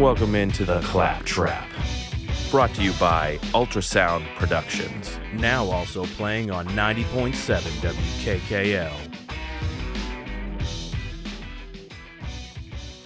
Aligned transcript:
Welcome 0.00 0.34
into 0.34 0.64
the 0.64 0.80
Clapp 0.80 1.24
Trap. 1.24 1.68
Brought 2.50 2.72
to 2.76 2.82
you 2.82 2.94
by 2.94 3.36
Ultrasound 3.52 4.24
Productions. 4.36 5.20
Now 5.34 5.66
also 5.66 6.06
playing 6.06 6.50
on 6.50 6.66
90.7 6.68 7.60
WKKL. 7.82 8.94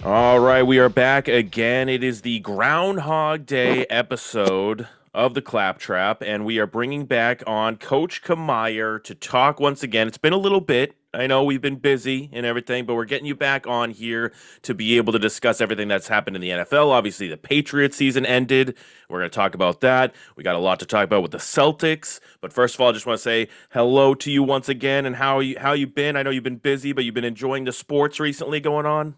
All 0.05 0.39
right, 0.39 0.63
we 0.63 0.79
are 0.79 0.87
back 0.87 1.27
again. 1.27 1.89
It 1.89 2.01
is 2.01 2.21
the 2.21 2.39
Groundhog 2.39 3.45
Day 3.45 3.85
episode 3.89 4.87
of 5.15 5.33
the 5.33 5.41
Clapp 5.41 5.79
Trap, 5.79 6.21
and 6.21 6.45
we 6.45 6.59
are 6.59 6.67
bringing 6.67 7.05
back 7.05 7.41
on 7.47 7.77
Coach 7.77 8.21
Camire 8.21 9.01
to 9.05 9.15
talk 9.15 9.61
once 9.61 9.81
again. 9.81 10.07
It's 10.07 10.17
been 10.17 10.33
a 10.33 10.37
little 10.37 10.59
bit. 10.59 10.95
I 11.13 11.25
know 11.27 11.45
we've 11.45 11.61
been 11.61 11.77
busy 11.77 12.29
and 12.33 12.45
everything, 12.45 12.85
but 12.85 12.95
we're 12.95 13.05
getting 13.05 13.25
you 13.25 13.35
back 13.35 13.65
on 13.65 13.91
here 13.91 14.33
to 14.63 14.73
be 14.73 14.97
able 14.97 15.13
to 15.13 15.19
discuss 15.19 15.61
everything 15.61 15.87
that's 15.87 16.09
happened 16.09 16.35
in 16.35 16.41
the 16.41 16.49
NFL. 16.49 16.89
Obviously, 16.89 17.29
the 17.29 17.37
Patriots 17.37 17.95
season 17.95 18.25
ended. 18.25 18.75
We're 19.09 19.19
going 19.19 19.31
to 19.31 19.35
talk 19.35 19.55
about 19.55 19.79
that. 19.79 20.13
We 20.35 20.43
got 20.43 20.55
a 20.55 20.59
lot 20.59 20.81
to 20.81 20.85
talk 20.85 21.05
about 21.05 21.21
with 21.21 21.31
the 21.31 21.37
Celtics. 21.37 22.19
But 22.41 22.51
first 22.51 22.75
of 22.75 22.81
all, 22.81 22.89
I 22.89 22.91
just 22.91 23.05
want 23.05 23.17
to 23.17 23.23
say 23.23 23.47
hello 23.69 24.15
to 24.15 24.29
you 24.29 24.43
once 24.43 24.67
again 24.67 25.05
and 25.05 25.15
how 25.15 25.39
you 25.39 25.57
how 25.57 25.71
you 25.71 25.87
been. 25.87 26.17
I 26.17 26.23
know 26.23 26.29
you've 26.29 26.43
been 26.43 26.57
busy, 26.57 26.91
but 26.91 27.05
you've 27.05 27.15
been 27.15 27.23
enjoying 27.23 27.63
the 27.63 27.71
sports 27.71 28.19
recently 28.19 28.59
going 28.59 28.85
on. 28.85 29.15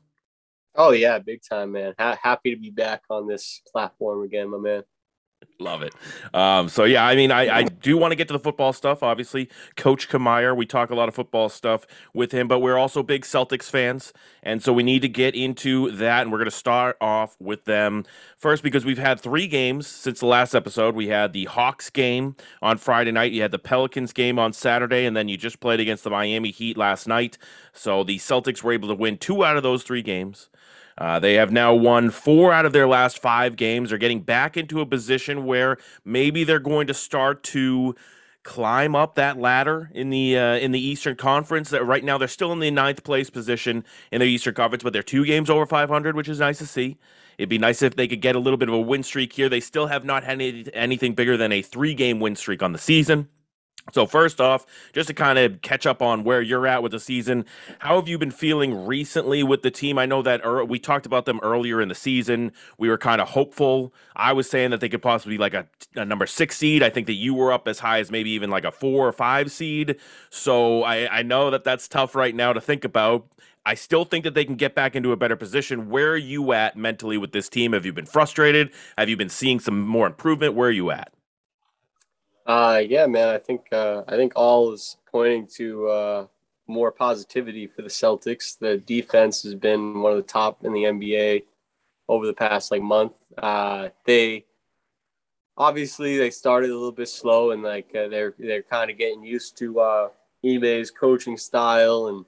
Oh 0.76 0.92
yeah, 0.92 1.18
big 1.18 1.42
time, 1.42 1.72
man. 1.72 1.96
Ha- 1.98 2.20
happy 2.22 2.54
to 2.54 2.62
be 2.62 2.70
back 2.70 3.02
on 3.10 3.28
this 3.28 3.64
platform 3.72 4.22
again, 4.22 4.52
my 4.52 4.60
man. 4.60 4.84
Love 5.60 5.82
it. 5.82 5.94
Um, 6.36 6.70
so 6.70 6.84
yeah, 6.84 7.06
I 7.06 7.16
mean, 7.16 7.32
I, 7.32 7.50
I 7.50 7.64
do 7.64 7.98
want 7.98 8.12
to 8.12 8.16
get 8.16 8.28
to 8.28 8.34
the 8.34 8.40
football 8.40 8.74
stuff. 8.74 9.02
Obviously, 9.02 9.50
Coach 9.76 10.08
Camire, 10.08 10.56
we 10.56 10.68
talk 10.68 10.92
a 10.92 10.96
lot 10.96 11.10
of 11.10 11.16
football 11.16 11.50
stuff 11.50 11.88
with 12.14 12.32
him, 12.32 12.48
but 12.48 12.60
we're 12.60 12.78
also 12.78 13.02
big 13.02 13.24
Celtics 13.24 13.70
fans, 13.70 14.14
and 14.44 14.62
so 14.62 14.72
we 14.72 14.84
need 14.84 15.02
to 15.02 15.10
get 15.10 15.34
into 15.34 15.90
that. 15.94 16.22
And 16.22 16.32
we're 16.32 16.38
going 16.38 16.46
to 16.46 16.56
start 16.56 16.96
off 17.02 17.36
with 17.40 17.66
them 17.66 18.06
first 18.38 18.62
because 18.62 18.86
we've 18.86 19.00
had 19.00 19.20
three 19.20 19.48
games 19.48 19.88
since 19.88 20.20
the 20.20 20.28
last 20.28 20.54
episode. 20.54 20.94
We 20.94 21.08
had 21.08 21.34
the 21.34 21.46
Hawks 21.46 21.90
game 21.90 22.36
on 22.62 22.78
Friday 22.78 23.12
night, 23.12 23.32
you 23.32 23.42
had 23.42 23.52
the 23.52 23.60
Pelicans 23.60 24.14
game 24.14 24.38
on 24.38 24.54
Saturday, 24.54 25.06
and 25.06 25.18
then 25.18 25.28
you 25.28 25.38
just 25.38 25.60
played 25.60 25.80
against 25.80 26.04
the 26.04 26.12
Miami 26.12 26.52
Heat 26.52 26.78
last 26.78 27.08
night. 27.08 27.40
So 27.74 28.04
the 28.04 28.18
Celtics 28.18 28.62
were 28.62 28.74
able 28.74 28.90
to 28.90 28.96
win 28.96 29.18
two 29.18 29.44
out 29.44 29.58
of 29.58 29.64
those 29.64 29.82
three 29.82 30.04
games. 30.04 30.50
Uh, 30.98 31.20
they 31.20 31.36
have 31.36 31.52
now 31.52 31.74
won 31.74 32.10
four 32.10 32.52
out 32.52 32.66
of 32.66 32.74
their 32.74 32.88
last 32.88 33.20
five 33.20 33.56
games. 33.56 33.90
They're 33.90 34.00
getting 34.00 34.22
back 34.22 34.58
into 34.58 34.82
a 34.82 34.86
position 34.86 35.46
where 35.46 35.78
maybe 36.04 36.44
they're 36.44 36.60
going 36.60 36.88
to 36.88 36.94
start 36.94 37.44
to 37.44 37.96
climb 38.44 38.96
up 38.96 39.16
that 39.16 39.38
ladder 39.38 39.92
in 39.94 40.10
the 40.10 40.38
uh, 40.38 40.56
in 40.56 40.72
the 40.72 40.80
Eastern 40.80 41.16
Conference. 41.16 41.70
That 41.70 41.84
right 41.86 42.04
now 42.04 42.18
they're 42.18 42.28
still 42.28 42.52
in 42.52 42.60
the 42.60 42.72
ninth 42.72 43.04
place 43.04 43.30
position 43.30 43.84
in 44.12 44.22
the 44.22 44.26
Eastern 44.26 44.56
Conference, 44.56 44.84
but 44.84 44.94
they're 44.94 45.04
two 45.04 45.26
games 45.26 45.50
over 45.50 45.66
500, 45.66 46.16
which 46.16 46.30
is 46.30 46.40
nice 46.40 46.58
to 46.60 46.66
see. 46.66 46.98
It'd 47.38 47.50
be 47.50 47.60
nice 47.60 47.84
if 47.84 47.96
they 47.96 48.08
could 48.08 48.22
get 48.22 48.36
a 48.36 48.40
little 48.40 48.58
bit 48.58 48.68
of 48.68 48.74
a 48.74 48.80
win 48.80 49.04
streak 49.04 49.34
here. 49.34 49.50
They 49.50 49.60
still 49.60 49.88
have 49.88 50.04
not 50.04 50.24
had 50.24 50.42
any, 50.42 50.66
anything 50.74 51.14
bigger 51.14 51.38
than 51.38 51.52
a 51.52 51.62
three 51.62 51.94
game 51.94 52.20
win 52.20 52.36
streak 52.36 52.64
on 52.64 52.72
the 52.72 52.80
season. 52.80 53.30
So 53.94 54.06
first 54.06 54.42
off, 54.42 54.66
just 54.94 55.08
to 55.08 55.14
kind 55.14 55.40
of 55.40 55.62
catch 55.62 55.86
up 55.86 56.02
on 56.02 56.24
where 56.24 56.42
you're 56.42 56.68
at 56.68 56.84
with 56.84 56.92
the 56.92 57.00
season, 57.00 57.46
how 57.80 57.96
have 57.96 58.08
you 58.08 58.18
been 58.18 58.32
feeling 58.32 58.86
recently 58.86 59.44
with 59.44 59.62
the 59.62 59.72
team? 59.72 59.98
I 59.98 60.06
know 60.06 60.22
that 60.22 60.42
er- 60.46 60.66
we 60.66 60.78
talked 60.78 61.06
about 61.06 61.26
them 61.26 61.40
earlier 61.42 61.82
in 61.82 61.88
the 61.88 61.96
season. 61.96 62.52
We 62.78 62.90
were 62.90 62.98
kind 62.98 63.22
of 63.22 63.30
hopeful. 63.30 63.94
I 64.16 64.34
was 64.34 64.50
saying 64.50 64.72
that 64.72 64.82
they 64.82 64.90
could 64.90 65.02
possibly 65.02 65.36
be 65.36 65.42
like 65.42 65.54
a, 65.54 65.68
a, 65.96 66.06
number 66.06 66.28
six 66.28 66.58
seed. 66.58 66.84
I 66.84 66.90
think 66.90 67.08
that 67.08 67.14
you 67.14 67.34
were 67.34 67.54
up 67.54 67.68
as 67.68 67.80
high 67.80 68.00
as 68.00 68.12
maybe 68.12 68.30
even 68.32 68.50
like 68.50 68.66
a 68.66 68.72
four 68.72 69.08
or 69.08 69.14
five 69.14 69.52
seed. 69.52 69.96
So 70.30 70.84
I, 70.84 71.20
I 71.20 71.24
know 71.24 71.50
that 71.50 71.64
that's 71.64 71.88
tough 71.88 72.14
right 72.14 72.36
now 72.36 72.52
to 72.52 72.60
think 72.60 72.84
about. 72.84 73.26
I 73.66 73.74
still 73.74 74.06
think 74.06 74.24
that 74.24 74.34
they 74.34 74.46
can 74.46 74.56
get 74.56 74.76
back 74.76 74.96
into 74.96 75.12
a 75.12 75.18
better 75.18 75.36
position. 75.36 75.90
Where 75.90 76.12
are 76.12 76.18
you 76.18 76.54
at 76.54 76.78
mentally 76.78 77.18
with 77.18 77.34
this 77.34 77.50
team? 77.50 77.74
Have 77.74 77.86
you 77.86 77.92
been 77.92 78.06
frustrated? 78.06 78.72
Have 78.98 79.10
you 79.10 79.18
been 79.18 79.30
seeing 79.30 79.60
some 79.60 79.82
more 79.82 80.08
improvement? 80.08 80.54
Where 80.54 80.70
are 80.70 80.72
you 80.72 80.92
at? 80.92 81.12
Uh, 82.48 82.82
yeah, 82.88 83.06
man. 83.06 83.28
I 83.28 83.38
think 83.38 83.68
uh, 83.74 84.04
I 84.08 84.16
think 84.16 84.32
all 84.36 84.72
is 84.72 84.96
pointing 85.12 85.48
to 85.56 85.88
uh, 85.90 86.28
more 86.66 86.92
positivity 86.94 87.68
for 87.68 87.82
the 87.82 87.90
Celtics. 87.90 88.58
The 88.58 88.78
defense 88.78 89.44
has 89.44 89.54
been 89.54 90.02
one 90.02 90.14
of 90.14 90.18
the 90.18 90.24
top 90.24 90.64
in 90.64 90.72
the 90.72 90.84
NBA 90.84 91.44
over 92.08 92.26
the 92.26 92.34
past 92.34 92.72
like 92.72 92.82
month. 92.82 93.16
Uh, 93.38 93.90
they 94.06 94.46
obviously 95.58 96.18
they 96.18 96.30
started 96.30 96.70
a 96.70 96.74
little 96.74 96.94
bit 96.94 97.10
slow 97.10 97.52
and 97.52 97.64
like 97.64 97.94
uh, 97.94 98.08
they're 98.08 98.34
they're 98.40 98.64
kind 98.64 98.90
of 98.90 98.98
getting 98.98 99.24
used 99.24 99.58
to 99.58 99.82
uh, 99.82 100.08
Ime's 100.46 100.90
coaching 100.90 101.36
style 101.36 102.08
and 102.08 102.26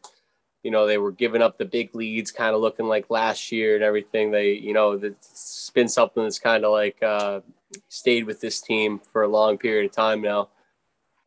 you 0.64 0.72
know 0.72 0.86
they 0.86 0.98
were 0.98 1.14
giving 1.14 1.42
up 1.42 1.58
the 1.58 1.64
big 1.64 1.96
leads, 1.96 2.30
kind 2.30 2.54
of 2.54 2.60
looking 2.60 2.88
like 2.88 3.10
last 3.10 3.54
year 3.54 3.76
and 3.76 3.86
everything. 3.86 4.32
They 4.32 4.52
you 4.52 4.74
know 4.74 4.92
it's 5.02 5.70
been 5.74 5.88
something 5.88 6.24
that's 6.24 6.40
kind 6.40 6.66
of 6.66 6.74
like 6.74 7.02
uh, 7.02 7.40
stayed 7.88 8.26
with 8.26 8.42
this 8.42 8.62
team 8.62 9.00
for 9.12 9.24
a 9.24 9.28
long 9.28 9.58
period 9.58 9.90
of 9.90 9.96
time 9.96 10.22
now. 10.22 10.50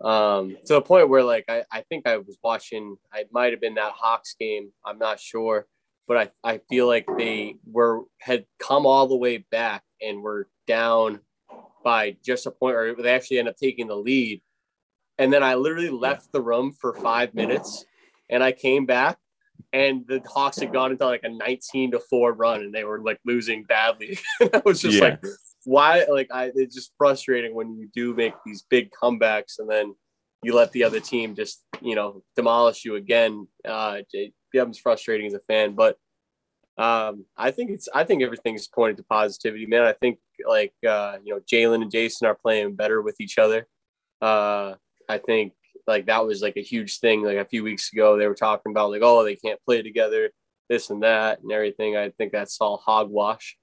Um, 0.00 0.56
to 0.66 0.75
the 0.75 0.82
point 0.82 1.08
where 1.08 1.22
like 1.22 1.44
I, 1.48 1.64
I 1.70 1.82
think 1.82 2.08
I 2.08 2.16
was 2.16 2.36
watching 2.42 2.97
I 3.12 3.25
might 3.30 3.53
have 3.53 3.60
been 3.60 3.75
that 3.75 3.92
Hawks 3.92 4.34
game, 4.38 4.72
I'm 4.84 4.98
not 4.98 5.20
sure, 5.20 5.66
but 6.08 6.16
I, 6.44 6.54
I 6.54 6.60
feel 6.69 6.88
like 6.88 7.06
they 7.16 7.56
were 7.64 8.00
had 8.20 8.44
come 8.58 8.84
all 8.84 9.06
the 9.06 9.16
way 9.16 9.38
back 9.50 9.84
and 10.00 10.22
were 10.22 10.48
down 10.66 11.20
by 11.84 12.16
just 12.25 12.47
a 12.47 12.50
point 12.50 12.76
or 12.76 12.94
they 12.94 13.10
actually 13.10 13.38
end 13.38 13.48
up 13.48 13.56
taking 13.56 13.86
the 13.86 13.97
lead. 13.97 14.42
And 15.19 15.32
then 15.32 15.42
I 15.42 15.54
literally 15.54 15.91
left 15.91 16.32
the 16.32 16.41
room 16.41 16.72
for 16.72 16.94
five 16.94 17.34
minutes 17.34 17.84
and 18.28 18.42
I 18.42 18.50
came 18.52 18.86
back 18.86 19.19
and 19.72 20.04
the 20.06 20.20
Hawks 20.26 20.58
had 20.58 20.72
gone 20.72 20.92
into 20.92 21.04
like 21.04 21.22
a 21.25 21.28
19 21.28 21.92
to 21.92 22.00
4 22.00 22.32
run 22.32 22.62
and 22.62 22.75
they 22.75 22.84
were 22.84 23.00
like 23.00 23.20
losing 23.25 23.64
badly. 23.64 24.19
I 24.41 24.62
was 24.64 24.81
just 24.81 24.98
yeah. 24.98 25.04
like, 25.04 25.25
why 25.64 26.04
like 26.10 26.28
I 26.32 26.50
it's 26.54 26.74
just 26.74 26.92
frustrating 26.98 27.54
when 27.54 27.76
you 27.76 27.88
do 27.94 28.14
make 28.14 28.34
these 28.44 28.62
big 28.68 28.90
comebacks 28.90 29.58
and 29.58 29.70
then 29.70 29.94
you 30.42 30.54
let 30.54 30.72
the 30.72 30.84
other 30.84 31.00
team 31.00 31.34
just 31.34 31.62
you 31.80 31.94
know 31.94 32.22
demolish 32.36 32.84
you 32.84 32.96
again. 32.96 33.46
Uh, 33.66 33.98
it 34.12 34.32
becomes 34.52 34.78
frustrating 34.78 35.26
as 35.26 35.34
a 35.34 35.40
fan, 35.40 35.74
but 35.74 35.96
um, 36.78 37.26
I 37.36 37.50
think 37.50 37.70
it's 37.70 37.88
I 37.94 38.04
think 38.04 38.22
everything's 38.22 38.66
pointed 38.66 38.96
to 38.98 39.04
positivity, 39.04 39.66
man. 39.66 39.82
I 39.82 39.92
think 39.92 40.18
like 40.46 40.74
uh, 40.86 41.18
you 41.24 41.34
know 41.34 41.40
Jaylen 41.40 41.82
and 41.82 41.90
Jayson 41.90 42.26
are 42.26 42.34
playing 42.34 42.74
better 42.74 43.02
with 43.02 43.20
each 43.20 43.38
other. 43.38 43.66
Uh, 44.20 44.74
I 45.08 45.18
think 45.18 45.52
like 45.86 46.06
that 46.06 46.24
was 46.24 46.42
like 46.42 46.56
a 46.56 46.62
huge 46.62 46.98
thing. 46.98 47.22
Like 47.22 47.38
a 47.38 47.44
few 47.44 47.62
weeks 47.62 47.92
ago, 47.92 48.16
they 48.16 48.26
were 48.26 48.34
talking 48.34 48.72
about 48.72 48.90
like 48.90 49.02
oh 49.02 49.24
they 49.24 49.36
can't 49.36 49.60
play 49.64 49.82
together, 49.82 50.30
this 50.68 50.90
and 50.90 51.02
that 51.02 51.40
and 51.42 51.52
everything. 51.52 51.96
I 51.96 52.10
think 52.10 52.32
that's 52.32 52.60
all 52.60 52.78
hogwash. 52.78 53.56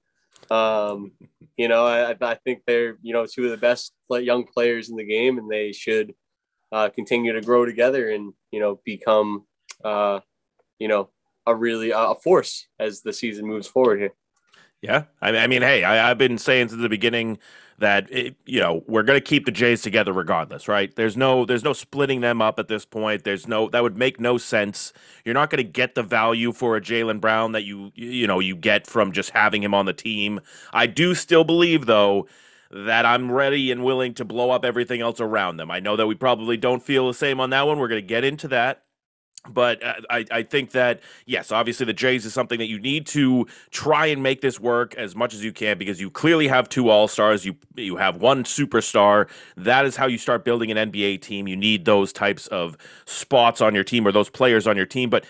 Um, 0.50 1.12
you 1.56 1.68
know, 1.68 1.86
I, 1.86 2.16
I 2.20 2.34
think 2.36 2.62
they're 2.66 2.96
you 3.02 3.12
know 3.12 3.26
two 3.26 3.44
of 3.44 3.50
the 3.50 3.56
best 3.56 3.92
young 4.10 4.44
players 4.44 4.90
in 4.90 4.96
the 4.96 5.04
game, 5.04 5.38
and 5.38 5.50
they 5.50 5.72
should 5.72 6.14
uh, 6.72 6.88
continue 6.88 7.32
to 7.32 7.40
grow 7.40 7.64
together 7.64 8.10
and 8.10 8.32
you 8.50 8.60
know 8.60 8.80
become 8.84 9.46
uh, 9.84 10.20
you 10.78 10.88
know 10.88 11.10
a 11.46 11.54
really 11.54 11.92
uh, 11.92 12.12
a 12.12 12.14
force 12.14 12.66
as 12.78 13.02
the 13.02 13.12
season 13.12 13.46
moves 13.46 13.66
forward 13.66 13.98
here. 13.98 14.14
Yeah, 14.82 15.04
I 15.20 15.32
mean, 15.32 15.40
I 15.42 15.46
mean, 15.46 15.62
hey, 15.62 15.84
I, 15.84 16.08
have 16.08 16.18
been 16.18 16.38
saying 16.38 16.68
since 16.68 16.80
the 16.80 16.88
beginning 16.88 17.38
that 17.80 18.10
it, 18.12 18.36
you 18.46 18.60
know 18.60 18.84
we're 18.86 19.02
going 19.02 19.16
to 19.16 19.24
keep 19.24 19.44
the 19.44 19.50
Jays 19.50 19.82
together 19.82 20.12
regardless, 20.12 20.68
right? 20.68 20.94
There's 20.94 21.16
no 21.16 21.44
there's 21.44 21.64
no 21.64 21.72
splitting 21.72 22.20
them 22.20 22.40
up 22.40 22.58
at 22.58 22.68
this 22.68 22.84
point. 22.84 23.24
There's 23.24 23.48
no 23.48 23.68
that 23.70 23.82
would 23.82 23.96
make 23.96 24.20
no 24.20 24.38
sense. 24.38 24.92
You're 25.24 25.34
not 25.34 25.50
going 25.50 25.64
to 25.64 25.70
get 25.70 25.94
the 25.94 26.02
value 26.02 26.52
for 26.52 26.76
a 26.76 26.80
Jaylen 26.80 27.20
Brown 27.20 27.52
that 27.52 27.64
you 27.64 27.90
you 27.94 28.26
know 28.26 28.38
you 28.38 28.54
get 28.54 28.86
from 28.86 29.12
just 29.12 29.30
having 29.30 29.62
him 29.62 29.74
on 29.74 29.86
the 29.86 29.92
team. 29.92 30.40
I 30.72 30.86
do 30.86 31.14
still 31.14 31.44
believe 31.44 31.86
though 31.86 32.28
that 32.70 33.04
I'm 33.04 33.32
ready 33.32 33.72
and 33.72 33.84
willing 33.84 34.14
to 34.14 34.24
blow 34.24 34.50
up 34.50 34.64
everything 34.64 35.00
else 35.00 35.20
around 35.20 35.56
them. 35.56 35.70
I 35.70 35.80
know 35.80 35.96
that 35.96 36.06
we 36.06 36.14
probably 36.14 36.56
don't 36.56 36.82
feel 36.82 37.08
the 37.08 37.14
same 37.14 37.40
on 37.40 37.50
that 37.50 37.66
one. 37.66 37.78
We're 37.78 37.88
going 37.88 38.02
to 38.02 38.06
get 38.06 38.22
into 38.24 38.46
that 38.48 38.84
but 39.48 39.82
uh, 39.82 39.94
I, 40.10 40.24
I 40.30 40.42
think 40.42 40.72
that 40.72 41.00
yes 41.26 41.50
obviously 41.50 41.86
the 41.86 41.94
jays 41.94 42.26
is 42.26 42.34
something 42.34 42.58
that 42.58 42.68
you 42.68 42.78
need 42.78 43.06
to 43.08 43.46
try 43.70 44.06
and 44.06 44.22
make 44.22 44.42
this 44.42 44.60
work 44.60 44.94
as 44.96 45.16
much 45.16 45.32
as 45.32 45.42
you 45.42 45.52
can 45.52 45.78
because 45.78 46.00
you 46.00 46.10
clearly 46.10 46.46
have 46.48 46.68
two 46.68 46.90
all-stars 46.90 47.44
you 47.44 47.56
you 47.74 47.96
have 47.96 48.16
one 48.16 48.44
superstar 48.44 49.28
that 49.56 49.86
is 49.86 49.96
how 49.96 50.06
you 50.06 50.18
start 50.18 50.44
building 50.44 50.70
an 50.70 50.90
nba 50.90 51.20
team 51.20 51.48
you 51.48 51.56
need 51.56 51.86
those 51.86 52.12
types 52.12 52.46
of 52.48 52.76
spots 53.06 53.60
on 53.60 53.74
your 53.74 53.84
team 53.84 54.06
or 54.06 54.12
those 54.12 54.28
players 54.28 54.66
on 54.66 54.76
your 54.76 54.86
team 54.86 55.08
but 55.08 55.24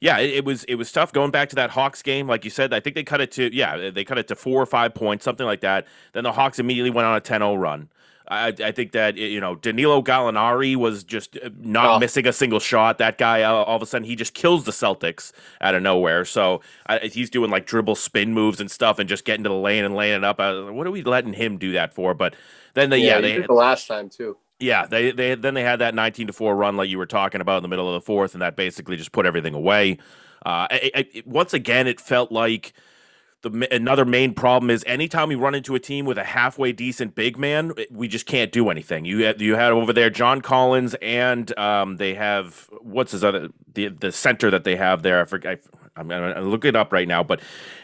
yeah, 0.00 0.18
it, 0.18 0.34
it, 0.34 0.44
was 0.44 0.64
it 0.64 0.74
was 0.74 0.92
tough 0.92 1.14
going 1.14 1.30
back 1.30 1.48
to 1.48 1.56
that 1.56 1.70
Hawks 1.70 2.02
game. 2.02 2.26
Like 2.26 2.44
you 2.44 2.50
said, 2.50 2.74
I 2.74 2.80
think 2.80 2.94
they 2.94 3.04
cut 3.04 3.22
it 3.22 3.32
to 3.32 3.54
yeah, 3.54 3.88
they 3.88 4.04
cut 4.04 4.18
it 4.18 4.28
to 4.28 4.36
four 4.36 4.60
or 4.60 4.66
five 4.66 4.94
points, 4.94 5.24
something 5.24 5.46
like 5.46 5.62
that. 5.62 5.86
Then 6.12 6.24
the 6.24 6.32
Hawks 6.32 6.58
immediately 6.58 6.90
went 6.90 7.06
on 7.06 7.16
a 7.16 7.22
10-0 7.22 7.58
run. 7.58 7.88
I, 8.28 8.48
I 8.48 8.72
think 8.72 8.92
that 8.92 9.16
you 9.16 9.40
know 9.40 9.56
Danilo 9.56 10.02
Gallinari 10.02 10.76
was 10.76 11.04
just 11.04 11.36
uh, 11.36 11.50
not 11.58 11.96
oh. 11.96 11.98
missing 11.98 12.26
a 12.26 12.32
single 12.32 12.60
shot. 12.60 12.98
That 12.98 13.18
guy, 13.18 13.42
uh, 13.42 13.52
all 13.52 13.76
of 13.76 13.82
a 13.82 13.86
sudden, 13.86 14.06
he 14.06 14.16
just 14.16 14.34
kills 14.34 14.64
the 14.64 14.72
Celtics 14.72 15.32
out 15.60 15.74
of 15.74 15.82
nowhere. 15.82 16.24
So 16.24 16.62
uh, 16.86 17.00
he's 17.02 17.28
doing 17.28 17.50
like 17.50 17.66
dribble 17.66 17.96
spin 17.96 18.32
moves 18.32 18.60
and 18.60 18.70
stuff, 18.70 18.98
and 18.98 19.08
just 19.08 19.24
getting 19.24 19.44
to 19.44 19.50
the 19.50 19.56
lane 19.56 19.84
and 19.84 19.94
laying 19.94 20.16
it 20.16 20.24
up. 20.24 20.40
Uh, 20.40 20.64
what 20.64 20.86
are 20.86 20.90
we 20.90 21.02
letting 21.02 21.34
him 21.34 21.58
do 21.58 21.72
that 21.72 21.92
for? 21.92 22.14
But 22.14 22.34
then 22.72 22.90
they 22.90 22.98
yeah, 22.98 23.18
yeah 23.18 23.20
they 23.20 23.40
the 23.40 23.52
last 23.52 23.86
time 23.86 24.08
too. 24.08 24.38
Yeah, 24.58 24.86
they 24.86 25.10
they 25.10 25.34
then 25.34 25.52
they 25.52 25.62
had 25.62 25.80
that 25.80 25.94
nineteen 25.94 26.26
to 26.28 26.32
four 26.32 26.56
run 26.56 26.76
like 26.76 26.88
you 26.88 26.96
were 26.96 27.06
talking 27.06 27.42
about 27.42 27.58
in 27.58 27.62
the 27.62 27.68
middle 27.68 27.88
of 27.88 27.94
the 27.94 28.06
fourth, 28.06 28.34
and 28.34 28.40
that 28.40 28.56
basically 28.56 28.96
just 28.96 29.12
put 29.12 29.26
everything 29.26 29.52
away. 29.52 29.98
Uh, 30.46 30.66
it, 30.70 31.08
it, 31.14 31.26
once 31.26 31.52
again, 31.52 31.86
it 31.86 32.00
felt 32.00 32.30
like 32.32 32.72
the 33.44 33.68
another 33.74 34.04
main 34.04 34.34
problem 34.34 34.70
is 34.70 34.82
anytime 34.86 35.28
we 35.28 35.34
run 35.34 35.54
into 35.54 35.74
a 35.74 35.80
team 35.80 36.06
with 36.06 36.18
a 36.18 36.24
halfway 36.24 36.72
decent 36.72 37.14
big 37.14 37.38
man, 37.38 37.72
we 37.90 38.08
just 38.08 38.26
can't 38.26 38.50
do 38.50 38.70
anything. 38.70 39.04
You 39.04 39.24
had, 39.24 39.40
you 39.40 39.54
had 39.54 39.72
over 39.72 39.92
there 39.92 40.10
John 40.10 40.40
Collins, 40.40 40.94
and 41.00 41.56
um, 41.58 41.96
they 41.98 42.14
have 42.14 42.68
what's 42.80 43.12
his 43.12 43.22
other 43.22 43.48
the 43.72 43.88
the 43.88 44.10
center 44.10 44.50
that 44.50 44.64
they 44.64 44.76
have 44.76 45.02
there. 45.02 45.20
I 45.20 45.24
forget. 45.24 45.62
I'm 45.96 46.08
gonna 46.08 46.40
look 46.40 46.64
it 46.64 46.74
up 46.74 46.92
right 46.92 47.06
now, 47.06 47.22
but 47.22 47.40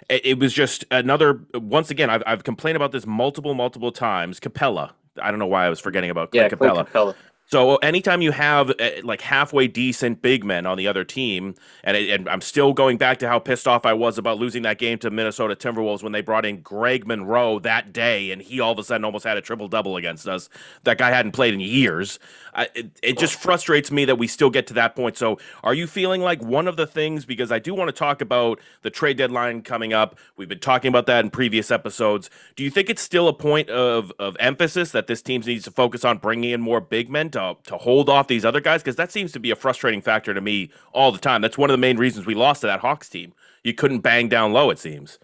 it, 0.08 0.26
it 0.26 0.38
was 0.38 0.52
just 0.52 0.84
another. 0.90 1.40
Once 1.54 1.90
again, 1.90 2.10
I've 2.10 2.22
I've 2.26 2.42
complained 2.42 2.76
about 2.76 2.92
this 2.92 3.06
multiple 3.06 3.54
multiple 3.54 3.92
times. 3.92 4.40
Capela. 4.40 4.92
I 5.20 5.30
don't 5.30 5.38
know 5.38 5.46
why 5.46 5.66
I 5.66 5.68
was 5.68 5.80
forgetting 5.80 6.10
about 6.10 6.30
yeah, 6.32 6.48
Capella. 6.48 6.84
Capela. 6.86 7.14
So 7.50 7.76
anytime 7.78 8.22
you 8.22 8.30
have 8.30 8.70
uh, 8.70 8.90
like 9.02 9.20
halfway 9.20 9.66
decent 9.66 10.22
big 10.22 10.44
men 10.44 10.66
on 10.66 10.78
the 10.78 10.86
other 10.86 11.02
team, 11.02 11.56
and, 11.82 11.96
it, 11.96 12.08
and, 12.08 12.28
I'm 12.28 12.40
still 12.40 12.72
going 12.72 12.96
back 12.96 13.18
to 13.18 13.28
how 13.28 13.40
pissed 13.40 13.66
off 13.66 13.84
I 13.84 13.92
was 13.92 14.18
about 14.18 14.38
losing 14.38 14.62
that 14.62 14.78
game 14.78 14.98
to 14.98 15.10
Minnesota 15.10 15.56
Timberwolves 15.56 16.00
when 16.00 16.12
they 16.12 16.20
brought 16.20 16.46
in 16.46 16.60
Greg 16.60 17.08
Monroe 17.08 17.58
that 17.58 17.92
day, 17.92 18.30
and 18.30 18.40
he 18.40 18.60
all 18.60 18.70
of 18.70 18.78
a 18.78 18.84
sudden 18.84 19.04
almost 19.04 19.24
had 19.24 19.36
a 19.36 19.40
triple 19.40 19.66
double 19.66 19.96
against 19.96 20.28
us. 20.28 20.48
That 20.84 20.98
guy 20.98 21.10
hadn't 21.10 21.32
played 21.32 21.52
in 21.52 21.58
years. 21.58 22.20
I, 22.54 22.68
it, 22.74 22.90
it 23.02 23.18
just 23.18 23.40
frustrates 23.40 23.90
me 23.90 24.04
that 24.04 24.16
we 24.16 24.26
still 24.26 24.50
get 24.50 24.66
to 24.68 24.74
that 24.74 24.96
point. 24.96 25.16
So 25.16 25.38
are 25.62 25.74
you 25.74 25.86
feeling 25.86 26.20
like 26.20 26.42
one 26.42 26.68
of 26.68 26.76
the 26.76 26.86
things 26.86 27.24
because 27.24 27.52
I 27.52 27.58
do 27.58 27.74
want 27.74 27.88
to 27.88 27.92
talk 27.92 28.20
about 28.20 28.60
the 28.82 28.90
trade 28.90 29.16
deadline 29.16 29.62
coming 29.62 29.92
up. 29.92 30.18
We've 30.36 30.48
been 30.48 30.58
talking 30.58 30.88
about 30.88 31.06
that 31.06 31.24
in 31.24 31.30
previous 31.30 31.70
episodes. 31.70 32.30
Do 32.56 32.64
you 32.64 32.70
think 32.70 32.90
it's 32.90 33.02
still 33.02 33.28
a 33.28 33.32
point 33.32 33.70
of 33.70 34.12
of 34.18 34.36
emphasis 34.40 34.90
that 34.92 35.06
this 35.06 35.22
team 35.22 35.42
needs 35.42 35.64
to 35.64 35.70
focus 35.70 36.04
on 36.04 36.18
bringing 36.18 36.50
in 36.50 36.60
more 36.60 36.80
big 36.80 37.08
men 37.08 37.30
to 37.30 37.56
to 37.64 37.76
hold 37.76 38.08
off 38.08 38.28
these 38.28 38.44
other 38.44 38.60
guys 38.60 38.82
because 38.82 38.96
that 38.96 39.12
seems 39.12 39.32
to 39.32 39.40
be 39.40 39.50
a 39.50 39.56
frustrating 39.56 40.02
factor 40.02 40.34
to 40.34 40.40
me 40.40 40.70
all 40.92 41.12
the 41.12 41.18
time. 41.18 41.40
That's 41.40 41.58
one 41.58 41.70
of 41.70 41.74
the 41.74 41.78
main 41.78 41.96
reasons 41.96 42.26
we 42.26 42.34
lost 42.34 42.62
to 42.62 42.66
that 42.66 42.80
Hawks 42.80 43.08
team. 43.08 43.32
You 43.62 43.74
couldn't 43.74 44.00
bang 44.00 44.28
down 44.28 44.52
low, 44.52 44.70
it 44.70 44.78
seems. 44.78 45.18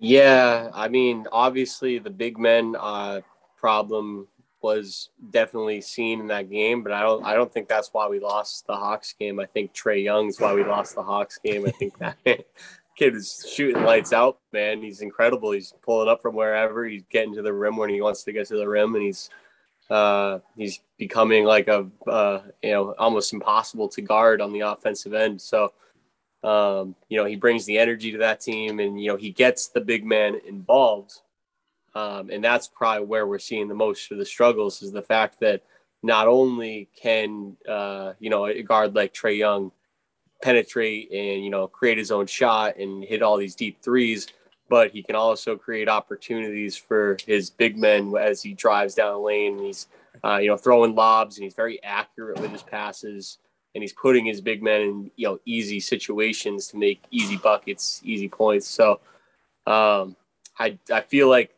Yeah, 0.00 0.70
I 0.74 0.88
mean, 0.88 1.26
obviously 1.32 1.98
the 1.98 2.10
big 2.10 2.38
men 2.38 2.76
uh, 2.78 3.22
problem 3.56 4.28
was 4.62 5.10
definitely 5.30 5.80
seen 5.80 6.20
in 6.20 6.26
that 6.28 6.50
game, 6.50 6.82
but 6.82 6.92
I 6.92 7.02
don't 7.02 7.24
I 7.24 7.34
don't 7.34 7.52
think 7.52 7.68
that's 7.68 7.90
why 7.92 8.08
we 8.08 8.20
lost 8.20 8.66
the 8.66 8.74
Hawks 8.74 9.14
game. 9.18 9.40
I 9.40 9.46
think 9.46 9.72
Trae 9.74 10.02
Young's 10.02 10.40
why 10.40 10.54
we 10.54 10.64
lost 10.64 10.94
the 10.94 11.02
Hawks 11.02 11.38
game. 11.44 11.66
I 11.66 11.70
think 11.70 11.98
that 11.98 12.16
kid 12.98 13.14
is 13.14 13.46
shooting 13.48 13.84
lights 13.84 14.12
out, 14.12 14.38
man. 14.52 14.82
He's 14.82 15.00
incredible. 15.00 15.52
He's 15.52 15.72
pulling 15.82 16.08
up 16.08 16.20
from 16.20 16.34
wherever. 16.34 16.84
He's 16.84 17.04
getting 17.10 17.34
to 17.34 17.42
the 17.42 17.52
rim 17.52 17.76
when 17.76 17.90
he 17.90 18.00
wants 18.00 18.24
to 18.24 18.32
get 18.32 18.48
to 18.48 18.56
the 18.56 18.68
rim, 18.68 18.94
and 18.94 19.04
he's 19.04 19.30
uh, 19.90 20.40
he's 20.56 20.80
becoming 20.98 21.44
like 21.44 21.68
a 21.68 21.88
uh, 22.06 22.42
you 22.62 22.72
know 22.72 22.94
almost 22.98 23.32
impossible 23.32 23.88
to 23.88 24.02
guard 24.02 24.40
on 24.40 24.52
the 24.52 24.60
offensive 24.60 25.14
end. 25.14 25.40
So 25.40 25.72
um, 26.42 26.94
you 27.08 27.16
know 27.16 27.24
he 27.24 27.36
brings 27.36 27.64
the 27.64 27.78
energy 27.78 28.12
to 28.12 28.18
that 28.18 28.40
team, 28.40 28.80
and 28.80 29.00
you 29.00 29.08
know 29.10 29.16
he 29.16 29.30
gets 29.30 29.68
the 29.68 29.80
big 29.80 30.04
man 30.04 30.40
involved, 30.46 31.20
um, 31.94 32.30
and 32.30 32.42
that's 32.42 32.68
probably 32.68 33.06
where 33.06 33.26
we're 33.26 33.38
seeing 33.38 33.68
the 33.68 33.74
most 33.74 34.10
of 34.10 34.18
the 34.18 34.24
struggles 34.26 34.82
is 34.82 34.92
the 34.92 35.02
fact 35.02 35.40
that 35.40 35.62
not 36.02 36.28
only 36.28 36.88
can 37.00 37.56
uh, 37.68 38.12
you 38.18 38.30
know 38.30 38.46
a 38.46 38.62
guard 38.62 38.94
like 38.94 39.14
Trae 39.14 39.38
Young 39.38 39.72
penetrate 40.42 41.10
and 41.10 41.44
you 41.44 41.50
know 41.50 41.66
create 41.66 41.98
his 41.98 42.12
own 42.12 42.26
shot 42.26 42.76
and 42.76 43.02
hit 43.04 43.22
all 43.22 43.36
these 43.36 43.54
deep 43.54 43.82
threes 43.82 44.28
but 44.68 44.90
he 44.90 45.02
can 45.02 45.16
also 45.16 45.56
create 45.56 45.88
opportunities 45.88 46.76
for 46.76 47.16
his 47.26 47.50
big 47.50 47.76
men 47.78 48.14
as 48.18 48.42
he 48.42 48.52
drives 48.52 48.94
down 48.94 49.12
the 49.12 49.18
lane. 49.18 49.56
And 49.56 49.66
he's, 49.66 49.86
uh, 50.22 50.36
you 50.36 50.48
know, 50.48 50.56
throwing 50.56 50.94
lobs 50.94 51.36
and 51.36 51.44
he's 51.44 51.54
very 51.54 51.82
accurate 51.82 52.40
with 52.40 52.52
his 52.52 52.62
passes. 52.62 53.38
And 53.74 53.82
he's 53.82 53.92
putting 53.92 54.24
his 54.24 54.40
big 54.40 54.62
men 54.62 54.80
in, 54.80 55.10
you 55.16 55.26
know, 55.26 55.40
easy 55.44 55.80
situations 55.80 56.68
to 56.68 56.76
make 56.76 57.02
easy 57.10 57.36
buckets, 57.36 58.00
easy 58.04 58.28
points. 58.28 58.66
So 58.66 59.00
um, 59.66 60.16
I, 60.58 60.78
I 60.92 61.00
feel 61.02 61.28
like 61.28 61.54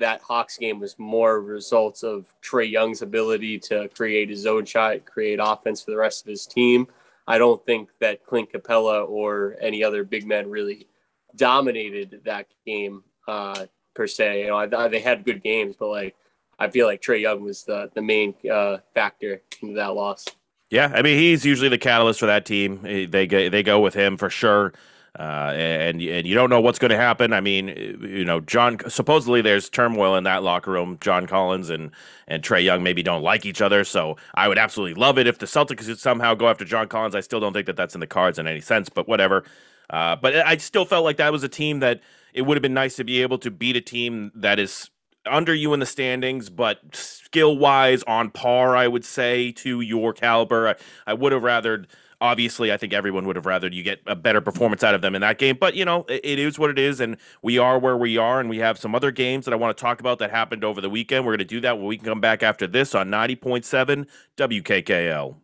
that 0.00 0.20
Hawks 0.22 0.58
game 0.58 0.80
was 0.80 0.98
more 0.98 1.40
results 1.40 2.02
of 2.02 2.26
Trae 2.42 2.70
Young's 2.70 3.02
ability 3.02 3.58
to 3.60 3.88
create 3.88 4.28
his 4.28 4.46
own 4.46 4.64
shot, 4.64 5.04
create 5.04 5.38
offense 5.40 5.82
for 5.82 5.92
the 5.92 5.96
rest 5.96 6.24
of 6.24 6.30
his 6.30 6.46
team. 6.46 6.88
I 7.26 7.38
don't 7.38 7.64
think 7.64 7.90
that 8.00 8.26
Clint 8.26 8.52
Capela 8.52 9.08
or 9.08 9.56
any 9.60 9.84
other 9.84 10.02
big 10.02 10.26
men 10.26 10.50
really 10.50 10.88
dominated 11.36 12.22
that 12.24 12.48
game 12.66 13.04
uh, 13.28 13.66
per 13.94 14.06
se. 14.06 14.42
You 14.42 14.48
know, 14.48 14.56
I, 14.56 14.88
they 14.88 15.00
had 15.00 15.24
good 15.24 15.42
games, 15.42 15.76
but 15.78 15.88
like 15.88 16.16
I 16.58 16.68
feel 16.68 16.86
like 16.86 17.00
Trae 17.00 17.20
Young 17.20 17.42
was 17.42 17.64
the 17.64 17.90
the 17.94 18.02
main 18.02 18.34
uh, 18.50 18.78
factor 18.94 19.42
in 19.62 19.74
that 19.74 19.94
loss. 19.94 20.26
Yeah, 20.70 20.92
I 20.94 21.02
mean 21.02 21.18
he's 21.18 21.44
usually 21.44 21.68
the 21.68 21.78
catalyst 21.78 22.20
for 22.20 22.26
that 22.26 22.46
team. 22.46 22.82
They 22.82 23.26
they 23.26 23.62
go 23.62 23.80
with 23.80 23.94
him 23.94 24.16
for 24.16 24.30
sure. 24.30 24.72
Uh, 25.18 25.52
and 25.56 26.00
and 26.00 26.26
you 26.26 26.34
don't 26.34 26.50
know 26.50 26.60
what's 26.60 26.78
going 26.78 26.90
to 26.90 26.96
happen. 26.96 27.32
I 27.32 27.40
mean, 27.40 27.68
you 28.00 28.24
know, 28.24 28.40
John. 28.40 28.78
Supposedly, 28.88 29.42
there's 29.42 29.68
turmoil 29.68 30.14
in 30.16 30.24
that 30.24 30.42
locker 30.44 30.70
room. 30.70 30.98
John 31.00 31.26
Collins 31.26 31.68
and 31.68 31.90
and 32.28 32.42
Trae 32.44 32.62
Young 32.62 32.82
maybe 32.84 33.02
don't 33.02 33.22
like 33.22 33.44
each 33.44 33.60
other. 33.60 33.82
So 33.82 34.16
I 34.34 34.46
would 34.46 34.58
absolutely 34.58 35.00
love 35.00 35.18
it 35.18 35.26
if 35.26 35.38
the 35.38 35.46
Celtics 35.46 35.86
could 35.86 35.98
somehow 35.98 36.34
go 36.34 36.48
after 36.48 36.64
John 36.64 36.86
Collins. 36.86 37.16
I 37.16 37.20
still 37.20 37.40
don't 37.40 37.52
think 37.52 37.66
that 37.66 37.76
that's 37.76 37.94
in 37.94 38.00
the 38.00 38.06
cards 38.06 38.38
in 38.38 38.46
any 38.46 38.60
sense. 38.60 38.88
But 38.88 39.08
whatever. 39.08 39.44
Uh, 39.90 40.14
but 40.14 40.36
I 40.36 40.56
still 40.58 40.84
felt 40.84 41.04
like 41.04 41.16
that 41.16 41.32
was 41.32 41.42
a 41.42 41.48
team 41.48 41.80
that 41.80 42.00
it 42.32 42.42
would 42.42 42.56
have 42.56 42.62
been 42.62 42.74
nice 42.74 42.94
to 42.96 43.04
be 43.04 43.22
able 43.22 43.38
to 43.38 43.50
beat 43.50 43.74
a 43.74 43.80
team 43.80 44.30
that 44.36 44.60
is 44.60 44.90
under 45.26 45.54
you 45.54 45.74
in 45.74 45.80
the 45.80 45.86
standings, 45.86 46.48
but 46.48 46.78
skill 46.94 47.58
wise 47.58 48.02
on 48.04 48.30
par, 48.30 48.76
I 48.76 48.86
would 48.86 49.04
say, 49.04 49.52
to 49.52 49.80
your 49.80 50.12
caliber. 50.12 50.68
I, 50.68 50.74
I 51.06 51.14
would 51.14 51.32
have 51.32 51.42
rather. 51.42 51.86
Obviously, 52.20 52.70
I 52.70 52.76
think 52.76 52.92
everyone 52.92 53.26
would 53.26 53.36
have 53.36 53.46
rather 53.46 53.68
you 53.68 53.82
get 53.82 54.00
a 54.06 54.14
better 54.14 54.40
performance 54.40 54.84
out 54.84 54.94
of 54.94 55.00
them 55.00 55.14
in 55.14 55.22
that 55.22 55.38
game. 55.38 55.56
But 55.58 55.74
you 55.74 55.84
know, 55.84 56.04
it, 56.08 56.20
it 56.22 56.38
is 56.38 56.58
what 56.58 56.70
it 56.70 56.78
is, 56.78 57.00
and 57.00 57.16
we 57.42 57.58
are 57.58 57.78
where 57.78 57.96
we 57.96 58.18
are, 58.18 58.40
and 58.40 58.50
we 58.50 58.58
have 58.58 58.78
some 58.78 58.94
other 58.94 59.10
games 59.10 59.46
that 59.46 59.52
I 59.54 59.56
want 59.56 59.76
to 59.76 59.80
talk 59.80 60.00
about 60.00 60.18
that 60.18 60.30
happened 60.30 60.62
over 60.62 60.80
the 60.80 60.90
weekend. 60.90 61.24
We're 61.24 61.32
going 61.32 61.38
to 61.38 61.44
do 61.44 61.60
that 61.60 61.78
when 61.78 61.86
we 61.86 61.96
can 61.96 62.06
come 62.06 62.20
back 62.20 62.42
after 62.42 62.66
this 62.66 62.94
on 62.94 63.08
ninety 63.08 63.36
point 63.36 63.64
seven 63.64 64.06
WKKL. 64.36 65.36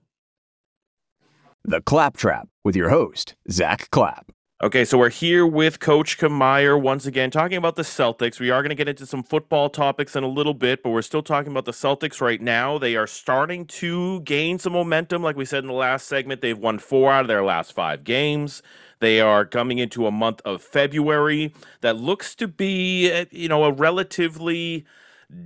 The 1.64 1.81
Clapp 1.81 2.17
Trap 2.17 2.49
with 2.64 2.76
your 2.76 2.90
host 2.90 3.34
Zack 3.50 3.90
Clapp. 3.90 4.31
Okay, 4.62 4.87
so 4.87 4.97
we're 4.97 5.11
here 5.11 5.47
with 5.47 5.81
Coach 5.81 6.17
Camire 6.17 6.81
once 6.81 7.05
again 7.05 7.31
talking 7.31 7.58
about 7.58 7.76
the 7.76 7.82
Celtics. 7.82 8.41
We 8.41 8.49
are 8.49 8.62
going 8.62 8.70
to 8.70 8.75
get 8.75 8.88
into 8.88 9.05
some 9.05 9.23
football 9.23 9.69
topics 9.69 10.17
in 10.17 10.25
a 10.25 10.29
little 10.29 10.55
bit, 10.55 10.82
but 10.82 10.93
we're 10.93 11.03
still 11.03 11.23
talking 11.23 11.53
about 11.53 11.67
the 11.67 11.73
Celtics 11.73 12.23
right 12.23 12.41
now. 12.41 12.79
They 12.79 12.97
are 12.97 13.06
starting 13.06 13.67
to 13.67 14.23
gain 14.23 14.58
some 14.58 14.73
momentum. 14.73 15.23
Like 15.23 15.37
we 15.37 15.44
said 15.44 15.62
in 15.62 15.69
the 15.69 15.75
last 15.75 16.06
segment, 16.06 16.41
they've 16.41 16.56
won 16.56 16.79
four 16.79 17.13
out 17.13 17.20
of 17.20 17.29
their 17.29 17.44
last 17.44 17.75
five 17.75 18.03
games. 18.03 18.63
They 19.01 19.20
are 19.20 19.44
coming 19.44 19.77
into 19.77 20.06
a 20.06 20.10
month 20.10 20.41
of 20.46 20.63
February 20.63 21.53
that 21.82 21.98
looks 21.98 22.34
to 22.36 22.48
be, 22.48 23.10
eh, 23.10 23.27
you 23.32 23.51
know, 23.51 23.65
a 23.65 23.72
relatively 23.72 24.86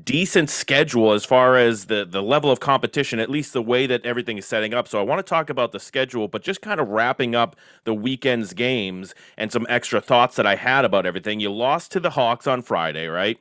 decent 0.05 0.51
schedule 0.51 1.13
as 1.13 1.25
far 1.25 1.57
as 1.57 1.87
the 1.87 2.05
the 2.05 2.23
level 2.23 2.51
of 2.51 2.61
competition 2.61 3.19
at 3.19 3.31
least 3.31 3.55
the 3.55 3.63
way 3.63 3.87
that 3.87 4.05
everything 4.05 4.37
is 4.37 4.45
setting 4.45 4.75
up. 4.75 4.87
So 4.87 4.99
i 5.01 5.03
want 5.03 5.21
to 5.21 5.29
talk 5.29 5.49
about 5.49 5.73
the 5.73 5.81
schedule 5.81 6.29
but 6.29 6.43
just 6.43 6.61
kind 6.61 6.81
of 6.81 6.89
wrapping 6.89 7.35
up 7.35 7.57
the 7.85 7.95
weekend's 7.95 8.53
games 8.53 9.15
and 9.39 9.51
some 9.51 9.67
extra 9.71 10.01
thoughts 10.01 10.37
that 10.37 10.47
i 10.47 10.55
had 10.55 10.85
about 10.85 11.07
everything. 11.07 11.41
You 11.41 11.51
lost 11.51 11.93
to 11.93 12.01
the 12.01 12.11
hawks 12.11 12.47
on 12.47 12.61
friday 12.63 13.07
right? 13.07 13.39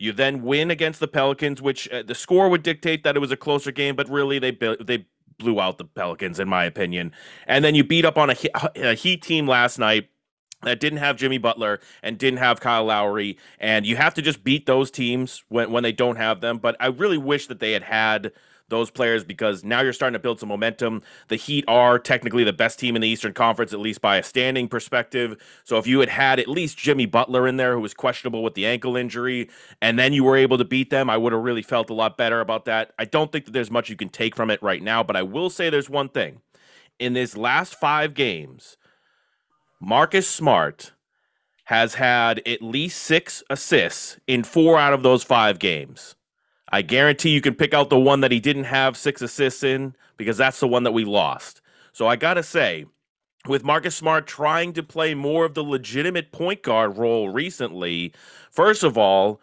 You 0.00 0.12
then 0.12 0.42
win 0.42 0.70
against 0.70 0.98
the 0.98 1.08
pelicans 1.08 1.62
which 1.62 1.88
uh, 1.90 2.02
the 2.02 2.14
score 2.14 2.48
would 2.48 2.64
dictate 2.64 3.04
that 3.04 3.16
it 3.16 3.20
was 3.20 3.30
a 3.30 3.36
closer 3.36 3.70
game 3.70 3.94
but 3.94 4.08
really 4.08 4.40
they 4.40 4.50
they 4.80 5.06
blew 5.38 5.60
out 5.60 5.78
the 5.78 5.84
pelicans 5.84 6.40
in 6.40 6.48
my 6.48 6.64
opinion. 6.64 7.12
And 7.46 7.64
then 7.64 7.76
you 7.76 7.84
beat 7.84 8.04
up 8.04 8.18
on 8.18 8.30
a, 8.30 8.36
a 8.74 8.94
heat 8.94 9.22
team 9.22 9.46
last 9.46 9.78
night 9.78 10.08
that 10.62 10.80
didn't 10.80 10.98
have 10.98 11.16
Jimmy 11.16 11.38
Butler 11.38 11.80
and 12.02 12.18
didn't 12.18 12.38
have 12.38 12.60
Kyle 12.60 12.84
Lowry. 12.84 13.38
And 13.60 13.86
you 13.86 13.96
have 13.96 14.14
to 14.14 14.22
just 14.22 14.42
beat 14.42 14.66
those 14.66 14.90
teams 14.90 15.44
when, 15.48 15.70
when 15.70 15.82
they 15.82 15.92
don't 15.92 16.16
have 16.16 16.40
them. 16.40 16.58
But 16.58 16.76
I 16.80 16.86
really 16.86 17.18
wish 17.18 17.46
that 17.46 17.60
they 17.60 17.72
had 17.72 17.84
had 17.84 18.32
those 18.68 18.90
players 18.90 19.24
because 19.24 19.64
now 19.64 19.80
you're 19.80 19.92
starting 19.92 20.12
to 20.12 20.18
build 20.18 20.40
some 20.40 20.48
momentum. 20.48 21.02
The 21.28 21.36
Heat 21.36 21.64
are 21.68 21.98
technically 21.98 22.44
the 22.44 22.52
best 22.52 22.78
team 22.78 22.96
in 22.96 23.02
the 23.02 23.08
Eastern 23.08 23.32
Conference, 23.32 23.72
at 23.72 23.78
least 23.78 24.00
by 24.00 24.18
a 24.18 24.22
standing 24.22 24.68
perspective. 24.68 25.36
So 25.64 25.78
if 25.78 25.86
you 25.86 26.00
had 26.00 26.08
had 26.08 26.38
at 26.38 26.48
least 26.48 26.76
Jimmy 26.76 27.06
Butler 27.06 27.48
in 27.48 27.56
there, 27.56 27.74
who 27.74 27.80
was 27.80 27.94
questionable 27.94 28.42
with 28.42 28.54
the 28.54 28.66
ankle 28.66 28.96
injury, 28.96 29.48
and 29.80 29.98
then 29.98 30.12
you 30.12 30.24
were 30.24 30.36
able 30.36 30.58
to 30.58 30.64
beat 30.64 30.90
them, 30.90 31.08
I 31.08 31.16
would 31.16 31.32
have 31.32 31.42
really 31.42 31.62
felt 31.62 31.90
a 31.90 31.94
lot 31.94 32.16
better 32.16 32.40
about 32.40 32.66
that. 32.66 32.92
I 32.98 33.04
don't 33.04 33.32
think 33.32 33.46
that 33.46 33.52
there's 33.52 33.70
much 33.70 33.88
you 33.88 33.96
can 33.96 34.10
take 34.10 34.36
from 34.36 34.50
it 34.50 34.62
right 34.62 34.82
now, 34.82 35.02
but 35.02 35.16
I 35.16 35.22
will 35.22 35.50
say 35.50 35.70
there's 35.70 35.90
one 35.90 36.08
thing. 36.08 36.40
In 36.98 37.12
this 37.14 37.36
last 37.36 37.74
five 37.76 38.12
games, 38.12 38.76
Marcus 39.80 40.28
Smart 40.28 40.92
has 41.66 41.94
had 41.94 42.42
at 42.46 42.62
least 42.62 43.00
six 43.00 43.44
assists 43.48 44.18
in 44.26 44.42
four 44.42 44.76
out 44.76 44.92
of 44.92 45.04
those 45.04 45.22
five 45.22 45.60
games. 45.60 46.16
I 46.70 46.82
guarantee 46.82 47.30
you 47.30 47.40
can 47.40 47.54
pick 47.54 47.72
out 47.72 47.88
the 47.88 47.98
one 47.98 48.20
that 48.20 48.32
he 48.32 48.40
didn't 48.40 48.64
have 48.64 48.96
six 48.96 49.22
assists 49.22 49.62
in 49.62 49.94
because 50.16 50.36
that's 50.36 50.58
the 50.58 50.66
one 50.66 50.82
that 50.82 50.92
we 50.92 51.04
lost. 51.04 51.60
So 51.92 52.08
I 52.08 52.16
got 52.16 52.34
to 52.34 52.42
say, 52.42 52.86
with 53.46 53.62
Marcus 53.64 53.94
Smart 53.94 54.26
trying 54.26 54.72
to 54.72 54.82
play 54.82 55.14
more 55.14 55.44
of 55.44 55.54
the 55.54 55.62
legitimate 55.62 56.32
point 56.32 56.62
guard 56.62 56.98
role 56.98 57.28
recently, 57.28 58.12
first 58.50 58.82
of 58.82 58.98
all, 58.98 59.40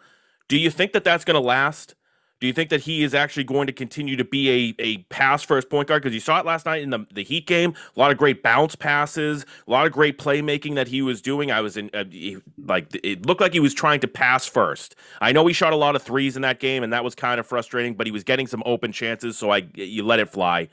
do 0.48 0.58
you 0.58 0.70
think 0.70 0.92
that 0.92 1.02
that's 1.02 1.24
going 1.24 1.40
to 1.40 1.40
last? 1.40 1.94
Do 2.38 2.46
you 2.46 2.52
think 2.52 2.68
that 2.70 2.82
he 2.82 3.02
is 3.02 3.14
actually 3.14 3.44
going 3.44 3.66
to 3.66 3.72
continue 3.72 4.14
to 4.16 4.24
be 4.24 4.74
a, 4.78 4.82
a 4.82 4.98
pass 5.04 5.42
first 5.42 5.70
point 5.70 5.88
guard? 5.88 6.02
Because 6.02 6.14
you 6.14 6.20
saw 6.20 6.38
it 6.38 6.44
last 6.44 6.66
night 6.66 6.82
in 6.82 6.90
the, 6.90 7.06
the 7.12 7.24
Heat 7.24 7.46
game. 7.46 7.74
A 7.96 7.98
lot 7.98 8.10
of 8.10 8.18
great 8.18 8.42
bounce 8.42 8.76
passes, 8.76 9.46
a 9.66 9.70
lot 9.70 9.86
of 9.86 9.92
great 9.92 10.18
playmaking 10.18 10.74
that 10.74 10.88
he 10.88 11.00
was 11.00 11.22
doing. 11.22 11.50
I 11.50 11.62
was 11.62 11.76
in, 11.78 11.90
uh, 11.94 12.04
he, 12.10 12.36
like, 12.58 12.88
it 13.02 13.24
looked 13.24 13.40
like 13.40 13.54
he 13.54 13.60
was 13.60 13.72
trying 13.72 14.00
to 14.00 14.08
pass 14.08 14.46
first. 14.46 14.96
I 15.20 15.32
know 15.32 15.46
he 15.46 15.54
shot 15.54 15.72
a 15.72 15.76
lot 15.76 15.96
of 15.96 16.02
threes 16.02 16.36
in 16.36 16.42
that 16.42 16.60
game, 16.60 16.82
and 16.82 16.92
that 16.92 17.04
was 17.04 17.14
kind 17.14 17.40
of 17.40 17.46
frustrating, 17.46 17.94
but 17.94 18.06
he 18.06 18.12
was 18.12 18.24
getting 18.24 18.46
some 18.46 18.62
open 18.66 18.92
chances, 18.92 19.38
so 19.38 19.50
I 19.50 19.66
you 19.74 20.04
let 20.04 20.20
it 20.20 20.28
fly. 20.28 20.68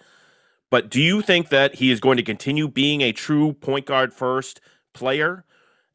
But 0.70 0.90
do 0.90 1.02
you 1.02 1.22
think 1.22 1.50
that 1.50 1.76
he 1.76 1.92
is 1.92 2.00
going 2.00 2.18
to 2.18 2.24
continue 2.24 2.68
being 2.68 3.02
a 3.02 3.12
true 3.12 3.54
point 3.54 3.86
guard 3.86 4.14
first 4.14 4.60
player? 4.94 5.46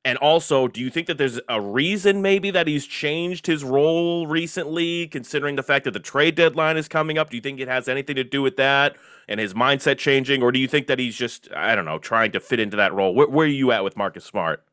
And 0.09 0.17
also, 0.21 0.69
do 0.69 0.81
you 0.81 0.89
think 0.89 1.07
that 1.09 1.19
there's 1.19 1.39
a 1.51 1.61
reason 1.61 2.23
maybe 2.23 2.51
that 2.53 2.67
he's 2.67 2.87
changed 2.87 3.47
his 3.47 3.63
role 3.63 4.27
recently, 4.27 5.07
considering 5.09 5.57
the 5.57 5.63
fact 5.63 5.85
that 5.85 5.91
the 5.91 6.01
trade 6.01 6.35
deadline 6.35 6.79
is 6.79 6.89
coming 6.89 7.19
up? 7.19 7.29
Do 7.29 7.37
you 7.37 7.43
think 7.43 7.61
it 7.61 7.69
has 7.69 7.89
anything 7.89 8.17
to 8.17 8.25
do 8.25 8.41
with 8.41 8.57
that 8.57 8.97
and 9.29 9.39
his 9.39 9.53
mindset 9.53 9.99
changing? 9.99 10.43
Or 10.43 10.51
do 10.51 10.59
you 10.59 10.67
think 10.67 10.87
that 10.87 10.99
he's 10.99 11.15
just, 11.15 11.53
I 11.55 11.75
don't 11.75 11.85
know, 11.85 11.99
trying 11.99 12.33
to 12.33 12.41
fit 12.41 12.59
into 12.59 12.79
that 12.79 12.95
role? 12.95 13.15
Where, 13.15 13.29
where 13.29 13.45
are 13.45 13.51
you 13.51 13.71
at 13.71 13.85
with 13.85 13.99
Marcus 13.99 14.25
Smart? 14.25 14.65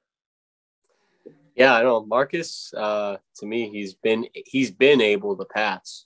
Yeah, 1.53 1.75
I 1.75 1.83
know 1.83 2.05
Marcus. 2.05 2.73
Uh, 2.73 3.17
to 3.35 3.45
me, 3.45 3.69
he's 3.69 3.93
been 3.93 4.27
he's 4.45 4.71
been 4.71 5.01
able 5.01 5.35
to 5.35 5.43
pass. 5.43 6.05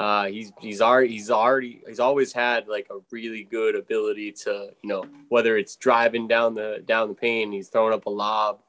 Uh, 0.00 0.28
he's 0.28 0.50
he's 0.58 0.80
already 0.80 1.08
he's 1.08 1.30
already 1.30 1.82
he's 1.86 2.00
always 2.00 2.32
had 2.32 2.66
like 2.66 2.88
a 2.90 2.98
really 3.10 3.44
good 3.44 3.76
ability 3.76 4.32
to 4.32 4.70
you 4.80 4.88
know 4.88 5.04
whether 5.28 5.58
it's 5.58 5.76
driving 5.76 6.26
down 6.26 6.54
the 6.54 6.82
down 6.86 7.06
the 7.06 7.14
paint, 7.14 7.52
he's 7.52 7.68
throwing 7.68 7.92
up 7.92 8.06
a 8.06 8.10
lob, 8.10 8.60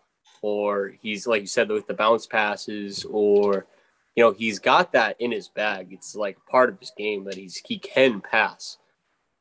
or 0.42 0.92
he's 1.02 1.26
like 1.26 1.40
you 1.40 1.48
said 1.48 1.70
with 1.70 1.88
the 1.88 1.94
bounce 1.94 2.28
passes, 2.28 3.06
or 3.06 3.66
you 4.18 4.22
know 4.22 4.32
he's 4.32 4.60
got 4.60 4.92
that 4.92 5.16
in 5.22 5.32
his 5.32 5.48
bag. 5.48 5.94
It's 5.94 6.18
like 6.18 6.38
part 6.48 6.68
of 6.68 6.78
his 6.82 6.92
game 6.98 7.24
that 7.24 7.36
he's 7.36 7.62
he 7.66 7.80
can 7.80 8.20
pass. 8.20 8.78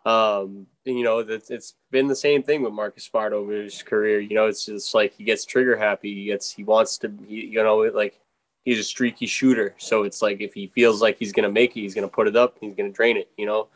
Um, 0.07 0.69
you 0.85 1.03
know 1.03 1.19
it's 1.19 1.75
been 1.91 2.07
the 2.07 2.15
same 2.15 2.45
thing 2.45 2.63
with 2.63 2.73
Marcus 2.73 3.03
Smart 3.03 3.33
over 3.33 3.53
his 3.53 3.83
career. 3.83 4.21
You 4.21 4.37
know 4.37 4.47
it's 4.47 4.65
just 4.65 4.95
like 4.95 5.15
he 5.15 5.25
gets 5.25 5.45
trigger 5.45 5.77
happy. 5.77 6.15
He 6.15 6.27
gets 6.27 6.53
he 6.53 6.63
wants 6.63 6.99
to 6.99 7.13
you 7.27 7.65
know 7.65 7.79
like 7.79 8.21
he's 8.65 8.79
a 8.79 8.85
streaky 8.85 9.27
shooter. 9.27 9.75
So 9.79 10.05
it's 10.05 10.23
like 10.23 10.41
if 10.41 10.55
he 10.55 10.67
feels 10.69 11.03
like 11.03 11.19
he's 11.19 11.33
gonna 11.33 11.51
make 11.51 11.77
it, 11.77 11.81
he's 11.81 11.95
gonna 11.95 12.09
put 12.09 12.29
it 12.29 12.37
up, 12.37 12.57
he's 12.61 12.75
gonna 12.75 12.91
drain 12.91 13.17
it, 13.17 13.31
you 13.37 13.47
know. 13.47 13.69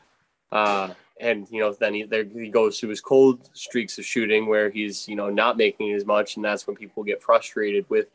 Uh, 0.53 0.91
and 1.21 1.49
you 1.51 1.61
know, 1.61 1.73
then 1.73 1.95
he 1.95 2.03
there 2.05 2.25
he 2.25 2.49
goes 2.49 2.79
to 2.79 2.89
his 2.89 3.01
cold 3.01 3.49
streaks 3.55 3.99
of 3.99 4.05
shooting 4.05 4.47
where 4.47 4.71
he's 4.71 5.09
you 5.09 5.17
know 5.17 5.31
not 5.31 5.57
making 5.57 5.93
as 5.93 6.05
much, 6.05 6.37
and 6.37 6.45
that's 6.45 6.67
when 6.67 6.77
people 6.77 7.03
get 7.03 7.23
frustrated 7.23 7.89
with 7.89 8.07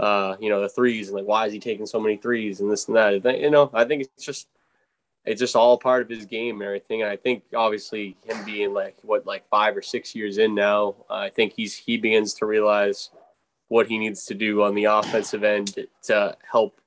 uh, 0.00 0.36
you 0.40 0.48
know 0.48 0.60
the 0.60 0.68
threes 0.68 1.08
and 1.08 1.16
like 1.16 1.26
why 1.26 1.46
is 1.46 1.52
he 1.52 1.58
taking 1.58 1.86
so 1.86 2.00
many 2.00 2.16
threes 2.16 2.60
and 2.60 2.70
this 2.70 2.88
and 2.88 2.96
that. 2.96 3.40
You 3.40 3.50
know, 3.50 3.70
I 3.74 3.84
think 3.84 4.02
it's 4.02 4.24
just 4.24 4.48
it's 5.24 5.40
just 5.40 5.56
all 5.56 5.76
part 5.76 6.02
of 6.02 6.08
his 6.08 6.24
game 6.24 6.56
and 6.60 6.66
everything. 6.66 7.02
And 7.02 7.10
I 7.10 7.16
think 7.16 7.42
obviously 7.54 8.16
him 8.24 8.44
being 8.44 8.72
like 8.72 8.96
what 9.02 9.26
like 9.26 9.46
five 9.48 9.76
or 9.76 9.82
six 9.82 10.14
years 10.14 10.38
in 10.38 10.54
now, 10.54 10.94
uh, 11.10 11.14
I 11.14 11.30
think 11.30 11.52
he's 11.54 11.74
he 11.74 11.96
begins 11.96 12.34
to 12.34 12.46
realize 12.46 13.10
what 13.68 13.86
he 13.86 13.98
needs 13.98 14.24
to 14.24 14.34
do 14.34 14.62
on 14.62 14.74
the 14.74 14.84
offensive 14.84 15.44
end 15.44 15.74
to 16.02 16.36
help 16.50 16.80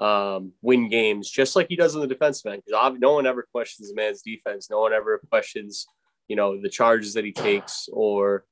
um, 0.00 0.52
win 0.62 0.88
games, 0.88 1.30
just 1.30 1.56
like 1.56 1.68
he 1.68 1.76
does 1.76 1.94
on 1.94 2.00
the 2.00 2.06
defensive 2.06 2.52
end. 2.52 2.62
Because 2.66 2.98
no 2.98 3.14
one 3.14 3.26
ever 3.26 3.46
questions 3.52 3.88
the 3.88 3.94
man's 3.94 4.22
defense. 4.22 4.68
No 4.70 4.80
one 4.80 4.92
ever 4.92 5.20
questions, 5.30 5.86
you 6.28 6.36
know, 6.36 6.60
the 6.60 6.68
charges 6.68 7.14
that 7.14 7.24
he 7.24 7.32
takes 7.32 7.88
or 7.92 8.44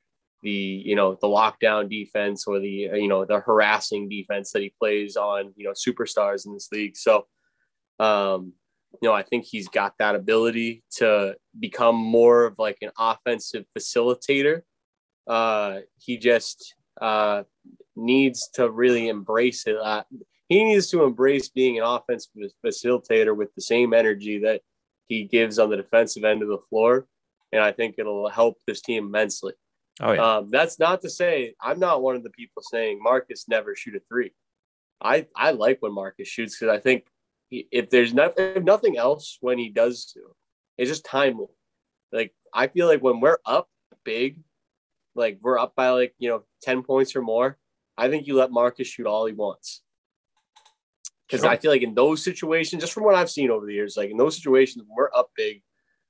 the, 0.42 0.50
you 0.50 0.94
know, 0.94 1.16
the 1.20 1.26
lockdown 1.26 1.90
defense 1.90 2.46
or 2.46 2.60
the, 2.60 2.68
you 2.68 3.08
know, 3.08 3.24
the 3.24 3.40
harassing 3.40 4.08
defense 4.08 4.52
that 4.52 4.62
he 4.62 4.72
plays 4.78 5.16
on, 5.16 5.52
you 5.56 5.64
know, 5.64 5.72
superstars 5.72 6.46
in 6.46 6.54
this 6.54 6.68
league. 6.70 6.96
So, 6.96 7.26
um, 7.98 8.52
you 9.02 9.08
know, 9.08 9.14
I 9.14 9.22
think 9.22 9.44
he's 9.44 9.68
got 9.68 9.94
that 9.98 10.14
ability 10.14 10.84
to 10.98 11.36
become 11.58 11.96
more 11.96 12.44
of 12.44 12.58
like 12.58 12.78
an 12.82 12.90
offensive 12.98 13.64
facilitator. 13.76 14.62
Uh, 15.26 15.80
he 15.98 16.16
just 16.16 16.75
uh, 17.00 17.42
needs 17.94 18.48
to 18.54 18.70
really 18.70 19.08
embrace 19.08 19.66
it. 19.66 19.76
Uh, 19.76 20.04
he 20.48 20.64
needs 20.64 20.88
to 20.90 21.02
embrace 21.02 21.48
being 21.48 21.78
an 21.78 21.84
offensive 21.84 22.30
facilitator 22.64 23.36
with 23.36 23.54
the 23.54 23.62
same 23.62 23.92
energy 23.92 24.38
that 24.40 24.62
he 25.08 25.24
gives 25.24 25.58
on 25.58 25.70
the 25.70 25.76
defensive 25.76 26.24
end 26.24 26.42
of 26.42 26.48
the 26.48 26.58
floor. 26.68 27.06
And 27.52 27.62
I 27.62 27.72
think 27.72 27.96
it'll 27.98 28.28
help 28.28 28.58
this 28.66 28.80
team 28.80 29.06
immensely. 29.06 29.54
Oh, 30.00 30.12
yeah. 30.12 30.36
Um, 30.36 30.50
that's 30.50 30.78
not 30.78 31.00
to 31.02 31.10
say 31.10 31.54
I'm 31.60 31.78
not 31.78 32.02
one 32.02 32.16
of 32.16 32.22
the 32.22 32.30
people 32.30 32.62
saying 32.62 33.00
Marcus 33.02 33.46
never 33.48 33.74
shoot 33.74 33.96
a 33.96 34.00
three. 34.08 34.32
I, 35.00 35.26
I 35.34 35.52
like 35.52 35.78
when 35.80 35.92
Marcus 35.92 36.28
shoots 36.28 36.58
because 36.58 36.74
I 36.74 36.80
think 36.80 37.06
he, 37.48 37.66
if 37.70 37.90
there's 37.90 38.12
nothing, 38.12 38.52
if 38.56 38.62
nothing 38.62 38.98
else, 38.98 39.38
when 39.40 39.58
he 39.58 39.68
does, 39.68 40.14
it's 40.76 40.90
just 40.90 41.04
timely. 41.04 41.46
Like 42.12 42.34
I 42.52 42.66
feel 42.68 42.86
like 42.86 43.02
when 43.02 43.20
we're 43.20 43.38
up 43.46 43.68
big, 44.04 44.40
like 45.16 45.38
we're 45.42 45.58
up 45.58 45.74
by 45.74 45.90
like 45.90 46.14
you 46.18 46.28
know 46.28 46.42
10 46.62 46.82
points 46.82 47.16
or 47.16 47.22
more 47.22 47.58
i 47.96 48.08
think 48.08 48.26
you 48.26 48.34
let 48.34 48.50
marcus 48.50 48.86
shoot 48.86 49.06
all 49.06 49.26
he 49.26 49.32
wants. 49.32 49.82
Because 51.26 51.42
sure. 51.42 51.50
i 51.50 51.56
feel 51.56 51.70
like 51.70 51.82
in 51.82 51.94
those 51.94 52.22
situations 52.22 52.82
just 52.82 52.92
from 52.92 53.04
what 53.04 53.14
i've 53.14 53.30
seen 53.30 53.50
over 53.50 53.66
the 53.66 53.74
years 53.74 53.96
like 53.96 54.10
in 54.10 54.16
those 54.16 54.36
situations 54.36 54.84
we're 54.88 55.10
up 55.14 55.30
big 55.36 55.62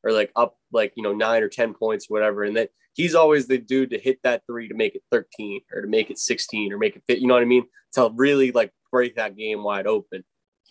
or 0.04 0.12
like 0.12 0.30
up 0.36 0.56
like 0.72 0.92
you 0.96 1.02
know 1.02 1.12
nine 1.12 1.42
or 1.42 1.48
10 1.48 1.75
points 1.75 2.10
whatever 2.10 2.44
and 2.44 2.56
then 2.56 2.68
he's 2.96 3.14
always 3.14 3.46
the 3.46 3.58
dude 3.58 3.90
to 3.90 3.98
hit 3.98 4.18
that 4.25 4.42
three 4.46 4.68
to 4.68 4.75
make 4.75 4.94
it 4.94 5.02
13 5.12 5.60
or 5.72 5.82
to 5.82 5.88
make 5.88 6.10
it 6.10 6.18
16 6.18 6.72
or 6.72 6.78
make 6.78 6.96
it 6.96 7.02
fit 7.06 7.18
you 7.18 7.26
know 7.26 7.34
what 7.34 7.42
i 7.42 7.46
mean? 7.46 7.64
To 7.94 8.10
really 8.14 8.52
like 8.52 8.72
break 8.90 9.16
that 9.16 9.36
game 9.36 9.62
wide 9.62 9.86
open. 9.86 10.25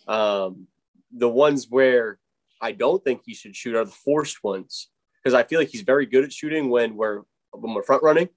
Um 0.06 0.66
the 1.12 1.28
ones 1.28 1.66
where 1.68 2.18
i 2.60 2.72
don't 2.72 3.02
think 3.02 3.22
he 3.24 3.34
should 3.34 3.54
shoot 3.54 3.76
are 3.76 3.84
the 3.84 3.90
forced 3.90 4.42
ones 4.42 4.88
because 5.22 5.34
i 5.34 5.42
feel 5.42 5.58
like 5.58 5.68
he's 5.68 5.82
very 5.82 6.06
good 6.06 6.24
at 6.24 6.32
shooting 6.32 6.68
when 6.68 6.96
we're 6.96 7.22
when 7.60 7.74
we're 7.74 7.82
front 7.82 8.02
running. 8.02 8.28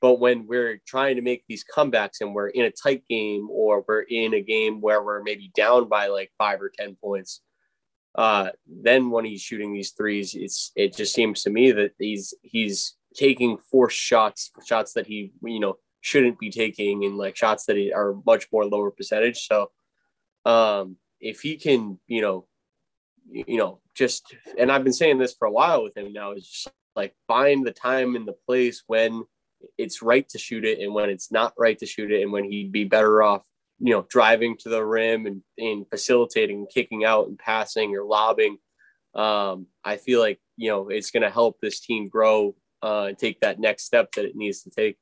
But 0.00 0.20
when 0.20 0.46
we're 0.46 0.82
trying 0.86 1.16
to 1.16 1.22
make 1.22 1.44
these 1.48 1.64
comebacks 1.64 2.20
and 2.20 2.34
we're 2.34 2.48
in 2.48 2.66
a 2.66 2.70
tight 2.70 3.04
game 3.08 3.48
or 3.50 3.84
we're 3.88 4.02
in 4.02 4.34
a 4.34 4.42
game 4.42 4.80
where 4.80 5.02
we're 5.02 5.22
maybe 5.22 5.50
down 5.56 5.88
by 5.88 6.08
like 6.08 6.30
five 6.36 6.60
or 6.60 6.70
10 6.76 6.96
points, 6.96 7.40
uh, 8.14 8.50
then 8.66 9.10
when 9.10 9.24
he's 9.24 9.40
shooting 9.40 9.72
these 9.72 9.90
threes, 9.90 10.34
it's 10.34 10.70
it 10.76 10.96
just 10.96 11.14
seems 11.14 11.42
to 11.42 11.50
me 11.50 11.72
that 11.72 11.92
he's 11.98 12.32
he's 12.42 12.96
taking 13.14 13.58
forced 13.58 13.98
shots, 13.98 14.50
shots 14.64 14.92
that 14.92 15.06
he 15.06 15.32
you 15.42 15.58
know 15.58 15.78
shouldn't 16.00 16.38
be 16.38 16.50
taking, 16.50 17.04
and 17.04 17.16
like 17.16 17.36
shots 17.36 17.66
that 17.66 17.76
are 17.94 18.14
much 18.24 18.46
more 18.52 18.64
lower 18.64 18.90
percentage. 18.90 19.48
So, 19.48 19.70
um, 20.44 20.96
if 21.20 21.40
he 21.40 21.56
can, 21.56 21.98
you 22.06 22.20
know, 22.20 22.46
you 23.28 23.56
know, 23.56 23.80
just 23.96 24.36
and 24.58 24.70
I've 24.70 24.84
been 24.84 24.92
saying 24.92 25.18
this 25.18 25.34
for 25.34 25.48
a 25.48 25.52
while 25.52 25.82
with 25.82 25.96
him 25.96 26.12
now 26.12 26.32
is 26.32 26.48
just 26.48 26.70
like 26.96 27.14
find 27.26 27.66
the 27.66 27.72
time 27.72 28.16
and 28.16 28.26
the 28.26 28.36
place 28.46 28.82
when 28.86 29.24
it's 29.78 30.02
right 30.02 30.28
to 30.28 30.38
shoot 30.38 30.64
it 30.64 30.80
and 30.80 30.92
when 30.94 31.08
it's 31.10 31.32
not 31.32 31.54
right 31.58 31.78
to 31.78 31.86
shoot 31.86 32.12
it 32.12 32.22
and 32.22 32.32
when 32.32 32.44
he'd 32.44 32.72
be 32.72 32.84
better 32.84 33.22
off 33.22 33.44
you 33.78 33.92
know 33.92 34.06
driving 34.08 34.56
to 34.58 34.68
the 34.68 34.84
rim 34.84 35.26
and, 35.26 35.42
and 35.58 35.88
facilitating 35.88 36.66
kicking 36.72 37.04
out 37.04 37.28
and 37.28 37.38
passing 37.38 37.94
or 37.94 38.04
lobbing. 38.04 38.58
Um, 39.14 39.66
i 39.84 39.96
feel 39.96 40.18
like 40.20 40.40
you 40.56 40.70
know 40.70 40.88
it's 40.88 41.10
going 41.10 41.22
to 41.22 41.30
help 41.30 41.58
this 41.60 41.80
team 41.80 42.08
grow 42.08 42.56
uh, 42.82 43.06
and 43.08 43.18
take 43.18 43.40
that 43.40 43.60
next 43.60 43.84
step 43.84 44.12
that 44.12 44.24
it 44.24 44.34
needs 44.34 44.62
to 44.62 44.70
take. 44.70 44.98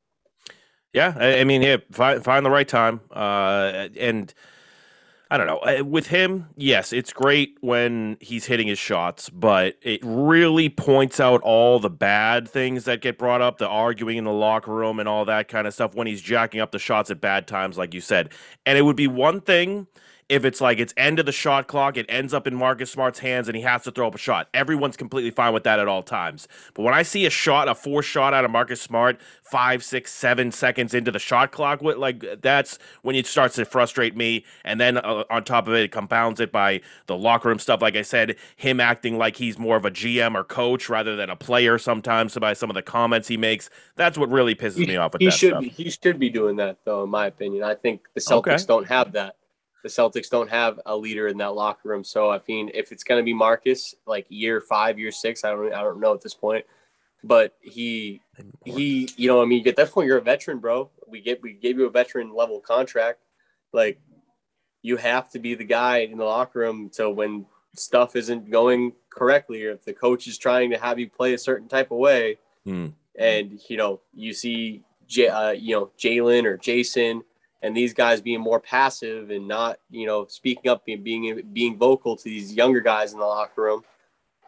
Yeah 0.92 1.14
i, 1.16 1.40
I 1.40 1.44
mean 1.44 1.62
yeah 1.62 1.78
find, 1.90 2.22
find 2.22 2.44
the 2.44 2.50
right 2.50 2.68
time 2.68 3.00
uh, 3.10 3.88
and 3.98 4.32
I 5.32 5.38
don't 5.38 5.46
know. 5.46 5.60
Uh, 5.60 5.82
with 5.82 6.08
him, 6.08 6.50
yes, 6.58 6.92
it's 6.92 7.10
great 7.10 7.56
when 7.62 8.18
he's 8.20 8.44
hitting 8.44 8.66
his 8.68 8.78
shots, 8.78 9.30
but 9.30 9.78
it 9.80 10.00
really 10.04 10.68
points 10.68 11.20
out 11.20 11.40
all 11.40 11.80
the 11.80 11.88
bad 11.88 12.46
things 12.46 12.84
that 12.84 13.00
get 13.00 13.16
brought 13.16 13.40
up, 13.40 13.56
the 13.56 13.66
arguing 13.66 14.18
in 14.18 14.24
the 14.24 14.30
locker 14.30 14.70
room 14.74 15.00
and 15.00 15.08
all 15.08 15.24
that 15.24 15.48
kind 15.48 15.66
of 15.66 15.72
stuff 15.72 15.94
when 15.94 16.06
he's 16.06 16.20
jacking 16.20 16.60
up 16.60 16.70
the 16.70 16.78
shots 16.78 17.10
at 17.10 17.22
bad 17.22 17.46
times, 17.46 17.78
like 17.78 17.94
you 17.94 18.00
said. 18.02 18.28
And 18.66 18.76
it 18.76 18.82
would 18.82 18.94
be 18.94 19.06
one 19.06 19.40
thing 19.40 19.86
if 20.32 20.46
it's 20.46 20.62
like 20.62 20.78
it's 20.78 20.94
end 20.96 21.18
of 21.18 21.26
the 21.26 21.32
shot 21.32 21.66
clock, 21.66 21.98
it 21.98 22.06
ends 22.08 22.32
up 22.32 22.46
in 22.46 22.54
Marcus 22.54 22.90
Smart's 22.90 23.18
hands 23.18 23.48
and 23.48 23.56
he 23.56 23.62
has 23.62 23.82
to 23.82 23.90
throw 23.90 24.06
up 24.06 24.14
a 24.14 24.18
shot. 24.18 24.48
Everyone's 24.54 24.96
completely 24.96 25.30
fine 25.30 25.52
with 25.52 25.62
that 25.64 25.78
at 25.78 25.88
all 25.88 26.02
times. 26.02 26.48
But 26.72 26.84
when 26.84 26.94
I 26.94 27.02
see 27.02 27.26
a 27.26 27.30
shot, 27.30 27.68
a 27.68 27.74
four 27.74 28.02
shot 28.02 28.32
out 28.32 28.42
of 28.42 28.50
Marcus 28.50 28.80
Smart, 28.80 29.20
five, 29.42 29.84
six, 29.84 30.10
seven 30.10 30.50
seconds 30.50 30.94
into 30.94 31.10
the 31.10 31.18
shot 31.18 31.52
clock, 31.52 31.82
like 31.82 32.24
that's 32.40 32.78
when 33.02 33.14
it 33.14 33.26
starts 33.26 33.56
to 33.56 33.66
frustrate 33.66 34.16
me. 34.16 34.46
And 34.64 34.80
then 34.80 34.96
uh, 34.96 35.24
on 35.28 35.44
top 35.44 35.68
of 35.68 35.74
it, 35.74 35.82
it 35.82 35.92
compounds 35.92 36.40
it 36.40 36.50
by 36.50 36.80
the 37.08 37.16
locker 37.16 37.50
room 37.50 37.58
stuff. 37.58 37.82
Like 37.82 37.96
I 37.96 38.02
said, 38.02 38.36
him 38.56 38.80
acting 38.80 39.18
like 39.18 39.36
he's 39.36 39.58
more 39.58 39.76
of 39.76 39.84
a 39.84 39.90
GM 39.90 40.34
or 40.34 40.44
coach 40.44 40.88
rather 40.88 41.14
than 41.14 41.28
a 41.28 41.36
player 41.36 41.76
sometimes 41.76 42.38
by 42.38 42.54
some 42.54 42.70
of 42.70 42.74
the 42.74 42.80
comments 42.80 43.28
he 43.28 43.36
makes. 43.36 43.68
That's 43.96 44.16
what 44.16 44.30
really 44.30 44.54
pisses 44.54 44.78
he, 44.78 44.86
me 44.86 44.96
off 44.96 45.12
with 45.12 45.20
he 45.20 45.26
that 45.26 45.32
should 45.32 45.50
stuff. 45.50 45.60
Be, 45.60 45.68
he 45.68 45.90
should 45.90 46.18
be 46.18 46.30
doing 46.30 46.56
that, 46.56 46.78
though, 46.86 47.04
in 47.04 47.10
my 47.10 47.26
opinion. 47.26 47.64
I 47.64 47.74
think 47.74 48.08
the 48.14 48.20
Celtics 48.22 48.46
okay. 48.46 48.64
don't 48.66 48.86
have 48.86 49.12
that 49.12 49.36
the 49.82 49.88
Celtics 49.88 50.30
don't 50.30 50.50
have 50.50 50.80
a 50.86 50.96
leader 50.96 51.28
in 51.28 51.36
that 51.38 51.54
locker 51.54 51.88
room. 51.88 52.04
So 52.04 52.30
I 52.30 52.40
mean, 52.48 52.70
if 52.74 52.92
it's 52.92 53.04
going 53.04 53.20
to 53.20 53.24
be 53.24 53.34
Marcus, 53.34 53.94
like 54.06 54.26
year 54.28 54.60
five, 54.60 54.98
year 54.98 55.10
six, 55.10 55.44
I 55.44 55.50
don't, 55.50 55.72
I 55.74 55.82
don't 55.82 56.00
know 56.00 56.14
at 56.14 56.20
this 56.20 56.34
point. 56.34 56.64
But 57.24 57.54
he, 57.60 58.20
he, 58.64 59.08
you 59.16 59.28
know, 59.28 59.40
I 59.40 59.44
mean, 59.44 59.66
at 59.68 59.76
that 59.76 59.92
point, 59.92 60.08
you're 60.08 60.18
a 60.18 60.22
veteran, 60.22 60.58
bro. 60.58 60.90
We 61.06 61.20
get, 61.20 61.40
we 61.40 61.52
gave 61.52 61.78
you 61.78 61.86
a 61.86 61.90
veteran 61.90 62.34
level 62.34 62.58
contract. 62.60 63.20
Like, 63.72 64.00
you 64.82 64.96
have 64.96 65.30
to 65.30 65.38
be 65.38 65.54
the 65.54 65.64
guy 65.64 65.98
in 65.98 66.18
the 66.18 66.24
locker 66.24 66.58
room 66.58 66.90
to 66.94 67.08
when 67.08 67.46
stuff 67.76 68.16
isn't 68.16 68.50
going 68.50 68.92
correctly 69.10 69.64
or 69.64 69.70
if 69.70 69.84
the 69.84 69.92
coach 69.92 70.26
is 70.26 70.36
trying 70.36 70.70
to 70.70 70.78
have 70.78 70.98
you 70.98 71.08
play 71.08 71.34
a 71.34 71.38
certain 71.38 71.68
type 71.68 71.90
of 71.90 71.98
way 71.98 72.38
Mm. 72.66 72.92
and 73.16 73.60
you 73.68 73.76
know 73.76 74.00
you 74.14 74.32
see 74.32 74.82
J, 75.08 75.26
uh, 75.28 75.50
you 75.50 75.74
know 75.74 75.90
Jaylen 75.98 76.44
or 76.44 76.56
Jayson 76.56 77.22
and 77.62 77.76
these 77.76 77.94
guys 77.94 78.20
being 78.20 78.40
more 78.40 78.60
passive 78.60 79.30
and 79.30 79.46
not 79.46 79.78
you 79.90 80.06
know 80.06 80.26
speaking 80.26 80.70
up 80.70 80.82
and 80.88 81.04
being 81.04 81.42
being 81.52 81.76
vocal 81.76 82.16
to 82.16 82.24
these 82.24 82.52
younger 82.52 82.80
guys 82.80 83.12
in 83.12 83.18
the 83.18 83.24
locker 83.24 83.62
room 83.62 83.82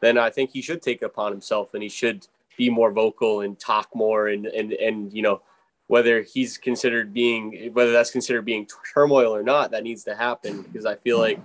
then 0.00 0.18
I 0.18 0.30
think 0.30 0.50
he 0.50 0.60
should 0.60 0.82
take 0.82 1.02
it 1.02 1.06
upon 1.06 1.32
himself 1.32 1.74
and 1.74 1.82
he 1.82 1.88
should 1.88 2.26
be 2.56 2.70
more 2.70 2.92
vocal 2.92 3.40
and 3.40 3.58
talk 3.58 3.88
more 3.94 4.28
and 4.28 4.46
and 4.46 4.72
and 4.72 5.12
you 5.12 5.22
know 5.22 5.42
whether 5.86 6.22
he's 6.22 6.56
considered 6.56 7.12
being 7.12 7.70
whether 7.72 7.92
that's 7.92 8.10
considered 8.10 8.44
being 8.44 8.66
turmoil 8.92 9.34
or 9.34 9.42
not 9.42 9.70
that 9.70 9.82
needs 9.82 10.04
to 10.04 10.14
happen 10.14 10.62
because 10.62 10.86
I 10.86 10.96
feel 10.96 11.18
like 11.18 11.40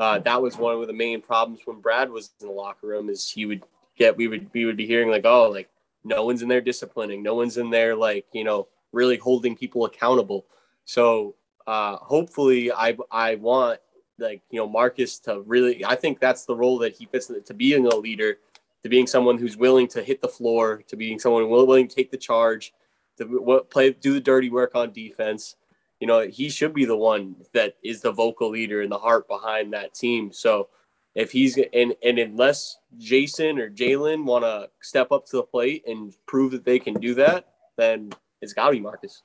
uh, 0.00 0.18
that 0.20 0.40
was 0.40 0.56
one 0.56 0.80
of 0.80 0.86
the 0.86 0.92
main 0.92 1.20
problems 1.20 1.60
when 1.64 1.80
Brad 1.80 2.08
was 2.08 2.30
in 2.40 2.46
the 2.46 2.52
locker 2.52 2.86
room 2.86 3.08
is 3.08 3.28
he 3.28 3.46
would 3.46 3.62
get 3.96 4.16
we 4.16 4.28
would 4.28 4.48
we 4.52 4.64
would 4.64 4.76
be 4.76 4.86
hearing 4.86 5.10
like 5.10 5.24
oh 5.24 5.48
like 5.50 5.68
no 6.04 6.24
one's 6.24 6.42
in 6.42 6.48
there 6.48 6.60
disciplining. 6.60 7.22
No 7.22 7.34
one's 7.34 7.56
in 7.56 7.70
there 7.70 7.94
like 7.94 8.26
you 8.32 8.44
know 8.44 8.68
really 8.92 9.16
holding 9.16 9.56
people 9.56 9.84
accountable 9.84 10.46
so 10.88 11.34
uh, 11.66 11.96
hopefully 11.96 12.72
I 12.72 12.96
I 13.10 13.34
want 13.34 13.78
like 14.18 14.42
you 14.50 14.58
know 14.58 14.66
Marcus 14.66 15.18
to 15.20 15.42
really 15.42 15.84
I 15.84 15.94
think 15.94 16.18
that's 16.18 16.46
the 16.46 16.56
role 16.56 16.78
that 16.78 16.96
he 16.96 17.04
fits 17.04 17.26
to 17.26 17.54
being 17.54 17.86
a 17.86 17.94
leader 17.94 18.38
to 18.82 18.88
being 18.88 19.06
someone 19.06 19.36
who's 19.36 19.58
willing 19.58 19.86
to 19.88 20.02
hit 20.02 20.22
the 20.22 20.28
floor 20.28 20.82
to 20.88 20.96
being 20.96 21.18
someone 21.18 21.50
willing 21.50 21.88
to 21.88 21.94
take 21.94 22.10
the 22.10 22.16
charge 22.16 22.72
to 23.18 23.24
what 23.24 23.70
play 23.70 23.90
do 23.90 24.14
the 24.14 24.20
dirty 24.20 24.48
work 24.48 24.74
on 24.74 24.90
defense 24.92 25.56
you 26.00 26.06
know 26.06 26.26
he 26.26 26.48
should 26.48 26.72
be 26.72 26.86
the 26.86 26.96
one 26.96 27.36
that 27.52 27.74
is 27.84 28.00
the 28.00 28.10
vocal 28.10 28.48
leader 28.48 28.80
and 28.80 28.90
the 28.90 28.98
heart 28.98 29.28
behind 29.28 29.70
that 29.74 29.92
team 29.92 30.32
so 30.32 30.70
if 31.14 31.32
he's 31.32 31.58
and 31.74 31.94
and 32.02 32.18
unless 32.18 32.78
Jayson 32.98 33.58
or 33.58 33.68
Jaylen 33.68 34.24
want 34.24 34.44
to 34.44 34.70
step 34.80 35.12
up 35.12 35.26
to 35.26 35.36
the 35.36 35.42
plate 35.42 35.82
and 35.86 36.14
prove 36.26 36.52
that 36.52 36.64
they 36.64 36.78
can 36.78 36.94
do 36.94 37.12
that, 37.14 37.48
then 37.76 38.10
it's 38.40 38.52
got 38.52 38.66
to 38.66 38.72
be 38.72 38.80
Marcus. 38.80 39.22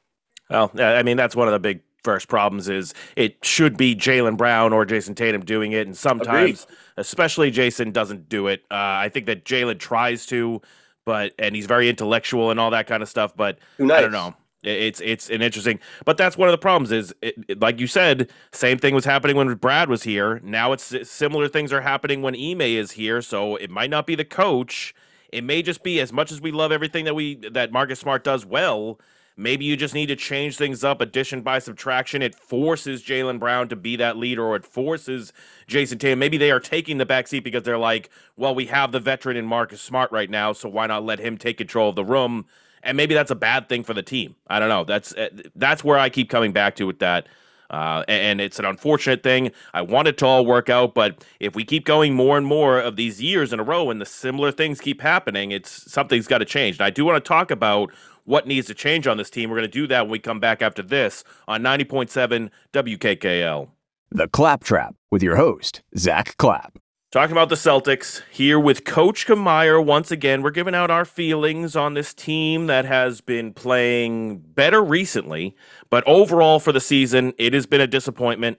Well, 0.50 0.72
I 0.78 1.04
mean 1.04 1.18
that's 1.18 1.36
one 1.36 1.48
of 1.48 1.54
the 1.54 1.60
big 1.60 1.82
first 2.04 2.28
problems 2.28 2.70
is 2.70 2.94
it 3.16 3.44
should 3.44 3.78
be 3.78 3.96
Jaylen 3.96 4.38
Brown 4.38 4.74
or 4.74 4.86
Jayson 4.86 5.16
Tatum 5.16 5.44
doing 5.44 5.72
it, 5.72 5.88
and 5.88 5.98
sometimes, 5.98 6.64
Agreed. 6.64 6.78
especially 6.98 7.52
Jayson, 7.52 7.92
doesn't 7.92 8.30
do 8.30 8.48
it. 8.48 8.62
Uh, 8.70 8.76
I 8.76 9.10
think 9.10 9.26
that 9.28 9.46
Jaylen 9.46 9.80
tries 9.80 10.26
to, 10.28 10.62
but 11.06 11.34
and 11.40 11.56
he's 11.56 11.66
very 11.66 11.90
intellectual 11.90 12.52
and 12.52 12.60
all 12.60 12.72
that 12.72 12.88
kind 12.88 13.02
of 13.02 13.10
stuff. 13.10 13.36
But 13.36 13.60
nice. 13.80 14.00
I 14.00 14.02
don't 14.02 14.12
know. 14.12 14.36
It's 14.64 15.02
it's 15.02 15.30
an 15.30 15.42
interesting, 15.42 15.80
but 16.06 16.16
that's 16.16 16.38
one 16.38 16.48
of 16.48 16.54
the 16.54 16.58
problems. 16.58 16.92
Is 16.94 17.14
it, 17.22 17.36
it, 17.50 17.60
like 17.60 17.82
you 17.82 17.88
said, 17.88 18.30
same 18.54 18.78
thing 18.78 18.96
was 18.96 19.04
happening 19.04 19.36
when 19.36 19.54
Brad 19.56 19.90
was 19.90 20.04
here. 20.04 20.40
Now 20.42 20.72
it's 20.72 21.10
similar 21.10 21.50
things 21.50 21.74
are 21.74 21.82
happening 21.82 22.22
when 22.22 22.34
Ime 22.34 22.62
is 22.62 22.92
here. 22.92 23.22
So 23.22 23.58
it 23.58 23.70
might 23.70 23.90
not 23.90 24.08
be 24.08 24.16
the 24.16 24.24
coach. 24.24 24.96
It 25.34 25.44
may 25.44 25.64
just 25.64 25.84
be 25.84 26.00
as 26.00 26.14
much 26.14 26.32
as 26.32 26.40
we 26.40 26.52
love 26.52 26.72
everything 26.72 27.04
that 27.06 27.14
we 27.16 27.36
that 27.52 27.74
Marcus 27.74 28.00
Smart 28.00 28.24
does 28.24 28.46
well. 28.46 29.00
Maybe 29.36 29.66
you 29.66 29.76
just 29.76 29.94
need 29.94 30.08
to 30.08 30.16
change 30.16 30.58
things 30.58 30.84
up, 30.84 31.02
addition 31.02 31.42
by 31.42 31.60
subtraction. 31.60 32.22
It 32.22 32.36
forces 32.36 33.04
Jaylen 33.04 33.40
Brown 33.40 33.70
to 33.70 33.76
be 33.76 33.96
that 33.96 34.18
leader, 34.18 34.44
or 34.44 34.56
it 34.56 34.66
forces 34.66 35.34
Jayson 35.68 36.00
Tatum. 36.00 36.20
Maybe 36.20 36.38
they 36.38 36.52
are 36.52 36.60
taking 36.60 36.98
the 36.98 37.06
back 37.06 37.28
seat 37.28 37.44
because 37.44 37.64
they're 37.64 37.78
like, 37.78 38.10
well, 38.38 38.54
we 38.54 38.68
have 38.68 38.92
the 38.92 39.00
veteran 39.00 39.38
in 39.38 39.46
Marcus 39.46 39.82
Smart 39.82 40.12
right 40.12 40.30
now, 40.30 40.54
so 40.54 40.70
why 40.70 40.88
not 40.88 41.04
let 41.04 41.20
him 41.20 41.38
take 41.38 41.58
control 41.58 41.90
of 41.90 41.96
the 41.96 42.06
room? 42.06 42.46
and 42.84 42.98
maybe 42.98 43.16
that's 43.16 43.32
a 43.32 43.36
bad 43.36 43.70
thing 43.70 43.84
for 43.84 43.94
the 43.94 44.04
team. 44.04 44.36
I 44.48 44.60
don't 44.60 44.70
know. 44.70 44.84
That's 44.84 45.14
uh, 45.14 45.30
that's 45.56 45.84
where 45.84 45.98
I 45.98 46.10
keep 46.10 46.30
coming 46.30 46.52
back 46.52 46.76
to 46.76 46.86
with 46.86 47.00
that. 47.00 47.28
Uh, 47.70 48.04
and 48.08 48.40
it's 48.40 48.60
an 48.60 48.66
unfortunate 48.66 49.24
thing. 49.24 49.52
I 49.74 49.82
want 49.82 50.08
it 50.08 50.20
to 50.20 50.28
all 50.28 50.46
work 50.46 50.70
out, 50.70 50.94
but 50.94 51.26
if 51.40 51.56
we 51.56 51.66
keep 51.66 51.86
going 51.86 52.14
more 52.14 52.38
and 52.38 52.46
more 52.46 52.80
of 52.80 52.98
these 52.98 53.20
years 53.20 53.52
in 53.52 53.60
a 53.60 53.64
row 53.64 53.90
and 53.90 54.00
the 54.00 54.06
similar 54.06 54.52
things 54.52 54.80
keep 54.80 55.02
happening, 55.02 55.50
it's 55.50 55.92
something's 55.92 56.28
got 56.28 56.38
to 56.40 56.46
change. 56.46 56.76
And 56.76 56.86
I 56.86 56.92
do 56.92 57.04
want 57.04 57.24
to 57.24 57.28
talk 57.28 57.50
about 57.50 57.92
what 58.26 58.48
needs 58.48 58.68
to 58.68 58.74
change 58.74 59.08
on 59.08 59.18
this 59.18 59.30
team. 59.30 59.50
We're 59.50 59.58
going 59.58 59.70
to 59.70 59.80
do 59.80 59.88
that 59.88 60.02
when 60.02 60.12
we 60.12 60.20
come 60.20 60.40
back 60.40 60.62
after 60.62 60.82
this 60.82 61.24
on 61.48 61.62
90.7 61.62 62.50
WKKL. 62.74 63.70
The 64.12 64.28
Clapp 64.28 64.64
Trap 64.64 64.96
with 65.12 65.24
your 65.24 65.36
host, 65.36 65.82
Zack 65.98 66.38
Clapp. 66.38 66.78
Talking 67.12 67.34
about 67.34 67.50
the 67.50 67.56
Celtics 67.56 68.24
here 68.32 68.60
with 68.60 68.86
Coach 68.86 69.28
Camire 69.28 69.84
once 69.84 70.10
again. 70.10 70.42
We're 70.42 70.50
giving 70.50 70.74
out 70.74 70.90
our 70.90 71.06
feelings 71.06 71.76
on 71.76 71.94
this 71.94 72.12
team 72.12 72.66
that 72.66 72.86
has 72.86 73.22
been 73.22 73.54
playing 73.54 74.40
better 74.40 74.84
recently, 74.84 75.56
but 75.92 76.04
overall 76.08 76.60
for 76.60 76.72
the 76.72 76.82
season, 76.82 77.34
it 77.38 77.54
has 77.54 77.68
been 77.68 77.82
a 77.82 77.88
disappointment. 77.88 78.58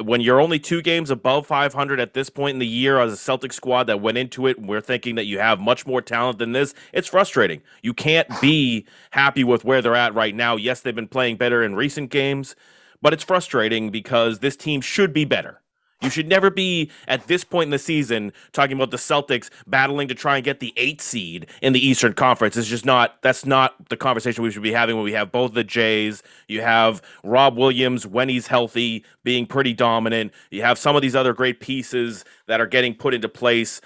When 0.00 0.20
you're 0.20 0.40
only 0.40 0.58
two 0.58 0.82
games 0.82 1.10
above 1.10 1.46
500 1.46 2.00
at 2.00 2.14
this 2.14 2.30
point 2.30 2.54
in 2.54 2.58
the 2.58 2.66
year 2.66 2.98
as 2.98 3.12
a 3.12 3.16
Celtic 3.16 3.52
squad 3.52 3.84
that 3.84 4.00
went 4.00 4.18
into 4.18 4.46
it, 4.46 4.60
we're 4.60 4.80
thinking 4.80 5.14
that 5.16 5.26
you 5.26 5.38
have 5.38 5.60
much 5.60 5.86
more 5.86 6.00
talent 6.02 6.38
than 6.38 6.52
this. 6.52 6.74
It's 6.92 7.08
frustrating. 7.08 7.62
You 7.82 7.94
can't 7.94 8.28
be 8.40 8.86
happy 9.10 9.44
with 9.44 9.64
where 9.64 9.82
they're 9.82 9.94
at 9.94 10.14
right 10.14 10.34
now. 10.34 10.56
Yes, 10.56 10.80
they've 10.80 10.94
been 10.94 11.08
playing 11.08 11.36
better 11.36 11.62
in 11.62 11.74
recent 11.74 12.10
games, 12.10 12.56
but 13.02 13.12
it's 13.12 13.24
frustrating 13.24 13.90
because 13.90 14.38
this 14.38 14.56
team 14.56 14.80
should 14.80 15.12
be 15.12 15.24
better. 15.24 15.60
You 16.02 16.10
should 16.10 16.28
never 16.28 16.50
be 16.50 16.90
at 17.08 17.26
this 17.26 17.42
point 17.42 17.68
in 17.68 17.70
the 17.70 17.78
season 17.78 18.32
talking 18.52 18.76
about 18.76 18.90
the 18.90 18.98
Celtics 18.98 19.48
battling 19.66 20.08
to 20.08 20.14
try 20.14 20.36
and 20.36 20.44
get 20.44 20.60
the 20.60 20.74
eight 20.76 21.00
seed 21.00 21.46
in 21.62 21.72
the 21.72 21.84
Eastern 21.84 22.12
Conference. 22.12 22.56
It's 22.56 22.68
just 22.68 22.84
not 22.84 23.20
that's 23.22 23.46
not 23.46 23.88
the 23.88 23.96
conversation 23.96 24.44
we 24.44 24.50
should 24.50 24.62
be 24.62 24.72
having 24.72 24.96
when 24.96 25.04
we 25.04 25.12
have 25.12 25.32
both 25.32 25.54
the 25.54 25.64
Jays. 25.64 26.22
You 26.48 26.60
have 26.60 27.00
Rob 27.24 27.56
Williams 27.56 28.06
when 28.06 28.28
he's 28.28 28.46
healthy 28.46 29.04
being 29.24 29.46
pretty 29.46 29.72
dominant. 29.72 30.32
You 30.50 30.60
have 30.62 30.78
some 30.78 30.96
of 30.96 31.02
these 31.02 31.16
other 31.16 31.32
great 31.32 31.60
pieces 31.60 32.24
that 32.46 32.60
are 32.60 32.66
getting 32.66 32.94
put 32.94 33.14
into 33.14 33.28
place. 33.30 33.80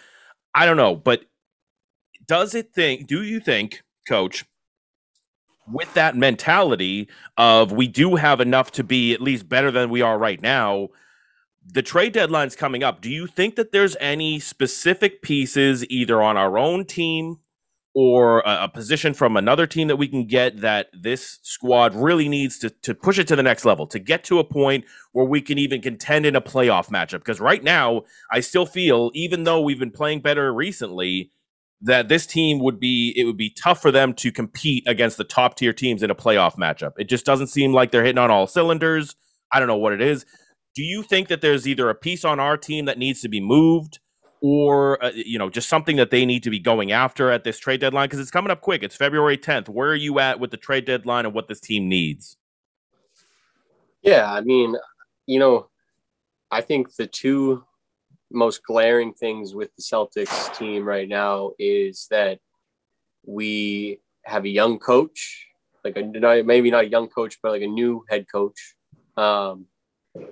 I 0.52 0.66
don't 0.66 0.76
know, 0.76 0.96
but 0.96 1.22
does 2.26 2.56
it 2.56 2.72
think 2.74 3.06
do 3.06 3.22
you 3.22 3.38
think, 3.38 3.82
coach, 4.08 4.44
with 5.72 5.94
that 5.94 6.16
mentality 6.16 7.08
of 7.36 7.70
we 7.70 7.86
do 7.86 8.16
have 8.16 8.40
enough 8.40 8.72
to 8.72 8.82
be 8.82 9.14
at 9.14 9.20
least 9.20 9.48
better 9.48 9.70
than 9.70 9.90
we 9.90 10.02
are 10.02 10.18
right 10.18 10.42
now? 10.42 10.88
The 11.72 11.82
trade 11.82 12.12
deadline's 12.12 12.56
coming 12.56 12.82
up. 12.82 13.00
Do 13.00 13.10
you 13.10 13.26
think 13.26 13.56
that 13.56 13.72
there's 13.72 13.96
any 14.00 14.40
specific 14.40 15.22
pieces 15.22 15.84
either 15.88 16.22
on 16.22 16.36
our 16.36 16.58
own 16.58 16.84
team 16.84 17.38
or 17.94 18.40
a, 18.40 18.64
a, 18.64 18.68
position 18.68 19.14
from 19.14 19.36
another 19.36 19.66
team 19.66 19.88
that 19.88 19.96
we 19.96 20.06
can 20.06 20.24
get 20.24 20.60
that 20.60 20.86
this 20.92 21.40
squad 21.42 21.92
really 21.94 22.28
needs 22.28 22.58
to, 22.60 22.70
to 22.70 22.94
push 22.94 23.18
it 23.18 23.26
to 23.26 23.34
the 23.34 23.42
next 23.42 23.64
level, 23.64 23.86
to 23.88 23.98
get 23.98 24.22
to 24.22 24.38
a 24.38 24.44
point 24.44 24.84
where 25.12 25.24
we 25.24 25.40
can 25.40 25.58
even 25.58 25.80
contend 25.80 26.24
in 26.24 26.36
a 26.36 26.40
playoff 26.40 26.88
matchup? 26.88 27.18
Because 27.18 27.40
right 27.40 27.64
now, 27.64 28.02
I 28.30 28.40
still 28.40 28.64
feel, 28.64 29.10
even 29.14 29.42
though 29.42 29.60
we've 29.60 29.78
been 29.78 29.90
playing 29.90 30.20
better 30.20 30.54
recently, 30.54 31.32
that 31.82 32.08
this 32.08 32.26
team 32.26 32.60
would 32.60 32.78
be 32.78 33.12
it 33.16 33.24
would 33.24 33.38
be 33.38 33.50
tough 33.50 33.80
for 33.80 33.90
them 33.90 34.12
to 34.12 34.30
compete 34.30 34.84
against 34.86 35.16
the 35.16 35.24
top 35.24 35.56
tier 35.56 35.72
teams 35.72 36.02
in 36.02 36.10
a 36.10 36.14
playoff 36.14 36.56
matchup. 36.56 36.92
It 36.98 37.08
just 37.08 37.24
doesn't 37.24 37.48
seem 37.48 37.72
like 37.72 37.90
they're 37.90 38.04
hitting 38.04 38.18
on 38.18 38.30
all 38.30 38.46
cylinders. 38.46 39.16
I 39.52 39.58
don't 39.58 39.66
know 39.66 39.78
what 39.78 39.94
it 39.94 40.02
is 40.02 40.26
do 40.80 40.86
you 40.86 41.02
think 41.02 41.28
that 41.28 41.42
there's 41.42 41.68
either 41.68 41.90
a 41.90 41.94
piece 41.94 42.24
on 42.24 42.40
our 42.40 42.56
team 42.56 42.86
that 42.86 42.96
needs 42.96 43.20
to 43.20 43.28
be 43.28 43.38
moved 43.38 43.98
or 44.40 45.04
uh, 45.04 45.10
you 45.14 45.38
know 45.38 45.50
just 45.50 45.68
something 45.68 45.96
that 45.96 46.10
they 46.10 46.24
need 46.24 46.42
to 46.42 46.48
be 46.48 46.58
going 46.58 46.90
after 46.90 47.30
at 47.30 47.44
this 47.44 47.58
trade 47.58 47.80
deadline? 47.80 48.06
Because 48.06 48.18
it's 48.18 48.30
coming 48.30 48.50
up 48.50 48.62
quick. 48.62 48.82
It's 48.82 48.96
february 48.96 49.36
10th 49.36 49.68
where 49.68 49.90
are 49.90 49.94
you 49.94 50.20
at 50.20 50.40
with 50.40 50.50
the 50.50 50.56
trade 50.56 50.86
deadline 50.86 51.26
and 51.26 51.34
what 51.34 51.48
this 51.48 51.60
team 51.60 51.86
needs? 51.86 52.38
Yeah 54.00 54.32
i 54.32 54.40
mean 54.40 54.74
you 55.26 55.38
know 55.38 55.68
i 56.50 56.62
think 56.62 56.96
the 56.96 57.06
two 57.06 57.62
most 58.32 58.64
glaring 58.64 59.12
things 59.12 59.54
with 59.54 59.68
the 59.76 59.82
celtics 59.82 60.56
team 60.56 60.82
right 60.82 61.10
now 61.10 61.50
is 61.58 62.06
that 62.10 62.38
we 63.26 64.00
have 64.24 64.46
a 64.46 64.48
young 64.48 64.78
coach 64.78 65.46
like 65.84 65.98
a 65.98 66.42
maybe 66.42 66.70
not 66.70 66.84
a 66.84 66.88
young 66.88 67.08
coach 67.08 67.38
but 67.42 67.52
like 67.52 67.60
a 67.60 67.66
new 67.66 68.02
head 68.08 68.24
coach. 68.32 68.76
Um, 69.18 69.66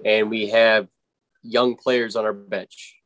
and 0.05 0.31
we 0.31 0.49
have 0.49 0.89
young 1.43 1.77
players 1.77 2.17
on 2.17 2.25
our 2.25 2.33
bench. 2.33 2.97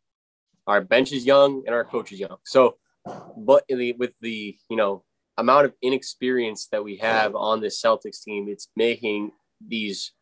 Our 0.67 0.81
bench 0.81 1.13
is 1.13 1.27
young 1.27 1.65
and 1.67 1.75
our 1.75 1.85
coach 1.85 2.13
is 2.13 2.21
young. 2.21 2.37
So, 2.45 2.77
but 3.37 3.65
the, 3.69 3.93
with 3.93 4.15
the 4.21 4.57
you 4.69 4.77
know 4.77 5.05
amount 5.39 5.67
of 5.67 5.75
inexperience 5.83 6.69
that 6.69 6.85
we 6.85 6.97
have 6.99 7.35
on 7.35 7.61
this 7.61 7.83
Celtics 7.83 8.23
team, 8.23 8.47
it's 8.49 8.69
making 8.77 9.33
these 9.67 10.13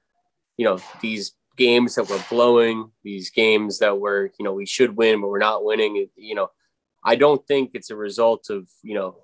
you 0.56 0.64
know 0.64 0.78
these 1.00 1.32
games 1.56 1.94
that 1.96 2.08
we're 2.08 2.24
blowing, 2.30 2.90
these 3.04 3.30
games 3.30 3.78
that 3.80 3.98
we're 3.98 4.30
you 4.38 4.44
know 4.44 4.54
we 4.54 4.66
should 4.66 4.96
win 4.96 5.20
but 5.20 5.28
we're 5.28 5.38
not 5.38 5.64
winning. 5.64 6.08
You 6.16 6.34
know, 6.34 6.50
I 7.04 7.16
don't 7.16 7.46
think 7.46 7.70
it's 7.74 7.90
a 7.90 7.96
result 7.96 8.48
of 8.50 8.68
you 8.82 8.94
know 8.94 9.16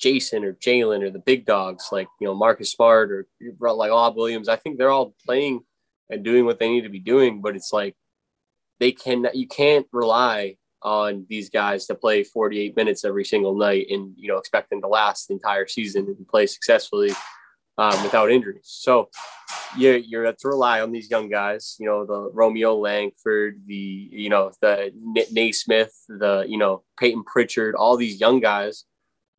Jayson 0.00 0.44
or 0.44 0.54
Jaylen 0.54 1.02
or 1.02 1.10
the 1.10 1.18
big 1.18 1.44
dogs 1.44 1.88
like 1.92 2.08
you 2.18 2.26
know 2.26 2.34
Marcus 2.34 2.72
Smart 2.72 3.12
or 3.12 3.26
like 3.60 3.90
Rob 3.90 4.16
Williams. 4.16 4.48
I 4.48 4.56
think 4.56 4.78
they're 4.78 4.90
all 4.90 5.14
playing 5.26 5.60
and 6.10 6.24
doing 6.24 6.44
what 6.44 6.58
they 6.58 6.68
need 6.68 6.82
to 6.82 6.88
be 6.90 7.00
doing. 7.00 7.40
But 7.40 7.56
it's 7.56 7.72
like 7.72 7.96
they 8.80 8.92
can 8.92 9.26
you 9.34 9.46
can't 9.48 9.86
rely 9.92 10.56
on 10.82 11.26
these 11.28 11.50
guys 11.50 11.86
to 11.86 11.94
play 11.94 12.24
48 12.24 12.76
minutes 12.76 13.04
every 13.04 13.24
single 13.24 13.56
night 13.56 13.86
and 13.90 14.14
you 14.16 14.28
know 14.28 14.38
expect 14.38 14.70
them 14.70 14.80
to 14.82 14.88
last 14.88 15.28
the 15.28 15.34
entire 15.34 15.66
season 15.66 16.06
and 16.06 16.28
play 16.28 16.46
successfully. 16.46 17.12
um, 17.78 18.02
without 18.02 18.30
injuries. 18.30 18.64
So 18.64 19.08
you're 19.76 19.96
you 19.96 20.20
have 20.20 20.36
to 20.38 20.48
rely 20.48 20.80
on 20.80 20.92
these 20.92 21.10
young 21.10 21.30
guys. 21.30 21.76
You 21.78 21.86
know 21.86 22.04
the 22.04 22.30
Romeo 22.32 22.76
Langford, 22.76 23.62
the 23.66 24.08
you 24.12 24.28
know 24.28 24.52
the 24.60 24.92
Nesmith, 25.32 25.94
the 26.08 26.44
you 26.46 26.58
know 26.58 26.82
Payton 26.98 27.24
Pritchard, 27.24 27.74
all 27.74 27.96
these 27.96 28.20
young 28.20 28.40
guys 28.40 28.84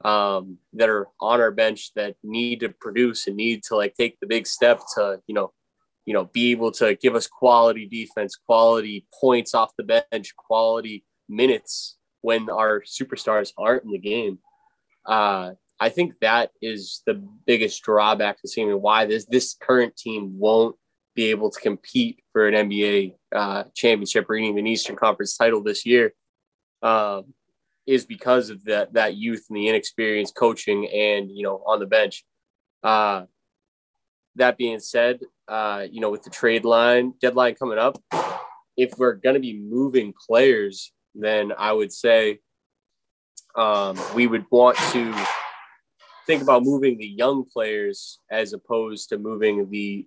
um, 0.04 0.58
that 0.74 0.90
are 0.90 1.08
on 1.20 1.40
our 1.40 1.52
bench 1.52 1.94
that 1.96 2.16
need 2.24 2.62
to 2.62 2.70
produce 2.70 3.28
and 3.28 3.38
need 3.38 3.64
to 3.64 3.76
like 3.76 3.94
take 3.96 4.20
the 4.20 4.28
big 4.28 4.48
step 4.48 4.82
to 4.96 5.22
you 5.28 5.36
know 5.36 5.52
you 6.06 6.14
know 6.14 6.26
be 6.26 6.52
able 6.52 6.72
to 6.74 6.96
give 6.96 7.16
us 7.16 7.28
quality 7.28 7.88
defense, 7.88 8.36
quality 8.36 9.06
points 9.20 9.54
off 9.54 9.72
the 9.78 10.04
bench, 10.12 10.36
quality 10.36 11.04
minutes 11.30 11.98
when 12.22 12.50
our 12.50 12.82
superstars 12.82 13.52
aren't 13.58 13.84
in 13.84 13.92
the 13.92 13.98
game. 13.98 14.40
Uh, 15.06 15.52
I 15.80 15.90
think 15.90 16.14
that 16.22 16.52
is 16.62 17.02
the 17.06 17.16
biggest 17.46 17.82
drawback 17.84 18.42
to 18.42 18.48
seeing 18.48 18.70
why 18.82 19.06
this 19.06 19.26
this 19.26 19.56
current 19.60 19.96
team 19.98 20.38
won't 20.38 20.76
be 21.16 21.26
able 21.32 21.50
to 21.50 21.60
compete 21.60 22.24
for 22.32 22.48
an 22.48 22.70
NBA 22.70 23.16
uh, 23.36 23.64
championship 23.76 24.30
or 24.30 24.36
even 24.36 24.60
an 24.60 24.68
Eastern 24.68 24.96
Conference 24.96 25.36
title 25.36 25.62
this 25.62 25.86
year. 25.86 26.14
Um, 26.82 27.34
is 27.88 28.06
because 28.06 28.50
of 28.50 28.64
that 28.66 28.94
that 28.94 29.16
youth 29.16 29.46
and 29.50 29.58
the 29.58 29.68
inexperienced 29.68 30.36
coaching 30.36 30.88
and 30.88 31.32
you 31.32 31.44
know 31.44 31.64
on 31.66 31.80
the 31.80 31.86
bench. 31.86 32.24
Uh, 32.84 33.24
that 34.36 34.58
being 34.58 34.80
said, 34.80 35.20
uh, 35.48 35.86
you 35.90 36.02
know 36.02 36.10
with 36.10 36.24
the 36.24 36.30
trade 36.30 36.66
line 36.66 37.14
deadline 37.22 37.56
coming 37.56 37.78
up, 37.78 37.98
if 38.78 38.98
we're 38.98 39.14
going 39.14 39.36
to 39.36 39.42
be 39.42 39.60
moving 39.60 40.14
players, 40.28 40.92
then 41.16 41.52
I 41.58 41.72
would 41.72 41.92
say 41.92 42.40
um, 43.56 44.00
we 44.16 44.28
would 44.28 44.46
want 44.50 44.78
to 44.92 45.14
think 46.26 46.42
about 46.42 46.64
moving 46.64 46.98
the 46.98 47.08
young 47.08 47.46
players 47.46 48.20
as 48.32 48.54
opposed 48.54 49.10
to 49.10 49.18
moving 49.18 49.70
the 49.70 50.06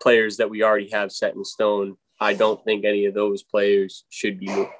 players 0.00 0.36
that 0.38 0.50
we 0.50 0.62
already 0.62 0.90
have 0.90 1.12
set 1.12 1.34
in 1.34 1.44
stone. 1.44 1.96
I 2.20 2.34
don't 2.34 2.62
think 2.64 2.84
any 2.84 3.06
of 3.06 3.14
those 3.14 3.42
players 3.42 4.04
should 4.10 4.38
be 4.38 4.46
moved. 4.46 4.70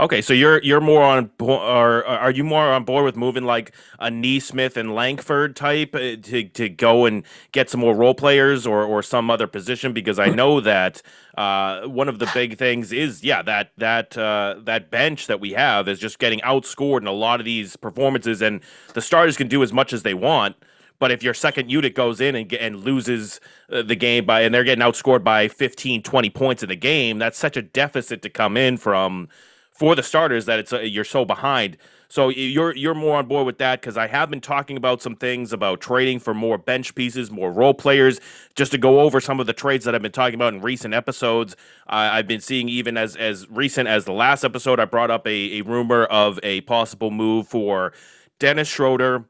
Okay, 0.00 0.20
so 0.22 0.32
you're 0.34 0.60
you're 0.64 0.80
more 0.80 1.04
on 1.04 1.30
or 1.38 2.04
are 2.04 2.32
you 2.32 2.42
more 2.42 2.72
on 2.72 2.82
board 2.82 3.04
with 3.04 3.16
moving 3.16 3.44
like 3.44 3.72
a 4.00 4.10
Nesmith 4.10 4.76
and 4.76 4.92
Langford 4.92 5.54
type 5.54 5.94
uh, 5.94 6.16
to 6.20 6.48
to 6.48 6.68
go 6.68 7.04
and 7.04 7.22
get 7.52 7.70
some 7.70 7.80
more 7.80 7.94
role 7.94 8.14
players 8.14 8.66
or 8.66 8.82
or 8.82 9.04
some 9.04 9.30
other 9.30 9.46
position 9.46 9.92
because 9.92 10.18
I 10.18 10.30
know 10.30 10.60
that 10.60 11.00
uh, 11.36 11.82
one 11.82 12.08
of 12.08 12.18
the 12.18 12.28
big 12.34 12.58
things 12.58 12.90
is 12.92 13.22
yeah 13.22 13.40
that 13.42 13.70
that 13.78 14.18
uh, 14.18 14.56
that 14.64 14.90
bench 14.90 15.28
that 15.28 15.38
we 15.38 15.52
have 15.52 15.86
is 15.86 16.00
just 16.00 16.18
getting 16.18 16.40
outscored 16.40 17.00
in 17.02 17.06
a 17.06 17.12
lot 17.12 17.38
of 17.38 17.46
these 17.46 17.76
performances 17.76 18.42
and 18.42 18.62
the 18.94 19.00
starters 19.00 19.36
can 19.36 19.46
do 19.46 19.62
as 19.62 19.72
much 19.72 19.92
as 19.92 20.02
they 20.02 20.14
want. 20.14 20.56
But 20.98 21.12
if 21.12 21.22
your 21.22 21.34
second 21.34 21.70
unit 21.70 21.94
goes 21.94 22.20
in 22.20 22.34
and, 22.34 22.52
and 22.54 22.80
loses 22.82 23.40
uh, 23.70 23.82
the 23.82 23.96
game 23.96 24.24
by 24.26 24.40
and 24.40 24.52
they're 24.52 24.64
getting 24.64 24.82
outscored 24.82 25.22
by 25.22 25.48
15, 25.48 26.02
20 26.02 26.30
points 26.30 26.62
in 26.62 26.68
the 26.68 26.76
game, 26.76 27.18
that's 27.18 27.38
such 27.38 27.56
a 27.56 27.62
deficit 27.62 28.22
to 28.22 28.30
come 28.30 28.56
in 28.56 28.76
from 28.76 29.28
for 29.74 29.94
the 29.94 30.02
starters 30.02 30.46
that 30.46 30.58
it's 30.58 30.72
uh, 30.72 30.80
you're 30.80 31.04
so 31.04 31.24
behind. 31.24 31.76
So 32.08 32.28
you're 32.28 32.76
you're 32.76 32.94
more 32.94 33.16
on 33.18 33.26
board 33.26 33.44
with 33.44 33.58
that 33.58 33.80
because 33.80 33.96
I 33.96 34.06
have 34.06 34.30
been 34.30 34.40
talking 34.40 34.76
about 34.76 35.02
some 35.02 35.16
things 35.16 35.52
about 35.52 35.80
trading 35.80 36.20
for 36.20 36.32
more 36.32 36.56
bench 36.58 36.94
pieces, 36.94 37.30
more 37.30 37.52
role 37.52 37.74
players. 37.74 38.20
Just 38.54 38.70
to 38.72 38.78
go 38.78 39.00
over 39.00 39.20
some 39.20 39.40
of 39.40 39.46
the 39.46 39.52
trades 39.52 39.84
that 39.84 39.94
I've 39.94 40.02
been 40.02 40.12
talking 40.12 40.36
about 40.36 40.54
in 40.54 40.60
recent 40.60 40.94
episodes, 40.94 41.56
I've 41.88 42.28
been 42.28 42.40
seeing 42.40 42.68
even 42.68 42.96
as 42.96 43.16
as 43.16 43.50
recent 43.50 43.88
as 43.88 44.04
the 44.04 44.12
last 44.12 44.44
episode, 44.44 44.78
I 44.78 44.84
brought 44.84 45.10
up 45.10 45.26
a, 45.26 45.58
a 45.58 45.62
rumor 45.62 46.04
of 46.04 46.38
a 46.44 46.60
possible 46.62 47.10
move 47.10 47.48
for 47.48 47.92
Dennis 48.38 48.68
Schroeder, 48.68 49.24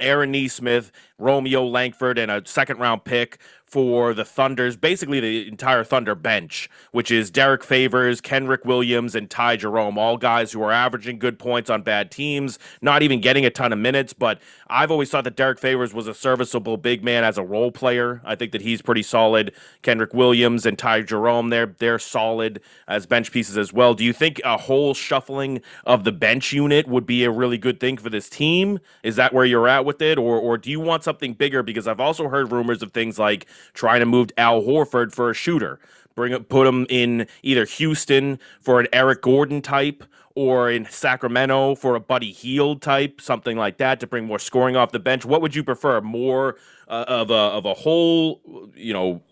Aaron 0.00 0.32
Nesmith, 0.32 0.90
Romeo 1.18 1.64
Langford, 1.64 2.18
and 2.18 2.30
a 2.30 2.42
second 2.44 2.78
round 2.78 3.04
pick 3.04 3.38
for 3.66 4.14
the 4.14 4.24
Thunders, 4.24 4.76
basically 4.76 5.20
the 5.20 5.48
entire 5.48 5.84
Thunder 5.84 6.14
bench, 6.14 6.70
which 6.92 7.10
is 7.10 7.30
Derrick 7.30 7.64
Favors, 7.64 8.20
Kenrich 8.20 8.64
Williams, 8.64 9.14
and 9.14 9.28
Ty 9.28 9.56
Jerome, 9.56 9.98
all 9.98 10.16
guys 10.16 10.52
who 10.52 10.62
are 10.62 10.72
averaging 10.72 11.18
good 11.18 11.38
points 11.38 11.68
on 11.68 11.82
bad 11.82 12.10
teams, 12.10 12.58
not 12.80 13.02
even 13.02 13.20
getting 13.20 13.44
a 13.44 13.50
ton 13.50 13.72
of 13.72 13.78
minutes. 13.78 14.12
But 14.12 14.40
I've 14.68 14.90
always 14.90 15.10
thought 15.10 15.24
that 15.24 15.36
Derrick 15.36 15.58
Favors 15.58 15.92
was 15.92 16.06
a 16.06 16.14
serviceable 16.14 16.76
big 16.76 17.02
man 17.04 17.24
as 17.24 17.38
a 17.38 17.44
role 17.44 17.72
player. 17.72 18.22
I 18.24 18.36
think 18.36 18.52
that 18.52 18.62
he's 18.62 18.82
pretty 18.82 19.02
solid. 19.02 19.52
Kenrich 19.82 20.14
Williams 20.14 20.64
and 20.64 20.78
Ty 20.78 21.02
Jerome, 21.02 21.50
they're 21.50 21.74
they're 21.78 21.98
solid 21.98 22.60
as 22.86 23.04
bench 23.06 23.32
pieces 23.32 23.58
as 23.58 23.72
well. 23.72 23.94
Do 23.94 24.04
you 24.04 24.12
think 24.12 24.40
a 24.44 24.56
whole 24.56 24.94
shuffling 24.94 25.60
of 25.84 26.04
the 26.04 26.12
bench 26.12 26.52
unit 26.52 26.86
would 26.86 27.06
be 27.06 27.24
a 27.24 27.30
really 27.30 27.58
good 27.58 27.80
thing 27.80 27.96
for 27.96 28.10
this 28.10 28.28
team? 28.28 28.78
Is 29.02 29.16
that 29.16 29.32
where 29.32 29.44
you're 29.44 29.68
at 29.68 29.84
with 29.84 30.00
it, 30.00 30.18
or 30.18 30.38
or 30.38 30.56
do 30.56 30.70
you 30.70 30.80
want 30.80 31.02
something 31.04 31.34
bigger? 31.34 31.62
Because 31.62 31.88
I've 31.88 32.00
also 32.00 32.28
heard 32.28 32.52
rumors 32.52 32.82
of 32.82 32.92
things 32.92 33.18
like 33.18 33.46
trying 33.74 34.00
to 34.00 34.06
move 34.06 34.30
Al 34.36 34.62
Horford 34.62 35.12
for 35.12 35.30
a 35.30 35.34
shooter. 35.34 35.78
Bring 36.14 36.42
put 36.44 36.66
him 36.66 36.86
in 36.88 37.26
either 37.42 37.66
Houston 37.66 38.38
for 38.60 38.80
an 38.80 38.88
Eric 38.92 39.20
Gordon 39.20 39.60
type 39.60 40.02
or 40.34 40.70
in 40.70 40.86
Sacramento 40.86 41.74
for 41.74 41.94
a 41.94 42.00
Buddy 42.00 42.30
Hield 42.30 42.82
type, 42.82 43.20
something 43.20 43.56
like 43.56 43.78
that 43.78 44.00
to 44.00 44.06
bring 44.06 44.24
more 44.24 44.38
scoring 44.38 44.76
off 44.76 44.92
the 44.92 44.98
bench. 44.98 45.24
What 45.24 45.42
would 45.42 45.54
you 45.54 45.64
prefer? 45.64 46.00
More 46.00 46.56
uh, 46.88 47.04
of 47.08 47.30
a 47.30 47.34
of 47.34 47.64
a 47.66 47.74
whole, 47.74 48.40
you 48.74 48.92
know, 48.92 49.22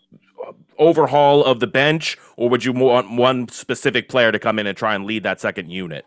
overhaul 0.78 1.44
of 1.44 1.60
the 1.60 1.66
bench, 1.66 2.18
or 2.36 2.48
would 2.48 2.64
you 2.64 2.72
want 2.72 3.10
one 3.12 3.48
specific 3.48 4.08
player 4.08 4.32
to 4.32 4.38
come 4.38 4.58
in 4.58 4.66
and 4.66 4.76
try 4.76 4.94
and 4.94 5.04
lead 5.04 5.22
that 5.22 5.40
second 5.40 5.70
unit? 5.70 6.06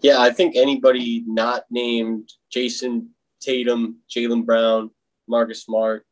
Yeah, 0.00 0.20
I 0.20 0.30
think 0.30 0.54
anybody 0.54 1.24
not 1.26 1.64
named 1.70 2.30
Jayson 2.50 3.08
Tatum, 3.40 3.98
Jaylen 4.08 4.44
Brown, 4.44 4.90
Marcus 5.28 5.64
Smart, 5.64 6.06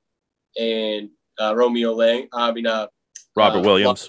and 0.57 1.11
uh, 1.39 1.55
Romeo 1.55 1.93
Lang. 1.93 2.29
I 2.33 2.53
mean, 2.53 2.67
uh, 2.67 2.87
Robert 3.35 3.59
uh, 3.59 3.63
Williams. 3.63 4.09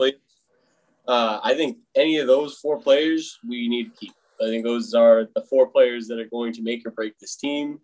Uh, 1.07 1.39
I 1.41 1.53
think 1.53 1.77
any 1.95 2.17
of 2.17 2.27
those 2.27 2.57
four 2.57 2.79
players 2.79 3.37
we 3.47 3.67
need 3.67 3.93
to 3.93 3.97
keep. 3.97 4.13
I 4.41 4.45
think 4.45 4.63
those 4.63 4.93
are 4.93 5.27
the 5.35 5.41
four 5.41 5.67
players 5.67 6.07
that 6.07 6.19
are 6.19 6.29
going 6.29 6.53
to 6.53 6.61
make 6.61 6.85
or 6.85 6.91
break 6.91 7.17
this 7.19 7.35
team. 7.37 7.79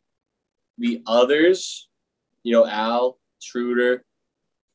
The 0.78 1.02
others, 1.08 1.90
you 2.44 2.54
know, 2.54 2.68
Al, 2.68 3.18
Schroeder, 3.42 4.04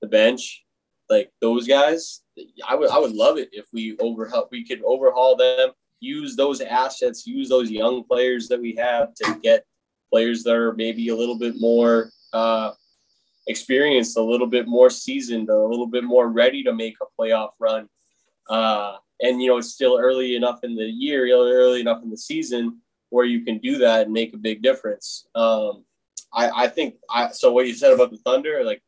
the 0.00 0.08
bench, 0.08 0.64
like 1.08 1.30
those 1.40 1.66
guys, 1.66 2.22
I 2.66 2.74
would 2.74 2.90
I 2.90 2.98
would 2.98 3.12
love 3.12 3.38
it 3.38 3.48
if 3.52 3.66
we 3.72 3.96
overhaul 3.98 4.48
we 4.50 4.66
could 4.66 4.82
overhaul 4.84 5.36
them, 5.36 5.70
use 6.00 6.36
those 6.36 6.60
assets, 6.60 7.26
use 7.26 7.48
those 7.48 7.70
young 7.70 8.04
players 8.04 8.48
that 8.48 8.60
we 8.60 8.74
have 8.76 9.14
to 9.14 9.38
get 9.42 9.64
players 10.10 10.42
that 10.44 10.54
are 10.54 10.74
maybe 10.74 11.08
a 11.08 11.16
little 11.16 11.38
bit 11.38 11.54
more 11.58 12.10
uh, 12.32 12.72
experienced, 13.48 14.16
a 14.16 14.22
little 14.22 14.46
bit 14.46 14.68
more 14.68 14.90
seasoned, 14.90 15.48
a 15.48 15.58
little 15.58 15.86
bit 15.86 16.04
more 16.04 16.28
ready 16.28 16.62
to 16.62 16.72
make 16.72 16.96
a 17.02 17.20
playoff 17.20 17.50
run. 17.58 17.88
Uh, 18.48 18.96
and 19.20 19.42
you 19.42 19.48
know, 19.48 19.58
it's 19.58 19.72
still 19.72 19.98
early 19.98 20.36
enough 20.36 20.60
in 20.62 20.76
the 20.76 20.84
year, 20.84 21.26
early 21.32 21.80
enough 21.80 22.02
in 22.02 22.10
the 22.10 22.16
season 22.16 22.80
where 23.10 23.24
you 23.24 23.44
can 23.44 23.58
do 23.58 23.78
that 23.78 24.02
and 24.02 24.12
make 24.12 24.34
a 24.34 24.38
big 24.38 24.62
difference. 24.62 25.26
Um, 25.34 25.84
I, 26.32 26.64
I 26.64 26.68
think 26.68 26.96
I, 27.10 27.30
so. 27.30 27.52
What 27.52 27.66
you 27.66 27.74
said 27.74 27.92
about 27.92 28.10
the 28.10 28.18
Thunder, 28.18 28.62
like 28.64 28.82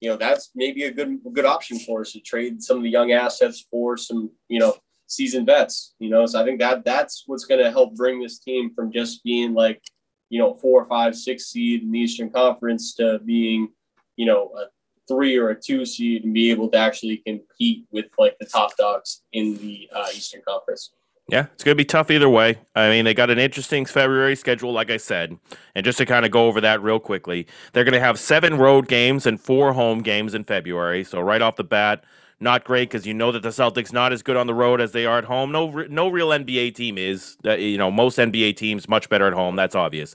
you 0.00 0.08
know, 0.08 0.16
that's 0.16 0.50
maybe 0.54 0.84
a 0.84 0.92
good 0.92 1.18
good 1.32 1.44
option 1.44 1.78
for 1.78 2.02
us 2.02 2.12
to 2.12 2.20
trade 2.20 2.62
some 2.62 2.78
of 2.78 2.82
the 2.84 2.90
young 2.90 3.12
assets 3.12 3.66
for 3.70 3.96
some 3.96 4.30
you 4.48 4.60
know 4.60 4.76
seasoned 5.06 5.46
vets. 5.46 5.94
You 5.98 6.10
know, 6.10 6.26
so 6.26 6.40
I 6.40 6.44
think 6.44 6.60
that 6.60 6.84
that's 6.84 7.24
what's 7.26 7.44
going 7.44 7.62
to 7.62 7.70
help 7.70 7.96
bring 7.96 8.20
this 8.20 8.38
team 8.38 8.72
from 8.74 8.92
just 8.92 9.24
being 9.24 9.52
like 9.52 9.82
you 10.30 10.38
know 10.38 10.54
four, 10.54 10.86
five, 10.86 11.16
six 11.16 11.46
seed 11.46 11.82
in 11.82 11.90
the 11.90 11.98
Eastern 11.98 12.30
Conference 12.30 12.94
to 12.94 13.18
being 13.24 13.70
you 14.16 14.26
know, 14.26 14.50
a 14.56 14.66
three 15.08 15.36
or 15.36 15.50
a 15.50 15.60
two 15.60 15.86
seed 15.86 16.24
and 16.24 16.34
be 16.34 16.50
able 16.50 16.68
to 16.70 16.76
actually 16.76 17.18
compete 17.18 17.86
with 17.90 18.06
like 18.18 18.36
the 18.40 18.46
top 18.46 18.76
dogs 18.76 19.22
in 19.32 19.54
the 19.56 19.88
uh, 19.94 20.06
Eastern 20.14 20.42
Conference. 20.46 20.92
Yeah, 21.28 21.46
it's 21.54 21.64
going 21.64 21.74
to 21.74 21.76
be 21.76 21.84
tough 21.84 22.10
either 22.12 22.28
way. 22.28 22.58
I 22.76 22.88
mean, 22.88 23.04
they 23.04 23.12
got 23.12 23.30
an 23.30 23.38
interesting 23.40 23.84
February 23.84 24.36
schedule, 24.36 24.72
like 24.72 24.92
I 24.92 24.96
said. 24.96 25.36
And 25.74 25.84
just 25.84 25.98
to 25.98 26.06
kind 26.06 26.24
of 26.24 26.30
go 26.30 26.46
over 26.46 26.60
that 26.60 26.80
real 26.82 27.00
quickly, 27.00 27.48
they're 27.72 27.82
going 27.82 27.94
to 27.94 28.00
have 28.00 28.18
seven 28.20 28.58
road 28.58 28.86
games 28.86 29.26
and 29.26 29.40
four 29.40 29.72
home 29.72 30.02
games 30.02 30.34
in 30.34 30.44
February. 30.44 31.02
So, 31.02 31.20
right 31.20 31.42
off 31.42 31.56
the 31.56 31.64
bat, 31.64 32.04
not 32.38 32.64
great 32.64 32.90
because 32.90 33.06
you 33.06 33.14
know 33.14 33.32
that 33.32 33.42
the 33.42 33.48
Celtics 33.48 33.92
not 33.92 34.12
as 34.12 34.22
good 34.22 34.36
on 34.36 34.46
the 34.46 34.54
road 34.54 34.80
as 34.80 34.92
they 34.92 35.04
are 35.04 35.18
at 35.18 35.24
home. 35.24 35.50
No, 35.50 35.70
no 35.88 36.08
real 36.08 36.28
NBA 36.28 36.76
team 36.76 36.96
is. 36.96 37.36
You 37.42 37.78
know, 37.78 37.90
most 37.90 38.18
NBA 38.18 38.56
teams 38.56 38.88
much 38.88 39.08
better 39.08 39.26
at 39.26 39.32
home. 39.32 39.56
That's 39.56 39.74
obvious. 39.74 40.14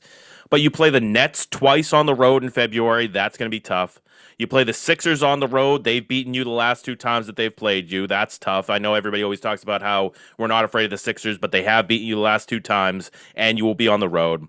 But 0.52 0.62
you 0.62 0.70
play 0.70 0.92
the 0.92 1.02
Nets 1.02 1.48
twice 1.48 1.94
on 1.94 2.06
the 2.06 2.14
road 2.14 2.44
in 2.44 2.52
February. 2.52 3.08
That's 3.08 3.38
going 3.38 3.50
to 3.50 3.56
be 3.56 3.62
tough. 3.62 4.00
You 4.38 4.48
play 4.48 4.64
the 4.64 4.74
Sixers 4.74 5.24
on 5.24 5.40
the 5.40 5.48
road. 5.48 5.84
They've 5.84 6.08
beaten 6.08 6.34
you 6.34 6.44
the 6.44 6.50
last 6.50 6.84
two 6.84 6.96
times 6.96 7.28
that 7.28 7.36
they've 7.38 7.56
played 7.56 7.92
you. 7.92 8.06
That's 8.06 8.38
tough. 8.38 8.70
I 8.70 8.78
know 8.78 8.94
everybody 8.94 9.24
always 9.24 9.40
talks 9.40 9.64
about 9.64 9.82
how 9.82 10.12
we're 10.38 10.48
not 10.48 10.66
afraid 10.66 10.86
of 10.86 10.90
the 10.92 10.98
Sixers, 10.98 11.38
but 11.38 11.52
they 11.52 11.64
have 11.64 11.88
beaten 11.88 12.08
you 12.08 12.16
the 12.16 12.22
last 12.22 12.50
two 12.50 12.60
times, 12.60 13.12
and 13.36 13.58
you 13.58 13.66
will 13.66 13.76
be 13.76 13.88
on 13.88 14.00
the 14.00 14.10
road. 14.10 14.48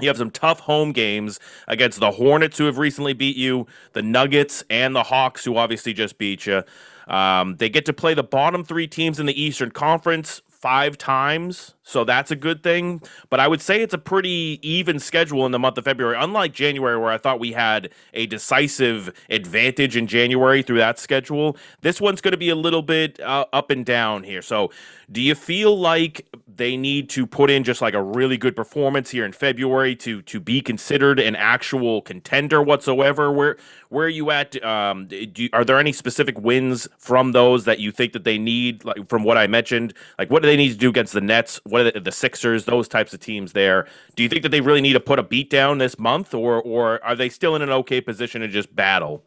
You 0.00 0.08
have 0.08 0.16
some 0.16 0.30
tough 0.30 0.60
home 0.60 0.92
games 0.92 1.38
against 1.68 2.00
the 2.00 2.12
Hornets, 2.12 2.58
who 2.58 2.64
have 2.64 2.78
recently 2.78 3.12
beat 3.12 3.36
you, 3.36 3.66
the 3.92 4.02
Nuggets, 4.02 4.64
and 4.70 4.96
the 4.96 5.04
Hawks, 5.04 5.44
who 5.44 5.56
obviously 5.56 5.92
just 5.92 6.18
beat 6.18 6.46
you. 6.46 6.62
Um, 7.06 7.56
they 7.56 7.68
get 7.68 7.84
to 7.86 7.92
play 7.92 8.14
the 8.14 8.24
bottom 8.24 8.64
three 8.64 8.86
teams 8.86 9.20
in 9.20 9.26
the 9.26 9.40
Eastern 9.40 9.70
Conference 9.70 10.42
five 10.48 10.96
times 10.96 11.74
so 11.84 12.02
that's 12.02 12.30
a 12.30 12.36
good 12.36 12.62
thing. 12.62 13.02
But 13.28 13.40
I 13.40 13.46
would 13.46 13.60
say 13.60 13.82
it's 13.82 13.94
a 13.94 13.98
pretty 13.98 14.58
even 14.62 14.98
schedule 14.98 15.44
in 15.44 15.52
the 15.52 15.58
month 15.58 15.76
of 15.76 15.84
February, 15.84 16.16
unlike 16.18 16.54
January, 16.54 16.98
where 16.98 17.10
I 17.10 17.18
thought 17.18 17.38
we 17.38 17.52
had 17.52 17.90
a 18.14 18.26
decisive 18.26 19.12
advantage 19.28 19.94
in 19.96 20.06
January 20.06 20.62
through 20.62 20.78
that 20.78 20.98
schedule. 20.98 21.56
This 21.82 22.00
one's 22.00 22.22
going 22.22 22.32
to 22.32 22.38
be 22.38 22.48
a 22.48 22.56
little 22.56 22.82
bit 22.82 23.20
uh, 23.20 23.44
up 23.52 23.70
and 23.70 23.84
down 23.84 24.22
here. 24.22 24.40
So, 24.40 24.70
do 25.12 25.20
you 25.20 25.34
feel 25.34 25.78
like 25.78 26.26
they 26.56 26.76
need 26.76 27.10
to 27.10 27.26
put 27.26 27.50
in 27.50 27.64
just 27.64 27.82
like 27.82 27.94
a 27.94 28.02
really 28.02 28.38
good 28.38 28.56
performance 28.56 29.10
here 29.10 29.26
in 29.26 29.32
February 29.32 29.94
to 29.96 30.22
to 30.22 30.40
be 30.40 30.62
considered 30.62 31.20
an 31.20 31.36
actual 31.36 32.00
contender 32.00 32.62
whatsoever? 32.62 33.30
Where 33.30 33.58
where 33.90 34.06
are 34.06 34.10
you 34.10 34.30
at? 34.30 34.62
Um, 34.64 35.06
do, 35.06 35.48
are 35.52 35.64
there 35.64 35.78
any 35.78 35.92
specific 35.92 36.40
wins 36.40 36.88
from 36.98 37.32
those 37.32 37.64
that 37.64 37.78
you 37.78 37.92
think 37.92 38.12
that 38.14 38.24
they 38.24 38.38
need? 38.38 38.84
Like 38.84 39.08
from 39.08 39.22
what 39.24 39.36
I 39.36 39.46
mentioned, 39.46 39.92
like 40.18 40.30
what 40.30 40.42
do 40.42 40.48
they 40.48 40.56
need 40.56 40.70
to 40.70 40.78
do 40.78 40.88
against 40.88 41.12
the 41.12 41.20
Nets? 41.20 41.60
What 41.74 41.80
are 41.80 41.90
the, 41.90 41.98
the 41.98 42.12
Sixers? 42.12 42.66
Those 42.66 42.86
types 42.86 43.12
of 43.14 43.18
teams 43.18 43.52
there. 43.52 43.88
Do 44.14 44.22
you 44.22 44.28
think 44.28 44.44
that 44.44 44.50
they 44.50 44.60
really 44.60 44.80
need 44.80 44.92
to 44.92 45.00
put 45.00 45.18
a 45.18 45.24
beat 45.24 45.50
down 45.50 45.78
this 45.78 45.98
month, 45.98 46.32
or 46.32 46.62
or 46.62 47.04
are 47.04 47.16
they 47.16 47.28
still 47.28 47.56
in 47.56 47.62
an 47.62 47.70
okay 47.70 48.00
position 48.00 48.42
to 48.42 48.48
just 48.48 48.72
battle? 48.76 49.24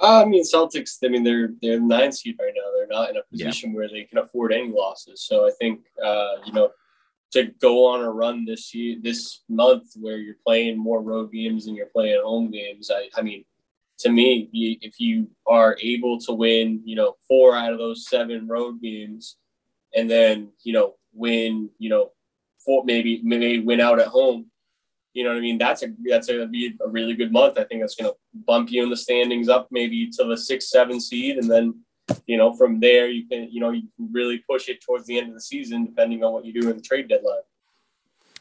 Uh, 0.00 0.22
I 0.22 0.24
mean, 0.24 0.42
Celtics. 0.42 0.98
I 1.04 1.06
mean, 1.06 1.22
they're 1.22 1.50
they're 1.62 1.78
nine 1.78 2.10
seed 2.10 2.34
right 2.40 2.52
now. 2.52 2.72
They're 2.74 2.88
not 2.88 3.10
in 3.10 3.16
a 3.16 3.22
position 3.30 3.70
yeah. 3.70 3.76
where 3.76 3.88
they 3.88 4.02
can 4.02 4.18
afford 4.18 4.52
any 4.52 4.72
losses. 4.72 5.22
So 5.22 5.46
I 5.46 5.52
think 5.60 5.82
uh, 6.04 6.32
you 6.44 6.52
know 6.52 6.72
to 7.30 7.44
go 7.62 7.86
on 7.86 8.00
a 8.00 8.10
run 8.10 8.44
this 8.44 8.74
year, 8.74 8.96
this 9.00 9.42
month, 9.48 9.92
where 10.00 10.16
you're 10.16 10.34
playing 10.44 10.76
more 10.76 11.00
road 11.00 11.30
games 11.30 11.68
and 11.68 11.76
you're 11.76 11.86
playing 11.86 12.20
home 12.24 12.50
games. 12.50 12.90
I, 12.92 13.08
I 13.16 13.22
mean, 13.22 13.44
to 14.00 14.10
me, 14.10 14.50
if 14.82 14.98
you 14.98 15.30
are 15.46 15.78
able 15.80 16.18
to 16.22 16.32
win, 16.32 16.82
you 16.84 16.96
know, 16.96 17.14
four 17.28 17.54
out 17.54 17.72
of 17.72 17.78
those 17.78 18.08
seven 18.08 18.48
road 18.48 18.82
games, 18.82 19.36
and 19.94 20.10
then 20.10 20.50
you 20.64 20.72
know 20.72 20.94
win, 21.12 21.70
you 21.78 21.90
know, 21.90 22.12
four 22.64 22.84
maybe 22.84 23.20
maybe 23.22 23.60
win 23.60 23.80
out 23.80 24.00
at 24.00 24.08
home 24.08 24.50
you 25.18 25.24
know 25.24 25.30
what 25.30 25.38
I 25.38 25.40
mean? 25.40 25.58
That's 25.58 25.82
a 25.82 25.88
that's 26.04 26.28
a 26.28 26.46
be 26.46 26.76
a 26.80 26.88
really 26.88 27.14
good 27.14 27.32
month. 27.32 27.58
I 27.58 27.64
think 27.64 27.80
that's 27.80 27.96
to 27.96 28.14
bump 28.46 28.70
you 28.70 28.84
in 28.84 28.90
the 28.90 28.96
standings 28.96 29.48
up 29.48 29.66
maybe 29.72 30.08
to 30.10 30.24
the 30.24 30.36
six 30.36 30.70
seven 30.70 31.00
seed, 31.00 31.38
and 31.38 31.50
then 31.50 31.74
you 32.26 32.36
know 32.36 32.54
from 32.54 32.78
there 32.78 33.08
you 33.08 33.26
can 33.26 33.50
you 33.50 33.60
know 33.60 33.70
you 33.70 33.82
can 33.96 34.12
really 34.12 34.38
push 34.48 34.68
it 34.68 34.80
towards 34.80 35.06
the 35.06 35.18
end 35.18 35.28
of 35.28 35.34
the 35.34 35.40
season 35.40 35.86
depending 35.86 36.22
on 36.22 36.32
what 36.32 36.44
you 36.44 36.52
do 36.52 36.70
in 36.70 36.76
the 36.76 36.82
trade 36.82 37.08
deadline. 37.08 37.40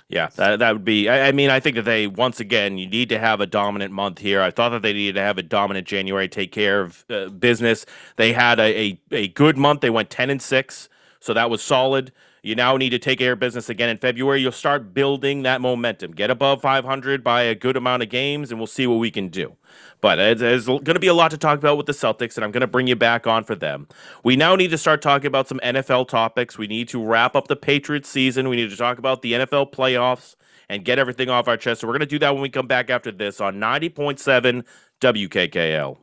Yeah, 0.08 0.28
that, 0.36 0.60
that 0.60 0.72
would 0.72 0.86
be. 0.86 1.10
I, 1.10 1.30
I, 1.30 1.32
mean, 1.34 1.50
I 1.50 1.60
think 1.60 1.76
that 1.76 1.82
they 1.82 2.06
once 2.06 2.40
again 2.40 2.78
you 2.78 2.88
need 2.88 3.10
to 3.10 3.18
have 3.18 3.42
a 3.42 3.48
dominant 3.48 3.92
month 3.92 4.20
here. 4.20 4.44
I 4.44 4.52
thought 4.52 4.70
that 4.70 4.84
they 4.84 4.94
needed 4.94 5.16
to 5.16 5.22
have 5.22 5.40
a 5.40 5.44
dominant 5.44 5.88
January, 5.88 6.30
take 6.30 6.52
care 6.52 6.82
of 6.82 7.04
uh, 7.10 7.30
business. 7.30 7.88
They 8.18 8.34
had 8.34 8.60
a, 8.60 8.64
a 8.64 9.02
a 9.12 9.28
good 9.30 9.58
month. 9.58 9.82
They 9.82 9.90
went 9.90 10.12
ten 10.12 10.30
and 10.30 10.42
six, 10.42 10.90
so 11.20 11.34
that 11.34 11.50
was 11.50 11.62
solid. 11.62 12.12
You 12.44 12.56
now 12.56 12.78
need 12.78 12.92
to 12.92 13.00
take 13.00 13.20
air 13.20 13.36
business 13.36 13.68
again 13.68 13.90
in 13.90 13.98
February. 13.98 14.42
You'll 14.42 14.52
start 14.54 14.94
building 14.94 15.44
that 15.44 15.60
momentum. 15.60 16.12
Get 16.12 16.30
above 16.30 16.62
500 16.62 17.24
by 17.24 17.42
a 17.42 17.56
good 17.56 17.76
amount 17.76 18.04
of 18.04 18.10
games, 18.10 18.52
and 18.52 18.60
we'll 18.60 18.68
see 18.68 18.88
what 18.88 19.00
we 19.00 19.12
can 19.12 19.28
do. 19.28 19.58
But 20.00 20.38
there's 20.38 20.68
going 20.68 20.86
to 20.86 21.00
be 21.00 21.08
a 21.08 21.14
lot 21.14 21.32
to 21.32 21.38
talk 21.38 21.58
about 21.60 21.76
with 21.76 21.88
the 21.88 21.92
Celtics, 21.92 22.36
and 22.36 22.46
I'm 22.46 22.52
going 22.52 22.62
to 22.62 22.68
bring 22.68 22.88
you 22.88 22.96
back 22.96 23.28
on 23.28 23.44
for 23.44 23.56
them. 23.56 23.88
We 24.24 24.36
now 24.36 24.56
need 24.56 24.70
to 24.70 24.78
start 24.78 25.02
talking 25.02 25.28
about 25.28 25.48
some 25.48 25.60
NFL 25.64 26.08
topics. 26.08 26.58
We 26.58 26.68
need 26.68 26.88
to 26.90 27.04
wrap 27.04 27.36
up 27.36 27.48
the 27.48 27.56
Patriots 27.56 28.08
season. 28.08 28.48
We 28.48 28.56
need 28.56 28.70
to 28.70 28.78
talk 28.78 28.98
about 28.98 29.24
the 29.24 29.34
NFL 29.34 29.74
playoffs 29.74 30.36
and 30.70 30.86
get 30.86 31.00
everything 31.00 31.30
off 31.30 31.48
our 31.48 31.58
chest. 31.58 31.82
So 31.82 31.88
we're 31.88 31.94
going 31.94 32.02
to 32.02 32.06
do 32.06 32.20
that 32.20 32.34
when 32.34 32.42
we 32.42 32.50
come 32.50 32.68
back 32.68 32.90
after 32.90 33.12
this 33.12 33.42
on 33.42 33.56
90.7 33.56 34.64
WKKL. 35.02 35.98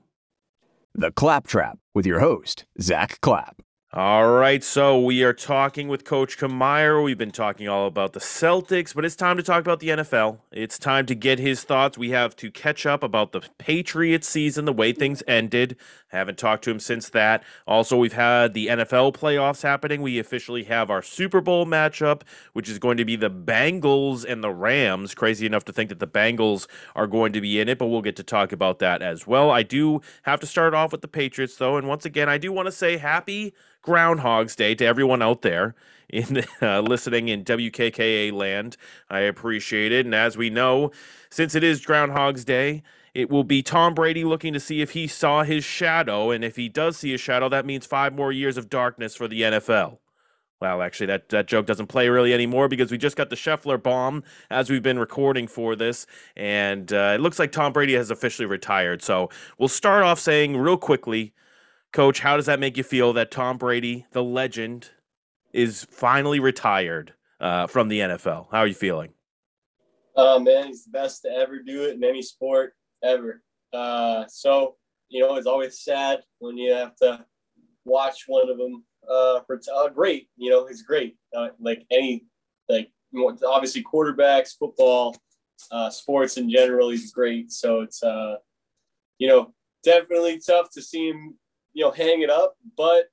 The 0.95 1.11
Clapp 1.13 1.47
Trap 1.47 1.79
with 1.95 2.07
your 2.07 2.21
host, 2.21 2.65
Zack 2.81 3.21
Clapp. 3.21 3.63
All 3.97 4.29
right, 4.29 4.65
so 4.65 5.01
we 5.01 5.23
are 5.23 5.33
talking 5.33 5.87
with 5.87 6.05
Coach 6.05 6.37
Camire. 6.37 7.01
We've 7.01 7.17
been 7.17 7.31
talking 7.31 7.69
all 7.69 7.87
about 7.87 8.13
the 8.13 8.19
Celtics, 8.19 8.93
but 8.93 9.05
it's 9.05 9.15
time 9.15 9.37
to 9.37 9.43
talk 9.45 9.61
about 9.61 9.79
the 9.79 9.91
NFL. 9.91 10.39
It's 10.51 10.81
time 10.81 11.07
to 11.07 11.15
get 11.15 11.39
his 11.39 11.63
thoughts. 11.63 11.97
We 11.97 12.11
have 12.11 12.35
to 12.39 12.51
catch 12.51 12.87
up 12.87 13.05
about 13.05 13.31
the 13.31 13.43
Patriots 13.57 14.29
season, 14.29 14.65
the 14.65 14.73
way 14.73 14.93
things 14.93 15.23
ended. 15.29 15.77
Haven't 16.15 16.39
talked 16.39 16.65
to 16.65 16.71
him 16.71 16.81
since 16.81 17.09
that. 17.11 17.43
Also, 17.67 17.97
we've 17.97 18.13
had 18.13 18.55
the 18.55 18.69
NFL 18.69 19.15
playoffs 19.15 19.63
happening. 19.63 20.01
We 20.01 20.19
officially 20.19 20.65
have 20.65 20.91
our 20.91 21.03
Super 21.03 21.41
Bowl 21.41 21.67
matchup, 21.67 22.23
which 22.53 22.69
is 22.69 22.79
going 22.79 22.97
to 22.97 23.05
be 23.05 23.17
the 23.17 23.31
Bengals 23.31 24.25
and 24.25 24.43
the 24.43 24.51
Rams. 24.51 25.15
Crazy 25.15 25.45
enough 25.45 25.65
to 25.67 25.73
think 25.73 25.89
that 25.91 25.99
the 25.99 26.07
Bengals 26.07 26.67
are 26.95 27.07
going 27.07 27.33
to 27.33 27.41
be 27.41 27.61
in 27.61 27.69
it, 27.69 27.79
but 27.79 27.87
we'll 27.87 28.03
get 28.03 28.17
to 28.17 28.23
talk 28.23 28.53
about 28.53 28.79
that 28.79 29.03
as 29.03 29.27
well. 29.27 29.51
I 29.51 29.63
do 29.63 30.01
have 30.23 30.41
to 30.41 30.47
start 30.47 30.73
off 30.73 30.93
with 30.93 31.03
the 31.03 31.09
Patriots, 31.09 31.57
though, 31.57 31.77
and 31.77 31.89
once 31.89 32.05
again, 32.05 32.29
I 32.29 32.39
do 32.39 32.53
want 32.53 32.67
to 32.67 32.73
say 32.73 32.97
happy 32.97 33.53
Groundhog's 33.83 34.57
Day 34.57 34.75
to 34.77 34.85
everyone 34.85 35.23
out 35.23 35.43
there 35.43 35.75
in 36.09 36.45
uh, 36.63 36.81
listening 36.81 37.29
in 37.29 37.45
WKKA 37.45 38.33
land. 38.33 38.77
I 39.11 39.21
appreciate 39.21 39.93
it. 39.93 40.07
And 40.07 40.15
as 40.15 40.37
we 40.37 40.51
know, 40.51 40.93
since 41.31 41.55
it 41.55 41.65
is 41.65 41.85
Groundhog's 41.85 42.45
Day, 42.45 42.83
it 43.15 43.31
will 43.31 43.45
be 43.45 43.63
Tom 43.63 43.95
Brady 43.95 44.25
looking 44.25 44.53
to 44.53 44.61
see 44.61 44.83
if 44.83 44.91
he 44.91 45.07
saw 45.07 45.43
his 45.43 45.65
shadow. 45.65 46.31
And 46.31 46.45
if 46.45 46.57
he 46.57 46.69
does 46.69 46.97
see 46.97 47.15
a 47.15 47.19
shadow, 47.19 47.49
that 47.49 47.65
means 47.67 47.87
five 47.87 48.13
more 48.15 48.33
years 48.33 48.57
of 48.57 48.69
darkness 48.69 49.15
for 49.15 49.29
the 49.29 49.43
NFL. 49.43 49.99
Well, 50.61 50.83
actually, 50.83 51.07
that, 51.07 51.29
that 51.29 51.47
joke 51.47 51.67
doesn't 51.67 51.89
play 51.89 52.09
really 52.09 52.33
anymore 52.33 52.69
because 52.69 52.91
we 52.91 52.99
just 52.99 53.17
got 53.17 53.31
the 53.31 53.37
Schefter 53.37 53.83
bomb 53.83 54.23
as 54.51 54.71
we've 54.71 54.83
been 54.83 54.99
recording 54.99 55.47
for 55.47 55.77
this. 55.77 56.07
And 56.37 56.93
uh, 56.93 57.13
it 57.15 57.21
looks 57.21 57.39
like 57.39 57.53
Tom 57.53 57.73
Brady 57.73 57.95
has 57.95 58.11
officially 58.11 58.47
retired. 58.47 59.03
So 59.03 59.31
we'll 59.59 59.69
start 59.69 60.05
off 60.05 60.19
saying 60.19 60.57
real 60.57 60.77
quickly 60.77 61.35
Coach, 61.95 62.19
how 62.19 62.37
does 62.37 62.47
that 62.47 62.59
make 62.59 62.77
you 62.77 62.83
feel 62.83 63.13
that 63.13 63.31
Tom 63.31 63.57
Brady, 63.57 64.05
the 64.11 64.23
legend, 64.23 64.91
is 65.53 65.87
finally 65.89 66.41
retired 66.41 67.15
uh, 67.39 67.69
from 67.69 67.87
the 67.87 68.01
NFL? 68.01 68.49
How 68.51 68.59
are 68.59 68.67
you 68.67 68.75
feeling? 68.75 69.13
Oh 70.17 70.41
man, 70.41 70.67
he's 70.67 70.85
the 70.85 70.91
best 70.91 71.23
to 71.23 71.29
ever 71.31 71.61
do 71.61 71.85
it 71.85 71.95
in 71.95 72.03
any 72.03 72.21
sport 72.21 72.75
ever. 73.05 73.43
Uh, 73.73 74.25
so 74.29 74.77
you 75.09 75.21
know, 75.21 75.37
it's 75.37 75.47
always 75.47 75.81
sad 75.81 76.21
when 76.39 76.57
you 76.57 76.73
have 76.73 76.97
to 76.97 77.25
watch 77.85 78.25
one 78.27 78.49
of 78.49 78.59
them. 78.59 78.85
Uh, 79.09 79.41
for 79.47 79.61
uh, 79.75 79.89
great, 79.91 80.29
you 80.37 80.51
know, 80.51 80.67
he's 80.67 80.83
great. 80.83 81.15
Uh, 81.37 81.49
like 81.61 81.85
any, 81.91 82.25
like 82.71 82.91
obviously 83.47 83.85
quarterbacks, 83.85 84.57
football, 84.59 85.15
uh, 85.71 85.91
sports 85.91 86.39
in 86.39 86.49
general, 86.49 86.89
he's 86.89 87.13
great. 87.13 87.53
So 87.53 87.83
it's 87.83 88.03
uh, 88.03 88.37
you 89.19 89.29
know, 89.29 89.53
definitely 89.85 90.41
tough 90.41 90.71
to 90.71 90.81
see 90.81 91.11
him 91.11 91.37
you 91.75 91.85
know, 91.85 91.91
hang 91.91 92.23
it 92.23 92.31
up. 92.31 92.57
But 92.77 93.05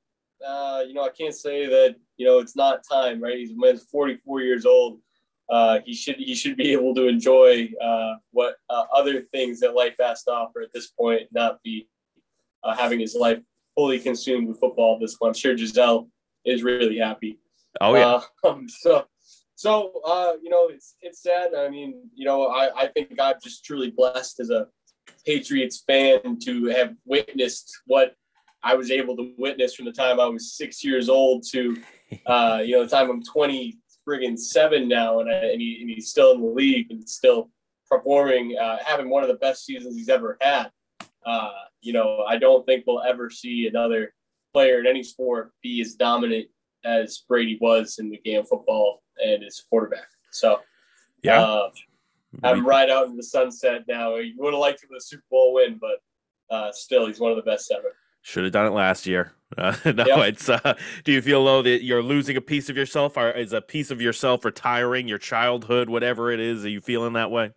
uh, 0.47 0.83
you 0.87 0.93
know, 0.93 1.03
I 1.03 1.09
can't 1.09 1.35
say 1.35 1.65
that 1.67 1.95
you 2.15 2.25
know 2.25 2.39
it's 2.39 2.55
not 2.55 2.87
time, 2.89 3.21
right? 3.21 3.37
He's, 3.37 3.51
he's 3.51 3.83
44 3.83 4.41
years 4.41 4.65
old. 4.65 4.99
Uh, 5.51 5.79
he 5.85 5.93
should 5.93 6.15
he 6.15 6.33
should 6.33 6.55
be 6.55 6.71
able 6.71 6.95
to 6.95 7.07
enjoy 7.07 7.69
uh, 7.83 8.15
what 8.31 8.55
uh, 8.69 8.85
other 8.95 9.21
things 9.33 9.59
that 9.59 9.75
life 9.75 9.95
has 9.99 10.23
to 10.23 10.31
offer 10.31 10.61
at 10.61 10.71
this 10.73 10.87
point, 10.87 11.23
not 11.33 11.61
be 11.61 11.89
uh, 12.63 12.73
having 12.73 13.01
his 13.01 13.15
life 13.15 13.39
fully 13.75 13.99
consumed 13.99 14.47
with 14.47 14.59
football. 14.61 14.97
This 14.97 15.17
one, 15.19 15.29
I'm 15.29 15.33
sure 15.33 15.53
Gisele 15.53 16.07
is 16.45 16.63
really 16.63 16.99
happy. 16.99 17.37
Oh 17.81 17.95
yeah. 17.95 18.05
Uh, 18.05 18.21
um, 18.49 18.69
so 18.69 19.05
so 19.55 19.91
uh, 20.05 20.33
you 20.41 20.49
know, 20.49 20.69
it's 20.69 20.95
it's 21.01 21.21
sad. 21.21 21.53
I 21.53 21.67
mean, 21.67 22.09
you 22.15 22.25
know, 22.25 22.47
I 22.47 22.83
I 22.83 22.87
think 22.87 23.19
I'm 23.19 23.35
just 23.43 23.65
truly 23.65 23.91
blessed 23.91 24.39
as 24.39 24.51
a 24.51 24.67
Patriots 25.25 25.83
fan 25.85 26.39
to 26.45 26.65
have 26.67 26.95
witnessed 27.05 27.69
what 27.87 28.15
I 28.63 28.75
was 28.75 28.89
able 28.89 29.17
to 29.17 29.33
witness 29.37 29.75
from 29.75 29.85
the 29.85 29.91
time 29.91 30.19
I 30.19 30.27
was 30.27 30.53
six 30.53 30.83
years 30.83 31.09
old 31.09 31.43
to, 31.51 31.77
uh, 32.25 32.61
you 32.63 32.77
know, 32.77 32.83
the 32.83 32.89
time 32.89 33.09
I'm 33.09 33.23
20 33.23 33.80
friggin' 34.07 34.37
seven 34.37 34.87
now, 34.87 35.19
and, 35.19 35.29
I, 35.29 35.33
and, 35.33 35.61
he, 35.61 35.79
and, 35.81 35.89
he's 35.89 36.09
still 36.09 36.31
in 36.31 36.41
the 36.41 36.47
league 36.47 36.87
and 36.89 37.07
still 37.07 37.49
performing, 37.89 38.57
uh, 38.57 38.77
having 38.85 39.09
one 39.09 39.23
of 39.23 39.29
the 39.29 39.35
best 39.35 39.65
seasons 39.65 39.95
he's 39.95 40.09
ever 40.09 40.37
had. 40.41 40.71
Uh, 41.25 41.51
you 41.81 41.93
know, 41.93 42.23
I 42.27 42.37
don't 42.37 42.65
think 42.65 42.85
we'll 42.87 43.03
ever 43.03 43.29
see 43.29 43.67
another 43.67 44.13
player 44.53 44.79
in 44.79 44.87
any 44.87 45.03
sport 45.03 45.51
be 45.61 45.81
as 45.81 45.93
dominant 45.93 46.47
as 46.83 47.23
Brady 47.27 47.57
was 47.61 47.99
in 47.99 48.09
the 48.09 48.17
game 48.17 48.41
of 48.41 48.47
football 48.47 49.01
and 49.23 49.43
his 49.43 49.63
quarterback. 49.69 50.07
So, 50.31 50.61
yeah, 51.21 51.41
uh, 51.41 51.69
I'm 52.43 52.65
right 52.65 52.89
out 52.89 53.07
in 53.07 53.17
the 53.17 53.23
sunset 53.23 53.83
now. 53.87 54.15
You 54.15 54.33
would 54.37 54.53
have 54.53 54.59
liked 54.59 54.79
to 54.81 54.87
the 54.89 54.99
Super 54.99 55.23
Bowl 55.29 55.53
win, 55.53 55.79
but 55.79 56.55
uh, 56.55 56.71
still, 56.71 57.07
he's 57.07 57.19
one 57.19 57.31
of 57.31 57.37
the 57.37 57.43
best 57.43 57.71
ever. 57.71 57.95
Should 58.21 58.43
have 58.43 58.53
done 58.53 58.67
it 58.67 58.71
last 58.71 59.05
year. 59.05 59.33
Uh, 59.57 59.75
no, 59.93 60.21
it's. 60.21 60.47
Uh, 60.47 60.75
do 61.03 61.11
you 61.11 61.21
feel 61.21 61.43
though 61.43 61.61
that 61.61 61.83
you're 61.83 62.01
losing 62.01 62.37
a 62.37 62.41
piece 62.41 62.69
of 62.69 62.77
yourself, 62.77 63.17
or 63.17 63.31
is 63.31 63.51
a 63.51 63.59
piece 63.59 63.91
of 63.91 63.99
yourself 63.99 64.45
retiring, 64.45 65.09
your 65.09 65.17
childhood, 65.17 65.89
whatever 65.89 66.31
it 66.31 66.39
is? 66.39 66.63
Are 66.63 66.69
you 66.69 66.79
feeling 66.79 67.11
that 67.13 67.31
way? 67.31 67.51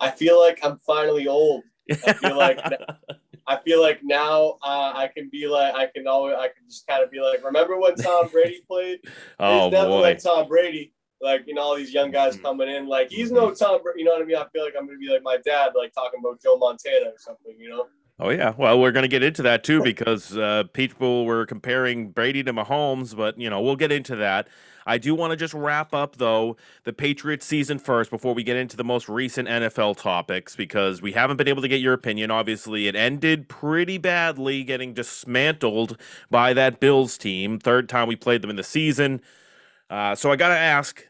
I 0.00 0.10
feel 0.10 0.38
like 0.38 0.60
I'm 0.62 0.76
finally 0.76 1.26
old. 1.26 1.62
I 2.06 2.12
feel 2.12 2.36
like 2.36 2.58
I 3.46 3.56
feel 3.56 3.80
like 3.80 4.00
now 4.02 4.58
uh, 4.62 4.92
I 4.94 5.10
can 5.14 5.30
be 5.30 5.46
like 5.46 5.74
I 5.74 5.86
can 5.86 6.06
always 6.06 6.34
I 6.36 6.48
can 6.48 6.68
just 6.68 6.86
kind 6.86 7.02
of 7.02 7.10
be 7.10 7.20
like, 7.20 7.42
remember 7.42 7.78
when 7.78 7.94
Tom 7.94 8.28
Brady 8.28 8.60
played? 8.68 9.00
oh 9.38 9.70
boy, 9.70 10.00
like 10.00 10.22
Tom 10.22 10.46
Brady. 10.46 10.92
Like 11.22 11.44
you 11.46 11.54
know, 11.54 11.62
all 11.62 11.76
these 11.76 11.94
young 11.94 12.10
guys 12.10 12.34
mm-hmm. 12.34 12.44
coming 12.44 12.68
in, 12.68 12.86
like 12.86 13.08
he's 13.10 13.32
no 13.32 13.50
Tom. 13.50 13.82
Brady. 13.82 14.00
You 14.00 14.04
know 14.04 14.12
what 14.12 14.20
I 14.20 14.26
mean? 14.26 14.36
I 14.36 14.46
feel 14.52 14.62
like 14.62 14.74
I'm 14.78 14.86
gonna 14.86 14.98
be 14.98 15.08
like 15.08 15.22
my 15.22 15.38
dad, 15.38 15.70
like 15.74 15.94
talking 15.94 16.20
about 16.20 16.42
Joe 16.42 16.58
Montana 16.58 17.06
or 17.06 17.18
something. 17.18 17.54
You 17.58 17.70
know? 17.70 17.86
Oh 18.18 18.30
yeah, 18.30 18.54
well 18.56 18.80
we're 18.80 18.92
going 18.92 19.02
to 19.02 19.08
get 19.08 19.24
into 19.24 19.42
that 19.42 19.64
too 19.64 19.82
because 19.82 20.36
uh, 20.36 20.64
people 20.72 21.26
were 21.26 21.46
comparing 21.46 22.10
Brady 22.10 22.44
to 22.44 22.52
Mahomes, 22.52 23.16
but 23.16 23.38
you 23.38 23.50
know 23.50 23.60
we'll 23.60 23.76
get 23.76 23.90
into 23.90 24.16
that. 24.16 24.48
I 24.86 24.98
do 24.98 25.14
want 25.14 25.30
to 25.30 25.36
just 25.36 25.54
wrap 25.54 25.94
up, 25.94 26.16
though, 26.16 26.56
the 26.84 26.92
Patriots 26.92 27.46
season 27.46 27.78
first 27.78 28.10
before 28.10 28.34
we 28.34 28.42
get 28.42 28.56
into 28.56 28.76
the 28.76 28.84
most 28.84 29.08
recent 29.08 29.48
NFL 29.48 29.96
topics 29.96 30.54
because 30.54 31.00
we 31.00 31.12
haven't 31.12 31.38
been 31.38 31.48
able 31.48 31.62
to 31.62 31.68
get 31.68 31.80
your 31.80 31.94
opinion. 31.94 32.30
Obviously, 32.30 32.86
it 32.86 32.94
ended 32.94 33.48
pretty 33.48 33.96
badly, 33.96 34.62
getting 34.62 34.92
dismantled 34.92 35.98
by 36.30 36.52
that 36.52 36.80
Bills 36.80 37.16
team. 37.16 37.58
Third 37.58 37.88
time 37.88 38.08
we 38.08 38.16
played 38.16 38.42
them 38.42 38.50
in 38.50 38.56
the 38.56 38.62
season. 38.62 39.22
Uh, 39.88 40.14
so 40.14 40.30
I 40.30 40.36
got 40.36 40.48
to 40.48 40.58
ask 40.58 41.06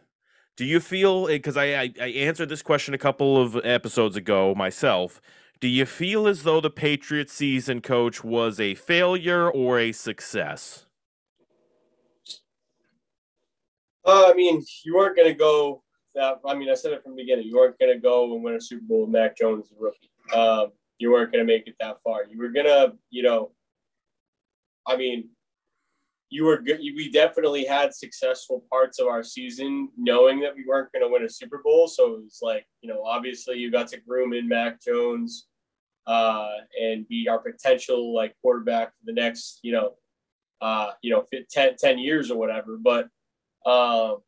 do 0.57 0.64
you 0.64 0.79
feel 0.79 1.27
because 1.27 1.57
I, 1.57 1.64
I, 1.64 1.95
I 2.01 2.07
answered 2.11 2.49
this 2.49 2.62
question 2.62 2.95
a 2.95 2.99
couple 2.99 3.40
of 3.40 3.57
episodes 3.64 4.14
ago 4.14 4.55
myself 4.55 5.21
do 5.64 5.70
you 5.70 5.87
feel 5.87 6.29
as 6.29 6.42
though 6.42 6.61
the 6.61 6.68
patriots 6.68 7.33
season 7.33 7.81
coach 7.81 8.22
was 8.22 8.61
a 8.61 8.74
failure 8.74 9.50
or 9.50 9.79
a 9.79 9.92
success 9.92 10.85
uh, 14.05 14.27
i 14.29 14.35
mean 14.35 14.62
you 14.85 14.94
weren't 14.94 15.16
going 15.16 15.27
to 15.27 15.33
go 15.33 15.83
that 16.14 16.38
i 16.46 16.55
mean 16.55 16.68
i 16.68 16.74
said 16.74 16.92
it 16.92 17.03
from 17.03 17.12
the 17.12 17.22
beginning 17.22 17.46
you 17.46 17.57
weren't 17.57 17.79
going 17.79 17.90
to 17.90 17.98
go 17.98 18.35
and 18.35 18.44
win 18.44 18.57
a 18.57 18.61
super 18.61 18.85
bowl 18.85 19.00
with 19.07 19.09
mac 19.09 19.38
jones 19.38 19.72
rookie 19.81 20.11
um, 20.35 20.70
you 20.98 21.11
weren't 21.11 21.33
going 21.33 21.42
to 21.42 21.50
make 21.50 21.66
it 21.66 21.74
that 21.81 21.96
far 22.05 22.24
you 22.24 22.37
were 22.37 22.50
going 22.50 22.66
to 22.66 22.92
you 23.09 23.22
know 23.22 23.50
i 24.87 24.94
mean 24.94 25.31
you 26.31 26.44
were 26.44 26.59
good. 26.59 26.81
We 26.81 27.12
definitely 27.12 27.64
had 27.64 27.94
successful 27.94 28.64
parts 28.68 28.98
of 28.98 29.07
our 29.07 29.22
season, 29.22 29.90
knowing 29.96 30.40
that 30.40 30.57
we 30.57 30.64
weren't 30.66 30.90
going 30.90 31.05
to 31.05 31.12
win 31.12 31.22
a 31.22 31.29
Super 31.29 31.61
Bowl. 31.62 31.87
So 31.87 32.14
it 32.14 32.24
was 32.24 32.40
like, 32.42 32.66
you 32.81 32.88
know, 32.88 33.05
obviously 33.05 33.59
you 33.59 33.70
got 33.70 33.87
to 33.88 34.00
groom 34.00 34.33
in 34.33 34.48
Mac 34.48 34.83
Jones 34.83 35.46
uh, 36.07 36.49
and 36.81 37.09
be 37.09 37.29
our 37.29 37.38
potential 37.38 38.14
like 38.14 38.35
quarterback 38.43 38.88
for 38.88 39.07
the 39.07 39.12
next, 39.12 39.61
you 39.62 39.73
know, 39.73 39.95
uh, 40.61 40.93
you 41.03 41.11
know, 41.11 41.25
10, 41.51 41.77
10 41.77 41.99
years 41.99 42.31
or 42.31 42.38
whatever. 42.38 42.77
But, 42.77 43.09
um, 43.67 44.19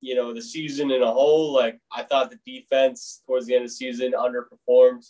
you 0.00 0.14
know, 0.14 0.32
the 0.32 0.42
season 0.42 0.90
in 0.90 1.02
a 1.02 1.12
whole, 1.12 1.52
like 1.52 1.78
I 1.92 2.02
thought 2.02 2.30
the 2.30 2.38
defense 2.46 3.22
towards 3.26 3.46
the 3.46 3.54
end 3.54 3.64
of 3.64 3.70
the 3.70 3.74
season 3.74 4.12
underperformed 4.12 5.06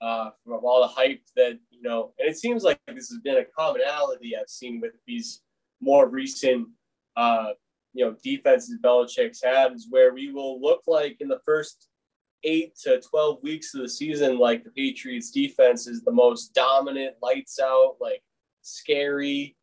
uh, 0.00 0.30
from 0.44 0.64
all 0.64 0.82
the 0.82 0.88
hype 0.88 1.22
that, 1.36 1.58
you 1.70 1.82
know, 1.82 2.12
and 2.18 2.28
it 2.28 2.36
seems 2.36 2.62
like 2.62 2.78
this 2.86 3.08
has 3.08 3.18
been 3.18 3.38
a 3.38 3.44
commonality 3.44 4.36
I've 4.36 4.48
seen 4.48 4.80
with 4.80 4.92
these 5.06 5.42
more 5.80 6.08
recent, 6.08 6.68
uh, 7.16 7.50
you 7.94 8.04
know, 8.04 8.16
defenses 8.22 8.78
Belichick's 8.82 9.42
had 9.42 9.72
is 9.72 9.88
where 9.90 10.12
we 10.12 10.30
will 10.30 10.60
look 10.60 10.82
like 10.86 11.16
in 11.20 11.28
the 11.28 11.40
first 11.44 11.88
eight 12.44 12.76
to 12.84 13.00
12 13.00 13.42
weeks 13.42 13.74
of 13.74 13.82
the 13.82 13.88
season, 13.88 14.38
like 14.38 14.64
the 14.64 14.70
Patriots 14.70 15.30
defense 15.30 15.86
is 15.86 16.02
the 16.02 16.12
most 16.12 16.54
dominant, 16.54 17.16
lights 17.22 17.58
out, 17.60 17.96
like 18.00 18.22
scary, 18.62 19.56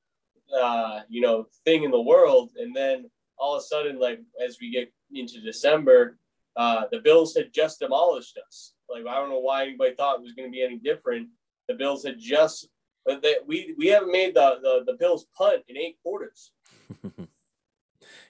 uh, 0.59 1.01
you 1.09 1.21
know, 1.21 1.47
thing 1.63 1.83
in 1.83 1.91
the 1.91 2.01
world. 2.01 2.51
And 2.57 2.75
then 2.75 3.09
all 3.38 3.55
of 3.55 3.59
a 3.59 3.63
sudden, 3.63 3.99
like 3.99 4.19
as 4.43 4.57
we 4.59 4.71
get 4.71 4.91
into 5.13 5.41
December, 5.41 6.17
uh, 6.55 6.83
the 6.91 6.99
Bills 6.99 7.35
had 7.35 7.53
just 7.53 7.79
demolished 7.79 8.39
us. 8.47 8.73
Like 8.89 9.05
I 9.07 9.15
don't 9.15 9.29
know 9.29 9.39
why 9.39 9.63
anybody 9.63 9.95
thought 9.95 10.19
it 10.19 10.21
was 10.21 10.33
going 10.33 10.47
to 10.47 10.51
be 10.51 10.63
any 10.63 10.77
different. 10.77 11.29
The 11.67 11.73
Bills 11.73 12.03
had 12.03 12.19
just 12.19 12.67
they, 13.05 13.35
we 13.45 13.75
we 13.77 13.88
haven't 13.88 14.11
made 14.11 14.35
the, 14.35 14.59
the 14.61 14.91
the 14.91 14.97
Bills 14.97 15.27
punt 15.38 15.63
in 15.67 15.77
eight 15.77 15.97
quarters. 16.01 16.51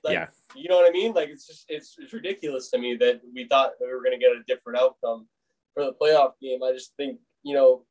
like, 0.06 0.14
yeah, 0.14 0.28
you 0.56 0.70
know 0.70 0.78
what 0.78 0.88
I 0.88 0.92
mean. 0.92 1.14
Like 1.14 1.30
it's 1.30 1.48
just 1.48 1.66
it's 1.68 1.96
it's 1.98 2.14
ridiculous 2.14 2.70
to 2.72 2.78
me 2.78 2.96
that 2.98 3.22
we 3.34 3.46
thought 3.48 3.72
that 3.80 3.86
we 3.86 3.94
were 3.94 4.04
going 4.04 4.18
to 4.18 4.24
get 4.24 4.36
a 4.36 4.44
different 4.48 4.80
outcome 4.80 5.28
for 5.74 5.84
the 5.84 5.94
playoff 5.94 6.34
game. 6.42 6.64
I 6.64 6.72
just 6.72 6.94
think 6.96 7.20
you 7.44 7.54
know 7.54 7.86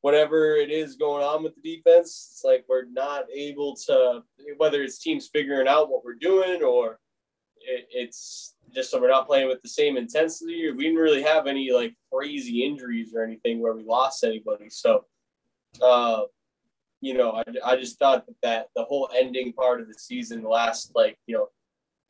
whatever 0.00 0.56
it 0.56 0.70
is 0.70 0.96
going 0.96 1.24
on 1.24 1.42
with 1.42 1.54
the 1.56 1.76
defense, 1.76 2.30
it's 2.32 2.42
like 2.44 2.64
we're 2.68 2.86
not 2.86 3.24
able 3.32 3.76
to 3.86 4.22
whether 4.56 4.82
it's 4.82 4.98
teams 4.98 5.28
figuring 5.32 5.68
out 5.68 5.90
what 5.90 6.04
we're 6.04 6.14
doing 6.14 6.62
or 6.62 6.98
it, 7.60 7.86
it's 7.90 8.54
just 8.74 8.90
so 8.90 9.00
we're 9.00 9.08
not 9.08 9.26
playing 9.26 9.48
with 9.48 9.62
the 9.62 9.68
same 9.68 9.96
intensity. 9.96 10.70
We 10.70 10.84
didn't 10.84 10.98
really 10.98 11.22
have 11.22 11.46
any 11.46 11.72
like 11.72 11.94
crazy 12.12 12.64
injuries 12.64 13.12
or 13.14 13.22
anything 13.22 13.60
where 13.60 13.74
we 13.74 13.84
lost 13.84 14.24
anybody. 14.24 14.70
So 14.70 15.04
uh, 15.82 16.22
you 17.00 17.14
know, 17.14 17.32
I, 17.32 17.72
I 17.72 17.76
just 17.76 17.98
thought 17.98 18.26
that, 18.26 18.36
that 18.42 18.66
the 18.74 18.84
whole 18.84 19.08
ending 19.16 19.52
part 19.52 19.80
of 19.80 19.88
the 19.88 19.94
season, 19.94 20.42
the 20.42 20.48
last 20.48 20.92
like, 20.94 21.16
you 21.26 21.36
know, 21.36 21.48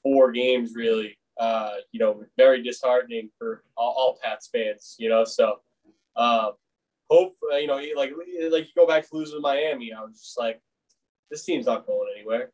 four 0.03 0.33
games 0.33 0.75
really, 0.75 1.19
uh, 1.39 1.75
you 1.93 2.01
know, 2.01 2.25
very 2.37 2.63
disheartening 2.63 3.31
for 3.39 3.63
all, 3.77 3.95
all 3.97 4.19
Pats 4.23 4.49
fans, 4.53 4.97
you 4.99 5.09
know, 5.09 5.25
so, 5.25 5.61
uh, 6.17 6.51
hope, 7.11 7.35
you 7.53 7.67
know, 7.67 7.77
like, 7.97 8.13
like 8.51 8.67
you 8.67 8.73
go 8.77 8.87
back 8.87 9.09
to 9.09 9.17
losing 9.17 9.41
Miami, 9.41 9.93
I 9.93 10.03
was 10.03 10.21
just 10.21 10.39
like, 10.39 10.61
this 11.31 11.45
team's 11.45 11.67
not 11.67 11.87
going 11.87 12.09
anywhere. 12.17 12.53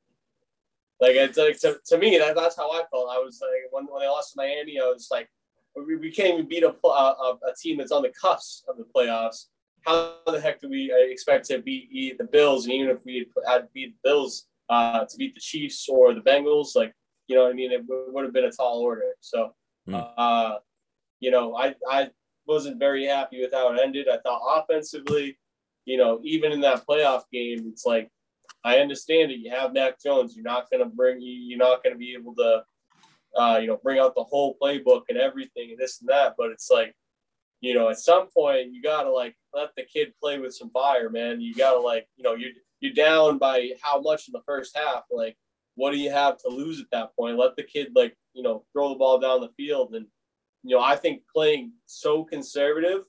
Like 1.00 1.16
it's 1.16 1.38
like 1.38 1.59
to, 1.61 1.76
to 1.87 1.98
me, 1.98 2.18
that, 2.18 2.37
that's 2.37 2.57
how 2.57 2.70
I 2.70 2.83
felt. 2.90 3.11
I 3.11 3.18
was 3.18 3.40
like, 3.40 3.72
when, 3.72 3.87
when 3.87 4.00
they 4.00 4.09
lost 4.09 4.33
to 4.33 4.37
Miami, 4.37 4.78
I 4.80 4.85
was 4.85 5.09
like, 5.11 5.28
we, 5.76 5.96
we 5.96 6.11
can't 6.11 6.35
even 6.35 6.48
beat 6.48 6.62
a, 6.62 6.74
a, 6.87 7.38
a 7.48 7.54
team 7.61 7.78
that's 7.78 7.90
on 7.90 8.02
the 8.02 8.12
cusp 8.20 8.68
of 8.68 8.76
the 8.76 8.85
playoffs 8.94 9.46
how 9.87 10.14
the 10.26 10.40
heck 10.40 10.61
do 10.61 10.68
we 10.68 10.92
uh, 10.92 11.11
expect 11.11 11.46
to 11.46 11.61
beat 11.61 12.18
the 12.18 12.24
Bills? 12.24 12.64
And 12.64 12.74
even 12.74 12.90
if 12.90 13.04
we 13.04 13.26
had 13.46 13.68
beat 13.72 13.94
the 13.94 14.09
Bills 14.09 14.46
uh, 14.68 15.04
to 15.04 15.16
beat 15.16 15.35
the 15.35 15.40
Chiefs 15.40 15.87
or 15.88 16.14
the 16.14 16.20
Bengals, 16.20 16.74
like 16.74 16.94
you 17.26 17.37
know, 17.37 17.44
what 17.44 17.50
I 17.50 17.54
mean, 17.54 17.72
it 17.72 17.82
would 17.88 18.24
have 18.24 18.34
been 18.34 18.44
a 18.44 18.52
tall 18.52 18.80
order. 18.80 19.14
So, 19.20 19.54
mm. 19.88 20.12
uh, 20.16 20.58
you 21.20 21.30
know, 21.30 21.56
I 21.56 21.74
I 21.88 22.10
wasn't 22.46 22.78
very 22.78 23.06
happy 23.06 23.40
with 23.40 23.52
how 23.52 23.72
it 23.72 23.80
ended. 23.82 24.08
I 24.08 24.18
thought 24.18 24.64
offensively, 24.64 25.38
you 25.84 25.96
know, 25.96 26.20
even 26.22 26.52
in 26.52 26.60
that 26.62 26.87
playoff 26.87 27.22
game, 27.32 27.66
it's 27.70 27.87
like 27.87 28.10
I 28.64 28.78
understand 28.78 29.30
it. 29.30 29.38
You 29.38 29.50
have 29.50 29.72
Mac 29.72 30.00
Jones. 30.00 30.34
You're 30.37 30.44
not 30.44 30.70
going 30.70 30.82
to 30.82 30.88
bring 30.88 31.20
you. 31.20 31.32
You're 31.32 31.58
not 31.58 31.82
going 31.82 31.94
to 31.94 31.98
be 31.98 32.14
able 32.14 32.34
to, 32.37 32.62
uh, 33.37 33.58
you 33.58 33.66
know, 33.66 33.78
bring 33.82 33.98
out 33.98 34.14
the 34.14 34.24
whole 34.24 34.56
playbook 34.62 35.02
and 35.08 35.18
everything 35.18 35.70
and 35.70 35.78
this 35.78 36.00
and 36.00 36.08
that. 36.08 36.34
But 36.37 36.50
it's 36.50 36.70
like 36.70 36.94
you 37.64 37.72
know, 37.72 37.88
at 37.88 37.98
some 37.98 38.28
point 38.28 38.74
you 38.74 38.82
gotta 38.82 39.10
like 39.10 39.34
let 39.54 39.70
the 39.74 39.84
kid 39.84 40.12
play 40.20 40.38
with 40.38 40.54
some 40.54 40.68
fire, 40.68 41.08
man. 41.08 41.40
You 41.40 41.54
gotta 41.54 41.80
like, 41.80 42.06
you 42.14 42.22
know, 42.22 42.34
you're 42.34 42.50
you're 42.80 42.92
down 42.92 43.38
by 43.38 43.70
how 43.80 44.02
much 44.02 44.28
in 44.28 44.32
the 44.32 44.42
first 44.42 44.76
half. 44.76 45.04
Like, 45.10 45.38
what 45.76 45.92
do 45.92 45.98
you 45.98 46.10
have 46.10 46.38
to 46.38 46.48
lose 46.48 46.80
at 46.80 46.87
that 46.92 47.16
point? 47.16 47.38
Let 47.38 47.56
the 47.56 47.62
kid 47.62 47.92
like, 47.94 48.16
you 48.32 48.42
know, 48.42 48.64
throw 48.72 48.90
the 48.90 48.94
ball 48.94 49.18
down 49.18 49.40
the 49.40 49.50
field. 49.56 49.94
And, 49.94 50.06
you 50.62 50.76
know, 50.76 50.82
I 50.82 50.96
think 50.96 51.22
playing 51.32 51.72
so 51.87 52.24
conservative 52.24 53.04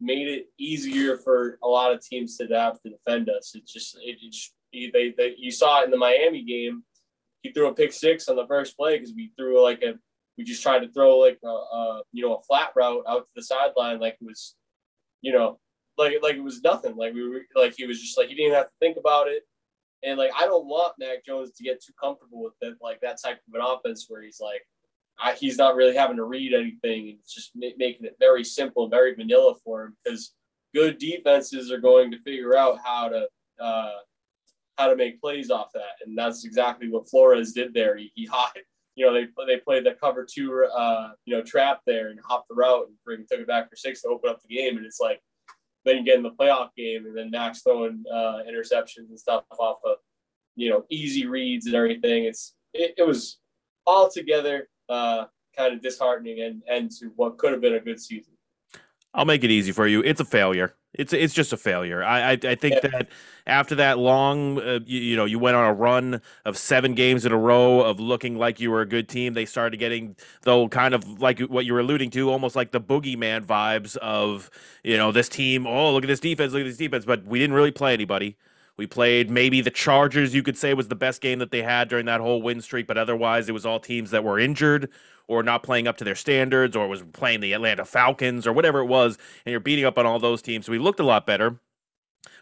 made 0.00 0.28
it 0.28 0.46
easier 0.58 1.16
for 1.18 1.58
a 1.62 1.68
lot 1.68 1.92
of 1.92 2.04
teams 2.04 2.36
to 2.36 2.46
have 2.46 2.80
to 2.82 2.90
defend 2.90 3.28
us. 3.28 3.52
It's 3.54 3.72
just 3.72 3.96
it, 4.00 4.18
it 4.72 4.92
they, 4.92 5.14
they 5.16 5.34
you 5.38 5.50
saw 5.50 5.80
it 5.80 5.86
in 5.86 5.90
the 5.90 5.96
Miami 5.96 6.42
game. 6.42 6.84
He 7.42 7.52
threw 7.52 7.68
a 7.68 7.74
pick 7.74 7.92
six 7.92 8.28
on 8.28 8.36
the 8.36 8.46
first 8.46 8.76
play 8.76 8.98
because 8.98 9.14
we 9.14 9.32
threw 9.36 9.62
like 9.62 9.82
a 9.82 9.94
we 10.36 10.44
just 10.44 10.62
tried 10.62 10.80
to 10.80 10.90
throw 10.92 11.18
like 11.18 11.38
a, 11.44 11.48
a, 11.48 12.02
you 12.12 12.26
know 12.26 12.36
a 12.36 12.42
flat 12.42 12.70
route 12.74 13.04
out 13.08 13.20
to 13.20 13.30
the 13.36 13.42
sideline 13.42 14.00
like 14.00 14.16
it 14.20 14.24
was 14.24 14.56
you 15.20 15.32
know 15.32 15.58
like 15.96 16.14
like 16.22 16.36
it 16.36 16.42
was 16.42 16.62
nothing 16.62 16.96
like 16.96 17.14
we 17.14 17.26
were 17.28 17.42
like 17.54 17.74
he 17.76 17.86
was 17.86 18.00
just 18.00 18.18
like 18.18 18.28
he 18.28 18.34
didn't 18.34 18.54
have 18.54 18.66
to 18.66 18.72
think 18.80 18.96
about 18.96 19.28
it 19.28 19.42
and 20.04 20.18
like 20.18 20.30
I 20.36 20.44
don't 20.46 20.66
want 20.66 20.94
Mac 20.98 21.24
Jones 21.24 21.52
to 21.52 21.64
get 21.64 21.82
too 21.82 21.92
comfortable 22.00 22.42
with 22.42 22.54
it 22.60 22.76
like 22.80 23.00
that 23.00 23.18
type 23.22 23.40
of 23.48 23.54
an 23.54 23.60
offense 23.60 24.06
where 24.08 24.22
he's 24.22 24.40
like 24.40 24.62
I, 25.18 25.34
he's 25.34 25.58
not 25.58 25.76
really 25.76 25.94
having 25.94 26.16
to 26.16 26.24
read 26.24 26.52
anything 26.54 27.10
and 27.10 27.18
just 27.28 27.52
ma- 27.54 27.68
making 27.78 28.06
it 28.06 28.16
very 28.18 28.44
simple 28.44 28.88
very 28.88 29.14
vanilla 29.14 29.54
for 29.64 29.84
him 29.84 29.96
because 30.04 30.34
good 30.74 30.98
defenses 30.98 31.70
are 31.70 31.78
going 31.78 32.10
to 32.10 32.18
figure 32.20 32.56
out 32.56 32.78
how 32.84 33.08
to 33.08 33.28
uh, 33.60 33.92
how 34.76 34.88
to 34.88 34.96
make 34.96 35.20
plays 35.20 35.50
off 35.50 35.68
that 35.72 36.04
and 36.04 36.18
that's 36.18 36.44
exactly 36.44 36.88
what 36.88 37.08
Flores 37.08 37.52
did 37.52 37.72
there 37.74 37.96
he, 37.96 38.12
he 38.14 38.28
you 38.96 39.06
know, 39.06 39.12
they 39.12 39.26
they 39.46 39.58
played 39.58 39.84
the 39.84 39.96
cover 40.00 40.24
two, 40.28 40.66
uh, 40.66 41.10
you 41.24 41.36
know, 41.36 41.42
trap 41.42 41.80
there 41.86 42.08
and 42.08 42.20
hopped 42.24 42.48
the 42.48 42.54
route 42.54 42.86
and 42.86 42.96
bring, 43.04 43.26
took 43.28 43.40
it 43.40 43.46
back 43.46 43.68
for 43.68 43.76
six 43.76 44.02
to 44.02 44.08
open 44.08 44.30
up 44.30 44.40
the 44.42 44.54
game. 44.54 44.76
And 44.76 44.86
it's 44.86 45.00
like, 45.00 45.20
then 45.84 45.98
you 45.98 46.04
get 46.04 46.16
in 46.16 46.22
the 46.22 46.30
playoff 46.30 46.70
game 46.76 47.06
and 47.06 47.16
then 47.16 47.30
Max 47.30 47.62
throwing 47.62 48.04
uh, 48.12 48.40
interceptions 48.48 49.08
and 49.08 49.18
stuff 49.18 49.44
off 49.58 49.78
of, 49.84 49.96
you 50.56 50.70
know, 50.70 50.84
easy 50.90 51.26
reads 51.26 51.66
and 51.66 51.74
everything. 51.74 52.24
It's 52.24 52.54
it, 52.72 52.94
it 52.98 53.06
was 53.06 53.38
altogether 53.86 54.68
uh, 54.88 55.24
kind 55.56 55.74
of 55.74 55.82
disheartening 55.82 56.40
and 56.40 56.62
and 56.68 56.90
to 56.98 57.12
what 57.16 57.38
could 57.38 57.52
have 57.52 57.60
been 57.60 57.74
a 57.74 57.80
good 57.80 58.00
season. 58.00 58.32
I'll 59.12 59.24
make 59.24 59.44
it 59.44 59.50
easy 59.50 59.72
for 59.72 59.86
you. 59.86 60.00
It's 60.02 60.20
a 60.20 60.24
failure. 60.24 60.74
It's 60.94 61.12
it's 61.12 61.34
just 61.34 61.52
a 61.52 61.56
failure. 61.56 62.02
I 62.04 62.32
I, 62.32 62.32
I 62.32 62.54
think 62.54 62.76
yeah. 62.76 62.88
that 62.88 63.08
after 63.46 63.74
that 63.74 63.98
long, 63.98 64.58
uh, 64.60 64.80
you, 64.86 65.00
you, 65.00 65.16
know, 65.16 65.26
you 65.26 65.38
went 65.38 65.56
on 65.56 65.68
a 65.68 65.72
run 65.72 66.22
of 66.44 66.56
seven 66.56 66.94
games 66.94 67.26
in 67.26 67.32
a 67.32 67.36
row 67.36 67.80
of 67.80 68.00
looking 68.00 68.38
like 68.38 68.58
you 68.58 68.70
were 68.70 68.80
a 68.80 68.86
good 68.86 69.08
team. 69.08 69.34
They 69.34 69.44
started 69.44 69.76
getting 69.78 70.16
though 70.42 70.68
kind 70.68 70.94
of 70.94 71.20
like 71.20 71.40
what 71.40 71.64
you 71.66 71.74
were 71.74 71.80
alluding 71.80 72.10
to, 72.10 72.30
almost 72.30 72.56
like 72.56 72.70
the 72.70 72.80
boogeyman 72.80 73.44
vibes 73.44 73.96
of 73.98 74.50
you 74.82 74.96
know 74.96 75.12
this 75.12 75.28
team. 75.28 75.66
Oh, 75.66 75.92
look 75.92 76.04
at 76.04 76.08
this 76.08 76.20
defense! 76.20 76.52
Look 76.52 76.60
at 76.60 76.66
this 76.66 76.76
defense! 76.76 77.04
But 77.04 77.24
we 77.24 77.38
didn't 77.38 77.54
really 77.54 77.72
play 77.72 77.92
anybody. 77.92 78.36
We 78.76 78.86
played 78.86 79.30
maybe 79.30 79.60
the 79.60 79.70
Chargers, 79.70 80.34
you 80.34 80.42
could 80.42 80.58
say, 80.58 80.74
was 80.74 80.88
the 80.88 80.96
best 80.96 81.20
game 81.20 81.38
that 81.38 81.50
they 81.50 81.62
had 81.62 81.88
during 81.88 82.06
that 82.06 82.20
whole 82.20 82.42
win 82.42 82.60
streak, 82.60 82.86
but 82.86 82.98
otherwise 82.98 83.48
it 83.48 83.52
was 83.52 83.64
all 83.64 83.78
teams 83.78 84.10
that 84.10 84.24
were 84.24 84.38
injured 84.38 84.90
or 85.28 85.42
not 85.42 85.62
playing 85.62 85.86
up 85.86 85.96
to 85.98 86.04
their 86.04 86.16
standards 86.16 86.74
or 86.76 86.88
was 86.88 87.02
playing 87.12 87.40
the 87.40 87.52
Atlanta 87.52 87.84
Falcons 87.84 88.46
or 88.46 88.52
whatever 88.52 88.80
it 88.80 88.86
was, 88.86 89.16
and 89.46 89.52
you're 89.52 89.60
beating 89.60 89.84
up 89.84 89.96
on 89.96 90.06
all 90.06 90.18
those 90.18 90.42
teams. 90.42 90.66
So 90.66 90.72
we 90.72 90.78
looked 90.78 91.00
a 91.00 91.04
lot 91.04 91.24
better. 91.26 91.60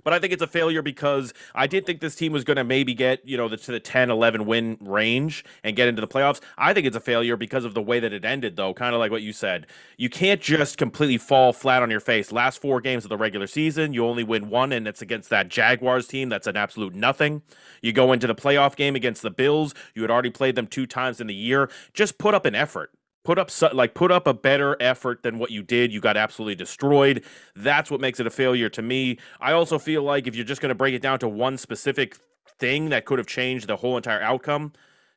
But 0.05 0.13
I 0.13 0.19
think 0.19 0.33
it's 0.33 0.43
a 0.43 0.47
failure 0.47 0.83
because 0.83 1.33
I 1.55 1.67
did 1.67 1.87
think 1.87 2.01
this 2.01 2.15
team 2.15 2.33
was 2.33 2.45
going 2.45 2.57
to 2.57 2.65
maybe 2.65 2.95
get, 2.95 3.27
you 3.27 3.37
know, 3.37 3.49
the, 3.49 3.57
to 3.57 3.73
the 3.73 3.81
10, 3.81 4.11
11 4.11 4.47
win 4.47 4.77
range 4.81 5.45
and 5.63 5.77
get 5.77 5.89
into 5.89 6.01
the 6.01 6.09
playoffs. 6.09 6.41
I 6.59 6.75
think 6.75 6.87
it's 6.87 6.97
a 6.97 7.01
failure 7.01 7.37
because 7.37 7.65
of 7.65 7.75
the 7.75 7.83
way 7.83 8.01
that 8.01 8.13
it 8.13 8.25
ended, 8.25 8.57
though, 8.57 8.75
kind 8.75 8.95
of 8.95 8.99
like 8.99 9.11
what 9.11 9.23
you 9.23 9.33
said. 9.33 9.67
You 9.97 10.09
can't 10.09 10.41
just 10.41 10.79
completely 10.79 11.19
fall 11.19 11.53
flat 11.53 11.83
on 11.83 11.91
your 11.91 12.01
face. 12.01 12.33
Last 12.33 12.61
four 12.61 12.81
games 12.81 13.05
of 13.05 13.09
the 13.11 13.17
regular 13.17 13.47
season, 13.47 13.93
you 13.93 14.07
only 14.07 14.25
win 14.25 14.49
one, 14.49 14.73
and 14.73 14.87
it's 14.89 15.03
against 15.03 15.31
that 15.31 15.49
Jaguars 15.49 16.07
team. 16.07 16.29
That's 16.29 16.47
an 16.47 16.57
absolute 16.57 16.95
nothing. 16.95 17.43
You 17.81 17.93
go 17.93 18.13
into 18.13 18.27
the 18.27 18.35
playoff 18.35 18.77
game 18.77 18.97
against 18.97 19.23
the 19.23 19.31
Bills. 19.31 19.75
You 19.95 20.03
had 20.03 20.11
already 20.11 20.31
played 20.31 20.55
them 20.55 20.67
two 20.67 20.87
times 20.87 21.21
in 21.21 21.27
the 21.27 21.35
year. 21.35 21.71
Just 21.95 22.19
put 22.19 22.35
up 22.35 22.45
an 22.45 22.55
effort 22.55 22.91
put 23.25 23.39
up 23.39 23.51
like 23.73 23.95
put 23.95 24.11
up 24.11 24.27
a 24.27 24.35
better 24.35 24.77
effort 24.81 25.23
than 25.23 25.39
what 25.39 25.51
you 25.51 25.63
did. 25.63 25.93
You 25.93 26.01
got 26.01 26.17
absolutely 26.17 26.55
destroyed. 26.55 27.25
That's 27.55 27.91
what 27.91 28.01
makes 28.01 28.21
it 28.21 28.27
a 28.27 28.31
failure 28.31 28.69
to 28.71 28.83
me. 28.83 29.19
I 29.41 29.53
also 29.53 29.79
feel 29.79 30.03
like 30.03 30.27
if 30.27 30.35
you're 30.35 30.45
just 30.45 30.61
going 30.61 30.71
to 30.71 30.75
break 30.75 30.95
it 30.95 31.03
down 31.03 31.19
to 31.21 31.29
one 31.29 31.57
specific 31.59 32.17
thing 32.59 32.91
that 32.91 33.05
could 33.05 33.19
have 33.19 33.27
changed 33.27 33.69
the 33.69 33.77
whole 33.77 33.97
entire 33.97 34.21
outcome 34.21 34.73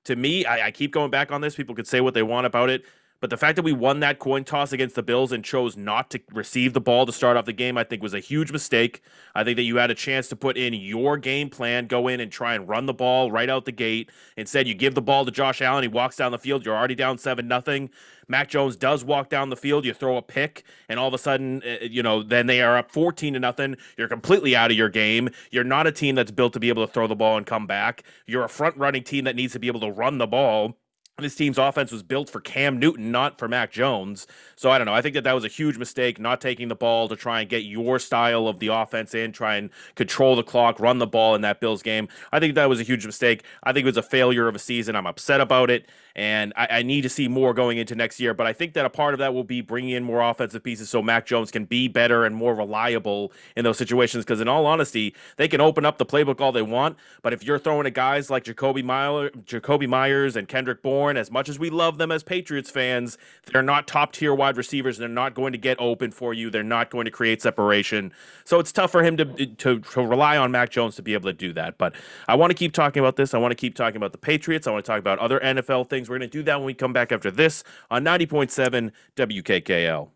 to 0.06 0.16
me 0.16 0.46
I, 0.46 0.68
I 0.68 0.72
keep 0.72 0.92
going 0.92 1.12
back 1.12 1.32
on 1.32 1.42
this. 1.42 1.56
People 1.56 1.76
could 1.76 1.88
say 1.88 2.02
what 2.02 2.14
they 2.14 2.24
want 2.24 2.46
about 2.46 2.70
it 2.70 2.86
but 3.22 3.30
the 3.30 3.38
fact 3.38 3.56
that 3.56 3.64
we 3.64 3.74
won 3.74 4.02
that 4.02 4.20
coin 4.20 4.44
toss 4.44 4.72
against 4.72 4.96
the 4.96 5.04
Bills 5.04 5.32
and 5.32 5.44
chose 5.44 5.78
not 5.78 6.10
to 6.12 6.22
receive 6.32 6.74
the 6.74 6.82
ball 6.82 7.06
to 7.06 7.12
start 7.12 7.38
off 7.38 7.46
the 7.46 7.54
game, 7.54 7.78
I 7.78 7.84
think 7.84 8.04
was 8.04 8.14
a 8.14 8.20
huge 8.20 8.52
mistake. 8.52 9.02
I 9.34 9.44
think 9.44 9.56
that 9.58 9.64
you 9.64 9.78
had 9.78 9.92
a 9.92 9.96
chance 9.96 10.28
to 10.30 10.36
put 10.36 10.58
in 10.58 10.74
your 10.74 11.18
game 11.18 11.50
plan, 11.50 11.88
go 11.88 12.08
in 12.08 12.20
and 12.20 12.32
try 12.32 12.56
and 12.56 12.68
run 12.68 12.86
the 12.86 12.94
ball 12.94 13.32
right 13.32 13.50
out 13.50 13.66
the 13.66 13.72
gate. 13.72 14.10
Instead, 14.38 14.68
you 14.68 14.74
give 14.74 14.96
the 14.96 15.02
ball 15.02 15.26
to 15.26 15.32
Josh 15.32 15.62
Allen. 15.62 15.84
He 15.84 15.88
walks 15.88 16.18
down 16.18 16.32
the 16.32 16.40
field. 16.40 16.66
You're 16.66 16.76
already 16.76 16.96
down 16.96 17.18
7 17.18 17.48
nothing. 17.48 17.90
Mac 18.28 18.50
Jones 18.50 18.76
does 18.76 19.04
walk 19.04 19.30
down 19.30 19.50
the 19.50 19.56
field. 19.56 19.86
You 19.86 19.94
throw 19.94 20.18
a 20.18 20.22
pick, 20.22 20.64
and 20.90 21.00
all 21.00 21.08
of 21.08 21.14
a 21.14 21.18
sudden, 21.18 21.62
uh, 21.64 21.84
you 21.84 22.02
know, 22.02 22.24
then 22.24 22.48
they 22.48 22.62
are 22.62 22.78
up 22.78 22.92
14 22.92 23.34
to 23.34 23.40
nothing. 23.40 23.76
You're 23.98 24.08
completely 24.08 24.56
out 24.56 24.72
of 24.72 24.78
your 24.78 24.90
game. 24.90 25.30
You're 25.52 25.64
not 25.64 25.88
a 25.88 25.92
team 25.92 26.16
that's 26.16 26.32
built 26.32 26.54
to 26.54 26.60
be 26.60 26.70
able 26.70 26.86
to 26.86 26.92
throw 26.92 27.08
the 27.08 27.16
ball 27.16 27.38
and 27.38 27.46
come 27.46 27.68
back. 27.68 28.04
You're 28.26 28.44
a 28.44 28.50
front 28.50 28.78
running 28.78 29.04
team 29.04 29.26
that 29.26 29.36
needs 29.36 29.54
to 29.54 29.60
be 29.60 29.68
able 29.68 29.82
to 29.82 29.92
run 29.92 30.18
the 30.18 30.28
ball 30.28 30.76
this 31.18 31.36
team's 31.36 31.58
offense 31.58 31.94
was 31.94 32.04
built 32.04 32.30
for 32.30 32.42
Cam 32.42 32.78
Newton, 32.78 33.10
not 33.10 33.40
for 33.40 33.48
Mac 33.48 33.72
Jones. 33.72 34.28
So 34.58 34.70
I 34.70 34.78
don't 34.78 34.86
know. 34.86 34.94
I 34.94 35.02
think 35.02 35.14
that 35.14 35.24
that 35.24 35.34
was 35.34 35.46
a 35.46 35.50
huge 35.50 35.78
mistake, 35.78 36.20
not 36.20 36.42
taking 36.42 36.68
the 36.68 36.76
ball 36.76 37.08
to 37.08 37.16
try 37.16 37.40
and 37.40 37.50
get 37.50 37.64
your 37.64 38.00
style 38.00 38.50
of 38.50 38.60
the 38.60 38.68
offense 38.68 39.16
in, 39.16 39.32
try 39.32 39.56
and 39.56 39.70
control 39.96 40.36
the 40.36 40.44
clock, 40.44 40.78
run 40.80 40.98
the 40.98 41.08
ball 41.08 41.34
in 41.34 41.42
that 41.42 41.62
Bills 41.62 41.82
game. 41.82 42.10
I 42.34 42.40
think 42.42 42.56
that 42.56 42.68
was 42.68 42.82
a 42.82 42.84
huge 42.84 43.06
mistake. 43.06 43.44
I 43.64 43.72
think 43.72 43.84
it 43.84 43.88
was 43.88 43.98
a 43.98 44.04
failure 44.04 44.50
of 44.50 44.56
a 44.56 44.60
season. 44.60 44.96
I'm 44.96 45.08
upset 45.08 45.40
about 45.40 45.70
it 45.70 45.88
and 46.16 46.54
I, 46.56 46.68
I, 46.72 46.84
need 46.84 47.02
to 47.02 47.10
see 47.10 47.28
more 47.28 47.54
going 47.54 47.78
into 47.78 47.94
next 47.94 48.20
year. 48.20 48.34
But 48.34 48.48
I 48.48 48.54
think 48.54 48.74
that 48.74 48.86
a 48.86 48.90
part 48.90 49.14
of 49.14 49.18
that 49.20 49.34
will 49.34 49.44
be 49.44 49.60
bringing 49.60 49.92
in 49.92 50.04
more 50.04 50.22
offensive 50.22 50.64
pieces 50.64 50.90
so 50.90 51.02
Mac 51.02 51.26
Jones 51.26 51.52
can 51.52 51.66
be 51.66 51.88
better 51.90 52.24
and 52.26 52.34
more 52.36 52.56
reliable 52.56 53.34
in 53.58 53.66
those 53.66 53.78
situations. 53.78 54.24
Because 54.24 54.40
in 54.40 54.48
all 54.48 54.66
honesty, 54.66 55.14
they 55.36 55.48
can 55.48 55.60
open 55.60 55.86
up 55.86 55.98
the 55.98 56.06
playbook 56.06 56.40
all 56.40 56.54
they 56.54 56.62
want, 56.62 56.98
but 57.22 57.34
if 57.34 57.44
you're 57.44 57.60
throwing 57.60 57.86
at 57.86 57.94
guys 57.94 58.30
like 58.30 58.46
Jakobi, 58.46 58.84
Meyer, 58.84 59.30
Jakobi 59.30 59.88
Meyers 59.88 60.36
and 60.36 60.48
Kendrick 60.48 60.82
Bourne, 60.82 61.05
as 61.12 61.32
much 61.32 61.50
as 61.50 61.60
we 61.60 61.70
love 61.70 61.98
them 61.98 62.12
as 62.12 62.24
Patriots 62.24 62.70
fans, 62.70 63.18
they're 63.52 63.62
not 63.62 63.88
top 63.88 64.14
tier 64.14 64.34
wide 64.34 64.56
receivers. 64.56 64.98
They're 64.98 65.10
not 65.10 65.34
going 65.34 65.52
to 65.52 65.58
get 65.58 65.78
open 65.80 66.12
for 66.12 66.34
you. 66.34 66.50
They're 66.50 66.64
not 66.64 66.90
going 66.90 67.06
to 67.06 67.12
create 67.12 67.42
separation. 67.42 68.14
So 68.46 68.60
it's 68.60 68.72
tough 68.72 68.92
for 68.92 69.04
him 69.04 69.18
to 69.18 69.26
to, 69.26 69.80
to 69.80 70.02
rely 70.02 70.38
on 70.38 70.52
Mac 70.52 70.70
Jones 70.70 70.96
to 70.96 71.02
be 71.02 71.14
able 71.14 71.30
to 71.30 71.34
do 71.34 71.52
that. 71.54 71.78
But 71.78 71.96
I 72.28 72.36
want 72.36 72.52
to 72.52 72.56
keep 72.56 72.72
talking 72.72 73.02
about 73.02 73.18
this. 73.18 73.34
I 73.34 73.38
want 73.38 73.52
to 73.52 73.56
keep 73.56 73.76
talking 73.76 73.98
about 73.98 74.12
the 74.14 74.18
Patriots. 74.18 74.68
I 74.68 74.72
want 74.72 74.86
to 74.86 74.92
talk 74.92 75.00
about 75.00 75.20
other 75.20 75.40
NFL 75.40 75.90
things 75.90 76.06
things. 76.06 76.10
We're 76.10 76.20
going 76.20 76.30
to 76.30 76.38
do 76.38 76.44
that 76.44 76.58
when 76.58 76.66
we 76.66 76.74
come 76.74 76.94
back 76.94 77.12
after 77.12 77.32
this 77.32 77.64
on 77.90 78.04
90.7 78.04 78.92
WKKL. 79.16 80.10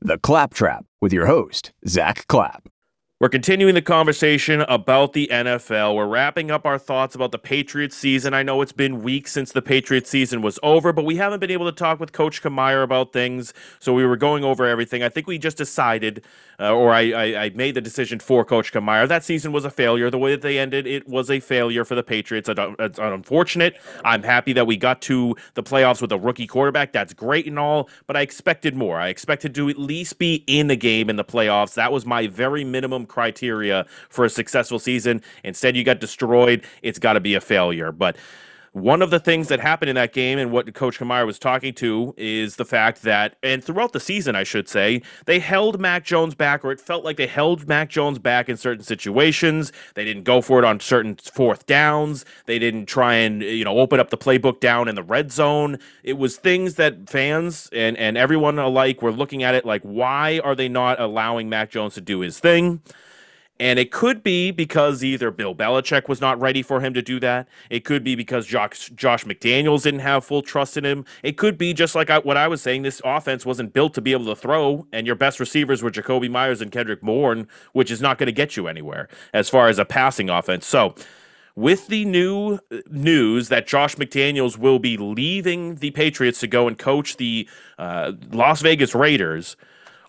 The 0.00 0.18
Clapp 0.18 0.54
Trap 0.54 0.84
with 1.00 1.12
your 1.12 1.26
host, 1.26 1.72
Zack 1.86 2.26
Clapp. 2.26 2.68
We're 3.24 3.30
continuing 3.30 3.74
the 3.74 3.80
conversation 3.80 4.60
about 4.68 5.14
the 5.14 5.30
NFL. 5.32 5.94
We're 5.94 6.06
wrapping 6.06 6.50
up 6.50 6.66
our 6.66 6.78
thoughts 6.78 7.14
about 7.14 7.32
the 7.32 7.38
Patriots 7.38 7.96
season. 7.96 8.34
I 8.34 8.42
know 8.42 8.60
it's 8.60 8.70
been 8.70 9.02
weeks 9.02 9.32
since 9.32 9.50
the 9.50 9.62
Patriots 9.62 10.10
season 10.10 10.42
was 10.42 10.58
over, 10.62 10.92
but 10.92 11.06
we 11.06 11.16
haven't 11.16 11.40
been 11.40 11.50
able 11.50 11.64
to 11.64 11.72
talk 11.72 12.00
with 12.00 12.12
Coach 12.12 12.42
Camire 12.42 12.82
about 12.82 13.14
things. 13.14 13.54
So 13.78 13.94
we 13.94 14.04
were 14.04 14.18
going 14.18 14.44
over 14.44 14.66
everything. 14.66 15.02
I 15.02 15.08
think 15.08 15.26
we 15.26 15.38
just 15.38 15.56
decided 15.56 16.22
uh, 16.60 16.72
or 16.72 16.92
I, 16.92 17.10
I, 17.10 17.44
I, 17.44 17.50
made 17.50 17.74
the 17.74 17.80
decision 17.80 18.18
for 18.18 18.44
Coach 18.44 18.72
Camire. 18.72 19.08
That 19.08 19.24
season 19.24 19.52
was 19.52 19.64
a 19.64 19.70
failure. 19.70 20.10
The 20.10 20.18
way 20.18 20.30
that 20.32 20.42
they 20.42 20.58
ended, 20.58 20.86
it 20.86 21.08
was 21.08 21.30
a 21.30 21.40
failure 21.40 21.84
for 21.84 21.94
the 21.94 22.02
Patriots. 22.02 22.48
It's 22.48 22.98
unfortunate. 22.98 23.80
I'm 24.04 24.22
happy 24.22 24.52
that 24.52 24.66
we 24.66 24.76
got 24.76 25.02
to 25.02 25.36
the 25.54 25.62
playoffs 25.62 26.00
with 26.00 26.12
a 26.12 26.18
rookie 26.18 26.46
quarterback. 26.46 26.92
That's 26.92 27.12
great 27.12 27.46
and 27.46 27.58
all, 27.58 27.88
but 28.06 28.16
I 28.16 28.20
expected 28.20 28.76
more. 28.76 28.98
I 28.98 29.08
expected 29.08 29.54
to 29.56 29.68
at 29.68 29.78
least 29.78 30.18
be 30.18 30.44
in 30.46 30.68
the 30.68 30.76
game 30.76 31.10
in 31.10 31.16
the 31.16 31.24
playoffs. 31.24 31.74
That 31.74 31.92
was 31.92 32.06
my 32.06 32.26
very 32.26 32.64
minimum 32.64 33.06
criteria 33.14 33.86
for 34.08 34.24
a 34.24 34.28
successful 34.28 34.80
season. 34.80 35.22
Instead, 35.44 35.76
you 35.76 35.84
got 35.84 36.00
destroyed. 36.00 36.64
It's 36.82 36.98
got 36.98 37.12
to 37.12 37.20
be 37.20 37.36
a 37.36 37.40
failure. 37.40 37.92
But 37.92 38.16
one 38.74 39.02
of 39.02 39.10
the 39.10 39.20
things 39.20 39.46
that 39.46 39.60
happened 39.60 39.88
in 39.88 39.94
that 39.94 40.12
game 40.12 40.36
and 40.36 40.50
what 40.50 40.74
Coach 40.74 40.98
Camire 40.98 41.24
was 41.24 41.38
talking 41.38 41.72
to 41.74 42.12
is 42.16 42.56
the 42.56 42.64
fact 42.64 43.02
that, 43.02 43.36
and 43.40 43.62
throughout 43.62 43.92
the 43.92 44.00
season, 44.00 44.34
I 44.34 44.42
should 44.42 44.68
say, 44.68 45.00
they 45.26 45.38
held 45.38 45.80
Mac 45.80 46.04
Jones 46.04 46.34
back, 46.34 46.64
or 46.64 46.72
it 46.72 46.80
felt 46.80 47.04
like 47.04 47.16
they 47.16 47.28
held 47.28 47.68
Mac 47.68 47.88
Jones 47.88 48.18
back 48.18 48.48
in 48.48 48.56
certain 48.56 48.82
situations. 48.82 49.70
They 49.94 50.04
didn't 50.04 50.24
go 50.24 50.40
for 50.42 50.58
it 50.58 50.64
on 50.64 50.80
certain 50.80 51.14
fourth 51.14 51.66
downs. 51.66 52.24
They 52.46 52.58
didn't 52.58 52.86
try 52.86 53.14
and, 53.14 53.42
you 53.42 53.64
know, 53.64 53.78
open 53.78 54.00
up 54.00 54.10
the 54.10 54.18
playbook 54.18 54.58
down 54.58 54.88
in 54.88 54.96
the 54.96 55.04
red 55.04 55.30
zone. 55.30 55.78
It 56.02 56.14
was 56.14 56.36
things 56.36 56.74
that 56.74 57.08
fans 57.08 57.68
and, 57.72 57.96
and 57.96 58.18
everyone 58.18 58.58
alike 58.58 59.02
were 59.02 59.12
looking 59.12 59.44
at 59.44 59.54
it 59.54 59.64
like, 59.64 59.82
why 59.82 60.40
are 60.42 60.56
they 60.56 60.68
not 60.68 60.98
allowing 61.00 61.48
Mac 61.48 61.70
Jones 61.70 61.94
to 61.94 62.00
do 62.00 62.20
his 62.20 62.40
thing? 62.40 62.82
And 63.60 63.78
it 63.78 63.92
could 63.92 64.24
be 64.24 64.50
because 64.50 65.04
either 65.04 65.30
Bill 65.30 65.54
Belichick 65.54 66.08
was 66.08 66.20
not 66.20 66.40
ready 66.40 66.60
for 66.60 66.80
him 66.80 66.92
to 66.94 67.02
do 67.02 67.20
that. 67.20 67.48
It 67.70 67.84
could 67.84 68.02
be 68.02 68.16
because 68.16 68.46
Josh, 68.46 68.90
Josh 68.96 69.24
McDaniels 69.24 69.84
didn't 69.84 70.00
have 70.00 70.24
full 70.24 70.42
trust 70.42 70.76
in 70.76 70.84
him. 70.84 71.04
It 71.22 71.36
could 71.36 71.56
be 71.56 71.72
just 71.72 71.94
like 71.94 72.10
I, 72.10 72.18
what 72.18 72.36
I 72.36 72.48
was 72.48 72.60
saying 72.60 72.82
this 72.82 73.00
offense 73.04 73.46
wasn't 73.46 73.72
built 73.72 73.94
to 73.94 74.00
be 74.00 74.10
able 74.10 74.26
to 74.26 74.34
throw, 74.34 74.86
and 74.92 75.06
your 75.06 75.14
best 75.14 75.38
receivers 75.38 75.84
were 75.84 75.90
Jakobi 75.92 76.28
Meyers 76.28 76.60
and 76.60 76.72
Kendrick 76.72 77.00
Bourne, 77.00 77.46
which 77.74 77.92
is 77.92 78.00
not 78.00 78.18
going 78.18 78.26
to 78.26 78.32
get 78.32 78.56
you 78.56 78.66
anywhere 78.66 79.08
as 79.32 79.48
far 79.48 79.68
as 79.68 79.78
a 79.78 79.84
passing 79.84 80.28
offense. 80.28 80.66
So, 80.66 80.96
with 81.54 81.86
the 81.86 82.04
new 82.04 82.58
uh, 82.72 82.78
news 82.90 83.48
that 83.50 83.68
Josh 83.68 83.94
McDaniels 83.94 84.58
will 84.58 84.80
be 84.80 84.96
leaving 84.96 85.76
the 85.76 85.92
Patriots 85.92 86.40
to 86.40 86.48
go 86.48 86.66
and 86.66 86.76
coach 86.76 87.16
the 87.18 87.48
uh, 87.78 88.12
Las 88.32 88.62
Vegas 88.62 88.96
Raiders, 88.96 89.56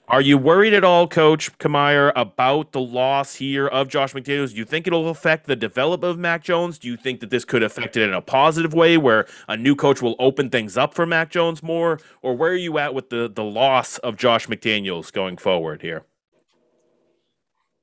are 0.08 0.22
you 0.22 0.38
worried 0.38 0.74
at 0.74 0.84
all, 0.84 1.08
Coach 1.08 1.58
Camire, 1.58 2.12
about 2.16 2.72
the 2.74 2.80
loss 2.80 3.36
here 3.36 3.68
of 3.68 3.88
Josh 3.88 4.14
McDaniels? 4.14 4.52
Do 4.52 4.58
you 4.58 4.66
think 4.66 4.86
it'll 4.86 5.10
affect 5.10 5.48
the 5.48 5.56
development 5.56 6.12
of 6.12 6.20
Mac 6.20 6.44
Jones? 6.44 6.78
Do 6.78 6.88
you 6.88 6.96
think 6.96 7.22
that 7.22 7.32
this 7.32 7.44
could 7.44 7.64
affect 7.64 7.98
it 7.98 8.08
in 8.08 8.14
a 8.14 8.22
positive 8.22 8.76
way 8.76 8.98
where 8.98 9.26
a 9.48 9.58
new 9.58 9.76
coach 9.76 10.04
will 10.04 10.16
open 10.20 10.52
things 10.52 10.78
up 10.78 10.94
for 10.94 11.08
Mac 11.08 11.32
Jones 11.32 11.64
more? 11.64 12.00
Or 12.22 12.36
where 12.36 12.52
are 12.52 12.56
you 12.56 12.78
at 12.78 12.94
with 12.94 13.10
the, 13.10 13.32
the 13.34 13.44
loss 13.44 13.98
of 14.00 14.16
Josh 14.16 14.48
McDaniels 14.48 15.12
going 15.12 15.38
forward 15.38 15.82
here? 15.82 16.06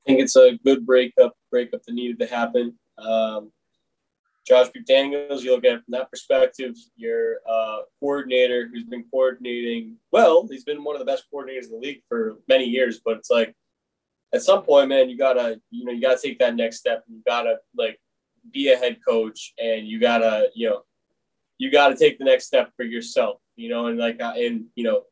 I 0.05 0.11
think 0.11 0.21
it's 0.21 0.37
a 0.37 0.57
good 0.63 0.85
breakup, 0.85 1.33
breakup 1.51 1.83
that 1.83 1.93
needed 1.93 2.19
to 2.19 2.27
happen. 2.27 2.77
Um, 2.97 3.51
Josh 4.45 4.67
McDaniels, 4.77 5.41
you 5.41 5.51
look 5.51 5.63
at 5.63 5.73
it 5.73 5.83
from 5.85 5.91
that 5.93 6.09
perspective, 6.09 6.75
your 6.97 7.37
uh, 7.47 7.79
coordinator 7.99 8.67
who's 8.67 8.83
been 8.83 9.05
coordinating 9.09 9.95
well, 10.11 10.47
he's 10.47 10.65
been 10.65 10.83
one 10.83 10.95
of 10.95 10.99
the 10.99 11.05
best 11.05 11.25
coordinators 11.33 11.65
in 11.65 11.71
the 11.71 11.77
league 11.77 12.01
for 12.09 12.37
many 12.47 12.65
years, 12.65 12.99
but 13.03 13.17
it's 13.17 13.29
like 13.29 13.55
at 14.33 14.41
some 14.41 14.63
point, 14.63 14.89
man, 14.89 15.09
you 15.09 15.17
gotta, 15.17 15.61
you 15.69 15.85
know, 15.85 15.91
you 15.91 16.01
gotta 16.01 16.21
take 16.21 16.39
that 16.39 16.55
next 16.55 16.77
step. 16.77 17.03
You 17.07 17.21
gotta 17.25 17.57
like 17.77 17.99
be 18.51 18.71
a 18.71 18.77
head 18.77 18.97
coach 19.07 19.53
and 19.61 19.87
you 19.87 19.99
gotta, 19.99 20.49
you 20.55 20.69
know, 20.69 20.81
you 21.57 21.71
gotta 21.71 21.95
take 21.95 22.17
the 22.17 22.25
next 22.25 22.45
step 22.47 22.71
for 22.75 22.83
yourself, 22.83 23.39
you 23.55 23.69
know, 23.69 23.87
and 23.87 23.97
like, 23.97 24.21
uh, 24.21 24.33
and, 24.35 24.65
you 24.75 24.83
know, 24.83 25.03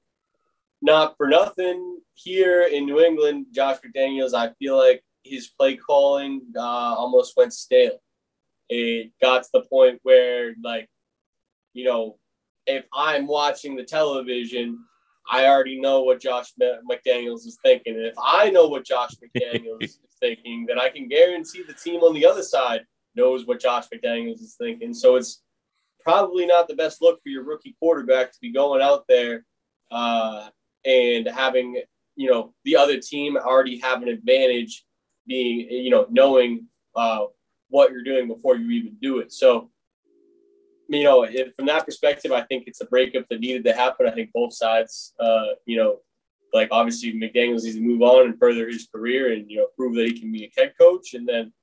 not 0.81 1.15
for 1.15 1.27
nothing 1.27 1.99
here 2.15 2.63
in 2.63 2.85
New 2.85 2.99
England, 2.99 3.45
Josh 3.51 3.77
McDaniels, 3.85 4.33
I 4.33 4.51
feel 4.59 4.77
like 4.77 5.03
his 5.23 5.47
play 5.47 5.77
calling 5.77 6.41
uh, 6.57 6.59
almost 6.59 7.37
went 7.37 7.53
stale 7.53 8.01
it 8.73 9.11
got 9.21 9.43
to 9.43 9.49
the 9.53 9.61
point 9.61 9.99
where 10.03 10.53
like 10.63 10.87
you 11.73 11.85
know 11.85 12.17
if 12.67 12.85
i'm 12.93 13.27
watching 13.27 13.75
the 13.75 13.83
television 13.83 14.79
i 15.29 15.45
already 15.45 15.79
know 15.79 16.01
what 16.01 16.21
josh 16.21 16.53
mcdaniels 16.89 17.45
is 17.45 17.57
thinking. 17.63 17.95
And 17.95 18.05
if 18.05 18.15
i 18.21 18.49
know 18.49 18.67
what 18.67 18.85
josh 18.85 19.11
mcdaniels 19.35 19.83
is 19.83 19.99
thinking 20.19 20.65
then 20.67 20.79
i 20.79 20.89
can 20.89 21.07
guarantee 21.07 21.63
the 21.67 21.73
team 21.73 22.01
on 22.01 22.13
the 22.13 22.25
other 22.25 22.43
side 22.43 22.81
knows 23.15 23.45
what 23.45 23.59
josh 23.59 23.85
mcdaniels 23.93 24.41
is 24.41 24.55
thinking. 24.57 24.93
So 24.93 25.15
it's 25.15 25.41
probably 25.99 26.45
not 26.45 26.67
the 26.67 26.75
best 26.75 27.01
look 27.01 27.21
for 27.21 27.29
your 27.29 27.43
rookie 27.43 27.75
quarterback 27.79 28.31
to 28.31 28.37
be 28.41 28.51
going 28.51 28.81
out 28.81 29.05
there 29.07 29.45
uh, 29.91 30.49
and 30.85 31.27
having 31.27 31.81
you 32.15 32.29
know 32.29 32.53
the 32.65 32.75
other 32.75 32.99
team 32.99 33.37
already 33.37 33.79
have 33.79 34.01
an 34.01 34.09
advantage 34.09 34.85
being 35.27 35.67
you 35.69 35.89
know 35.89 36.07
knowing 36.09 36.65
uh, 36.95 37.25
what 37.71 37.91
you're 37.91 38.03
doing 38.03 38.27
before 38.27 38.55
you 38.55 38.69
even 38.69 38.95
do 39.01 39.19
it. 39.19 39.33
So, 39.33 39.71
you 40.87 41.03
know, 41.03 41.23
if, 41.23 41.55
from 41.55 41.65
that 41.65 41.85
perspective, 41.85 42.31
I 42.31 42.41
think 42.43 42.65
it's 42.67 42.81
a 42.81 42.85
breakup 42.85 43.27
that 43.29 43.39
needed 43.39 43.63
to 43.65 43.73
happen. 43.73 44.07
I 44.07 44.11
think 44.11 44.31
both 44.33 44.53
sides, 44.53 45.13
uh, 45.19 45.55
you 45.65 45.77
know, 45.77 45.99
like 46.53 46.67
obviously 46.71 47.13
McDaniels 47.13 47.63
needs 47.63 47.75
to 47.75 47.81
move 47.81 48.01
on 48.01 48.25
and 48.25 48.39
further 48.39 48.67
his 48.67 48.87
career 48.93 49.33
and 49.33 49.49
you 49.49 49.57
know 49.57 49.67
prove 49.77 49.95
that 49.95 50.05
he 50.05 50.19
can 50.19 50.31
be 50.31 50.45
a 50.45 50.61
head 50.61 50.73
coach. 50.79 51.13
And 51.13 51.27
then 51.27 51.53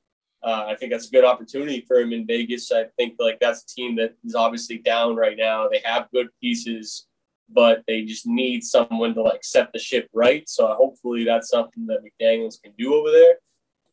uh, 0.43 0.67
I 0.69 0.77
think 0.77 0.93
that's 0.93 1.09
a 1.09 1.11
good 1.11 1.25
opportunity 1.25 1.85
for 1.87 1.99
him 1.99 2.13
in 2.13 2.27
Vegas. 2.27 2.71
I 2.73 2.85
think 2.97 3.15
like 3.19 3.39
that's 3.41 3.65
a 3.65 3.75
team 3.75 3.97
that 3.97 4.15
is 4.25 4.35
obviously 4.35 4.79
down 4.79 5.17
right 5.17 5.37
now. 5.37 5.69
They 5.69 5.83
have 5.85 6.11
good 6.13 6.29
pieces, 6.41 7.07
but 7.51 7.83
they 7.87 8.05
just 8.05 8.27
need 8.27 8.63
someone 8.63 9.15
to 9.15 9.23
like 9.23 9.45
set 9.45 9.71
the 9.73 9.79
ship 9.79 10.09
right. 10.13 10.49
So 10.49 10.67
hopefully 10.69 11.25
that's 11.25 11.51
something 11.51 11.87
that 11.87 12.05
McDaniels 12.05 12.63
can 12.63 12.73
do 12.79 12.95
over 12.95 13.11
there. 13.11 13.35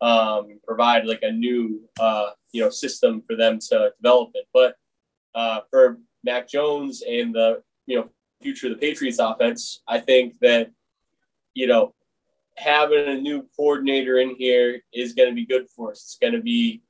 Um, 0.02 0.60
provide 0.68 1.06
like 1.06 1.24
a 1.24 1.32
new 1.32 1.82
uh, 2.00 2.32
you 2.52 2.62
know 2.62 2.70
system 2.70 3.22
for 3.22 3.36
them 3.36 3.60
to 3.70 3.94
develop 4.02 4.32
it. 4.34 4.48
But 4.54 4.76
uh, 5.34 5.62
for 5.70 6.00
Mac 6.24 6.50
Jones 6.50 7.04
and 7.08 7.34
the 7.34 7.62
you 7.86 8.00
know 8.00 8.10
future 8.42 8.68
of 8.68 8.74
the 8.74 8.80
Patriots 8.80 9.20
offense, 9.20 9.82
I 9.88 10.00
think 10.00 10.40
that 10.40 10.72
you 11.54 11.68
know 11.68 11.94
having 12.58 13.08
a 13.08 13.16
new 13.16 13.48
coordinator 13.56 14.20
in 14.20 14.36
here 14.36 14.82
is 14.94 15.14
going 15.14 15.30
to 15.30 15.36
be 15.36 15.46
good 15.46 15.68
for 15.70 15.92
us. 15.92 16.02
It's 16.04 16.18
going 16.18 16.34
to 16.34 16.42
be 16.42 16.82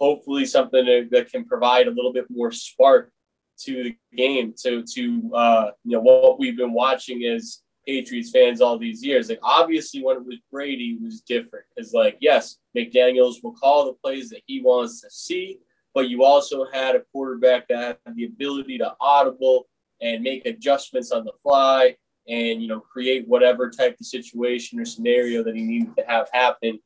hopefully 0.00 0.44
something 0.44 0.84
that, 0.84 1.08
that 1.10 1.30
can 1.30 1.44
provide 1.44 1.86
a 1.86 1.90
little 1.90 2.12
bit 2.12 2.26
more 2.28 2.52
spark 2.52 3.10
to 3.56 3.84
the 3.84 3.96
game, 4.16 4.52
to 4.62 4.82
to 4.82 5.30
uh, 5.34 5.70
you 5.84 5.92
know 5.92 6.00
what 6.00 6.38
we've 6.38 6.56
been 6.56 6.72
watching 6.72 7.24
as 7.24 7.60
Patriots 7.86 8.30
fans 8.30 8.60
all 8.60 8.78
these 8.78 9.04
years. 9.04 9.28
Like 9.28 9.40
obviously, 9.42 10.02
when 10.02 10.16
it 10.16 10.26
was 10.26 10.38
Brady, 10.50 10.98
it 10.98 11.02
was 11.02 11.20
different. 11.20 11.66
It's 11.76 11.92
like 11.92 12.18
yes, 12.20 12.58
McDaniel's 12.76 13.40
will 13.42 13.54
call 13.54 13.86
the 13.86 13.92
plays 13.94 14.30
that 14.30 14.42
he 14.46 14.60
wants 14.60 15.00
to 15.02 15.10
see, 15.10 15.58
but 15.94 16.08
you 16.08 16.24
also 16.24 16.66
had 16.72 16.96
a 16.96 17.02
quarterback 17.12 17.68
that 17.68 17.98
had 18.04 18.16
the 18.16 18.24
ability 18.24 18.78
to 18.78 18.94
audible 19.00 19.68
and 20.00 20.22
make 20.22 20.44
adjustments 20.46 21.12
on 21.12 21.24
the 21.24 21.32
fly 21.42 21.96
and 22.28 22.62
you 22.62 22.68
know 22.68 22.80
create 22.80 23.28
whatever 23.28 23.70
type 23.70 23.96
of 24.00 24.06
situation 24.06 24.80
or 24.80 24.84
scenario 24.84 25.42
that 25.42 25.54
he 25.54 25.62
needed 25.62 25.94
to 25.96 26.04
have 26.06 26.28
happen 26.32 26.78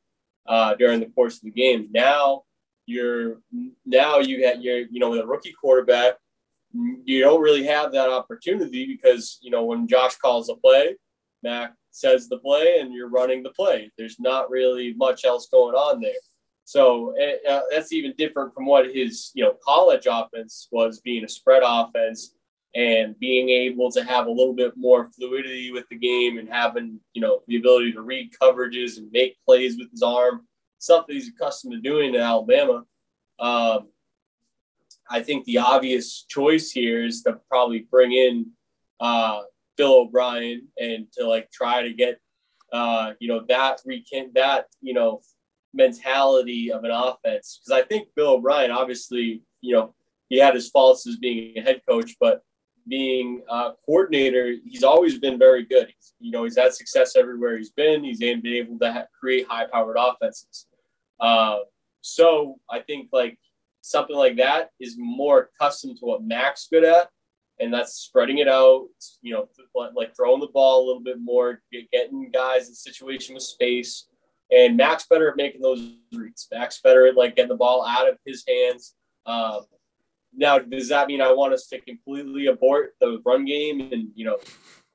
uh, 0.47 0.75
during 0.75 0.99
the 0.99 1.05
course 1.07 1.37
of 1.37 1.43
the 1.43 1.51
game. 1.51 1.87
Now 1.91 2.43
you're 2.85 3.37
now 3.85 4.19
you 4.19 4.45
have 4.45 4.61
you're 4.61 4.79
you 4.79 4.99
know 4.99 5.11
with 5.11 5.21
a 5.21 5.27
rookie 5.27 5.53
quarterback, 5.53 6.15
you 6.73 7.21
don't 7.21 7.41
really 7.41 7.65
have 7.65 7.91
that 7.91 8.09
opportunity 8.09 8.85
because 8.85 9.39
you 9.41 9.51
know 9.51 9.65
when 9.65 9.87
Josh 9.87 10.15
calls 10.17 10.49
a 10.49 10.55
play, 10.55 10.95
Mac 11.43 11.73
says 11.91 12.27
the 12.27 12.37
play, 12.37 12.79
and 12.79 12.93
you're 12.93 13.09
running 13.09 13.43
the 13.43 13.49
play. 13.51 13.91
There's 13.97 14.19
not 14.19 14.49
really 14.49 14.93
much 14.93 15.25
else 15.25 15.47
going 15.51 15.75
on 15.75 16.01
there. 16.01 16.11
So 16.65 17.15
uh, 17.49 17.61
that's 17.71 17.91
even 17.91 18.13
different 18.17 18.53
from 18.53 18.65
what 18.65 18.93
his 18.93 19.31
you 19.33 19.43
know 19.43 19.55
college 19.63 20.07
offense 20.09 20.67
was, 20.71 20.99
being 21.01 21.23
a 21.23 21.29
spread 21.29 21.63
offense 21.65 22.33
and 22.75 23.17
being 23.19 23.49
able 23.49 23.89
to 23.91 24.03
have 24.03 24.27
a 24.27 24.31
little 24.31 24.53
bit 24.53 24.73
more 24.77 25.09
fluidity 25.09 25.71
with 25.71 25.85
the 25.89 25.97
game 25.97 26.37
and 26.37 26.47
having 26.47 26.99
you 27.13 27.21
know 27.21 27.41
the 27.47 27.57
ability 27.57 27.91
to 27.91 28.01
read 28.01 28.31
coverages 28.39 28.97
and 28.97 29.11
make 29.11 29.37
plays 29.43 29.77
with 29.77 29.89
his 29.89 30.03
arm 30.03 30.45
something 30.77 31.15
he's 31.15 31.29
accustomed 31.29 31.73
to 31.73 31.81
doing 31.81 32.13
in 32.13 32.21
alabama 32.21 32.83
um, 33.39 33.87
i 35.09 35.21
think 35.21 35.45
the 35.45 35.57
obvious 35.57 36.25
choice 36.29 36.71
here 36.71 37.05
is 37.05 37.21
to 37.23 37.39
probably 37.49 37.87
bring 37.91 38.11
in 38.11 38.45
uh, 38.99 39.41
bill 39.77 40.01
o'brien 40.01 40.67
and 40.77 41.07
to 41.11 41.25
like 41.25 41.49
try 41.51 41.81
to 41.81 41.93
get 41.93 42.19
uh, 42.73 43.13
you 43.19 43.27
know 43.27 43.43
that 43.47 43.79
recant 43.85 44.33
that 44.33 44.67
you 44.81 44.93
know 44.93 45.21
mentality 45.73 46.71
of 46.71 46.83
an 46.83 46.91
offense 46.91 47.59
because 47.59 47.71
i 47.71 47.85
think 47.85 48.07
bill 48.15 48.35
o'brien 48.35 48.71
obviously 48.71 49.43
you 49.61 49.73
know 49.73 49.93
he 50.29 50.37
had 50.37 50.55
his 50.55 50.69
faults 50.69 51.07
as 51.07 51.17
being 51.17 51.57
a 51.57 51.61
head 51.61 51.81
coach 51.87 52.15
but 52.19 52.41
being 52.89 53.41
a 53.49 53.71
coordinator, 53.85 54.55
he's 54.65 54.83
always 54.83 55.19
been 55.19 55.37
very 55.37 55.63
good. 55.63 55.87
He's, 55.87 56.13
you 56.19 56.31
know, 56.31 56.43
he's 56.43 56.57
had 56.57 56.73
success 56.73 57.15
everywhere 57.15 57.57
he's 57.57 57.69
been. 57.69 58.03
He's 58.03 58.19
been 58.19 58.45
able 58.45 58.79
to 58.79 58.91
ha- 58.91 59.05
create 59.17 59.47
high-powered 59.47 59.97
offenses. 59.97 60.65
Uh, 61.19 61.59
so 62.01 62.55
I 62.69 62.79
think 62.79 63.09
like 63.13 63.37
something 63.81 64.15
like 64.15 64.37
that 64.37 64.69
is 64.79 64.95
more 64.97 65.49
accustomed 65.55 65.97
to 65.97 66.05
what 66.05 66.23
Mac's 66.23 66.67
good 66.71 66.83
at, 66.83 67.09
and 67.59 67.73
that's 67.73 67.93
spreading 67.93 68.39
it 68.39 68.47
out. 68.47 68.87
You 69.21 69.33
know, 69.33 69.49
like 69.95 70.15
throwing 70.15 70.41
the 70.41 70.47
ball 70.47 70.83
a 70.83 70.85
little 70.85 71.03
bit 71.03 71.19
more, 71.19 71.61
getting 71.91 72.31
guys 72.31 72.67
in 72.69 72.75
situation 72.75 73.35
with 73.35 73.43
space. 73.43 74.07
And 74.51 74.77
Mac's 74.77 75.05
better 75.07 75.29
at 75.29 75.37
making 75.37 75.61
those 75.61 75.93
reads. 76.11 76.47
Mac's 76.51 76.81
better 76.81 77.05
at 77.05 77.15
like 77.15 77.35
getting 77.35 77.49
the 77.49 77.55
ball 77.55 77.85
out 77.87 78.09
of 78.09 78.17
his 78.25 78.43
hands. 78.47 78.95
Um, 79.25 79.61
now, 80.33 80.59
does 80.59 80.89
that 80.89 81.07
mean 81.07 81.21
I 81.21 81.31
want 81.31 81.53
us 81.53 81.67
to 81.67 81.79
completely 81.81 82.47
abort 82.47 82.93
the 82.99 83.21
run 83.25 83.45
game 83.45 83.81
and 83.91 84.09
you 84.15 84.25
know 84.25 84.37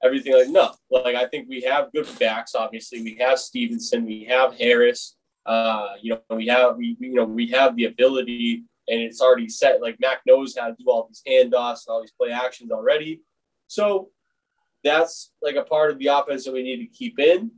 everything 0.03 0.35
like 0.35 0.49
no? 0.49 0.73
Like 0.91 1.17
I 1.17 1.27
think 1.27 1.49
we 1.49 1.61
have 1.63 1.93
good 1.93 2.09
backs. 2.19 2.55
Obviously, 2.55 3.03
we 3.03 3.17
have 3.21 3.39
Stevenson, 3.39 4.05
we 4.05 4.25
have 4.25 4.55
Harris. 4.55 5.17
Uh, 5.47 5.89
you 6.01 6.15
know, 6.15 6.37
we 6.37 6.47
have 6.47 6.77
we 6.77 6.97
you 6.99 7.15
know 7.15 7.25
we 7.25 7.49
have 7.49 7.77
the 7.77 7.85
ability, 7.85 8.65
and 8.89 9.01
it's 9.01 9.21
already 9.21 9.49
set. 9.49 9.81
Like 9.83 9.99
Mac 10.01 10.21
knows 10.27 10.57
how 10.59 10.69
to 10.69 10.77
do 10.79 10.87
all 10.89 11.09
these 11.09 11.23
handoffs 11.27 11.87
and 11.87 11.93
all 11.93 12.01
these 12.01 12.13
play 12.19 12.31
actions 12.31 12.71
already. 12.71 13.21
So 13.67 14.11
that's 14.83 15.33
like 15.43 15.57
a 15.57 15.63
part 15.63 15.91
of 15.91 15.99
the 15.99 16.09
offense 16.09 16.45
that 16.45 16.53
we 16.53 16.63
need 16.63 16.79
to 16.79 16.87
keep 16.87 17.19
in. 17.19 17.51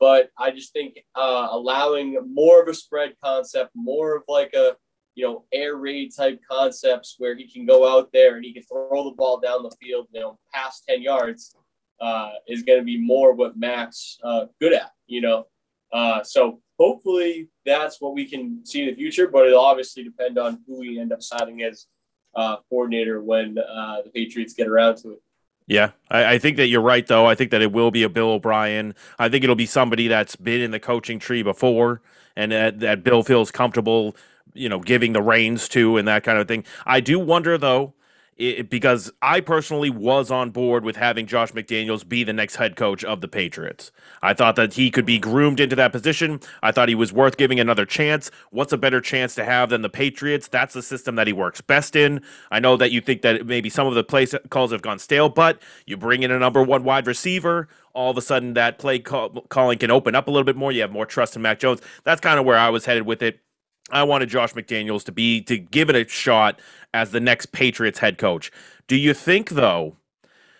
But 0.00 0.30
I 0.38 0.52
just 0.52 0.72
think 0.72 0.98
uh, 1.16 1.48
allowing 1.50 2.16
more 2.32 2.62
of 2.62 2.68
a 2.68 2.74
spread 2.74 3.14
concept, 3.22 3.72
more 3.74 4.16
of 4.16 4.22
like 4.28 4.54
a 4.54 4.76
you 5.18 5.24
know, 5.24 5.44
air 5.52 5.74
raid 5.74 6.14
type 6.16 6.40
concepts 6.48 7.16
where 7.18 7.34
he 7.34 7.50
can 7.50 7.66
go 7.66 7.92
out 7.92 8.08
there 8.12 8.36
and 8.36 8.44
he 8.44 8.52
can 8.52 8.62
throw 8.62 9.02
the 9.02 9.16
ball 9.16 9.40
down 9.40 9.64
the 9.64 9.76
field, 9.82 10.06
you 10.12 10.20
know, 10.20 10.38
past 10.54 10.84
10 10.88 11.02
yards 11.02 11.56
uh, 12.00 12.30
is 12.46 12.62
going 12.62 12.78
to 12.78 12.84
be 12.84 12.96
more 12.96 13.34
what 13.34 13.56
Mac's 13.56 14.16
uh, 14.22 14.46
good 14.60 14.72
at, 14.72 14.92
you 15.08 15.20
know. 15.20 15.48
Uh, 15.92 16.22
so 16.22 16.60
hopefully 16.78 17.48
that's 17.66 18.00
what 18.00 18.14
we 18.14 18.24
can 18.24 18.64
see 18.64 18.82
in 18.82 18.88
the 18.88 18.94
future, 18.94 19.28
but 19.28 19.46
it'll 19.46 19.64
obviously 19.64 20.04
depend 20.04 20.38
on 20.38 20.60
who 20.66 20.78
we 20.78 20.98
end 20.98 21.12
up 21.12 21.22
signing 21.22 21.62
as 21.62 21.86
uh, 22.34 22.56
coordinator 22.68 23.22
when 23.22 23.58
uh, 23.58 24.02
the 24.02 24.10
Patriots 24.10 24.54
get 24.54 24.68
around 24.68 24.96
to 24.98 25.12
it. 25.12 25.22
Yeah, 25.66 25.90
I, 26.10 26.34
I, 26.34 26.38
think 26.38 26.56
that 26.56 26.68
you're 26.68 26.80
right, 26.80 27.06
though. 27.06 27.26
I 27.26 27.34
think 27.34 27.50
that 27.50 27.60
it 27.60 27.72
will 27.72 27.90
be 27.90 28.02
a 28.02 28.08
Bill 28.08 28.30
O'Brien. 28.30 28.94
I 29.18 29.28
think 29.28 29.44
it'll 29.44 29.56
be 29.56 29.66
somebody 29.66 30.08
that's 30.08 30.34
been 30.34 30.62
in 30.62 30.70
the 30.70 30.80
coaching 30.80 31.18
tree 31.18 31.42
before 31.42 32.00
and 32.36 32.52
that, 32.52 32.80
that 32.80 33.04
Bill 33.04 33.22
feels 33.22 33.50
comfortable 33.50 34.16
you 34.54 34.68
know, 34.68 34.80
giving 34.80 35.12
the 35.12 35.22
reins 35.22 35.68
to 35.70 35.96
and 35.96 36.08
that 36.08 36.24
kind 36.24 36.38
of 36.38 36.48
thing. 36.48 36.64
I 36.86 37.00
do 37.00 37.18
wonder 37.18 37.56
though, 37.56 37.94
it, 38.38 38.70
because 38.70 39.10
I 39.20 39.40
personally 39.40 39.90
was 39.90 40.30
on 40.30 40.50
board 40.50 40.84
with 40.84 40.96
having 40.96 41.26
Josh 41.26 41.52
McDaniels 41.52 42.08
be 42.08 42.22
the 42.22 42.32
next 42.32 42.56
head 42.56 42.76
coach 42.76 43.02
of 43.04 43.20
the 43.20 43.28
Patriots. 43.28 43.90
I 44.22 44.32
thought 44.32 44.56
that 44.56 44.74
he 44.74 44.90
could 44.90 45.04
be 45.04 45.18
groomed 45.18 45.58
into 45.58 45.74
that 45.76 45.92
position. 45.92 46.40
I 46.62 46.70
thought 46.70 46.88
he 46.88 46.94
was 46.94 47.12
worth 47.12 47.36
giving 47.36 47.58
another 47.58 47.84
chance. 47.84 48.30
What's 48.50 48.72
a 48.72 48.78
better 48.78 49.00
chance 49.00 49.34
to 49.34 49.44
have 49.44 49.70
than 49.70 49.82
the 49.82 49.88
Patriots? 49.88 50.48
That's 50.48 50.74
the 50.74 50.82
system 50.82 51.16
that 51.16 51.26
he 51.26 51.32
works 51.32 51.60
best 51.60 51.96
in. 51.96 52.22
I 52.50 52.60
know 52.60 52.76
that 52.76 52.92
you 52.92 53.00
think 53.00 53.22
that 53.22 53.46
maybe 53.46 53.68
some 53.68 53.86
of 53.86 53.94
the 53.94 54.04
play 54.04 54.26
calls 54.50 54.70
have 54.70 54.82
gone 54.82 55.00
stale, 55.00 55.28
but 55.28 55.60
you 55.86 55.96
bring 55.96 56.22
in 56.22 56.30
a 56.30 56.38
number 56.38 56.62
one 56.62 56.84
wide 56.84 57.06
receiver. 57.06 57.68
All 57.92 58.12
of 58.12 58.16
a 58.16 58.22
sudden, 58.22 58.54
that 58.54 58.78
play 58.78 59.00
call, 59.00 59.30
calling 59.48 59.78
can 59.78 59.90
open 59.90 60.14
up 60.14 60.28
a 60.28 60.30
little 60.30 60.44
bit 60.44 60.56
more. 60.56 60.70
You 60.70 60.82
have 60.82 60.92
more 60.92 61.06
trust 61.06 61.34
in 61.34 61.42
Mac 61.42 61.58
Jones. 61.58 61.80
That's 62.04 62.20
kind 62.20 62.38
of 62.38 62.46
where 62.46 62.58
I 62.58 62.70
was 62.70 62.84
headed 62.84 63.04
with 63.04 63.22
it. 63.22 63.40
I 63.90 64.02
wanted 64.02 64.28
Josh 64.28 64.52
McDaniels 64.52 65.04
to 65.04 65.12
be 65.12 65.40
to 65.42 65.56
give 65.56 65.88
it 65.88 65.96
a 65.96 66.06
shot 66.06 66.60
as 66.94 67.10
the 67.10 67.20
next 67.20 67.52
Patriots 67.52 67.98
head 67.98 68.18
coach. 68.18 68.50
Do 68.86 68.96
you 68.96 69.14
think 69.14 69.50
though 69.50 69.96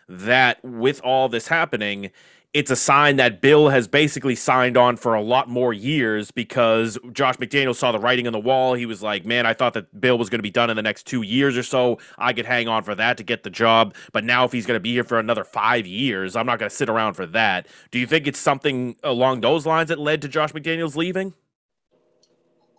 that 0.08 0.62
with 0.64 1.00
all 1.02 1.28
this 1.28 1.48
happening, 1.48 2.10
it's 2.54 2.70
a 2.70 2.76
sign 2.76 3.16
that 3.16 3.42
Bill 3.42 3.68
has 3.68 3.86
basically 3.86 4.34
signed 4.34 4.78
on 4.78 4.96
for 4.96 5.12
a 5.12 5.20
lot 5.20 5.50
more 5.50 5.74
years 5.74 6.30
because 6.30 6.98
Josh 7.12 7.36
McDaniels 7.36 7.76
saw 7.76 7.92
the 7.92 7.98
writing 7.98 8.26
on 8.26 8.32
the 8.32 8.38
wall. 8.38 8.72
He 8.72 8.86
was 8.86 9.02
like, 9.02 9.26
"Man, 9.26 9.44
I 9.44 9.52
thought 9.52 9.74
that 9.74 10.00
Bill 10.00 10.16
was 10.16 10.30
going 10.30 10.38
to 10.38 10.42
be 10.42 10.50
done 10.50 10.70
in 10.70 10.76
the 10.76 10.82
next 10.82 11.06
2 11.06 11.20
years 11.20 11.58
or 11.58 11.62
so. 11.62 11.98
I 12.16 12.32
could 12.32 12.46
hang 12.46 12.66
on 12.66 12.84
for 12.84 12.94
that 12.94 13.18
to 13.18 13.22
get 13.22 13.42
the 13.42 13.50
job, 13.50 13.94
but 14.12 14.24
now 14.24 14.46
if 14.46 14.52
he's 14.52 14.64
going 14.64 14.76
to 14.76 14.82
be 14.82 14.92
here 14.92 15.04
for 15.04 15.18
another 15.18 15.44
5 15.44 15.86
years, 15.86 16.36
I'm 16.36 16.46
not 16.46 16.58
going 16.58 16.70
to 16.70 16.74
sit 16.74 16.88
around 16.88 17.14
for 17.14 17.26
that." 17.26 17.66
Do 17.90 17.98
you 17.98 18.06
think 18.06 18.26
it's 18.26 18.38
something 18.38 18.96
along 19.04 19.42
those 19.42 19.66
lines 19.66 19.90
that 19.90 19.98
led 19.98 20.22
to 20.22 20.28
Josh 20.28 20.52
McDaniels 20.52 20.96
leaving? 20.96 21.34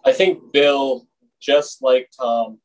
I 0.03 0.13
think 0.13 0.51
Bill, 0.51 1.07
just 1.39 1.83
like 1.83 2.09
Tom, 2.19 2.57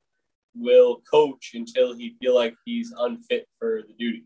will 0.54 1.02
coach 1.10 1.52
until 1.54 1.94
he 1.94 2.16
feel 2.20 2.34
like 2.34 2.54
he's 2.64 2.92
unfit 2.98 3.48
for 3.58 3.82
the 3.86 3.94
duty. 3.94 4.24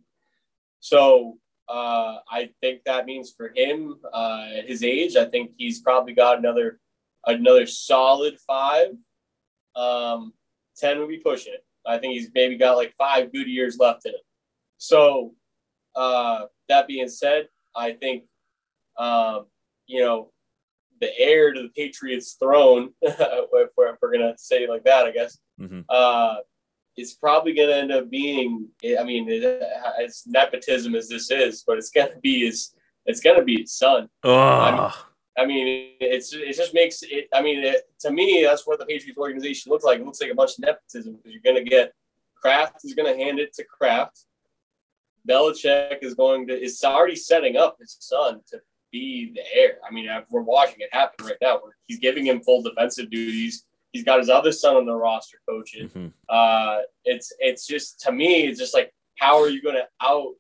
So 0.81 1.39
uh, 1.69 2.19
I 2.31 2.51
think 2.61 2.83
that 2.85 3.07
means 3.07 3.33
for 3.37 3.53
him, 3.55 3.97
uh, 4.13 4.47
his 4.67 4.83
age, 4.83 5.17
I 5.17 5.27
think 5.27 5.53
he's 5.57 5.81
probably 5.81 6.15
got 6.15 6.39
another 6.39 6.81
another 7.27 7.67
solid 7.67 8.39
five. 8.47 8.89
Um, 9.77 10.33
Ten 10.77 10.99
would 11.01 11.09
be 11.09 11.19
pushing 11.19 11.53
it. 11.55 11.65
I 11.87 11.99
think 11.99 12.15
he's 12.15 12.31
maybe 12.35 12.57
got 12.57 12.77
like 12.77 12.95
five 12.97 13.33
good 13.33 13.49
years 13.49 13.79
left 13.79 14.07
in 14.07 14.13
him. 14.13 14.21
So 14.79 15.35
uh, 15.97 16.47
that 16.69 16.87
being 16.87 17.09
said, 17.09 17.49
I 17.75 17.93
think 17.93 18.25
um, 18.97 19.47
you 19.87 20.03
know 20.03 20.31
the 21.01 21.17
heir 21.19 21.53
to 21.53 21.63
the 21.63 21.69
Patriots 21.71 22.37
throne, 22.41 22.91
if 23.03 23.71
we're, 23.77 23.97
we're 24.01 24.13
going 24.13 24.33
to 24.33 24.35
say 24.39 24.65
it 24.65 24.71
like 24.71 24.85
that, 24.85 25.07
I 25.07 25.11
guess, 25.11 25.39
mm-hmm. 25.61 25.81
uh, 25.89 26.37
it's 26.97 27.15
probably 27.15 27.55
going 27.55 27.69
to 27.69 27.77
end 27.77 27.93
up 27.93 28.11
being, 28.11 28.69
I 28.99 29.05
mean, 29.05 29.29
it, 29.29 29.63
as 30.03 30.25
nepotism 30.27 30.95
as 30.95 31.09
this 31.09 31.31
is, 31.31 31.65
but 31.67 31.79
it's 31.79 31.91
going 31.91 32.11
to 32.11 32.19
be 32.21 32.49
as, 32.49 32.75
it's 33.09 33.21
gonna 33.21 33.43
be 33.43 33.63
his 33.63 33.73
son. 33.73 34.09
Ugh. 34.23 34.93
I 35.37 35.47
mean, 35.47 35.95
it's 36.01 36.33
it 36.35 36.55
just 36.57 36.75
makes 36.75 37.03
it. 37.03 37.29
I 37.33 37.41
mean, 37.41 37.65
it, 37.65 37.89
to 38.01 38.11
me, 38.11 38.45
that's 38.45 38.67
what 38.67 38.79
the 38.79 38.85
Patriots 38.85 39.19
organization 39.19 39.71
looks 39.71 39.85
like. 39.85 40.01
It 40.01 40.05
looks 40.05 40.21
like 40.21 40.31
a 40.31 40.35
bunch 40.35 40.53
of 40.53 40.61
nepotism 40.61 41.15
because 41.15 41.33
you're 41.33 41.43
going 41.43 41.65
to 41.65 41.69
get 41.69 41.95
Kraft 42.35 42.85
is 42.85 42.95
going 42.95 43.13
to 43.13 43.25
hand 43.25 43.39
it 43.39 43.53
to 43.55 43.65
Kraft. 43.65 44.25
Belichick 45.29 45.99
is 46.03 46.15
going 46.15 46.49
to 46.49 46.61
is 46.61 46.83
already 46.85 47.17
setting 47.17 47.57
up 47.57 47.77
his 47.81 47.97
son 48.01 48.41
to 48.51 48.61
be 48.91 49.33
the 49.35 49.43
heir. 49.55 49.79
I 49.87 49.93
mean, 49.93 50.09
we're 50.31 50.43
watching 50.43 50.81
it 50.81 50.89
happen 50.93 51.27
right 51.27 51.37
now. 51.41 51.61
He's 51.87 51.99
giving 51.99 52.27
him 52.27 52.41
full 52.41 52.63
defensive 52.63 53.11
duties. 53.11 53.65
He's 53.93 54.05
got 54.05 54.19
his 54.19 54.29
other 54.29 54.53
son 54.53 54.77
on 54.77 54.87
the 54.87 54.95
roster 54.95 55.39
coaching. 55.49 55.89
Mm-hmm. 55.89 56.09
Uh, 56.29 56.79
it's 57.05 57.33
it's 57.39 57.67
just 57.67 58.01
to 58.01 58.13
me, 58.13 58.47
it's 58.47 58.59
just 58.59 58.75
like 58.75 58.93
how 59.19 59.41
are 59.41 59.49
you 59.49 59.63
going 59.63 59.77
to 59.77 59.87
out 60.03 60.35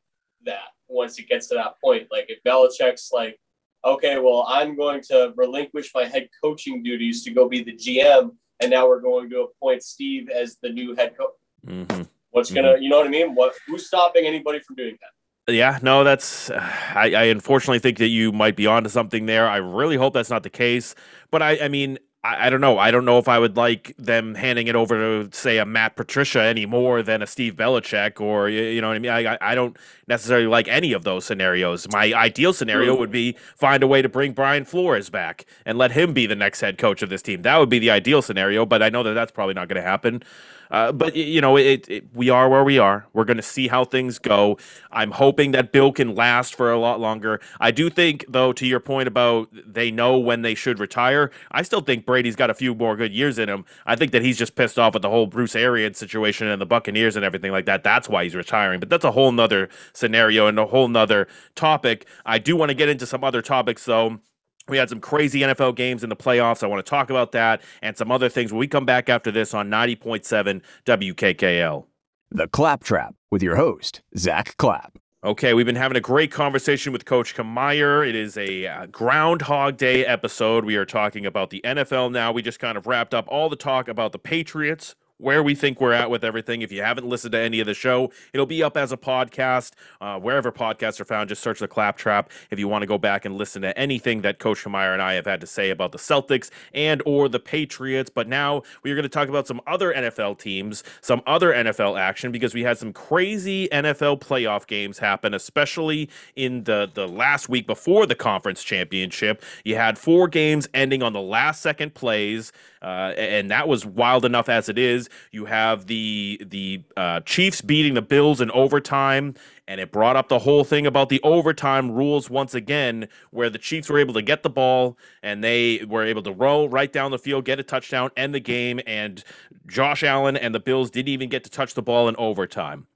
that 0.44 0.68
once 0.88 1.18
it 1.18 1.28
gets 1.28 1.48
to 1.48 1.54
that 1.54 1.74
point? 1.82 2.08
Like 2.10 2.26
if 2.28 2.42
Belichick's 2.44 3.10
like, 3.12 3.38
okay, 3.84 4.18
well, 4.18 4.44
I'm 4.48 4.76
going 4.76 5.02
to 5.08 5.32
relinquish 5.36 5.90
my 5.94 6.04
head 6.04 6.28
coaching 6.42 6.82
duties 6.82 7.24
to 7.24 7.30
go 7.30 7.48
be 7.48 7.62
the 7.62 7.72
GM, 7.72 8.30
and 8.60 8.70
now 8.70 8.86
we're 8.86 9.00
going 9.00 9.30
to 9.30 9.40
appoint 9.40 9.82
Steve 9.82 10.28
as 10.28 10.56
the 10.62 10.70
new 10.70 10.94
head 10.94 11.16
coach. 11.16 11.30
Mm-hmm. 11.66 12.02
What's 12.30 12.50
gonna, 12.50 12.74
mm-hmm. 12.74 12.82
you 12.82 12.88
know 12.88 12.98
what 12.98 13.06
I 13.06 13.10
mean? 13.10 13.34
What 13.34 13.54
who's 13.66 13.86
stopping 13.86 14.26
anybody 14.26 14.60
from 14.60 14.76
doing 14.76 14.96
that? 15.00 15.10
Yeah, 15.48 15.78
no, 15.82 16.04
that's. 16.04 16.50
I, 16.50 17.12
I 17.16 17.22
unfortunately 17.24 17.78
think 17.78 17.98
that 17.98 18.08
you 18.08 18.32
might 18.32 18.56
be 18.56 18.66
onto 18.66 18.90
something 18.90 19.26
there. 19.26 19.48
I 19.48 19.56
really 19.56 19.96
hope 19.96 20.14
that's 20.14 20.30
not 20.30 20.42
the 20.42 20.50
case, 20.50 20.94
but 21.30 21.42
I, 21.42 21.58
I 21.62 21.68
mean, 21.68 21.98
I, 22.24 22.46
I, 22.46 22.50
don't 22.50 22.60
know. 22.60 22.78
I 22.78 22.90
don't 22.90 23.04
know 23.04 23.18
if 23.18 23.28
I 23.28 23.38
would 23.38 23.56
like 23.56 23.94
them 23.96 24.34
handing 24.34 24.66
it 24.66 24.74
over 24.74 25.26
to 25.28 25.36
say 25.36 25.58
a 25.58 25.64
Matt 25.64 25.96
Patricia 25.96 26.42
any 26.42 26.66
more 26.66 27.02
than 27.02 27.22
a 27.22 27.26
Steve 27.26 27.54
Belichick 27.54 28.20
or 28.20 28.48
you, 28.48 28.62
you 28.62 28.80
know 28.80 28.88
what 28.88 28.96
I 28.96 28.98
mean. 28.98 29.12
I 29.12 29.38
I 29.40 29.54
don't 29.54 29.76
necessarily 30.08 30.46
like 30.48 30.68
any 30.68 30.92
of 30.92 31.04
those 31.04 31.24
scenarios. 31.24 31.86
My 31.92 32.12
ideal 32.12 32.52
scenario 32.52 32.96
would 32.96 33.12
be 33.12 33.36
find 33.56 33.82
a 33.82 33.86
way 33.86 34.02
to 34.02 34.08
bring 34.08 34.32
Brian 34.32 34.64
Flores 34.64 35.10
back 35.10 35.46
and 35.64 35.78
let 35.78 35.92
him 35.92 36.12
be 36.12 36.26
the 36.26 36.36
next 36.36 36.60
head 36.60 36.76
coach 36.76 37.02
of 37.02 37.08
this 37.08 37.22
team. 37.22 37.42
That 37.42 37.56
would 37.58 37.70
be 37.70 37.78
the 37.78 37.90
ideal 37.90 38.20
scenario, 38.20 38.66
but 38.66 38.82
I 38.82 38.88
know 38.90 39.02
that 39.04 39.14
that's 39.14 39.32
probably 39.32 39.54
not 39.54 39.68
going 39.68 39.82
to 39.82 39.88
happen. 39.88 40.22
Uh, 40.70 40.92
but 40.92 41.16
you 41.16 41.40
know, 41.40 41.56
it, 41.58 41.88
it, 41.88 42.04
we 42.14 42.30
are 42.30 42.48
where 42.48 42.64
we 42.64 42.78
are. 42.78 43.06
We're 43.12 43.24
going 43.24 43.38
to 43.38 43.42
see 43.42 43.68
how 43.68 43.84
things 43.84 44.18
go. 44.18 44.58
I'm 44.92 45.12
hoping 45.12 45.52
that 45.52 45.72
Bill 45.72 45.92
can 45.92 46.14
last 46.14 46.54
for 46.56 46.72
a 46.72 46.78
lot 46.78 47.00
longer. 47.00 47.40
I 47.60 47.70
do 47.70 47.90
think, 47.90 48.24
though, 48.28 48.52
to 48.54 48.66
your 48.66 48.80
point 48.80 49.08
about 49.08 49.48
they 49.66 49.90
know 49.90 50.18
when 50.18 50.42
they 50.42 50.54
should 50.54 50.78
retire. 50.80 51.30
I 51.52 51.62
still 51.62 51.80
think 51.80 52.06
Brady's 52.06 52.36
got 52.36 52.50
a 52.50 52.54
few 52.54 52.74
more 52.74 52.96
good 52.96 53.12
years 53.12 53.38
in 53.38 53.48
him. 53.48 53.64
I 53.86 53.96
think 53.96 54.12
that 54.12 54.22
he's 54.22 54.38
just 54.38 54.56
pissed 54.56 54.78
off 54.78 54.94
with 54.94 55.02
the 55.02 55.10
whole 55.10 55.26
Bruce 55.26 55.56
Arians 55.56 55.98
situation 55.98 56.48
and 56.48 56.60
the 56.60 56.66
Buccaneers 56.66 57.16
and 57.16 57.24
everything 57.24 57.52
like 57.52 57.66
that. 57.66 57.84
That's 57.84 58.08
why 58.08 58.24
he's 58.24 58.34
retiring. 58.36 58.80
But 58.80 58.90
that's 58.90 59.04
a 59.04 59.12
whole 59.12 59.32
nother 59.32 59.68
scenario 59.94 60.46
and 60.48 60.58
a 60.58 60.66
whole 60.66 60.88
nother 60.88 61.28
topic. 61.54 62.06
I 62.26 62.38
do 62.38 62.56
want 62.56 62.70
to 62.70 62.74
get 62.74 62.88
into 62.88 63.06
some 63.06 63.24
other 63.24 63.42
topics, 63.42 63.84
though. 63.84 64.20
We 64.68 64.76
had 64.76 64.88
some 64.88 65.00
crazy 65.00 65.40
NFL 65.40 65.76
games 65.76 66.02
in 66.02 66.08
the 66.08 66.16
playoffs. 66.16 66.62
I 66.62 66.66
want 66.66 66.84
to 66.84 66.88
talk 66.88 67.10
about 67.10 67.32
that 67.32 67.62
and 67.82 67.96
some 67.96 68.10
other 68.10 68.28
things 68.28 68.52
when 68.52 68.58
we 68.58 68.68
come 68.68 68.84
back 68.84 69.08
after 69.08 69.30
this 69.30 69.54
on 69.54 69.68
90.7 69.68 70.62
WKKL. 70.84 71.84
The 72.30 72.48
Clapp 72.48 72.84
Trap 72.84 73.14
with 73.30 73.42
your 73.42 73.56
host, 73.56 74.02
Zack 74.16 74.56
Clapp. 74.58 74.98
Okay, 75.24 75.52
we've 75.52 75.66
been 75.66 75.74
having 75.74 75.96
a 75.96 76.00
great 76.00 76.30
conversation 76.30 76.92
with 76.92 77.04
Coach 77.04 77.34
Camire. 77.34 78.08
It 78.08 78.14
is 78.14 78.36
a 78.36 78.66
uh, 78.66 78.86
Groundhog 78.86 79.76
Day 79.76 80.06
episode. 80.06 80.64
We 80.64 80.76
are 80.76 80.84
talking 80.84 81.26
about 81.26 81.50
the 81.50 81.60
NFL 81.64 82.12
now. 82.12 82.30
We 82.30 82.40
just 82.40 82.60
kind 82.60 82.78
of 82.78 82.86
wrapped 82.86 83.14
up 83.14 83.26
all 83.28 83.48
the 83.48 83.56
talk 83.56 83.88
about 83.88 84.12
the 84.12 84.18
Patriots, 84.20 84.94
where 85.18 85.42
we 85.42 85.54
think 85.54 85.80
we're 85.80 85.92
at 85.92 86.10
with 86.10 86.24
everything. 86.24 86.62
If 86.62 86.72
you 86.72 86.82
haven't 86.82 87.06
listened 87.06 87.32
to 87.32 87.38
any 87.38 87.60
of 87.60 87.66
the 87.66 87.74
show, 87.74 88.10
it'll 88.32 88.46
be 88.46 88.62
up 88.62 88.76
as 88.76 88.92
a 88.92 88.96
podcast 88.96 89.72
uh, 90.00 90.18
wherever 90.18 90.50
podcasts 90.50 91.00
are 91.00 91.04
found. 91.04 91.28
Just 91.28 91.42
search 91.42 91.58
the 91.58 91.68
Clapp 91.68 91.96
Trap 91.96 92.30
if 92.50 92.58
you 92.58 92.68
want 92.68 92.82
to 92.82 92.86
go 92.86 92.98
back 92.98 93.24
and 93.24 93.36
listen 93.36 93.62
to 93.62 93.76
anything 93.78 94.22
that 94.22 94.38
Coach 94.38 94.64
Camire 94.64 94.92
and 94.92 95.02
I 95.02 95.14
have 95.14 95.26
had 95.26 95.40
to 95.40 95.46
say 95.46 95.70
about 95.70 95.92
the 95.92 95.98
Celtics 95.98 96.50
and 96.72 97.02
or 97.04 97.28
the 97.28 97.40
Patriots. 97.40 98.10
But 98.10 98.28
now 98.28 98.62
we 98.82 98.90
are 98.90 98.94
going 98.94 99.02
to 99.02 99.08
talk 99.08 99.28
about 99.28 99.46
some 99.46 99.60
other 99.66 99.92
NFL 99.92 100.38
teams, 100.38 100.84
some 101.00 101.22
other 101.26 101.52
NFL 101.52 101.98
action 101.98 102.32
because 102.32 102.54
we 102.54 102.62
had 102.62 102.78
some 102.78 102.92
crazy 102.92 103.68
NFL 103.72 104.20
playoff 104.20 104.66
games 104.66 104.98
happen, 104.98 105.34
especially 105.34 106.08
in 106.36 106.64
the 106.64 106.90
the 106.94 107.08
last 107.08 107.48
week 107.48 107.66
before 107.66 108.06
the 108.06 108.14
conference 108.14 108.62
championship. 108.62 109.42
You 109.64 109.76
had 109.76 109.98
four 109.98 110.28
games 110.28 110.68
ending 110.74 111.02
on 111.02 111.12
the 111.12 111.20
last 111.20 111.60
second 111.62 111.94
plays. 111.94 112.52
Uh, 112.82 113.12
and 113.16 113.50
that 113.50 113.68
was 113.68 113.84
wild 113.84 114.24
enough 114.24 114.48
as 114.48 114.68
it 114.68 114.78
is. 114.78 115.08
You 115.32 115.46
have 115.46 115.86
the 115.86 116.40
the 116.44 116.82
uh, 116.96 117.20
Chiefs 117.20 117.60
beating 117.60 117.94
the 117.94 118.02
Bills 118.02 118.40
in 118.40 118.50
overtime, 118.52 119.34
and 119.66 119.80
it 119.80 119.90
brought 119.90 120.16
up 120.16 120.28
the 120.28 120.38
whole 120.38 120.64
thing 120.64 120.86
about 120.86 121.08
the 121.08 121.20
overtime 121.22 121.90
rules 121.90 122.30
once 122.30 122.54
again, 122.54 123.08
where 123.30 123.50
the 123.50 123.58
Chiefs 123.58 123.88
were 123.88 123.98
able 123.98 124.14
to 124.14 124.22
get 124.22 124.42
the 124.42 124.50
ball 124.50 124.96
and 125.22 125.42
they 125.42 125.84
were 125.88 126.04
able 126.04 126.22
to 126.22 126.32
roll 126.32 126.68
right 126.68 126.92
down 126.92 127.10
the 127.10 127.18
field, 127.18 127.44
get 127.44 127.58
a 127.58 127.62
touchdown, 127.62 128.10
end 128.16 128.34
the 128.34 128.40
game, 128.40 128.80
and 128.86 129.24
Josh 129.66 130.02
Allen 130.02 130.36
and 130.36 130.54
the 130.54 130.60
Bills 130.60 130.90
didn't 130.90 131.08
even 131.08 131.28
get 131.28 131.44
to 131.44 131.50
touch 131.50 131.74
the 131.74 131.82
ball 131.82 132.08
in 132.08 132.16
overtime. 132.16 132.86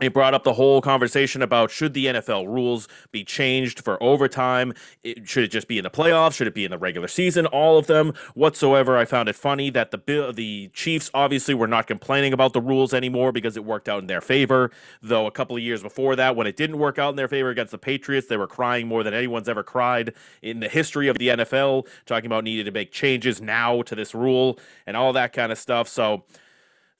It 0.00 0.12
brought 0.12 0.34
up 0.34 0.44
the 0.44 0.52
whole 0.52 0.82
conversation 0.82 1.40
about 1.40 1.70
should 1.70 1.94
the 1.94 2.06
NFL 2.06 2.48
rules 2.48 2.86
be 3.12 3.24
changed 3.24 3.80
for 3.80 4.02
overtime? 4.02 4.74
It, 5.02 5.26
should 5.26 5.44
it 5.44 5.48
just 5.48 5.68
be 5.68 5.78
in 5.78 5.84
the 5.84 5.90
playoffs? 5.90 6.34
Should 6.34 6.46
it 6.48 6.54
be 6.54 6.66
in 6.66 6.70
the 6.70 6.76
regular 6.76 7.08
season? 7.08 7.46
All 7.46 7.78
of 7.78 7.86
them 7.86 8.12
whatsoever. 8.34 8.98
I 8.98 9.06
found 9.06 9.30
it 9.30 9.36
funny 9.36 9.70
that 9.70 9.92
the 9.92 10.32
the 10.34 10.70
Chiefs 10.74 11.10
obviously 11.14 11.54
were 11.54 11.66
not 11.66 11.86
complaining 11.86 12.34
about 12.34 12.52
the 12.52 12.60
rules 12.60 12.92
anymore 12.92 13.32
because 13.32 13.56
it 13.56 13.64
worked 13.64 13.88
out 13.88 14.00
in 14.00 14.06
their 14.06 14.20
favor. 14.20 14.70
Though 15.00 15.26
a 15.26 15.30
couple 15.30 15.56
of 15.56 15.62
years 15.62 15.82
before 15.82 16.14
that, 16.16 16.36
when 16.36 16.46
it 16.46 16.56
didn't 16.56 16.78
work 16.78 16.98
out 16.98 17.10
in 17.10 17.16
their 17.16 17.28
favor 17.28 17.48
against 17.48 17.70
the 17.70 17.78
Patriots, 17.78 18.26
they 18.26 18.36
were 18.36 18.46
crying 18.46 18.86
more 18.86 19.02
than 19.02 19.14
anyone's 19.14 19.48
ever 19.48 19.62
cried 19.62 20.12
in 20.42 20.60
the 20.60 20.68
history 20.68 21.08
of 21.08 21.16
the 21.16 21.28
NFL, 21.28 21.86
talking 22.04 22.26
about 22.26 22.44
needing 22.44 22.66
to 22.66 22.70
make 22.70 22.92
changes 22.92 23.40
now 23.40 23.80
to 23.82 23.94
this 23.94 24.14
rule 24.14 24.58
and 24.86 24.94
all 24.94 25.14
that 25.14 25.32
kind 25.32 25.50
of 25.50 25.58
stuff. 25.58 25.88
So 25.88 26.24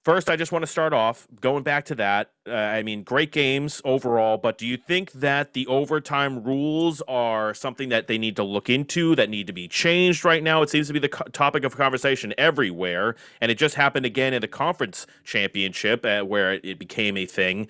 First, 0.07 0.30
I 0.30 0.36
just 0.36 0.52
want 0.52 0.62
to 0.62 0.68
start 0.68 0.92
off 0.92 1.26
going 1.40 1.64
back 1.64 1.84
to 1.86 1.96
that. 1.96 2.30
Uh, 2.46 2.52
I 2.52 2.84
mean, 2.84 3.02
great 3.02 3.32
games 3.32 3.82
overall, 3.84 4.38
but 4.38 4.57
do 4.57 4.64
you 4.64 4.76
think 4.76 5.11
that 5.11 5.52
the 5.52 5.66
overtime 5.66 6.44
rules 6.44 7.02
are 7.09 7.52
something 7.54 7.88
that 7.88 8.07
they 8.07 8.16
need 8.16 8.36
to 8.36 8.44
look 8.44 8.70
into, 8.70 9.16
that 9.16 9.28
need 9.28 9.48
to 9.48 9.52
be 9.52 9.66
changed 9.66 10.24
right 10.24 10.44
now? 10.44 10.62
It 10.62 10.70
seems 10.70 10.86
to 10.86 10.92
be 10.92 11.00
the 11.00 11.09
co- 11.09 11.24
topic 11.32 11.64
of 11.64 11.76
conversation 11.76 12.32
everywhere, 12.38 13.16
and 13.40 13.50
it 13.50 13.59
just 13.59 13.74
happened 13.74 14.07
again 14.07 14.32
in 14.32 14.42
the 14.42 14.46
conference 14.46 15.09
championship 15.24 16.07
uh, 16.07 16.22
where 16.22 16.52
it, 16.52 16.78
became 16.78 17.16
a 17.16 17.26
thing. 17.26 17.66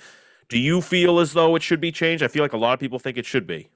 Do 0.50 0.58
you 0.58 0.82
feel 0.82 1.20
as 1.20 1.32
though 1.32 1.56
it 1.56 1.62
should 1.62 1.80
be 1.80 1.90
changed? 1.90 2.22
I 2.22 2.28
feel 2.28 2.42
like 2.42 2.52
a 2.52 2.58
lot 2.58 2.74
of 2.74 2.80
people 2.80 2.98
think 2.98 3.16
it 3.16 3.24
should 3.24 3.46
be. 3.46 3.70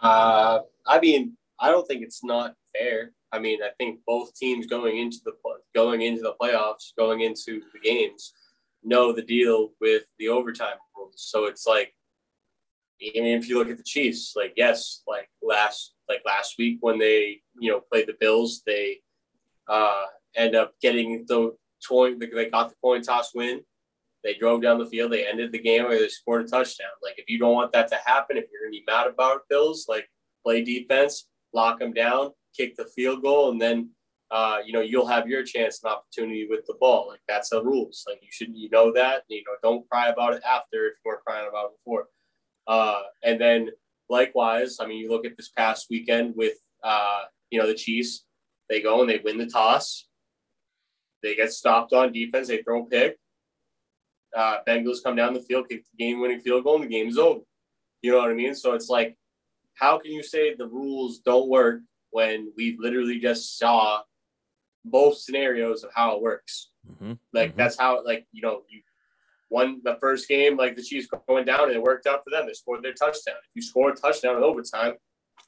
Uh, 0.00 0.60
I 0.86 1.00
mean, 1.00 1.36
I 1.58 1.72
don't 1.72 1.88
think 1.88 2.04
it's 2.04 2.22
not 2.22 2.54
fair. 2.72 3.10
I 3.32 3.38
mean, 3.38 3.62
I 3.62 3.70
think 3.78 4.00
both 4.06 4.34
teams 4.34 4.66
going 4.66 4.98
into 4.98 5.18
the 5.24 5.32
going 5.74 6.02
into 6.02 6.22
the 6.22 6.34
playoffs, 6.40 6.92
going 6.96 7.20
into 7.20 7.62
the 7.72 7.80
games, 7.80 8.32
know 8.82 9.12
the 9.12 9.22
deal 9.22 9.70
with 9.80 10.04
the 10.18 10.28
overtime 10.28 10.76
rules. 10.96 11.14
So 11.16 11.46
it's 11.46 11.66
like, 11.66 11.94
I 13.02 13.20
mean, 13.20 13.38
if 13.38 13.48
you 13.48 13.58
look 13.58 13.70
at 13.70 13.76
the 13.76 13.84
Chiefs, 13.84 14.34
like 14.36 14.54
yes, 14.56 15.02
like 15.06 15.28
last 15.42 15.94
like 16.08 16.22
last 16.26 16.56
week 16.58 16.78
when 16.80 16.98
they 16.98 17.40
you 17.58 17.70
know 17.70 17.80
played 17.80 18.08
the 18.08 18.16
Bills, 18.18 18.62
they 18.66 18.98
uh, 19.68 20.06
end 20.36 20.56
up 20.56 20.74
getting 20.82 21.24
the 21.28 21.54
coin. 21.86 22.18
They 22.18 22.48
got 22.50 22.70
the 22.70 22.74
coin 22.82 23.02
toss 23.02 23.34
win. 23.34 23.60
They 24.22 24.34
drove 24.34 24.60
down 24.60 24.78
the 24.78 24.86
field. 24.86 25.12
They 25.12 25.26
ended 25.26 25.52
the 25.52 25.58
game 25.58 25.86
or 25.86 25.90
they 25.90 26.08
scored 26.08 26.44
a 26.44 26.48
touchdown. 26.48 26.90
Like 27.02 27.18
if 27.18 27.24
you 27.28 27.38
don't 27.38 27.54
want 27.54 27.72
that 27.72 27.88
to 27.88 27.98
happen, 28.04 28.36
if 28.36 28.44
you're 28.52 28.62
gonna 28.62 28.72
be 28.72 28.84
mad 28.86 29.06
about 29.06 29.48
Bills, 29.48 29.86
like 29.88 30.10
play 30.44 30.62
defense, 30.62 31.28
lock 31.54 31.78
them 31.78 31.92
down, 31.92 32.32
kick 32.56 32.76
the 32.76 32.84
field 32.84 33.22
goal, 33.22 33.50
and 33.50 33.60
then 33.60 33.90
uh, 34.30 34.58
you 34.64 34.72
know 34.72 34.80
you'll 34.80 35.06
have 35.06 35.28
your 35.28 35.42
chance 35.42 35.82
and 35.82 35.92
opportunity 35.92 36.46
with 36.48 36.64
the 36.66 36.74
ball. 36.80 37.08
Like 37.08 37.20
that's 37.28 37.50
the 37.50 37.62
rules. 37.62 38.04
Like 38.08 38.20
you 38.22 38.28
should 38.30 38.54
you 38.54 38.68
know 38.70 38.92
that. 38.92 39.22
You 39.28 39.42
know, 39.46 39.54
don't 39.62 39.88
cry 39.88 40.08
about 40.08 40.34
it 40.34 40.42
after 40.44 40.86
if 40.86 40.94
you 41.04 41.10
weren't 41.10 41.24
crying 41.24 41.48
about 41.48 41.66
it 41.66 41.78
before. 41.78 42.06
Uh, 42.66 43.02
and 43.22 43.40
then 43.40 43.70
likewise, 44.08 44.78
I 44.80 44.86
mean, 44.86 44.98
you 44.98 45.10
look 45.10 45.26
at 45.26 45.36
this 45.36 45.48
past 45.48 45.86
weekend 45.90 46.34
with 46.36 46.54
uh, 46.82 47.22
you 47.50 47.60
know 47.60 47.66
the 47.66 47.74
Chiefs. 47.74 48.24
They 48.68 48.80
go 48.80 49.00
and 49.00 49.10
they 49.10 49.20
win 49.24 49.38
the 49.38 49.46
toss. 49.46 50.06
They 51.22 51.34
get 51.34 51.52
stopped 51.52 51.92
on 51.92 52.12
defense. 52.12 52.48
They 52.48 52.62
throw 52.62 52.84
a 52.84 52.86
pick. 52.86 53.18
Uh, 54.34 54.58
Bengals 54.66 55.02
come 55.02 55.16
down 55.16 55.34
the 55.34 55.40
field, 55.40 55.68
kick 55.68 55.82
the 55.84 56.04
game-winning 56.04 56.40
field 56.40 56.62
goal, 56.62 56.76
and 56.76 56.84
the 56.84 56.88
game 56.88 57.08
is 57.08 57.18
over. 57.18 57.40
You 58.00 58.12
know 58.12 58.18
what 58.18 58.30
I 58.30 58.34
mean? 58.34 58.54
So 58.54 58.74
it's 58.74 58.88
like, 58.88 59.16
how 59.74 59.98
can 59.98 60.12
you 60.12 60.22
say 60.22 60.54
the 60.54 60.68
rules 60.68 61.18
don't 61.18 61.48
work 61.48 61.80
when 62.10 62.52
we 62.56 62.76
literally 62.78 63.18
just 63.18 63.58
saw 63.58 64.02
both 64.84 65.18
scenarios 65.18 65.84
of 65.84 65.90
how 65.94 66.16
it 66.16 66.22
works. 66.22 66.70
Mm-hmm. 66.90 67.12
Like 67.32 67.50
mm-hmm. 67.50 67.58
that's 67.58 67.76
how 67.76 68.04
like 68.04 68.26
you 68.32 68.42
know 68.42 68.62
you 68.68 68.80
won 69.50 69.80
the 69.84 69.96
first 70.00 70.28
game 70.28 70.56
like 70.56 70.76
the 70.76 70.82
Chiefs 70.82 71.08
going 71.28 71.44
down 71.44 71.64
and 71.64 71.72
it 71.72 71.82
worked 71.82 72.06
out 72.06 72.22
for 72.24 72.30
them. 72.30 72.46
They 72.46 72.52
scored 72.52 72.82
their 72.82 72.92
touchdown. 72.92 73.36
If 73.42 73.50
you 73.54 73.62
score 73.62 73.90
a 73.90 73.94
touchdown 73.94 74.36
in 74.36 74.42
overtime, 74.42 74.94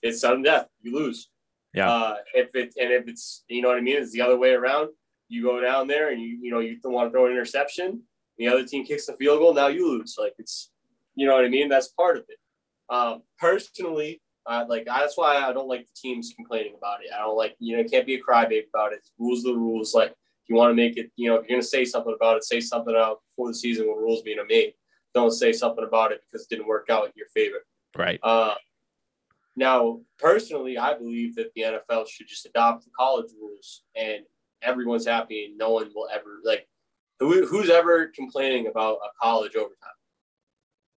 it's 0.02 0.20
sudden 0.20 0.42
death. 0.42 0.68
You 0.82 0.94
lose. 0.94 1.30
Yeah. 1.74 1.90
Uh, 1.90 2.16
if 2.34 2.54
it 2.54 2.74
and 2.78 2.92
if 2.92 3.08
it's 3.08 3.44
you 3.48 3.62
know 3.62 3.68
what 3.68 3.78
I 3.78 3.80
mean, 3.80 3.96
it's 3.96 4.12
the 4.12 4.22
other 4.22 4.38
way 4.38 4.50
around. 4.50 4.90
You 5.28 5.42
go 5.42 5.60
down 5.60 5.86
there 5.86 6.10
and 6.10 6.20
you 6.20 6.38
you 6.42 6.50
know 6.50 6.60
you 6.60 6.78
want 6.84 7.08
to 7.08 7.10
throw 7.10 7.26
an 7.26 7.32
interception. 7.32 8.02
The 8.38 8.48
other 8.48 8.64
team 8.64 8.84
kicks 8.84 9.06
the 9.06 9.14
field 9.14 9.38
goal. 9.38 9.54
Now 9.54 9.68
you 9.68 9.88
lose. 9.88 10.16
Like 10.18 10.34
it's 10.38 10.70
you 11.14 11.26
know 11.26 11.34
what 11.34 11.44
I 11.44 11.48
mean. 11.48 11.68
That's 11.68 11.88
part 11.88 12.16
of 12.16 12.24
it. 12.28 12.38
Um, 12.88 13.22
personally, 13.38 14.20
uh, 14.46 14.64
like 14.68 14.84
that's 14.86 15.16
why 15.16 15.36
I 15.36 15.52
don't 15.52 15.68
like 15.68 15.86
the 15.86 15.92
teams 15.94 16.32
complaining 16.34 16.74
about 16.76 17.04
it. 17.04 17.10
I 17.14 17.20
don't 17.20 17.36
like 17.36 17.56
you 17.58 17.76
know, 17.76 17.84
can't 17.84 18.06
be 18.06 18.14
a 18.14 18.22
crybaby 18.22 18.68
about 18.68 18.92
it. 18.92 19.00
Rules 19.18 19.42
the 19.42 19.54
rules. 19.54 19.94
Like 19.94 20.10
if 20.10 20.48
you 20.48 20.56
want 20.56 20.70
to 20.70 20.74
make 20.74 20.96
it, 20.96 21.10
you 21.16 21.28
know, 21.28 21.36
if 21.36 21.48
you're 21.48 21.56
gonna 21.56 21.62
say 21.62 21.84
something 21.84 22.14
about 22.14 22.36
it, 22.36 22.44
say 22.44 22.60
something 22.60 22.94
out 22.96 23.20
before 23.24 23.48
the 23.48 23.54
season 23.54 23.86
when 23.86 23.96
rules 23.96 24.22
being 24.22 24.38
a 24.38 24.44
made. 24.44 24.74
Don't 25.14 25.30
say 25.30 25.52
something 25.52 25.84
about 25.84 26.10
it 26.10 26.22
because 26.26 26.46
it 26.46 26.54
didn't 26.54 26.66
work 26.66 26.88
out 26.90 27.04
in 27.04 27.12
your 27.14 27.28
favor. 27.28 27.58
Right. 27.96 28.18
Uh, 28.22 28.54
now, 29.54 30.00
personally, 30.18 30.78
I 30.78 30.96
believe 30.96 31.34
that 31.36 31.52
the 31.54 31.62
NFL 31.62 32.08
should 32.08 32.26
just 32.26 32.46
adopt 32.46 32.84
the 32.84 32.90
college 32.98 33.30
rules, 33.38 33.82
and 33.94 34.22
everyone's 34.62 35.06
happy, 35.06 35.44
and 35.44 35.58
no 35.58 35.70
one 35.70 35.90
will 35.94 36.08
ever 36.12 36.40
like. 36.44 36.66
Who, 37.20 37.46
who's 37.46 37.70
ever 37.70 38.08
complaining 38.08 38.66
about 38.66 38.96
a 38.96 39.10
college 39.22 39.54
overtime? 39.54 39.76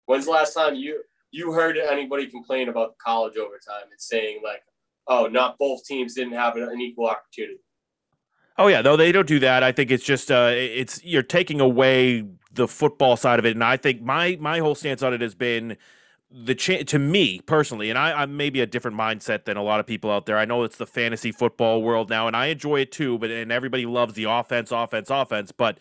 When's 0.08 0.26
the 0.26 0.32
last 0.32 0.54
time 0.54 0.74
you 0.74 1.04
you 1.32 1.52
heard 1.52 1.78
anybody 1.78 2.28
complain 2.28 2.70
about 2.70 2.98
college 2.98 3.38
overtime 3.38 3.90
and 3.92 4.00
saying 4.00 4.42
like, 4.44 4.64
"Oh, 5.08 5.28
not 5.28 5.58
both 5.58 5.84
teams 5.86 6.14
didn't 6.14 6.34
have 6.34 6.56
an 6.56 6.80
equal 6.82 7.08
opportunity"? 7.08 7.60
Oh 8.58 8.68
yeah, 8.68 8.82
no, 8.82 8.96
they 8.96 9.12
don't 9.12 9.28
do 9.28 9.40
that. 9.40 9.64
I 9.64 9.72
think 9.72 9.92
it's 9.92 10.04
just 10.04 10.32
uh, 10.32 10.52
it's 10.54 11.04
you're 11.04 11.24
taking 11.24 11.60
away 11.60 12.26
the 12.54 12.68
football 12.68 13.18
side 13.18 13.40
of 13.40 13.46
it, 13.46 13.54
and 13.54 13.64
I 13.64 13.78
think 13.78 14.02
my 14.02 14.38
my 14.40 14.60
whole 14.60 14.76
stance 14.76 15.04
on 15.04 15.14
it 15.14 15.22
has 15.22 15.36
been 15.36 15.78
the 16.32 16.56
cha- 16.56 16.84
to 16.84 17.00
me 17.00 17.40
personally, 17.42 17.90
and 17.90 18.00
I, 18.00 18.22
I'm 18.22 18.38
maybe 18.38 18.62
a 18.62 18.66
different 18.66 18.98
mindset 18.98 19.46
than 19.46 19.58
a 19.58 19.64
lot 19.64 19.80
of 19.80 19.86
people 19.86 20.10
out 20.10 20.26
there. 20.26 20.38
I 20.38 20.46
know 20.46 20.64
it's 20.64 20.78
the 20.78 20.88
fantasy 20.88 21.32
football 21.32 21.82
world 21.82 22.10
now, 22.10 22.28
and 22.28 22.36
I 22.36 22.48
enjoy 22.48 22.82
it 22.82 22.92
too. 22.92 23.18
But 23.18 23.30
and 23.30 23.52
everybody 23.52 23.86
loves 23.86 24.14
the 24.14 24.26
offense, 24.26 24.72
offense, 24.72 25.10
offense. 25.10 25.52
But 25.52 25.80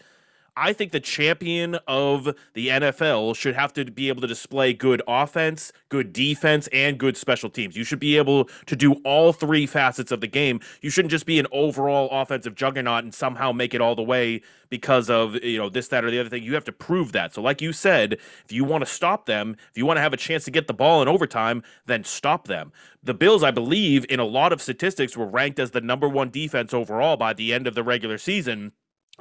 I 0.57 0.73
think 0.73 0.93
the 0.93 1.01
champion 1.01 1.77
of 1.89 2.35
the 2.53 2.69
NFL 2.69 3.35
should 3.35 3.57
have 3.57 3.73
to 3.73 3.85
be 3.87 4.09
able 4.09 4.21
to 4.21 4.29
display 4.29 4.73
good 4.73 5.03
offense, 5.09 5.73
good 5.89 6.13
defense, 6.13 6.69
and 6.69 6.97
good 6.97 7.17
special 7.17 7.51
teams. 7.51 7.77
You 7.77 7.83
should 7.83 7.99
be 7.99 8.17
able 8.17 8.49
to 8.67 8.77
do 8.77 8.95
all 9.05 9.33
three 9.33 9.67
facets 9.67 10.13
of 10.13 10.21
the 10.21 10.29
game. 10.29 10.61
You 10.81 10.91
shouldn't 10.91 11.11
just 11.11 11.27
be 11.27 11.41
an 11.41 11.49
overall 11.51 12.09
offensive 12.13 12.55
juggernaut 12.55 13.03
and 13.03 13.13
somehow 13.13 13.51
make 13.51 13.75
it 13.75 13.81
all 13.81 13.97
the 13.97 14.03
way 14.03 14.43
because 14.71 15.11
of, 15.11 15.35
you 15.43 15.59
know, 15.59 15.69
this, 15.69 15.89
that, 15.89 16.05
or 16.05 16.11
the 16.11 16.21
other 16.21 16.29
thing. 16.29 16.45
You 16.45 16.55
have 16.55 16.65
to 16.65 16.73
prove 16.73 17.11
that. 17.13 17.35
So, 17.35 17.43
like 17.43 17.61
you 17.61 17.73
said, 17.73 18.13
if 18.13 18.53
you 18.53 18.63
want 18.63 18.85
to 18.85 18.91
stop 18.91 19.27
them, 19.27 19.57
if 19.71 19.77
you 19.77 19.87
want 19.87 19.97
to 19.97 20.03
have 20.03 20.13
a 20.13 20.17
chance 20.17 20.45
to 20.45 20.53
get 20.53 20.69
the 20.69 20.75
ball 20.75 21.03
in 21.03 21.09
overtime, 21.09 21.65
then 21.87 22.05
stop 22.05 22.47
them. 22.47 22.73
The 23.03 23.15
Bills, 23.15 23.43
I 23.43 23.51
believe, 23.51 24.07
in 24.09 24.21
a 24.21 24.25
lot 24.25 24.53
of 24.53 24.63
statistics, 24.63 25.17
were 25.17 25.27
ranked 25.27 25.59
as 25.59 25.73
the 25.73 25.81
number 25.81 26.09
one 26.09 26.31
defense 26.31 26.73
overall 26.73 27.17
by 27.17 27.33
the 27.33 27.53
end 27.53 27.67
of 27.67 27.75
the 27.75 27.83
regular 27.83 28.19
season 28.19 28.73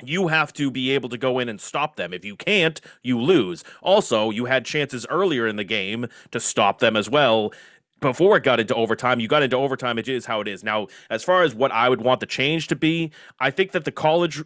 you 0.01 0.27
have 0.27 0.51
to 0.53 0.71
be 0.71 0.91
able 0.91 1.09
to 1.09 1.17
go 1.17 1.39
in 1.39 1.49
and 1.49 1.61
stop 1.61 1.95
them. 1.95 2.13
If 2.13 2.25
you 2.25 2.35
can't, 2.35 2.79
you 3.03 3.21
lose. 3.21 3.63
Also, 3.81 4.31
you 4.31 4.45
had 4.45 4.65
chances 4.65 5.05
earlier 5.09 5.47
in 5.47 5.55
the 5.55 5.63
game 5.63 6.07
to 6.31 6.39
stop 6.39 6.79
them 6.79 6.95
as 6.95 7.09
well. 7.09 7.53
Before 7.99 8.35
it 8.35 8.43
got 8.43 8.59
into 8.59 8.75
overtime, 8.75 9.21
you 9.21 9.29
got 9.29 9.43
into 9.43 9.55
overtime. 9.55 9.97
It 9.97 10.09
is 10.09 10.25
how 10.25 10.41
it 10.41 10.47
is. 10.49 10.61
Now, 10.61 10.87
as 11.09 11.23
far 11.23 11.43
as 11.43 11.55
what 11.55 11.71
I 11.71 11.87
would 11.87 12.01
want 12.01 12.19
the 12.19 12.25
change 12.25 12.67
to 12.67 12.75
be, 12.75 13.11
I 13.39 13.49
think 13.49 13.71
that 13.71 13.85
the 13.85 13.93
college 13.93 14.43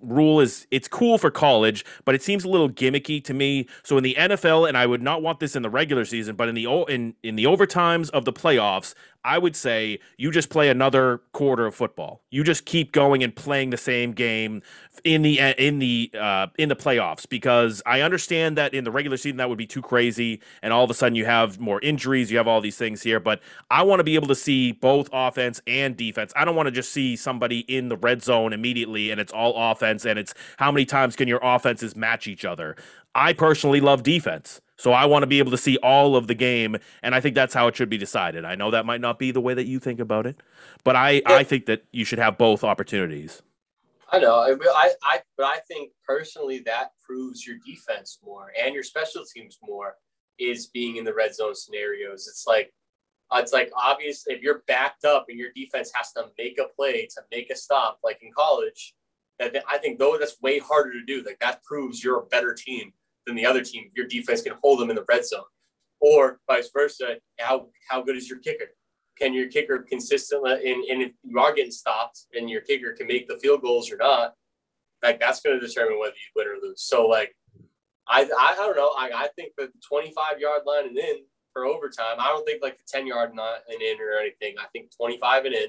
rule 0.00 0.40
is 0.40 0.66
it's 0.70 0.88
cool 0.88 1.18
for 1.18 1.30
college, 1.30 1.84
but 2.06 2.14
it 2.14 2.22
seems 2.22 2.44
a 2.44 2.48
little 2.48 2.70
gimmicky 2.70 3.22
to 3.24 3.34
me. 3.34 3.68
So 3.82 3.98
in 3.98 4.02
the 4.02 4.14
NFL, 4.18 4.66
and 4.66 4.78
I 4.78 4.86
would 4.86 5.02
not 5.02 5.20
want 5.20 5.40
this 5.40 5.54
in 5.54 5.62
the 5.62 5.68
regular 5.68 6.06
season, 6.06 6.36
but 6.36 6.48
in 6.48 6.54
the 6.54 6.64
in 6.88 7.14
in 7.22 7.36
the 7.36 7.44
overtimes 7.44 8.08
of 8.10 8.24
the 8.24 8.32
playoffs, 8.32 8.94
I 9.26 9.38
would 9.38 9.56
say 9.56 9.98
you 10.16 10.30
just 10.30 10.50
play 10.50 10.68
another 10.68 11.20
quarter 11.32 11.66
of 11.66 11.74
football. 11.74 12.22
You 12.30 12.44
just 12.44 12.64
keep 12.64 12.92
going 12.92 13.24
and 13.24 13.34
playing 13.34 13.70
the 13.70 13.76
same 13.76 14.12
game 14.12 14.62
in 15.02 15.22
the 15.22 15.40
in 15.58 15.80
the 15.80 16.12
uh, 16.18 16.46
in 16.58 16.68
the 16.68 16.76
playoffs 16.76 17.28
because 17.28 17.82
I 17.84 18.02
understand 18.02 18.56
that 18.56 18.72
in 18.72 18.84
the 18.84 18.92
regular 18.92 19.16
season 19.16 19.38
that 19.38 19.48
would 19.48 19.58
be 19.58 19.66
too 19.66 19.82
crazy, 19.82 20.40
and 20.62 20.72
all 20.72 20.84
of 20.84 20.90
a 20.90 20.94
sudden 20.94 21.16
you 21.16 21.24
have 21.24 21.58
more 21.58 21.80
injuries, 21.80 22.30
you 22.30 22.36
have 22.36 22.46
all 22.46 22.60
these 22.60 22.78
things 22.78 23.02
here. 23.02 23.18
But 23.18 23.40
I 23.68 23.82
want 23.82 23.98
to 23.98 24.04
be 24.04 24.14
able 24.14 24.28
to 24.28 24.36
see 24.36 24.70
both 24.70 25.08
offense 25.12 25.60
and 25.66 25.96
defense. 25.96 26.32
I 26.36 26.44
don't 26.44 26.54
want 26.54 26.68
to 26.68 26.72
just 26.72 26.92
see 26.92 27.16
somebody 27.16 27.60
in 27.60 27.88
the 27.88 27.96
red 27.96 28.22
zone 28.22 28.52
immediately 28.52 29.10
and 29.10 29.20
it's 29.20 29.32
all 29.32 29.54
offense 29.72 30.06
and 30.06 30.20
it's 30.20 30.34
how 30.56 30.70
many 30.70 30.86
times 30.86 31.16
can 31.16 31.26
your 31.26 31.40
offenses 31.42 31.96
match 31.96 32.28
each 32.28 32.44
other. 32.44 32.76
I 33.16 33.32
personally 33.32 33.80
love 33.80 34.02
defense. 34.02 34.60
So 34.76 34.92
I 34.92 35.06
want 35.06 35.22
to 35.22 35.26
be 35.26 35.38
able 35.38 35.50
to 35.52 35.58
see 35.58 35.78
all 35.78 36.16
of 36.16 36.26
the 36.26 36.34
game, 36.34 36.76
and 37.02 37.14
I 37.14 37.20
think 37.20 37.34
that's 37.34 37.54
how 37.54 37.66
it 37.66 37.74
should 37.74 37.88
be 37.88 37.96
decided. 37.96 38.44
I 38.44 38.56
know 38.56 38.70
that 38.70 38.84
might 38.84 39.00
not 39.00 39.18
be 39.18 39.30
the 39.30 39.40
way 39.40 39.54
that 39.54 39.64
you 39.64 39.78
think 39.78 40.00
about 40.00 40.26
it, 40.26 40.36
but 40.84 40.96
I, 40.96 41.12
yeah. 41.12 41.22
I 41.26 41.44
think 41.44 41.64
that 41.66 41.84
you 41.92 42.04
should 42.04 42.18
have 42.18 42.36
both 42.36 42.62
opportunities. 42.62 43.42
I 44.12 44.18
know, 44.18 44.34
I, 44.34 44.92
I, 45.02 45.22
but 45.36 45.46
I 45.46 45.60
think 45.66 45.92
personally 46.06 46.60
that 46.66 46.90
proves 47.04 47.46
your 47.46 47.56
defense 47.66 48.18
more 48.22 48.52
and 48.62 48.74
your 48.74 48.84
special 48.84 49.24
teams 49.24 49.58
more 49.62 49.94
is 50.38 50.66
being 50.66 50.96
in 50.96 51.04
the 51.04 51.14
red 51.14 51.34
zone 51.34 51.54
scenarios. 51.54 52.28
It's 52.28 52.44
like, 52.46 52.72
it's 53.32 53.52
like 53.52 53.72
obvious 53.74 54.24
if 54.26 54.42
you're 54.42 54.62
backed 54.68 55.04
up 55.04 55.26
and 55.28 55.38
your 55.38 55.50
defense 55.56 55.90
has 55.94 56.12
to 56.12 56.26
make 56.38 56.58
a 56.60 56.68
play 56.76 57.06
to 57.06 57.22
make 57.32 57.50
a 57.50 57.56
stop, 57.56 57.98
like 58.04 58.18
in 58.22 58.30
college. 58.36 58.94
That 59.38 59.56
I 59.68 59.78
think 59.78 59.98
though 59.98 60.16
that's 60.18 60.40
way 60.40 60.58
harder 60.58 60.92
to 60.92 61.04
do. 61.04 61.22
Like 61.24 61.38
that 61.40 61.62
proves 61.64 62.04
you're 62.04 62.20
a 62.20 62.26
better 62.26 62.54
team 62.54 62.92
than 63.26 63.36
the 63.36 63.46
other 63.46 63.62
team. 63.62 63.90
Your 63.94 64.06
defense 64.06 64.42
can 64.42 64.54
hold 64.62 64.80
them 64.80 64.90
in 64.90 64.96
the 64.96 65.04
red 65.08 65.26
zone, 65.26 65.44
or 66.00 66.40
vice 66.46 66.70
versa. 66.72 67.16
How 67.38 67.68
how 67.88 68.02
good 68.02 68.16
is 68.16 68.28
your 68.28 68.38
kicker? 68.38 68.66
Can 69.18 69.32
your 69.32 69.48
kicker 69.48 69.78
consistently 69.88 70.52
and, 70.52 70.84
and 70.84 71.02
if 71.02 71.12
you 71.22 71.38
are 71.38 71.54
getting 71.54 71.70
stopped 71.70 72.26
and 72.34 72.50
your 72.50 72.60
kicker 72.60 72.92
can 72.92 73.06
make 73.06 73.26
the 73.26 73.38
field 73.38 73.62
goals 73.62 73.90
or 73.90 73.96
not, 73.96 74.34
like 75.02 75.18
that's 75.18 75.40
going 75.40 75.58
to 75.58 75.66
determine 75.66 75.98
whether 75.98 76.12
you 76.12 76.32
win 76.36 76.48
or 76.48 76.56
lose. 76.62 76.82
So 76.82 77.06
like 77.06 77.34
I 78.08 78.22
I, 78.22 78.52
I 78.52 78.54
don't 78.56 78.76
know. 78.76 78.92
I, 78.96 79.10
I 79.14 79.28
think 79.36 79.52
the 79.56 79.70
25 79.88 80.38
yard 80.38 80.62
line 80.66 80.88
and 80.88 80.98
in 80.98 81.24
for 81.52 81.64
overtime. 81.64 82.16
I 82.18 82.26
don't 82.26 82.44
think 82.44 82.62
like 82.62 82.76
the 82.76 82.84
10 82.86 83.06
yard 83.06 83.34
not 83.34 83.60
and 83.68 83.80
in 83.80 83.96
or 83.98 84.18
anything. 84.20 84.56
I 84.60 84.66
think 84.72 84.90
25 84.94 85.46
and 85.46 85.54
in. 85.54 85.68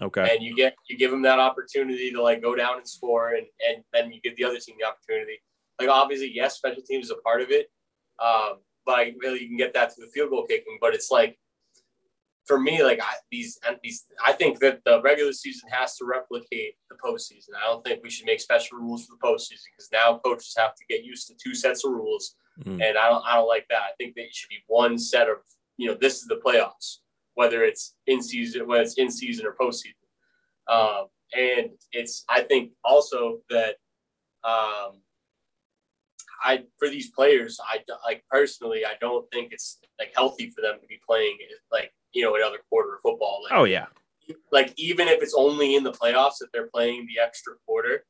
Okay. 0.00 0.28
And 0.32 0.42
you 0.42 0.54
get 0.54 0.74
you 0.88 0.96
give 0.96 1.10
them 1.10 1.22
that 1.22 1.38
opportunity 1.38 2.10
to 2.12 2.22
like 2.22 2.42
go 2.42 2.54
down 2.54 2.76
and 2.78 2.88
score, 2.88 3.34
and 3.34 3.46
and 3.68 3.82
then 3.92 4.12
you 4.12 4.20
give 4.20 4.36
the 4.36 4.44
other 4.44 4.58
team 4.58 4.76
the 4.78 4.86
opportunity 4.86 5.40
like 5.78 5.88
obviously, 5.88 6.30
yes, 6.34 6.56
special 6.56 6.82
teams 6.82 7.06
is 7.06 7.10
a 7.10 7.16
part 7.16 7.42
of 7.42 7.50
it, 7.50 7.70
um, 8.22 8.58
but 8.84 9.08
really 9.20 9.42
you 9.42 9.48
can 9.48 9.56
get 9.56 9.74
that 9.74 9.94
through 9.94 10.06
the 10.06 10.10
field 10.10 10.30
goal 10.30 10.46
kicking. 10.46 10.78
But 10.80 10.94
it's 10.94 11.10
like 11.10 11.38
for 12.48 12.58
me, 12.58 12.82
like 12.82 13.00
I, 13.00 13.14
these 13.30 13.60
these, 13.82 14.06
I 14.26 14.32
think 14.32 14.58
that 14.60 14.80
the 14.84 15.00
regular 15.02 15.32
season 15.32 15.68
has 15.70 15.96
to 15.98 16.06
replicate 16.06 16.74
the 16.90 16.96
postseason. 16.96 17.50
I 17.56 17.70
don't 17.70 17.84
think 17.84 18.02
we 18.02 18.10
should 18.10 18.26
make 18.26 18.40
special 18.40 18.78
rules 18.78 19.06
for 19.06 19.12
the 19.20 19.26
postseason 19.26 19.68
because 19.76 19.90
now 19.92 20.18
coaches 20.24 20.54
have 20.56 20.74
to 20.74 20.84
get 20.88 21.04
used 21.04 21.28
to 21.28 21.34
two 21.34 21.54
sets 21.54 21.84
of 21.84 21.92
rules, 21.92 22.34
mm. 22.64 22.82
and 22.82 22.98
I 22.98 23.10
don't 23.10 23.24
I 23.26 23.34
don't 23.34 23.46
like 23.46 23.66
that. 23.68 23.82
I 23.82 23.90
think 23.98 24.14
that 24.14 24.22
it 24.22 24.34
should 24.34 24.48
be 24.48 24.64
one 24.66 24.98
set 24.98 25.28
of 25.28 25.36
you 25.76 25.88
know 25.88 25.96
this 26.00 26.22
is 26.22 26.26
the 26.26 26.40
playoffs, 26.44 26.96
whether 27.34 27.62
it's 27.64 27.94
in 28.06 28.22
season 28.22 28.66
whether 28.66 28.82
it's 28.82 28.94
in 28.98 29.10
season 29.10 29.46
or 29.46 29.54
postseason. 29.54 29.92
Um, 30.68 31.06
and 31.36 31.70
it's 31.92 32.24
I 32.28 32.40
think 32.42 32.72
also 32.82 33.40
that 33.50 33.76
um, 34.42 35.02
I 36.42 36.64
for 36.78 36.88
these 36.88 37.10
players, 37.10 37.58
I 37.64 37.78
like 38.04 38.24
personally, 38.30 38.84
I 38.84 38.94
don't 39.00 39.30
think 39.30 39.52
it's 39.52 39.78
like 39.98 40.12
healthy 40.14 40.50
for 40.50 40.60
them 40.60 40.76
to 40.80 40.86
be 40.86 41.00
playing 41.06 41.38
like 41.72 41.92
you 42.12 42.22
know 42.22 42.36
another 42.36 42.58
quarter 42.68 42.94
of 42.94 43.00
football. 43.02 43.40
Like, 43.44 43.58
oh 43.58 43.64
yeah, 43.64 43.86
like 44.52 44.72
even 44.76 45.08
if 45.08 45.22
it's 45.22 45.34
only 45.36 45.74
in 45.74 45.84
the 45.84 45.92
playoffs 45.92 46.38
that 46.40 46.48
they're 46.52 46.68
playing 46.68 47.06
the 47.06 47.20
extra 47.20 47.54
quarter, 47.66 48.04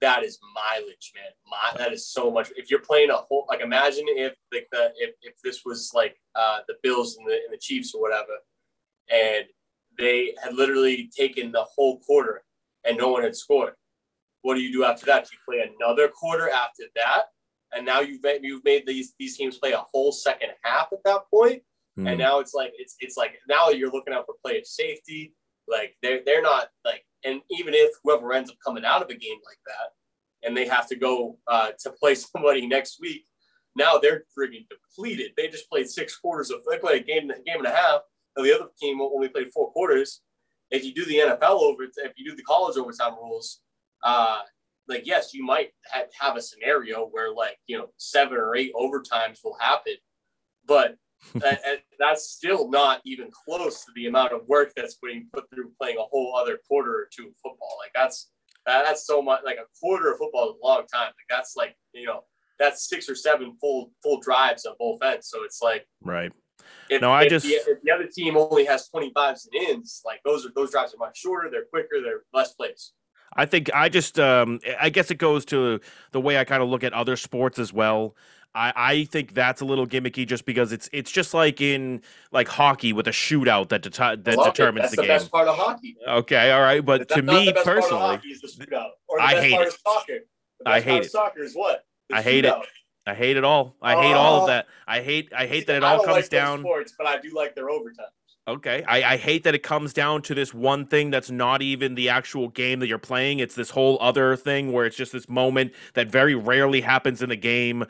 that 0.00 0.22
is 0.22 0.38
mileage, 0.54 1.12
man. 1.14 1.30
My, 1.46 1.78
that 1.78 1.92
is 1.92 2.08
so 2.08 2.30
much. 2.30 2.50
If 2.56 2.70
you're 2.70 2.80
playing 2.80 3.10
a 3.10 3.16
whole, 3.16 3.46
like 3.48 3.60
imagine 3.60 4.04
if 4.08 4.34
like 4.52 4.68
the 4.72 4.92
if, 4.96 5.14
if 5.22 5.34
this 5.42 5.62
was 5.64 5.92
like 5.94 6.16
uh, 6.34 6.58
the 6.68 6.74
Bills 6.82 7.16
and 7.16 7.26
the 7.26 7.34
and 7.34 7.52
the 7.52 7.58
Chiefs 7.58 7.94
or 7.94 8.02
whatever, 8.02 8.32
and 9.10 9.46
they 9.98 10.34
had 10.42 10.54
literally 10.54 11.10
taken 11.16 11.52
the 11.52 11.64
whole 11.64 11.98
quarter 12.00 12.44
and 12.84 12.96
no 12.96 13.10
one 13.10 13.22
had 13.22 13.36
scored. 13.36 13.74
What 14.42 14.54
do 14.54 14.60
you 14.60 14.72
do 14.72 14.84
after 14.84 15.06
that? 15.06 15.24
Do 15.24 15.30
you 15.32 15.38
play 15.48 15.72
another 15.76 16.08
quarter 16.08 16.48
after 16.50 16.84
that? 16.96 17.24
And 17.74 17.86
now 17.86 18.00
you've 18.00 18.22
made, 18.22 18.40
you've 18.42 18.64
made 18.64 18.86
these 18.86 19.14
these 19.18 19.36
teams 19.36 19.58
play 19.58 19.72
a 19.72 19.84
whole 19.92 20.12
second 20.12 20.50
half 20.62 20.88
at 20.92 21.02
that 21.04 21.22
point. 21.32 21.62
Mm. 21.98 22.08
and 22.08 22.18
now 22.18 22.40
it's 22.40 22.54
like 22.54 22.72
it's 22.78 22.96
it's 23.00 23.16
like 23.18 23.38
now 23.48 23.68
you're 23.68 23.90
looking 23.90 24.14
out 24.14 24.24
for 24.24 24.34
player 24.42 24.60
safety. 24.64 25.34
Like 25.68 25.94
they're 26.02 26.22
they're 26.24 26.42
not 26.42 26.68
like, 26.84 27.04
and 27.24 27.40
even 27.50 27.74
if 27.74 27.90
whoever 28.02 28.32
ends 28.32 28.50
up 28.50 28.56
coming 28.64 28.84
out 28.84 29.02
of 29.02 29.10
a 29.10 29.14
game 29.14 29.38
like 29.44 29.58
that, 29.66 30.46
and 30.46 30.56
they 30.56 30.66
have 30.66 30.88
to 30.88 30.96
go 30.96 31.38
uh, 31.46 31.70
to 31.80 31.90
play 31.90 32.14
somebody 32.14 32.66
next 32.66 32.98
week, 33.00 33.26
now 33.76 33.98
they're 33.98 34.24
frigging 34.36 34.66
depleted. 34.68 35.32
They 35.36 35.48
just 35.48 35.68
played 35.68 35.88
six 35.88 36.16
quarters 36.16 36.50
of 36.50 36.60
they 36.68 36.78
played 36.78 37.02
a 37.02 37.04
game 37.04 37.30
a 37.30 37.34
game 37.42 37.58
and 37.58 37.66
a 37.66 37.70
half, 37.70 38.00
and 38.36 38.46
the 38.46 38.54
other 38.54 38.68
team 38.80 39.00
only 39.00 39.28
played 39.28 39.52
four 39.52 39.70
quarters. 39.72 40.22
If 40.70 40.84
you 40.84 40.94
do 40.94 41.04
the 41.04 41.16
NFL 41.16 41.60
over, 41.60 41.82
if 41.82 42.12
you 42.16 42.30
do 42.30 42.34
the 42.34 42.42
college 42.42 42.78
overtime 42.78 43.14
rules, 43.20 43.60
uh, 44.02 44.38
like 44.88 45.02
yes, 45.06 45.32
you 45.34 45.44
might 45.44 45.70
ha- 45.92 46.04
have 46.20 46.36
a 46.36 46.42
scenario 46.42 47.06
where 47.06 47.32
like 47.32 47.56
you 47.66 47.78
know 47.78 47.88
seven 47.98 48.36
or 48.36 48.56
eight 48.56 48.72
overtimes 48.74 49.38
will 49.44 49.56
happen, 49.60 49.94
but 50.66 50.96
that, 51.36 51.60
that's 52.00 52.30
still 52.30 52.68
not 52.68 53.00
even 53.04 53.30
close 53.46 53.84
to 53.84 53.92
the 53.94 54.06
amount 54.08 54.32
of 54.32 54.40
work 54.48 54.72
that's 54.76 54.96
being 55.02 55.28
put 55.32 55.44
through 55.54 55.70
playing 55.80 55.96
a 55.98 56.02
whole 56.02 56.36
other 56.36 56.58
quarter 56.68 56.90
or 56.92 57.08
two 57.16 57.28
of 57.28 57.34
football. 57.42 57.76
Like 57.80 57.92
that's 57.94 58.30
that's 58.66 59.06
so 59.06 59.22
much. 59.22 59.40
Like 59.44 59.56
a 59.58 59.66
quarter 59.80 60.12
of 60.12 60.18
football 60.18 60.50
is 60.50 60.56
a 60.62 60.66
long 60.66 60.80
time. 60.92 61.06
Like 61.06 61.28
that's 61.30 61.54
like 61.56 61.76
you 61.92 62.06
know 62.06 62.24
that's 62.58 62.88
six 62.88 63.08
or 63.08 63.14
seven 63.14 63.56
full 63.60 63.92
full 64.02 64.20
drives 64.20 64.66
on 64.66 64.74
both 64.78 65.00
ends. 65.02 65.28
So 65.28 65.44
it's 65.44 65.60
like 65.62 65.86
right. 66.02 66.32
If, 66.88 67.00
No, 67.00 67.10
I 67.12 67.22
if 67.24 67.30
just- 67.30 67.46
the, 67.46 67.52
if 67.54 67.82
the 67.82 67.90
other 67.92 68.06
team 68.12 68.36
only 68.36 68.64
has 68.66 68.88
25s 68.94 69.46
and 69.52 69.68
ins, 69.68 70.00
like 70.04 70.20
those 70.24 70.44
are 70.46 70.50
those 70.54 70.70
drives 70.72 70.92
are 70.94 70.98
much 70.98 71.18
shorter, 71.18 71.48
they're 71.50 71.64
quicker, 71.66 72.00
they're 72.02 72.22
less 72.32 72.52
plays. 72.54 72.92
I 73.36 73.46
think 73.46 73.70
I 73.74 73.88
just 73.88 74.18
um 74.18 74.60
I 74.80 74.90
guess 74.90 75.10
it 75.10 75.16
goes 75.18 75.44
to 75.46 75.80
the 76.12 76.20
way 76.20 76.38
I 76.38 76.44
kind 76.44 76.62
of 76.62 76.68
look 76.68 76.84
at 76.84 76.92
other 76.92 77.16
sports 77.16 77.58
as 77.58 77.72
well. 77.72 78.14
I, 78.54 78.72
I 78.76 79.04
think 79.04 79.32
that's 79.32 79.62
a 79.62 79.64
little 79.64 79.86
gimmicky 79.86 80.26
just 80.26 80.44
because 80.44 80.72
it's 80.72 80.88
it's 80.92 81.10
just 81.10 81.32
like 81.32 81.62
in 81.62 82.02
like 82.32 82.48
hockey 82.48 82.92
with 82.92 83.08
a 83.08 83.10
shootout 83.10 83.70
that 83.70 83.82
deti- 83.82 84.22
that 84.24 84.38
determines 84.44 84.82
That's 84.84 84.90
the, 84.90 84.96
the, 84.96 85.02
game. 85.02 85.08
best 85.08 85.30
part 85.30 85.48
of 85.48 85.56
hockey. 85.56 85.96
Okay, 86.06 86.50
all 86.50 86.60
right, 86.60 86.84
but 86.84 87.08
to 87.10 87.22
me 87.22 87.46
the 87.46 87.52
best 87.52 87.64
part 87.64 87.78
of 87.78 87.82
personally, 87.84 88.00
hockey 88.02 88.28
is 88.28 88.40
the 88.42 88.48
shootout. 88.48 88.90
Or 89.08 89.18
the 89.18 89.24
I 89.24 89.40
hate 89.40 89.58
it. 89.58 90.28
I 90.66 90.80
hate 90.80 91.04
it. 91.04 91.10
soccer 91.10 91.42
is 91.42 91.54
what? 91.54 91.86
The 92.10 92.16
I 92.16 92.22
hate 92.22 92.44
it. 92.44 92.54
I 93.06 93.14
hate 93.14 93.36
it 93.38 93.42
all. 93.44 93.74
I 93.82 93.94
hate 94.00 94.12
all 94.12 94.36
of 94.36 94.42
Oh. 94.42 94.46
that. 94.48 94.66
I 94.86 95.00
hate 95.00 95.32
I 95.34 95.46
hate 95.46 95.66
that 95.68 95.76
it 95.76 95.82
all 95.84 96.04
comes 96.04 96.16
like 96.18 96.28
down. 96.28 96.60
sports, 96.60 96.94
but 96.98 97.06
I 97.06 97.18
do 97.18 97.34
like 97.34 97.54
their 97.54 97.70
overtime. 97.70 98.04
Okay. 98.48 98.82
I, 98.88 99.12
I 99.12 99.16
hate 99.18 99.44
that 99.44 99.54
it 99.54 99.62
comes 99.62 99.92
down 99.92 100.22
to 100.22 100.34
this 100.34 100.52
one 100.52 100.84
thing 100.84 101.10
that's 101.10 101.30
not 101.30 101.62
even 101.62 101.94
the 101.94 102.08
actual 102.08 102.48
game 102.48 102.80
that 102.80 102.88
you're 102.88 102.98
playing. 102.98 103.38
It's 103.38 103.54
this 103.54 103.70
whole 103.70 103.98
other 104.00 104.34
thing 104.34 104.72
where 104.72 104.84
it's 104.84 104.96
just 104.96 105.12
this 105.12 105.28
moment 105.28 105.72
that 105.94 106.10
very 106.10 106.34
rarely 106.34 106.80
happens 106.80 107.22
in 107.22 107.28
the 107.28 107.36
game. 107.36 107.84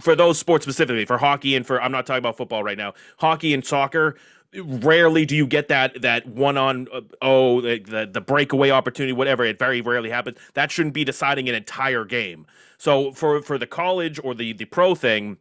For 0.00 0.14
those 0.14 0.38
sports 0.38 0.66
specifically, 0.66 1.06
for 1.06 1.16
hockey 1.16 1.56
and 1.56 1.66
for 1.66 1.80
I'm 1.80 1.90
not 1.90 2.04
talking 2.04 2.18
about 2.18 2.36
football 2.36 2.62
right 2.62 2.76
now. 2.76 2.92
Hockey 3.16 3.54
and 3.54 3.64
soccer, 3.64 4.16
rarely 4.62 5.24
do 5.24 5.34
you 5.34 5.46
get 5.46 5.68
that 5.68 6.00
that 6.02 6.26
one 6.26 6.56
on 6.56 6.86
uh, 6.92 7.00
oh 7.22 7.60
the, 7.60 7.78
the 7.80 8.08
the 8.12 8.20
breakaway 8.20 8.70
opportunity 8.70 9.12
whatever 9.12 9.44
it 9.44 9.58
very 9.58 9.80
rarely 9.80 10.10
happens 10.10 10.38
that 10.54 10.70
shouldn't 10.70 10.94
be 10.94 11.04
deciding 11.04 11.48
an 11.48 11.56
entire 11.56 12.04
game 12.04 12.46
so 12.78 13.10
for 13.12 13.42
for 13.42 13.58
the 13.58 13.66
college 13.66 14.20
or 14.22 14.32
the 14.34 14.52
the 14.52 14.64
pro 14.64 14.94
thing 14.94 15.36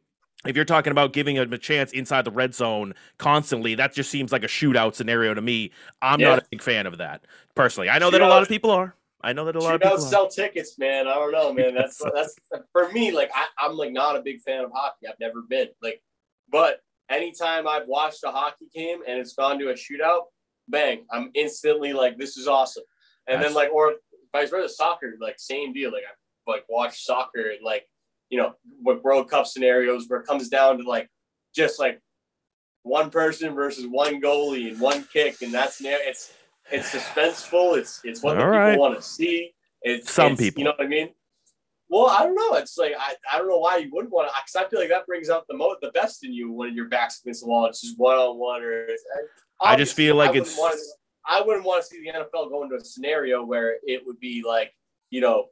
if 0.46 0.56
you're 0.56 0.66
talking 0.66 0.92
about 0.92 1.14
giving 1.14 1.36
him 1.38 1.52
a 1.54 1.58
chance 1.58 1.92
inside 1.94 2.26
the 2.26 2.32
red 2.32 2.54
zone 2.54 2.94
constantly, 3.18 3.76
that 3.76 3.94
just 3.94 4.10
seems 4.12 4.32
like 4.32 4.44
a 4.44 4.48
shootout 4.48 4.96
scenario 4.96 5.34
to 5.34 5.42
me. 5.42 5.72
I'm 6.02 6.20
Yeah. 6.20 6.30
not 6.30 6.40
a 6.40 6.46
big 6.52 6.62
fan 6.62 6.86
of 6.86 6.98
that 6.98 7.24
personally. 7.56 7.90
I 7.90 8.00
know 8.00 8.10
that 8.12 8.22
a 8.22 8.28
lot 8.28 8.42
of 8.42 8.48
people 8.50 8.72
are. 8.72 8.96
I 9.26 9.32
know 9.32 9.46
that 9.46 9.56
a 9.56 9.60
lot 9.60 9.76
of 9.76 9.80
Shootouts 9.82 9.84
people 9.92 10.06
are. 10.06 10.10
sell 10.10 10.28
tickets, 10.28 10.78
man. 10.78 11.08
I 11.08 11.14
don't 11.14 11.32
know, 11.32 11.54
man. 11.54 11.74
That's 11.76 12.02
that's 12.14 12.36
for 12.74 12.92
me. 12.92 13.12
Like 13.12 13.32
I, 13.34 13.46
I'm 13.58 13.78
like 13.78 13.94
not 13.94 14.18
a 14.18 14.22
big 14.22 14.42
fan 14.42 14.66
of 14.66 14.72
hockey. 14.74 15.08
I've 15.08 15.20
never 15.20 15.42
been 15.48 15.70
like, 15.82 16.02
but 16.50 16.82
anytime 17.10 17.66
I've 17.68 17.88
watched 17.88 18.24
a 18.26 18.32
hockey 18.32 18.66
game 18.76 19.00
and 19.08 19.18
it's 19.20 19.34
gone 19.34 19.60
to 19.60 19.70
a 19.70 19.74
shootout, 19.76 20.24
bang, 20.68 21.06
I'm 21.10 21.32
instantly 21.36 21.94
like, 21.94 22.18
this 22.18 22.36
is 22.38 22.48
awesome. 22.50 22.84
And 23.28 23.36
That's- 23.36 23.54
then 23.54 23.56
like, 23.56 23.72
or 23.72 23.94
vice 24.34 24.50
versa, 24.50 24.74
soccer, 24.74 25.14
like 25.22 25.36
same 25.40 25.72
deal. 25.72 25.92
Like 25.94 26.04
I 26.04 26.52
like 26.52 26.66
watch 26.68 27.06
soccer 27.06 27.52
and 27.52 27.64
like, 27.64 27.88
you 28.34 28.40
know, 28.40 28.56
with 28.82 29.04
World 29.04 29.30
Cup 29.30 29.46
scenarios 29.46 30.06
where 30.08 30.20
it 30.22 30.26
comes 30.26 30.50
down 30.50 30.80
to 30.80 30.84
like, 30.90 31.08
just 31.56 31.80
like 31.80 32.02
one 32.82 33.12
person 33.12 33.54
versus 33.54 33.86
one 33.86 34.20
goalie 34.20 34.70
and 34.72 34.80
one 34.82 35.06
kick, 35.14 35.44
and 35.44 35.54
that's 35.54 35.80
it's 35.84 36.34
it's 36.72 36.90
suspenseful. 36.90 37.78
It's 37.78 38.02
it's 38.04 38.24
what 38.24 38.38
people 38.38 38.50
right. 38.50 38.76
want 38.76 38.96
to 38.96 39.04
see. 39.04 39.54
It's 39.84 40.12
Some 40.12 40.32
it's- 40.34 40.40
people. 40.40 40.62
you 40.62 40.66
know 40.66 40.74
what 40.76 40.84
I 40.84 40.88
mean. 40.90 41.10
Well, 41.90 42.08
I 42.08 42.24
don't 42.24 42.34
know. 42.34 42.56
It's 42.56 42.76
like 42.76 42.94
I, 42.98 43.14
I 43.32 43.38
don't 43.38 43.50
know 43.50 43.60
why 43.60 43.78
you 43.78 43.92
wouldn't 43.94 44.12
want 44.12 44.28
to. 44.30 44.34
Because 44.44 44.66
I 44.66 44.68
feel 44.68 44.80
like 44.80 44.90
that 44.90 45.06
brings 45.06 45.30
out 45.30 45.46
the 45.48 45.56
mo- 45.56 45.76
the 45.80 45.92
best 45.92 46.24
in 46.26 46.34
you 46.34 46.52
when 46.52 46.74
your 46.74 46.88
back's 46.90 47.22
against 47.22 47.42
the 47.42 47.48
wall. 47.48 47.68
It's 47.68 47.82
just 47.82 48.00
one 48.00 48.18
on 48.18 48.40
one, 48.40 48.64
or 48.64 48.88
I 49.62 49.76
just 49.76 49.96
feel 49.96 50.16
like 50.16 50.30
I 50.30 50.40
wouldn't 50.40 50.48
it's- 50.48 50.98
I 51.28 51.40
wouldn't 51.42 51.66
want 51.66 51.84
to 51.84 51.88
see 51.88 52.02
the 52.04 52.10
NFL 52.18 52.50
go 52.50 52.64
into 52.64 52.78
a 52.78 52.84
scenario 52.84 53.46
where 53.46 53.78
it 53.84 54.02
would 54.08 54.20
be 54.20 54.42
like 54.44 54.72
you 55.12 55.22
know 55.22 55.50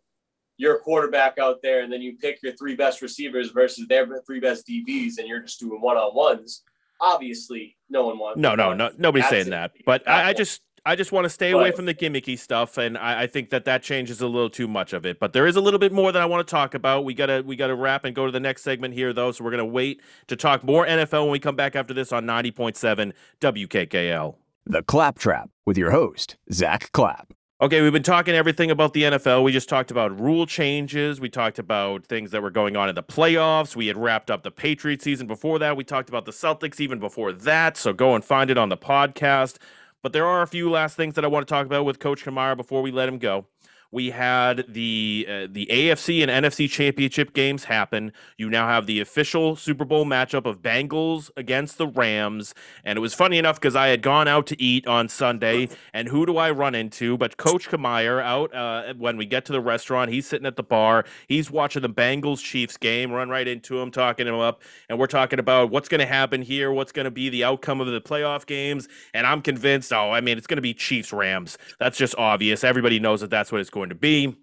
your 0.61 0.79
quarterback 0.79 1.39
out 1.39 1.57
there, 1.63 1.81
and 1.81 1.91
then 1.91 2.01
you 2.03 2.15
pick 2.17 2.41
your 2.43 2.53
three 2.55 2.75
best 2.75 3.01
receivers 3.01 3.49
versus 3.49 3.87
their 3.87 4.07
three 4.27 4.39
best 4.39 4.67
DBs, 4.67 5.17
and 5.17 5.27
you're 5.27 5.41
just 5.41 5.59
doing 5.59 5.81
one 5.81 5.97
on 5.97 6.15
ones. 6.15 6.61
Obviously, 7.01 7.75
no 7.89 8.05
one 8.05 8.19
wants. 8.19 8.39
No, 8.39 8.53
no, 8.53 8.71
no, 8.73 8.91
nobody's 8.97 9.27
saying 9.27 9.47
it. 9.47 9.49
that. 9.49 9.71
But 9.87 10.07
I, 10.07 10.29
I 10.29 10.33
just, 10.33 10.61
I 10.85 10.95
just 10.95 11.11
want 11.11 11.25
to 11.25 11.29
stay 11.29 11.49
away 11.49 11.69
But- 11.71 11.77
from 11.77 11.85
the 11.85 11.95
gimmicky 11.95 12.37
stuff, 12.37 12.77
and 12.77 12.95
I, 12.95 13.23
I 13.23 13.27
think 13.27 13.49
that 13.49 13.65
that 13.65 13.81
changes 13.81 14.21
a 14.21 14.27
little 14.27 14.51
too 14.51 14.67
much 14.67 14.93
of 14.93 15.03
it. 15.07 15.19
But 15.19 15.33
there 15.33 15.47
is 15.47 15.55
a 15.55 15.61
little 15.61 15.79
bit 15.79 15.91
more 15.91 16.11
that 16.11 16.21
I 16.21 16.25
want 16.25 16.47
to 16.47 16.51
talk 16.51 16.75
about. 16.75 17.05
We 17.05 17.15
gotta, 17.15 17.41
we 17.43 17.55
gotta 17.55 17.73
wrap 17.75 18.05
and 18.05 18.15
go 18.15 18.27
to 18.27 18.31
the 18.31 18.39
next 18.39 18.61
segment 18.61 18.93
here, 18.93 19.13
though. 19.13 19.31
So 19.31 19.43
we're 19.43 19.49
gonna 19.51 19.65
wait 19.65 20.01
to 20.27 20.35
talk 20.35 20.63
more 20.63 20.85
NFL 20.85 21.23
when 21.23 21.31
we 21.31 21.39
come 21.39 21.55
back 21.55 21.75
after 21.75 21.95
this 21.95 22.11
on 22.11 22.27
ninety 22.27 22.51
point 22.51 22.77
seven 22.77 23.13
WKKL. 23.39 24.35
The 24.67 24.83
Clapp 24.83 25.17
Trap 25.17 25.49
with 25.65 25.79
your 25.79 25.89
host, 25.89 26.37
Zack 26.53 26.91
Clapp. 26.91 27.33
Okay, 27.61 27.79
we've 27.83 27.93
been 27.93 28.01
talking 28.01 28.33
everything 28.33 28.71
about 28.71 28.93
the 28.93 29.03
NFL. 29.03 29.43
We 29.43 29.51
just 29.51 29.69
talked 29.69 29.91
about 29.91 30.19
rule 30.19 30.47
changes. 30.47 31.21
We 31.21 31.29
talked 31.29 31.59
about 31.59 32.03
things 32.07 32.31
that 32.31 32.41
were 32.41 32.49
going 32.49 32.75
on 32.75 32.89
in 32.89 32.95
the 32.95 33.03
playoffs. 33.03 33.75
We 33.75 33.85
had 33.85 33.97
wrapped 33.97 34.31
up 34.31 34.41
the 34.41 34.49
Patriots 34.49 35.03
season 35.03 35.27
before 35.27 35.59
that. 35.59 35.77
We 35.77 35.83
talked 35.83 36.09
about 36.09 36.25
the 36.25 36.31
Celtics 36.31 36.79
even 36.79 36.97
before 36.97 37.31
that. 37.31 37.77
So 37.77 37.93
go 37.93 38.15
and 38.15 38.25
find 38.25 38.49
it 38.49 38.57
on 38.57 38.69
the 38.69 38.77
podcast. 38.77 39.57
But 40.01 40.11
there 40.11 40.25
are 40.25 40.41
a 40.41 40.47
few 40.47 40.71
last 40.71 40.97
things 40.97 41.13
that 41.13 41.23
I 41.23 41.27
want 41.27 41.47
to 41.47 41.53
talk 41.53 41.67
about 41.67 41.85
with 41.85 41.99
Coach 41.99 42.25
Camire 42.25 42.57
before 42.57 42.81
we 42.81 42.89
let 42.89 43.07
him 43.07 43.19
go. 43.19 43.45
We 43.91 44.11
had 44.11 44.65
the 44.69 45.25
uh, 45.27 45.47
the 45.51 45.67
AFC 45.69 46.25
and 46.25 46.45
NFC 46.45 46.69
championship 46.69 47.33
games 47.33 47.65
happen. 47.65 48.13
You 48.37 48.49
now 48.49 48.67
have 48.67 48.85
the 48.85 49.01
official 49.01 49.55
Super 49.55 49.83
Bowl 49.83 50.05
matchup 50.05 50.45
of 50.45 50.61
Bengals 50.61 51.29
against 51.35 51.77
the 51.77 51.87
Rams, 51.87 52.53
and 52.85 52.97
it 52.97 53.01
was 53.01 53.13
funny 53.13 53.37
enough 53.37 53.55
because 53.59 53.75
I 53.75 53.87
had 53.87 54.01
gone 54.01 54.27
out 54.27 54.47
to 54.47 54.61
eat 54.61 54.87
on 54.87 55.09
Sunday, 55.09 55.69
and 55.93 56.07
who 56.07 56.25
do 56.25 56.37
I 56.37 56.51
run 56.51 56.73
into 56.73 57.17
but 57.17 57.35
Coach 57.37 57.69
Camire 57.69 58.21
out 58.23 58.53
uh, 58.55 58.93
when 58.97 59.17
we 59.17 59.25
get 59.25 59.45
to 59.45 59.51
the 59.51 59.61
restaurant. 59.61 60.09
He's 60.09 60.25
sitting 60.25 60.45
at 60.45 60.55
the 60.55 60.63
bar. 60.63 61.05
He's 61.27 61.51
watching 61.51 61.81
the 61.81 61.89
Bengals 61.89 62.41
Chiefs 62.41 62.77
game. 62.77 63.11
Run 63.11 63.29
right 63.29 63.47
into 63.47 63.79
him, 63.79 63.91
talking 63.91 64.27
him 64.27 64.35
up, 64.35 64.61
and 64.89 64.97
we're 64.97 65.07
talking 65.07 65.39
about 65.39 65.69
what's 65.69 65.89
going 65.89 65.99
to 65.99 66.05
happen 66.05 66.41
here, 66.41 66.71
what's 66.71 66.91
going 66.91 67.05
to 67.05 67.11
be 67.11 67.29
the 67.29 67.43
outcome 67.43 67.81
of 67.81 67.87
the 67.87 68.01
playoff 68.01 68.45
games, 68.45 68.87
and 69.13 69.27
I'm 69.27 69.41
convinced. 69.41 69.91
Oh, 69.91 70.11
I 70.11 70.21
mean, 70.21 70.37
it's 70.37 70.47
going 70.47 70.57
to 70.57 70.61
be 70.61 70.73
Chiefs 70.73 71.11
Rams. 71.11 71.57
That's 71.79 71.97
just 71.97 72.15
obvious. 72.17 72.63
Everybody 72.63 72.99
knows 72.99 73.21
that 73.21 73.29
that's 73.29 73.51
what 73.51 73.59
it's 73.59 73.69
going 73.69 73.80
to 73.89 73.95
be. 73.95 74.35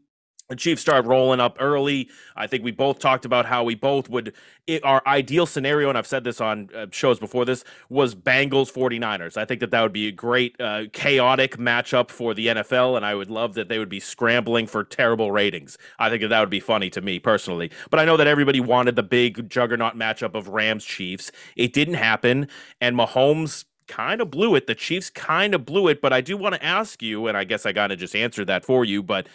The 0.48 0.56
Chiefs 0.56 0.80
start 0.80 1.04
rolling 1.04 1.40
up 1.40 1.58
early. 1.60 2.08
I 2.34 2.46
think 2.46 2.64
we 2.64 2.70
both 2.70 3.00
talked 3.00 3.26
about 3.26 3.44
how 3.44 3.64
we 3.64 3.74
both 3.74 4.08
would, 4.08 4.32
it, 4.66 4.82
our 4.82 5.02
ideal 5.06 5.44
scenario, 5.44 5.90
and 5.90 5.98
I've 5.98 6.06
said 6.06 6.24
this 6.24 6.40
on 6.40 6.70
uh, 6.74 6.86
shows 6.90 7.18
before 7.18 7.44
this, 7.44 7.64
was 7.90 8.14
Bengals 8.14 8.72
49ers. 8.72 9.36
I 9.36 9.44
think 9.44 9.60
that 9.60 9.70
that 9.72 9.82
would 9.82 9.92
be 9.92 10.08
a 10.08 10.12
great, 10.12 10.58
uh, 10.58 10.84
chaotic 10.94 11.58
matchup 11.58 12.08
for 12.08 12.32
the 12.32 12.46
NFL, 12.46 12.96
and 12.96 13.04
I 13.04 13.14
would 13.14 13.30
love 13.30 13.52
that 13.54 13.68
they 13.68 13.78
would 13.78 13.90
be 13.90 14.00
scrambling 14.00 14.66
for 14.66 14.84
terrible 14.84 15.32
ratings. 15.32 15.76
I 15.98 16.08
think 16.08 16.22
that 16.22 16.28
that 16.28 16.40
would 16.40 16.48
be 16.48 16.60
funny 16.60 16.88
to 16.90 17.02
me 17.02 17.18
personally. 17.18 17.70
But 17.90 18.00
I 18.00 18.06
know 18.06 18.16
that 18.16 18.26
everybody 18.26 18.60
wanted 18.60 18.96
the 18.96 19.02
big 19.02 19.50
juggernaut 19.50 19.96
matchup 19.96 20.34
of 20.34 20.48
Rams 20.48 20.86
Chiefs. 20.86 21.30
It 21.56 21.74
didn't 21.74 21.94
happen, 21.94 22.48
and 22.80 22.96
Mahomes 22.96 23.66
kind 23.88 24.20
of 24.20 24.30
blew 24.30 24.54
it. 24.54 24.66
The 24.66 24.74
Chiefs 24.74 25.10
kind 25.10 25.54
of 25.54 25.64
blew 25.64 25.88
it, 25.88 26.00
but 26.00 26.12
I 26.12 26.20
do 26.20 26.36
want 26.36 26.54
to 26.54 26.64
ask 26.64 27.02
you, 27.02 27.26
and 27.26 27.36
I 27.36 27.44
guess 27.44 27.66
I 27.66 27.72
got 27.72 27.88
to 27.88 27.96
just 27.96 28.14
answer 28.14 28.44
that 28.44 28.64
for 28.64 28.84
you, 28.84 29.02
but 29.02 29.26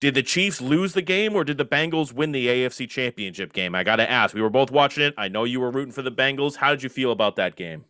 did 0.00 0.14
the 0.14 0.22
Chiefs 0.22 0.60
lose 0.60 0.92
the 0.92 1.00
game 1.02 1.34
or 1.34 1.44
did 1.44 1.56
the 1.56 1.64
Bengals 1.64 2.12
win 2.12 2.32
the 2.32 2.46
AFC 2.46 2.88
championship 2.88 3.52
game? 3.52 3.74
I 3.74 3.84
got 3.84 3.96
to 3.96 4.10
ask. 4.10 4.34
We 4.34 4.42
were 4.42 4.50
both 4.50 4.70
watching 4.70 5.02
it. 5.04 5.14
I 5.16 5.28
know 5.28 5.44
you 5.44 5.60
were 5.60 5.70
rooting 5.70 5.92
for 5.92 6.02
the 6.02 6.12
Bengals. 6.12 6.56
How 6.56 6.70
did 6.70 6.82
you 6.82 6.88
feel 6.90 7.12
about 7.12 7.36
that 7.36 7.56
game? 7.56 7.84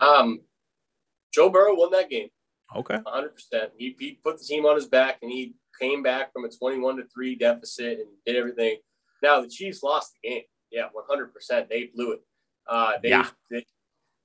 Um, 0.00 0.40
Joe 1.32 1.50
Burrow 1.50 1.74
won 1.74 1.90
that 1.90 2.08
game. 2.08 2.28
Okay. 2.74 2.96
100%. 2.96 3.28
He, 3.76 3.96
he 3.98 4.18
put 4.22 4.38
the 4.38 4.44
team 4.44 4.64
on 4.66 4.76
his 4.76 4.86
back 4.86 5.18
and 5.22 5.30
he 5.30 5.54
came 5.80 6.02
back 6.02 6.32
from 6.32 6.44
a 6.44 6.48
21 6.48 6.96
to 6.98 7.04
3 7.12 7.34
deficit 7.36 7.98
and 7.98 8.08
did 8.24 8.36
everything. 8.36 8.76
Now, 9.22 9.40
the 9.40 9.48
Chiefs 9.48 9.82
lost 9.82 10.12
the 10.22 10.28
game. 10.28 10.42
Yeah, 10.70 10.84
100%. 11.10 11.68
They 11.68 11.90
blew 11.94 12.12
it. 12.12 12.20
Uh, 12.68 12.92
they, 13.02 13.10
Yeah. 13.10 13.28
they- 13.50 13.66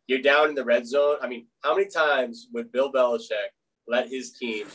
you're 0.08 0.22
down 0.22 0.50
in 0.50 0.56
the 0.56 0.64
red 0.64 0.86
zone. 0.88 1.18
I 1.22 1.28
mean, 1.28 1.48
how 1.64 1.76
many 1.76 1.88
times 1.90 2.48
would 2.54 2.72
Bill 2.72 2.92
Belichick 2.92 3.52
let 3.88 4.08
his 4.10 4.34
team, 4.34 4.68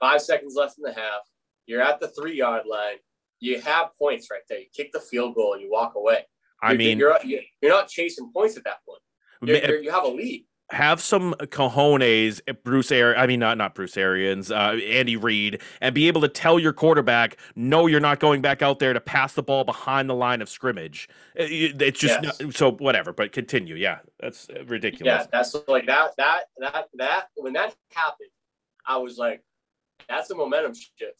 five 0.00 0.20
seconds 0.22 0.54
left 0.56 0.78
in 0.78 0.82
the 0.82 0.92
half, 0.92 1.22
you're 1.66 1.82
at 1.82 2.00
the 2.00 2.08
three 2.08 2.36
yard 2.36 2.62
line, 2.68 2.96
you 3.40 3.60
have 3.60 3.90
points 3.98 4.28
right 4.30 4.42
there. 4.48 4.58
You 4.60 4.66
kick 4.74 4.92
the 4.92 5.00
field 5.00 5.34
goal 5.34 5.54
and 5.54 5.62
you 5.62 5.70
walk 5.70 5.94
away. 5.96 6.26
I 6.62 6.72
You're- 6.72 6.78
mean, 6.78 6.98
you're, 6.98 7.18
you're, 7.24 7.42
not 7.72 7.88
chasing 7.88 8.30
points 8.32 8.56
at 8.56 8.64
that 8.64 8.78
point. 8.86 9.00
You're, 9.42 9.80
you 9.82 9.90
have 9.90 10.04
a 10.04 10.08
lead. 10.08 10.46
Have 10.72 11.00
some 11.02 11.34
cojones, 11.34 12.40
Bruce 12.64 12.90
Air. 12.90 13.16
I 13.16 13.26
mean, 13.26 13.40
not 13.40 13.58
not 13.58 13.74
Bruce 13.74 13.96
Arians, 13.96 14.50
uh, 14.50 14.78
Andy 14.82 15.16
Reid, 15.16 15.60
and 15.80 15.94
be 15.94 16.08
able 16.08 16.20
to 16.22 16.28
tell 16.28 16.58
your 16.58 16.72
quarterback, 16.72 17.36
no, 17.54 17.86
you're 17.86 18.00
not 18.00 18.20
going 18.20 18.40
back 18.40 18.62
out 18.62 18.78
there 18.78 18.92
to 18.92 19.00
pass 19.00 19.34
the 19.34 19.42
ball 19.42 19.64
behind 19.64 20.08
the 20.08 20.14
line 20.14 20.40
of 20.42 20.48
scrimmage. 20.48 21.08
It- 21.34 21.80
It's 21.80 22.00
just 22.00 22.22
Yes. 22.22 22.40
not- 22.40 22.54
so 22.54 22.72
whatever. 22.72 23.12
But 23.12 23.32
continue. 23.32 23.74
Yeah, 23.74 23.98
that's 24.18 24.48
uh, 24.50 24.64
ridiculous. 24.64 25.22
Yeah, 25.22 25.26
that's 25.30 25.54
like 25.68 25.86
that, 25.86 26.12
that, 26.16 26.44
that, 26.58 26.88
that, 26.94 27.26
when 27.36 27.52
that 27.52 27.74
happened, 27.92 28.30
I 28.86 28.96
was 28.96 29.18
like, 29.18 29.42
that's 30.08 30.30
a 30.30 30.34
momentum 30.34 30.74
shift. 30.74 31.16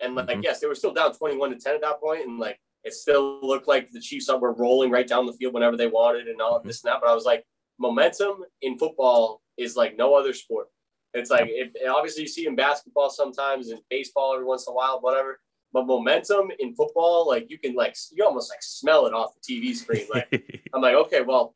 And 0.00 0.14
like, 0.14 0.28
Mhm. 0.28 0.44
yes, 0.44 0.60
they 0.60 0.66
were 0.66 0.74
still 0.74 0.92
down 0.94 1.12
21 1.14 1.50
to 1.50 1.56
10 1.56 1.74
at 1.74 1.80
that 1.82 2.00
point, 2.00 2.26
And 2.26 2.38
like, 2.38 2.58
it 2.84 2.92
still 2.94 3.40
looked 3.42 3.68
like 3.68 3.90
the 3.90 4.00
Chiefs 4.00 4.28
were 4.28 4.52
rolling 4.52 4.90
right 4.90 5.06
down 5.06 5.26
the 5.26 5.32
field 5.32 5.54
whenever 5.54 5.76
they 5.76 5.86
wanted 5.86 6.26
and 6.28 6.40
all 6.40 6.60
Mhm. 6.60 6.64
this 6.64 6.82
and 6.84 6.92
that. 6.92 7.00
But 7.00 7.10
I 7.10 7.14
was 7.14 7.24
like, 7.24 7.44
momentum 7.78 8.44
in 8.60 8.78
football 8.78 9.42
is 9.56 9.76
like 9.76 9.96
no 9.96 10.14
other 10.14 10.32
sport. 10.32 10.68
It's 11.14 11.30
like, 11.30 11.48
if, 11.48 11.70
obviously 11.88 12.22
you 12.22 12.28
see 12.28 12.46
in 12.46 12.56
basketball 12.56 13.10
sometimes 13.10 13.68
and 13.68 13.80
baseball 13.90 14.32
every 14.34 14.46
once 14.46 14.66
in 14.66 14.72
a 14.72 14.74
while, 14.74 15.00
whatever. 15.00 15.40
But 15.72 15.86
momentum 15.86 16.50
in 16.58 16.74
football, 16.74 17.26
like 17.26 17.50
you 17.50 17.58
can 17.58 17.74
like, 17.74 17.96
you 18.12 18.24
almost 18.24 18.50
like 18.50 18.62
smell 18.62 19.06
it 19.06 19.14
off 19.14 19.32
the 19.34 19.54
TV 19.54 19.74
screen. 19.74 20.06
Like, 20.12 20.62
I'm 20.74 20.82
like, 20.82 20.94
okay, 20.94 21.22
well, 21.22 21.54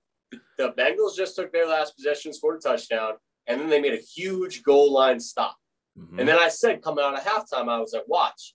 the 0.58 0.72
Bengals 0.72 1.16
just 1.16 1.36
took 1.36 1.52
their 1.52 1.66
last 1.66 1.96
possession, 1.96 2.32
scored 2.32 2.56
a 2.56 2.60
touchdown, 2.60 3.14
and 3.46 3.60
then 3.60 3.68
they 3.68 3.80
made 3.80 3.92
a 3.92 4.02
huge 4.02 4.62
goal 4.62 4.92
line 4.92 5.20
stop. 5.20 5.56
Mhm. 5.98 6.18
And 6.18 6.28
then 6.28 6.38
I 6.38 6.48
said, 6.48 6.82
coming 6.82 7.04
out 7.04 7.14
of 7.14 7.24
halftime, 7.24 7.68
I 7.68 7.78
was 7.78 7.92
like, 7.92 8.06
watch. 8.06 8.54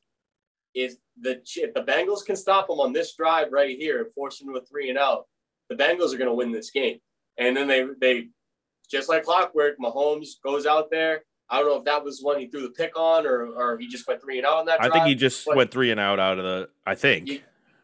If 0.74 0.95
the 1.20 1.41
if 1.57 1.74
the 1.74 1.84
Bengals 1.84 2.26
can 2.26 2.36
stop 2.36 2.68
them 2.68 2.80
on 2.80 2.93
this 2.93 3.16
drive 3.16 3.51
right 3.51 3.78
here 3.78 4.03
and 4.03 4.14
force 4.14 4.39
them 4.39 4.53
to 4.53 4.59
a 4.59 4.66
three 4.66 4.89
and 4.89 4.97
out, 4.97 5.26
the 5.70 5.76
Bengals 5.76 6.14
are 6.14 6.18
going 6.18 6.30
to 6.30 6.34
win 6.34 6.51
this 6.51 6.72
game. 6.72 6.99
And 7.38 7.55
then 7.55 7.67
they 7.67 7.86
they 7.99 8.27
just 8.89 9.09
like 9.09 9.23
clockwork, 9.23 9.77
Mahomes 9.79 10.41
goes 10.43 10.65
out 10.65 10.91
there. 10.91 11.23
I 11.49 11.59
don't 11.59 11.67
know 11.69 11.77
if 11.77 11.86
that 11.86 12.03
was 12.03 12.21
one 12.21 12.39
he 12.39 12.47
threw 12.47 12.61
the 12.61 12.69
pick 12.69 12.97
on 12.97 13.25
or 13.25 13.45
or 13.47 13.77
he 13.77 13.88
just 13.88 14.07
went 14.07 14.21
three 14.21 14.38
and 14.38 14.45
out 14.47 14.57
on 14.57 14.65
that. 14.67 14.82
I 14.82 14.88
drive. 14.88 14.93
think 14.93 15.05
he 15.07 15.15
just 15.15 15.45
but- 15.45 15.55
went 15.55 15.71
three 15.71 15.91
and 15.91 15.99
out 15.99 16.19
out 16.19 16.38
of 16.39 16.43
the. 16.45 16.69
I 16.86 16.95
think. 16.95 17.27
You- 17.27 17.41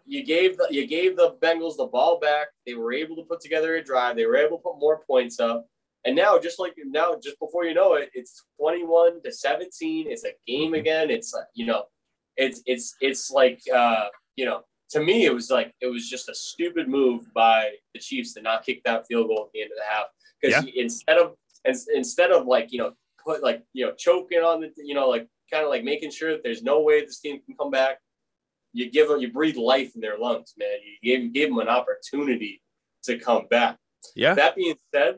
you 0.09 0.23
gave 0.23 0.55
the 0.57 0.65
you 0.71 0.87
gave 0.87 1.17
the 1.17 1.35
Bengals 1.41 1.75
the 1.75 1.85
ball 1.85 2.17
back. 2.17 2.47
They 2.65 2.75
were 2.75 2.93
able 2.93 3.17
to 3.17 3.23
put 3.23 3.41
together 3.41 3.75
a 3.75 3.83
drive. 3.83 4.15
They 4.15 4.25
were 4.25 4.37
able 4.37 4.55
to 4.57 4.63
put 4.63 4.79
more 4.79 5.01
points 5.05 5.37
up. 5.37 5.67
And 6.05 6.15
now, 6.15 6.39
just 6.39 6.59
like 6.59 6.75
now, 6.85 7.17
just 7.21 7.37
before 7.39 7.65
you 7.65 7.73
know 7.73 7.95
it, 7.95 8.09
it's 8.13 8.45
twenty-one 8.57 9.21
to 9.23 9.33
seventeen. 9.33 10.09
It's 10.09 10.23
a 10.23 10.31
game 10.47 10.71
Mhm. 10.71 10.79
again. 10.79 11.09
It's 11.09 11.35
you 11.55 11.65
know, 11.65 11.87
it's 12.37 12.61
it's 12.65 12.95
it's 13.01 13.29
like 13.29 13.59
uh, 13.73 14.05
you 14.37 14.45
know, 14.45 14.63
to 14.91 15.01
me, 15.01 15.25
it 15.25 15.33
was 15.33 15.49
like 15.49 15.73
it 15.81 15.87
was 15.87 16.09
just 16.09 16.29
a 16.29 16.35
stupid 16.35 16.87
move 16.87 17.31
by 17.33 17.71
the 17.93 17.99
Chiefs 17.99 18.33
to 18.33 18.41
not 18.41 18.65
kick 18.65 18.81
that 18.83 19.05
field 19.07 19.27
goal 19.27 19.45
at 19.47 19.51
the 19.53 19.61
end 19.61 19.71
of 19.71 19.77
the 19.77 19.83
half 19.89 20.05
because 20.41 20.65
instead 20.75 21.17
of 21.17 21.35
instead 21.93 22.31
of 22.31 22.45
like 22.45 22.71
you 22.71 22.79
know 22.79 22.93
put 23.23 23.43
like 23.43 23.63
you 23.73 23.85
know 23.85 23.93
choking 23.93 24.39
on 24.39 24.61
the 24.61 24.71
you 24.77 24.93
know 24.93 25.09
like 25.09 25.27
kind 25.51 25.63
of 25.63 25.69
like 25.69 25.83
making 25.83 26.11
sure 26.11 26.31
that 26.31 26.43
there's 26.43 26.63
no 26.63 26.81
way 26.81 27.01
this 27.01 27.19
team 27.19 27.41
can 27.45 27.55
come 27.57 27.71
back 27.71 27.99
you 28.77 28.91
give 28.91 29.07
them, 29.07 29.19
you 29.19 29.31
breathe 29.31 29.57
life 29.57 29.95
in 29.95 30.01
their 30.01 30.19
lungs, 30.19 30.53
man. 30.57 30.77
You 30.83 31.11
gave, 31.11 31.23
you 31.23 31.31
gave 31.31 31.49
them 31.49 31.57
an 31.59 31.67
opportunity 31.67 32.61
to 33.03 33.17
come 33.17 33.47
back. 33.49 33.77
Yeah. 34.15 34.35
That 34.35 34.55
being 34.55 34.75
said, 34.93 35.17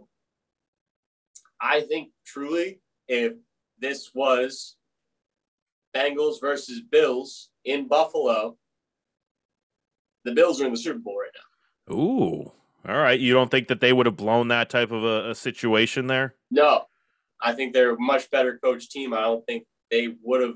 I 1.61 1.81
think 1.81 2.11
truly, 2.25 2.79
if 3.09 3.33
this 3.77 4.11
was 4.13 4.77
Bengals 5.93 6.39
versus 6.39 6.81
Bills 6.81 7.49
in 7.65 7.89
Buffalo, 7.89 8.55
the 10.25 10.33
Bills 10.33 10.61
are 10.61 10.65
in 10.65 10.71
the 10.71 10.77
Super 10.77 10.99
Bowl 10.99 11.17
right 11.19 11.31
now. 11.35 11.95
Ooh. 11.95 12.51
All 12.87 12.97
right. 12.97 13.19
You 13.19 13.33
don't 13.33 13.51
think 13.51 13.67
that 13.67 13.81
they 13.81 13.93
would 13.93 14.05
have 14.05 14.17
blown 14.17 14.47
that 14.49 14.69
type 14.69 14.91
of 14.91 15.03
a, 15.03 15.31
a 15.31 15.35
situation 15.35 16.07
there? 16.07 16.35
No, 16.49 16.85
I 17.41 17.53
think 17.53 17.73
they're 17.73 17.95
a 17.95 17.99
much 17.99 18.29
better 18.31 18.57
coach 18.57 18.89
team. 18.89 19.13
I 19.13 19.21
don't 19.21 19.45
think 19.45 19.65
they 19.91 20.15
would 20.23 20.41
have. 20.41 20.55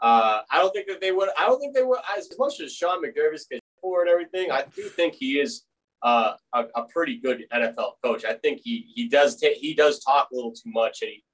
Uh, 0.00 0.40
I 0.50 0.58
don't 0.58 0.72
think 0.72 0.88
that 0.88 1.00
they 1.00 1.12
would. 1.12 1.28
I 1.38 1.46
don't 1.46 1.60
think 1.60 1.74
they 1.74 1.84
would. 1.84 2.00
As 2.16 2.28
much 2.38 2.60
as 2.60 2.74
Sean 2.74 3.02
McDermott 3.02 3.48
gets 3.48 3.60
for 3.80 4.00
and 4.02 4.10
everything, 4.10 4.50
I 4.50 4.64
do 4.74 4.82
think 4.82 5.14
he 5.14 5.38
is 5.38 5.62
uh, 6.02 6.34
a, 6.52 6.64
a 6.74 6.84
pretty 6.84 7.18
good 7.18 7.44
NFL 7.52 7.92
coach. 8.02 8.24
I 8.24 8.34
think 8.34 8.60
he 8.62 8.86
he 8.94 9.08
does 9.08 9.36
take 9.36 9.56
he 9.56 9.74
does 9.74 10.02
talk 10.02 10.28
a 10.32 10.34
little 10.34 10.52
too 10.52 10.70
much 10.70 11.02
and 11.02 11.10
he 11.10 11.24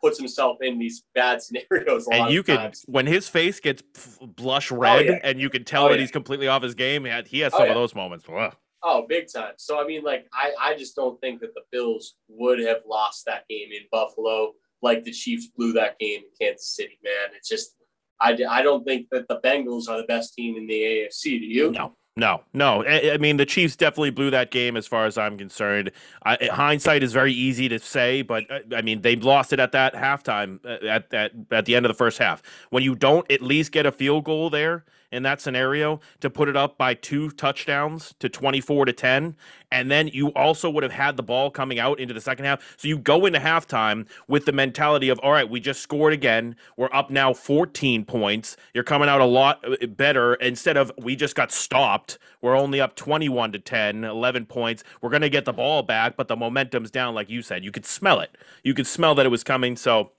puts 0.00 0.18
himself 0.18 0.58
in 0.60 0.78
these 0.78 1.04
bad 1.14 1.42
scenarios. 1.42 2.06
A 2.06 2.10
lot 2.10 2.20
And 2.26 2.30
you 2.34 2.42
could, 2.42 2.56
times. 2.56 2.84
when 2.86 3.06
his 3.06 3.28
face 3.28 3.60
gets 3.60 3.82
blush 4.20 4.70
oh, 4.72 4.76
red, 4.76 5.06
yeah. 5.06 5.18
and 5.24 5.40
you 5.40 5.50
can 5.50 5.64
tell 5.64 5.86
Oh, 5.86 5.88
that 5.88 5.94
yeah. 5.96 6.00
he's 6.02 6.10
completely 6.10 6.48
off 6.48 6.62
his 6.62 6.74
game. 6.74 7.04
He, 7.04 7.10
had, 7.10 7.26
he 7.28 7.40
has 7.40 7.52
Oh, 7.54 7.58
some 7.58 7.66
yeah. 7.66 7.72
of 7.72 7.76
those 7.76 7.94
moments. 7.94 8.24
Ugh. 8.32 8.54
Oh, 8.82 9.06
big 9.08 9.26
time. 9.32 9.54
So 9.56 9.80
I 9.80 9.84
mean, 9.86 10.04
like, 10.04 10.26
I 10.32 10.52
I 10.60 10.76
just 10.76 10.94
don't 10.94 11.20
think 11.20 11.40
that 11.40 11.52
the 11.54 11.62
Bills 11.72 12.14
would 12.28 12.60
have 12.60 12.78
lost 12.88 13.24
that 13.26 13.42
game 13.48 13.70
in 13.72 13.82
Buffalo 13.90 14.52
like 14.82 15.02
the 15.02 15.10
Chiefs 15.10 15.48
blew 15.48 15.72
that 15.72 15.98
game 15.98 16.20
in 16.20 16.28
Kansas 16.40 16.76
City. 16.76 16.96
Man, 17.02 17.34
it's 17.36 17.48
just 17.48 17.74
I 18.20 18.38
I 18.48 18.62
don't 18.62 18.84
think 18.84 19.08
that 19.10 19.26
the 19.26 19.40
Bengals 19.40 19.88
are 19.88 19.96
the 19.96 20.06
best 20.06 20.34
team 20.34 20.56
in 20.56 20.68
the 20.68 20.80
AFC. 20.80 21.40
Do 21.40 21.46
you? 21.46 21.72
No, 21.72 21.96
no, 22.18 22.42
no. 22.52 22.84
I, 22.84 23.12
I 23.12 23.16
mean, 23.18 23.36
the 23.36 23.46
Chiefs 23.46 23.76
definitely 23.76 24.10
blew 24.10 24.30
that 24.30 24.50
game 24.50 24.76
as 24.76 24.88
far 24.88 25.06
as 25.06 25.16
I'm 25.16 25.38
concerned. 25.38 25.92
I, 26.24 26.48
hindsight 26.50 27.04
is 27.04 27.12
very 27.12 27.32
easy 27.32 27.68
to 27.68 27.78
say, 27.78 28.22
but 28.22 28.50
uh, 28.50 28.58
I 28.74 28.82
mean, 28.82 29.02
they 29.02 29.14
lost 29.14 29.52
it 29.52 29.60
at 29.60 29.70
that 29.72 29.94
halftime, 29.94 30.58
uh, 30.64 30.84
at, 30.84 31.14
at, 31.14 31.30
at 31.52 31.64
the 31.64 31.76
end 31.76 31.86
of 31.86 31.90
the 31.90 31.94
first 31.94 32.18
half. 32.18 32.42
When 32.70 32.82
you 32.82 32.96
don't 32.96 33.30
at 33.30 33.40
least 33.40 33.70
get 33.70 33.86
a 33.86 33.92
field 33.92 34.24
goal 34.24 34.50
there 34.50 34.84
in 35.10 35.22
that 35.22 35.40
scenario 35.40 36.00
to 36.20 36.30
put 36.30 36.48
it 36.48 36.56
up 36.56 36.76
by 36.76 36.94
two 36.94 37.30
touchdowns 37.30 38.14
to 38.18 38.28
24 38.28 38.86
to 38.86 38.92
10, 38.92 39.36
and 39.70 39.90
then 39.90 40.08
you 40.08 40.28
also 40.28 40.70
would 40.70 40.82
have 40.82 40.92
had 40.92 41.16
the 41.16 41.22
ball 41.22 41.50
coming 41.50 41.78
out 41.78 41.98
into 42.00 42.14
the 42.14 42.20
second 42.20 42.44
half. 42.44 42.76
So 42.76 42.88
you 42.88 42.98
go 42.98 43.26
into 43.26 43.38
halftime 43.38 44.06
with 44.26 44.44
the 44.44 44.52
mentality 44.52 45.08
of, 45.08 45.18
all 45.20 45.32
right, 45.32 45.48
we 45.48 45.60
just 45.60 45.80
scored 45.80 46.12
again. 46.12 46.56
We're 46.76 46.92
up 46.92 47.10
now 47.10 47.32
14 47.32 48.04
points. 48.04 48.56
You're 48.74 48.84
coming 48.84 49.08
out 49.08 49.20
a 49.20 49.26
lot 49.26 49.64
uh, 49.64 49.86
better 49.86 50.34
instead 50.34 50.76
of 50.76 50.92
we 50.98 51.16
just 51.16 51.34
got 51.34 51.52
stopped. 51.52 52.18
We're 52.40 52.56
only 52.56 52.80
up 52.80 52.96
21 52.96 53.52
to 53.52 53.58
10, 53.58 54.04
11 54.04 54.46
points. 54.46 54.84
We're 55.00 55.10
going 55.10 55.22
to 55.22 55.30
get 55.30 55.44
the 55.44 55.52
ball 55.52 55.82
back, 55.82 56.16
but 56.16 56.28
the 56.28 56.36
momentum's 56.36 56.90
down, 56.90 57.14
like 57.14 57.28
you 57.28 57.42
said. 57.42 57.64
You 57.64 57.72
could 57.72 57.86
smell 57.86 58.20
it. 58.20 58.36
You 58.62 58.74
could 58.74 58.86
smell 58.86 59.14
that 59.16 59.26
it 59.26 59.30
was 59.30 59.44
coming. 59.44 59.76
So. 59.76 60.12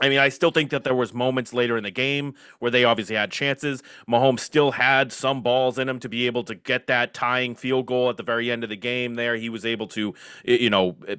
I 0.00 0.08
mean, 0.08 0.18
I 0.18 0.28
still 0.28 0.50
think 0.50 0.70
that 0.70 0.84
there 0.84 0.94
was 0.94 1.12
moments 1.12 1.52
later 1.52 1.76
in 1.76 1.84
the 1.84 1.90
game 1.90 2.34
where 2.58 2.70
they 2.70 2.84
obviously 2.84 3.16
had 3.16 3.30
chances. 3.30 3.82
Mahomes 4.08 4.40
still 4.40 4.72
had 4.72 5.12
some 5.12 5.42
balls 5.42 5.78
in 5.78 5.88
him 5.88 6.00
to 6.00 6.08
be 6.08 6.26
able 6.26 6.44
to 6.44 6.54
get 6.54 6.86
that 6.86 7.14
tying 7.14 7.54
field 7.54 7.86
goal 7.86 8.08
at 8.08 8.16
the 8.16 8.22
very 8.22 8.50
end 8.50 8.64
of 8.64 8.70
the 8.70 8.76
game. 8.76 9.14
There, 9.14 9.36
he 9.36 9.48
was 9.48 9.66
able 9.66 9.86
to, 9.88 10.14
you 10.44 10.70
know, 10.70 10.96
uh, 11.08 11.16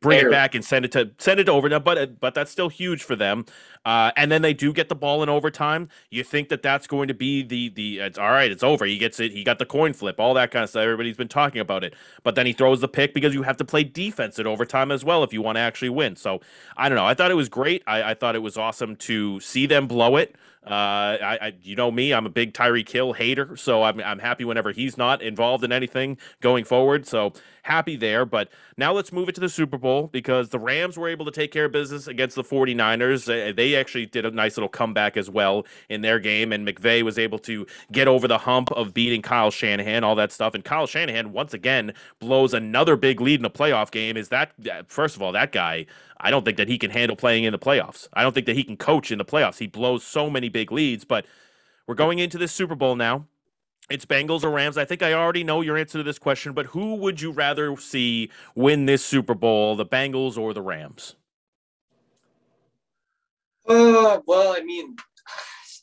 bring 0.00 0.26
it 0.26 0.30
back 0.30 0.54
and 0.54 0.64
send 0.64 0.84
it 0.84 0.92
to 0.92 1.10
send 1.18 1.40
it 1.40 1.48
over. 1.48 1.68
But 1.80 1.98
uh, 1.98 2.06
but 2.06 2.34
that's 2.34 2.50
still 2.50 2.68
huge 2.68 3.02
for 3.02 3.16
them. 3.16 3.44
Uh, 3.84 4.12
and 4.16 4.30
then 4.30 4.42
they 4.42 4.54
do 4.54 4.72
get 4.72 4.88
the 4.88 4.94
ball 4.94 5.22
in 5.22 5.28
overtime. 5.28 5.88
You 6.10 6.22
think 6.22 6.48
that 6.50 6.62
that's 6.62 6.86
going 6.86 7.08
to 7.08 7.14
be 7.14 7.42
the 7.42 7.68
the 7.70 7.98
it's 7.98 8.18
all 8.18 8.30
right. 8.30 8.50
It's 8.50 8.62
over. 8.62 8.84
He 8.84 8.98
gets 8.98 9.18
it. 9.20 9.32
He 9.32 9.44
got 9.44 9.58
the 9.58 9.66
coin 9.66 9.92
flip. 9.92 10.20
All 10.20 10.34
that 10.34 10.50
kind 10.50 10.62
of 10.62 10.70
stuff. 10.70 10.82
Everybody's 10.82 11.16
been 11.16 11.28
talking 11.28 11.60
about 11.60 11.82
it. 11.84 11.94
But 12.22 12.34
then 12.34 12.46
he 12.46 12.52
throws 12.52 12.80
the 12.80 12.88
pick 12.88 13.12
because 13.14 13.34
you 13.34 13.42
have 13.42 13.56
to 13.58 13.64
play 13.64 13.84
defense 13.84 14.38
at 14.38 14.46
overtime 14.46 14.92
as 14.92 15.04
well 15.04 15.24
if 15.24 15.32
you 15.32 15.42
want 15.42 15.56
to 15.56 15.60
actually 15.60 15.88
win. 15.88 16.16
So 16.16 16.40
I 16.76 16.88
don't 16.88 16.96
know. 16.96 17.06
I 17.06 17.14
thought 17.14 17.30
it 17.30 17.34
was 17.34 17.48
great. 17.48 17.82
I, 17.86 18.10
I 18.10 18.14
thought 18.22 18.36
it 18.36 18.38
was 18.38 18.56
awesome 18.56 18.94
to 18.94 19.40
see 19.40 19.66
them 19.66 19.88
blow 19.88 20.14
it. 20.14 20.36
Uh, 20.64 21.18
I, 21.20 21.38
I, 21.42 21.52
you 21.62 21.74
know 21.74 21.90
me, 21.90 22.14
I'm 22.14 22.24
a 22.24 22.30
big 22.30 22.54
Tyreek 22.54 22.88
Hill 22.88 23.14
hater, 23.14 23.56
so 23.56 23.82
I'm, 23.82 24.00
I'm 24.00 24.20
happy 24.20 24.44
whenever 24.44 24.70
he's 24.70 24.96
not 24.96 25.20
involved 25.20 25.64
in 25.64 25.72
anything 25.72 26.18
going 26.40 26.64
forward. 26.64 27.04
So 27.06 27.32
happy 27.62 27.96
there. 27.96 28.24
But 28.24 28.48
now 28.76 28.92
let's 28.92 29.12
move 29.12 29.28
it 29.28 29.34
to 29.36 29.40
the 29.40 29.48
Super 29.48 29.76
Bowl 29.76 30.06
because 30.06 30.50
the 30.50 30.58
Rams 30.60 30.96
were 30.96 31.08
able 31.08 31.24
to 31.24 31.32
take 31.32 31.50
care 31.52 31.64
of 31.64 31.72
business 31.72 32.06
against 32.06 32.36
the 32.36 32.44
49ers. 32.44 33.28
Uh, 33.28 33.52
They 33.52 33.74
actually 33.74 34.06
did 34.06 34.24
a 34.24 34.30
nice 34.30 34.56
little 34.56 34.68
comeback 34.68 35.16
as 35.16 35.28
well 35.28 35.66
in 35.88 36.02
their 36.02 36.20
game, 36.20 36.52
and 36.52 36.66
McVay 36.66 37.02
was 37.02 37.18
able 37.18 37.38
to 37.40 37.66
get 37.90 38.06
over 38.06 38.28
the 38.28 38.38
hump 38.38 38.70
of 38.72 38.94
beating 38.94 39.22
Kyle 39.22 39.50
Shanahan, 39.50 40.04
all 40.04 40.14
that 40.14 40.30
stuff. 40.30 40.54
And 40.54 40.64
Kyle 40.64 40.86
Shanahan 40.86 41.32
once 41.32 41.54
again 41.54 41.92
blows 42.20 42.54
another 42.54 42.96
big 42.96 43.20
lead 43.20 43.40
in 43.40 43.44
a 43.44 43.50
playoff 43.50 43.90
game. 43.90 44.16
Is 44.16 44.28
that 44.28 44.52
first 44.86 45.16
of 45.16 45.22
all 45.22 45.32
that 45.32 45.50
guy? 45.50 45.86
I 46.24 46.30
don't 46.30 46.44
think 46.44 46.56
that 46.58 46.68
he 46.68 46.78
can 46.78 46.90
handle 46.90 47.16
playing 47.16 47.42
in 47.42 47.50
the 47.52 47.58
playoffs. 47.58 48.06
I 48.12 48.22
don't 48.22 48.32
think 48.32 48.46
that 48.46 48.54
he 48.54 48.62
can 48.62 48.76
coach 48.76 49.10
in 49.10 49.18
the 49.18 49.24
playoffs. 49.24 49.58
He 49.58 49.66
blows 49.66 50.04
so 50.04 50.30
many 50.30 50.48
big 50.52 50.70
leads, 50.70 51.04
but 51.04 51.26
we're 51.86 51.94
going 51.94 52.18
into 52.18 52.38
this 52.38 52.52
Super 52.52 52.74
Bowl 52.74 52.94
now. 52.96 53.26
It's 53.90 54.06
Bengals 54.06 54.44
or 54.44 54.50
Rams. 54.50 54.78
I 54.78 54.84
think 54.84 55.02
I 55.02 55.12
already 55.12 55.42
know 55.42 55.60
your 55.60 55.76
answer 55.76 55.98
to 55.98 56.04
this 56.04 56.18
question, 56.18 56.52
but 56.52 56.66
who 56.66 56.94
would 56.96 57.20
you 57.20 57.32
rather 57.32 57.76
see 57.76 58.30
win 58.54 58.86
this 58.86 59.04
Super 59.04 59.34
Bowl, 59.34 59.74
the 59.76 59.84
Bengals 59.84 60.38
or 60.38 60.54
the 60.54 60.62
Rams? 60.62 61.16
Uh, 63.68 64.20
well, 64.26 64.54
I 64.56 64.60
mean, 64.62 64.96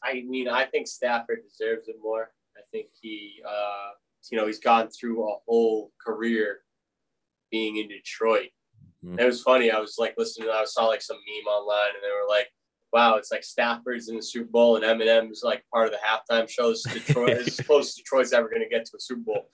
I 0.04 0.24
mean, 0.28 0.48
I 0.48 0.66
think 0.66 0.88
Stafford 0.88 1.40
deserves 1.44 1.88
it 1.88 1.98
more. 2.02 2.32
I 2.58 2.62
think 2.72 2.88
he, 3.02 3.42
uh, 3.48 3.92
you 4.32 4.38
know, 4.38 4.48
he's 4.48 4.60
gone 4.60 4.90
through 4.90 5.30
a 5.30 5.36
whole 5.46 5.92
career 6.04 6.60
being 7.52 7.78
in 7.78 7.88
Detroit. 7.88 8.50
Mhm. 9.04 9.20
It 9.20 9.26
was 9.26 9.42
funny. 9.42 9.72
I 9.72 9.80
was 9.80 9.96
like 9.98 10.16
listening. 10.18 10.50
I 10.50 10.66
saw 10.66 10.86
like 10.88 11.02
some 11.02 11.18
meme 11.18 11.48
online, 11.48 11.96
and 11.96 12.04
they 12.04 12.10
were 12.10 12.28
like, 12.28 12.48
"Wow, 12.92 13.16
it's 13.16 13.32
like 13.32 13.44
Stafford's 13.44 14.10
in 14.10 14.18
the 14.18 14.24
Super 14.24 14.50
Bowl, 14.50 14.76
and 14.76 14.86
Eminem's 14.86 15.44
like 15.44 15.64
part 15.74 15.88
of 15.88 15.94
the 15.94 16.00
halftime 16.00 16.50
show. 16.50 16.70
This 16.70 16.86
is 16.86 16.94
Detroit. 17.06 17.32
as 17.32 17.60
close 17.62 17.90
as 17.90 17.96
Detroit's 17.96 18.34
ever 18.34 18.50
going 18.50 18.64
to 18.64 18.70
get 18.70 18.86
to 18.86 18.98
a 18.98 19.00
Super 19.00 19.22
Bowl." 19.22 19.50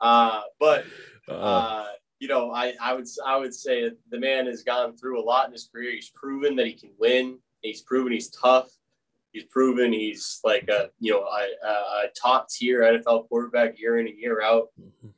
Uh, 0.00 0.40
but 0.58 0.84
uh, 1.28 1.86
you 2.18 2.28
know, 2.28 2.52
I, 2.52 2.74
I 2.80 2.92
would 2.92 3.06
I 3.26 3.36
would 3.36 3.54
say 3.54 3.90
the 4.10 4.18
man 4.18 4.46
has 4.46 4.62
gone 4.62 4.96
through 4.96 5.20
a 5.20 5.24
lot 5.24 5.46
in 5.46 5.52
his 5.52 5.68
career. 5.72 5.92
He's 5.92 6.10
proven 6.10 6.56
that 6.56 6.66
he 6.66 6.74
can 6.74 6.90
win. 6.98 7.38
He's 7.62 7.82
proven 7.82 8.12
he's 8.12 8.30
tough. 8.30 8.70
He's 9.32 9.44
proven 9.44 9.92
he's 9.92 10.40
like 10.44 10.68
a 10.68 10.90
you 10.98 11.12
know 11.12 11.22
a, 11.22 11.66
a, 11.66 12.08
top 12.20 12.48
tier 12.48 12.80
NFL 12.80 13.28
quarterback 13.28 13.78
year 13.78 13.98
in 13.98 14.08
and 14.08 14.18
year 14.18 14.42
out. 14.42 14.68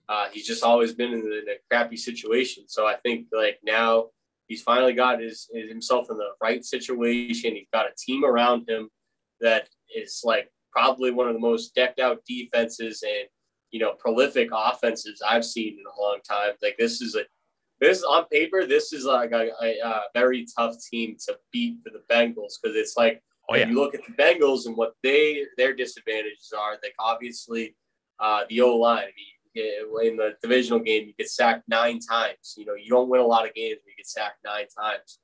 Uh, 0.09 0.27
he's 0.33 0.47
just 0.47 0.63
always 0.63 0.93
been 0.93 1.13
in, 1.13 1.23
the, 1.23 1.39
in 1.39 1.49
a 1.49 1.57
crappy 1.71 1.97
situation. 1.97 2.65
So 2.67 2.87
I 2.87 2.97
think 2.97 3.29
like 3.33 3.59
now 3.65 4.09
he's 4.53 4.63
finally 4.63 4.93
got 4.93 5.21
his, 5.21 5.49
his 5.53 5.69
himself 5.69 6.09
in 6.11 6.19
the 6.19 6.31
right 6.43 6.65
situation. 6.65 7.55
He's 7.55 7.67
got 7.73 7.87
a 7.87 7.95
team 7.99 8.25
around 8.25 8.69
him 8.69 8.91
that 9.41 9.69
is 9.95 10.21
like 10.25 10.51
probably 10.71 11.11
one 11.11 11.27
of 11.27 11.35
the 11.35 11.41
most 11.41 11.75
decked 11.75 11.99
out 11.99 12.19
defenses 12.29 13.03
and 13.03 13.29
you 13.71 13.81
know 13.81 13.95
prolific 13.99 14.51
offenses 14.53 15.23
I've 15.27 15.45
seen 15.45 15.79
in 15.79 15.85
a 15.87 16.01
long 16.01 16.19
time. 16.29 16.53
Like 16.63 16.77
this 16.79 17.01
is 17.01 17.15
a 17.15 17.23
this 17.81 18.03
on 18.03 18.27
paper 18.27 18.67
this 18.67 18.93
is 18.93 19.05
like 19.05 19.33
a, 19.33 19.51
a, 19.63 19.79
a 19.85 20.03
very 20.15 20.47
tough 20.57 20.77
team 20.91 21.17
to 21.27 21.39
beat 21.51 21.79
for 21.83 21.91
the 21.91 22.03
Bengals 22.15 22.55
because 22.63 22.77
it's 22.77 22.97
like 22.97 23.23
Oh 23.51 23.55
if 23.55 23.61
yeah, 23.61 23.69
you 23.69 23.75
look 23.75 23.95
at 23.95 24.03
the 24.07 24.13
Bengals 24.13 24.67
and 24.67 24.77
what 24.77 24.95
they 25.03 25.45
their 25.57 25.75
disadvantages 25.75 26.53
are, 26.57 26.73
like 26.83 26.95
obviously 26.99 27.75
uh, 28.21 28.45
the 28.49 28.61
O 28.61 28.77
line. 28.77 29.03
I 29.03 29.07
mean, 29.07 29.35
in 29.55 30.17
the 30.17 30.35
divisional 30.43 30.81
game, 30.81 31.07
you 31.07 31.15
get 31.19 31.29
sacked 31.29 31.69
nine 31.69 31.99
times. 31.99 32.55
You 32.57 32.67
know, 32.67 32.75
you 32.75 32.89
don't 32.89 33.09
win 33.09 33.21
a 33.21 33.27
lot 33.27 33.47
of 33.47 33.55
games 33.55 33.79
when 33.85 33.91
you 33.91 33.97
get 33.97 34.07
sacked 34.07 34.45
nine 34.45 34.67
times. 34.77 35.19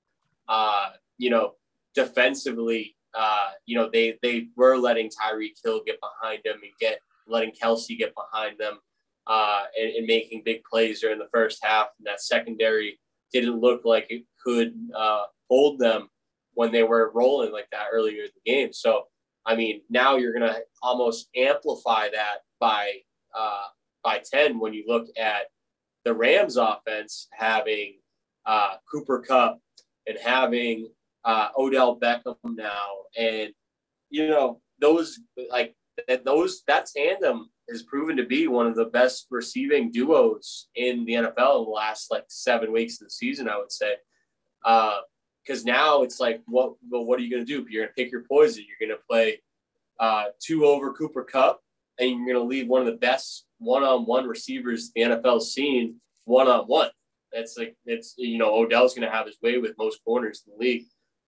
Uh, 0.48 0.90
you 1.18 1.30
know, 1.30 1.54
defensively, 1.94 2.96
uh, 3.14 3.50
you 3.66 3.76
know, 3.76 3.90
they 3.92 4.18
they 4.22 4.48
were 4.56 4.76
letting 4.76 5.10
Tyreek 5.10 5.54
Hill 5.62 5.82
get 5.84 5.98
behind 6.00 6.40
them 6.44 6.58
and 6.62 6.72
get 6.80 7.00
letting 7.26 7.52
Kelce 7.52 7.98
get 7.98 8.14
behind 8.14 8.58
them 8.58 8.78
uh, 9.26 9.64
and, 9.78 9.90
and, 9.96 10.06
making 10.06 10.42
big 10.44 10.64
plays 10.64 11.00
during 11.00 11.18
the 11.18 11.28
first 11.32 11.62
half. 11.62 11.88
And 11.98 12.06
that 12.06 12.22
secondary 12.22 12.98
didn't 13.32 13.60
look 13.60 13.82
like 13.84 14.06
it 14.08 14.24
could 14.42 14.72
uh, 14.96 15.24
hold 15.50 15.78
them 15.78 16.08
when 16.54 16.72
they 16.72 16.82
were 16.82 17.12
rolling 17.14 17.52
like 17.52 17.68
that 17.70 17.88
earlier 17.92 18.22
in 18.22 18.30
the 18.34 18.50
game. 18.50 18.72
So, 18.72 19.04
I 19.44 19.54
mean, 19.54 19.82
now 19.90 20.16
you're 20.16 20.32
going 20.32 20.50
to 20.50 20.60
almost 20.82 21.28
amplify 21.36 22.08
that 22.10 22.38
by 22.58 22.92
uh, 23.38 23.64
by 24.02 24.20
10 24.30 24.58
when 24.58 24.72
you 24.72 24.84
look 24.86 25.06
at 25.16 25.42
the 26.04 26.14
Rams 26.14 26.56
offense 26.56 27.28
having 27.32 27.98
uh, 28.46 28.74
Cooper 28.90 29.20
Kupp 29.20 29.60
and 30.06 30.18
having 30.22 30.90
uh, 31.24 31.48
Odell 31.56 31.98
Beckham 31.98 32.36
now. 32.44 32.88
And, 33.16 33.50
you 34.10 34.28
know, 34.28 34.60
those 34.80 35.20
like 35.50 35.74
that, 36.06 36.24
those 36.24 36.62
that 36.66 36.86
tandem 36.94 37.50
has 37.68 37.82
proven 37.82 38.16
to 38.16 38.24
be 38.24 38.48
one 38.48 38.66
of 38.66 38.76
the 38.76 38.86
best 38.86 39.26
receiving 39.30 39.90
duos 39.90 40.68
in 40.74 41.04
the 41.04 41.14
NFL 41.14 41.58
in 41.58 41.64
the 41.64 41.70
last 41.70 42.10
like 42.10 42.24
seven 42.28 42.72
weeks 42.72 43.00
of 43.00 43.08
the 43.08 43.10
season, 43.10 43.48
I 43.48 43.58
would 43.58 43.72
say. 43.72 43.96
Because 44.62 45.62
uh, 45.62 45.66
now 45.66 46.02
it's 46.02 46.20
like, 46.20 46.40
what? 46.46 46.74
Well, 46.90 47.04
what 47.04 47.18
are 47.18 47.22
you 47.22 47.30
going 47.30 47.44
to 47.44 47.46
do? 47.46 47.66
You're 47.68 47.84
going 47.84 47.94
to 47.94 48.02
pick 48.02 48.12
your 48.12 48.24
poison. 48.24 48.64
You're 48.66 48.88
going 48.88 48.98
to 48.98 49.04
play 49.08 49.42
uh, 50.00 50.26
two 50.40 50.64
over 50.64 50.92
Cooper 50.92 51.24
Kupp, 51.24 51.60
and 51.98 52.08
you're 52.08 52.34
going 52.34 52.34
to 52.36 52.48
leave 52.48 52.68
one 52.68 52.80
of 52.80 52.86
the 52.86 52.98
best 52.98 53.44
one-on-one 53.58 54.26
receivers 54.26 54.90
the 54.94 55.02
NFL's 55.02 55.52
seen 55.52 55.96
one-on-one. 56.24 56.90
That's 57.32 57.58
like 57.58 57.76
it's 57.84 58.14
you 58.16 58.38
know 58.38 58.54
Odell's 58.54 58.94
going 58.94 59.06
to 59.06 59.14
have 59.14 59.26
his 59.26 59.36
way 59.42 59.58
with 59.58 59.76
most 59.78 60.00
corners 60.04 60.42
in 60.46 60.52
the 60.52 60.58
league, 60.58 60.84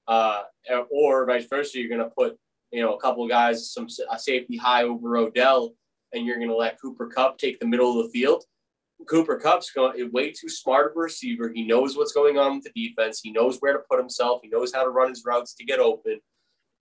uh, 0.08 0.42
or 0.90 1.26
vice 1.26 1.46
versa. 1.46 1.78
You're 1.78 1.88
going 1.88 2.08
to 2.08 2.14
put 2.14 2.38
you 2.70 2.82
know 2.82 2.94
a 2.94 3.00
couple 3.00 3.24
of 3.24 3.30
guys, 3.30 3.72
some 3.72 3.86
a 4.10 4.18
safety 4.18 4.56
high 4.56 4.84
over 4.84 5.16
Odell, 5.16 5.74
and 6.12 6.24
you're 6.24 6.36
going 6.36 6.48
to 6.48 6.56
let 6.56 6.80
Cooper 6.80 7.06
Kupp 7.08 7.38
take 7.38 7.60
the 7.60 7.66
middle 7.66 7.98
of 7.98 8.06
the 8.06 8.12
field. 8.12 8.44
Cooper 9.08 9.38
Kupp's 9.38 9.70
going 9.70 10.10
way 10.12 10.30
too 10.30 10.48
smart 10.48 10.90
of 10.90 10.96
a 10.96 11.00
receiver. 11.00 11.50
He 11.54 11.66
knows 11.66 11.96
what's 11.96 12.12
going 12.12 12.38
on 12.38 12.56
with 12.56 12.64
the 12.64 12.88
defense. 12.88 13.20
He 13.22 13.32
knows 13.32 13.58
where 13.58 13.72
to 13.72 13.82
put 13.90 13.98
himself. 13.98 14.40
He 14.42 14.48
knows 14.48 14.72
how 14.72 14.84
to 14.84 14.90
run 14.90 15.08
his 15.08 15.24
routes 15.24 15.54
to 15.54 15.64
get 15.64 15.80
open. 15.80 16.20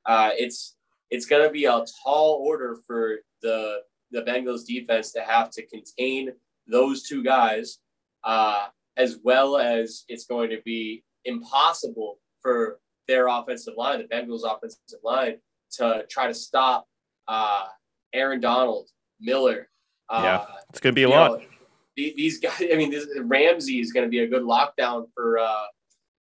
Uh, 0.06 0.32
it's 0.34 0.76
it's 1.10 1.26
going 1.26 1.43
to 1.43 1.52
be 1.52 1.66
a 1.66 1.84
tall 2.04 2.43
order 2.45 2.78
for 2.86 3.18
the 3.41 3.80
the 4.12 4.22
Bengals 4.22 4.66
defense 4.66 5.12
to 5.14 5.22
have 5.22 5.49
to 5.51 5.66
contain 5.66 6.32
those 6.68 7.03
two 7.03 7.24
guys, 7.24 7.80
uh, 8.24 8.68
as 8.97 9.20
well 9.24 9.57
as 9.57 10.03
it's 10.07 10.26
going 10.26 10.49
to 10.49 10.62
be 10.66 11.03
impossible 11.26 12.20
for 12.41 12.80
their 13.07 13.28
offensive 13.28 13.74
line, 13.78 13.99
the 13.99 14.16
Bengals 14.16 14.41
offensive 14.43 14.99
line, 15.03 15.38
to 15.72 16.05
try 16.10 16.28
to 16.28 16.34
stop 16.34 16.88
uh, 17.28 17.66
Aaron 18.14 18.39
Donald, 18.39 18.88
Miller. 19.20 19.70
Uh, 20.10 20.22
yeah, 20.24 20.45
it's 20.70 20.80
going 20.80 20.93
to 20.93 20.95
be 20.95 21.03
a 21.03 21.10
lot. 21.10 21.39
Know, 21.39 21.45
these 21.95 22.39
guys, 22.39 22.62
I 22.62 22.76
mean, 22.76 22.91
this, 22.91 23.07
Ramsey 23.22 23.80
is 23.80 23.91
going 23.91 24.05
to 24.05 24.10
be 24.10 24.20
a 24.20 24.28
good 24.28 24.43
lockdown 24.43 25.07
for 25.14 25.38
uh, 25.38 25.66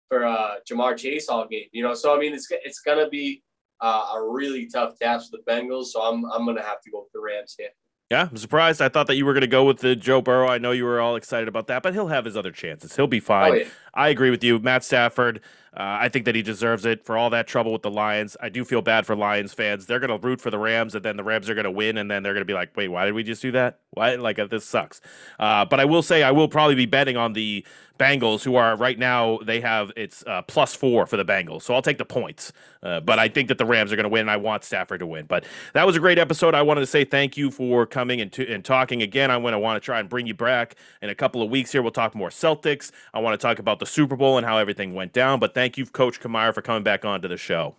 for 0.07 0.25
uh, 0.25 0.55
Ja'Marr 0.69 0.95
Chase 0.97 1.27
all 1.29 1.47
game. 1.47 1.67
You 1.71 1.83
know, 1.83 1.93
so 1.93 2.15
I 2.15 2.19
mean, 2.19 2.33
it's 2.33 2.47
it's 2.51 2.79
going 2.79 3.03
to 3.03 3.09
be 3.09 3.43
uh, 3.83 4.15
a 4.15 4.23
really 4.23 4.65
tough 4.65 4.97
task 4.97 5.29
for 5.29 5.37
the 5.37 5.43
Bengals. 5.51 5.87
So 5.87 6.01
I'm 6.01 6.25
I'm 6.31 6.45
going 6.45 6.57
to 6.57 6.63
have 6.63 6.81
to 6.81 6.89
go 6.89 7.01
with 7.01 7.11
the 7.13 7.19
Rams 7.19 7.55
here. 7.57 7.69
Yeah, 8.11 8.27
I'm 8.29 8.37
surprised. 8.37 8.81
I 8.81 8.89
thought 8.89 9.07
that 9.07 9.15
you 9.15 9.25
were 9.25 9.33
going 9.33 9.41
to 9.41 9.47
go 9.47 9.65
with 9.65 9.79
the 9.79 9.95
Joe 9.95 10.21
Burrow. 10.21 10.47
I 10.47 10.59
know 10.59 10.71
you 10.71 10.83
were 10.83 10.99
all 10.99 11.15
excited 11.15 11.47
about 11.47 11.67
that, 11.67 11.81
but 11.81 11.93
he'll 11.93 12.09
have 12.09 12.25
his 12.25 12.37
other 12.37 12.51
chances. 12.51 12.95
He'll 12.95 13.07
be 13.07 13.19
fine. 13.19 13.51
Oh, 13.51 13.55
yeah. 13.55 13.67
I 13.93 14.09
agree 14.09 14.29
with 14.29 14.43
you, 14.43 14.59
Matt 14.59 14.83
Stafford. 14.83 15.41
Uh, 15.75 15.97
I 16.01 16.09
think 16.09 16.25
that 16.25 16.35
he 16.35 16.43
deserves 16.43 16.85
it 16.85 17.03
for 17.03 17.17
all 17.17 17.31
that 17.31 17.47
trouble 17.47 17.73
with 17.73 17.81
the 17.81 17.89
Lions. 17.89 18.37
I 18.39 18.49
do 18.49 18.63
feel 18.63 18.83
bad 18.83 19.07
for 19.07 19.15
Lions 19.15 19.53
fans. 19.53 19.87
They're 19.87 19.99
going 19.99 20.11
to 20.11 20.27
root 20.27 20.41
for 20.41 20.51
the 20.51 20.59
Rams, 20.59 20.93
and 20.93 21.03
then 21.03 21.17
the 21.17 21.23
Rams 21.23 21.49
are 21.49 21.55
going 21.55 21.63
to 21.63 21.71
win, 21.71 21.97
and 21.97 22.11
then 22.11 22.21
they're 22.21 22.33
going 22.33 22.41
to 22.41 22.45
be 22.45 22.53
like, 22.53 22.77
"Wait, 22.77 22.89
why 22.89 23.05
did 23.05 23.15
we 23.15 23.23
just 23.23 23.41
do 23.41 23.51
that? 23.53 23.79
Why? 23.91 24.13
Like 24.15 24.37
uh, 24.37 24.45
this 24.45 24.65
sucks." 24.65 25.01
Uh, 25.39 25.65
but 25.65 25.79
I 25.79 25.85
will 25.85 26.03
say, 26.03 26.21
I 26.21 26.29
will 26.29 26.47
probably 26.47 26.75
be 26.75 26.85
betting 26.85 27.17
on 27.17 27.33
the 27.33 27.65
Bengals, 27.99 28.43
who 28.43 28.55
are 28.55 28.75
right 28.75 28.97
now 28.97 29.37
they 29.39 29.61
have 29.61 29.91
it's 29.95 30.23
uh, 30.25 30.41
plus 30.43 30.73
four 30.75 31.05
for 31.05 31.15
the 31.15 31.25
Bengals. 31.25 31.61
So 31.61 31.73
I'll 31.73 31.81
take 31.81 31.97
the 31.97 32.05
points. 32.05 32.51
Uh, 32.81 32.99
but 32.99 33.19
I 33.19 33.29
think 33.29 33.47
that 33.47 33.57
the 33.57 33.65
Rams 33.65 33.93
are 33.93 33.95
going 33.95 34.03
to 34.03 34.09
win. 34.09 34.21
And 34.21 34.31
I 34.31 34.37
want 34.37 34.63
Stafford 34.63 34.99
to 34.99 35.05
win. 35.05 35.25
But 35.25 35.45
that 35.73 35.85
was 35.85 35.95
a 35.95 35.99
great 35.99 36.17
episode. 36.17 36.55
I 36.55 36.61
wanted 36.63 36.81
to 36.81 36.87
say 36.87 37.05
thank 37.05 37.37
you 37.37 37.51
for 37.51 37.85
coming 37.85 38.19
and, 38.19 38.31
to, 38.33 38.51
and 38.51 38.65
talking 38.65 39.03
again. 39.03 39.31
I'm 39.31 39.41
going 39.41 39.53
to 39.53 39.59
want 39.59 39.81
to 39.81 39.85
try 39.85 39.99
and 39.99 40.09
bring 40.09 40.27
you 40.27 40.33
back 40.33 40.75
in 41.01 41.09
a 41.09 41.15
couple 41.15 41.41
of 41.41 41.49
weeks 41.49 41.71
here. 41.71 41.81
We'll 41.81 41.91
talk 41.91 42.15
more 42.15 42.29
Celtics. 42.29 42.91
I 43.13 43.19
want 43.19 43.39
to 43.39 43.43
talk 43.43 43.59
about 43.59 43.79
the 43.79 43.85
Super 43.85 44.15
Bowl 44.15 44.37
and 44.37 44.45
how 44.45 44.57
everything 44.57 44.93
went 44.93 45.13
down. 45.13 45.39
But 45.39 45.53
thank 45.53 45.77
you, 45.77 45.85
Coach 45.85 46.19
Camire, 46.19 46.53
for 46.53 46.61
coming 46.61 46.83
back 46.83 47.05
onto 47.05 47.27
the 47.27 47.37
show. 47.37 47.75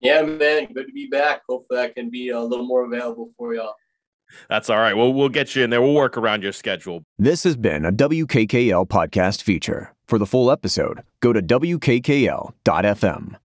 Yeah, 0.00 0.22
man, 0.22 0.72
good 0.72 0.86
to 0.86 0.92
be 0.92 1.08
back. 1.08 1.42
Hopefully, 1.48 1.80
I 1.80 1.88
can 1.88 2.08
be 2.08 2.30
a 2.30 2.40
little 2.40 2.66
more 2.66 2.84
available 2.84 3.30
for 3.36 3.54
y'all. 3.54 3.74
That's 4.48 4.70
all 4.70 4.78
right. 4.78 4.96
Well, 4.96 5.12
we'll 5.12 5.28
get 5.28 5.54
you 5.54 5.64
in 5.64 5.70
there. 5.70 5.82
We'll 5.82 5.94
work 5.94 6.16
around 6.16 6.42
your 6.42 6.52
schedule. 6.52 7.02
This 7.18 7.44
has 7.44 7.56
been 7.56 7.84
a 7.84 7.92
WKKL 7.92 8.88
podcast 8.88 9.42
feature. 9.42 9.94
For 10.06 10.18
the 10.18 10.26
full 10.26 10.50
episode, 10.50 11.02
go 11.20 11.32
to 11.32 11.40
WKKL.FM. 11.40 13.36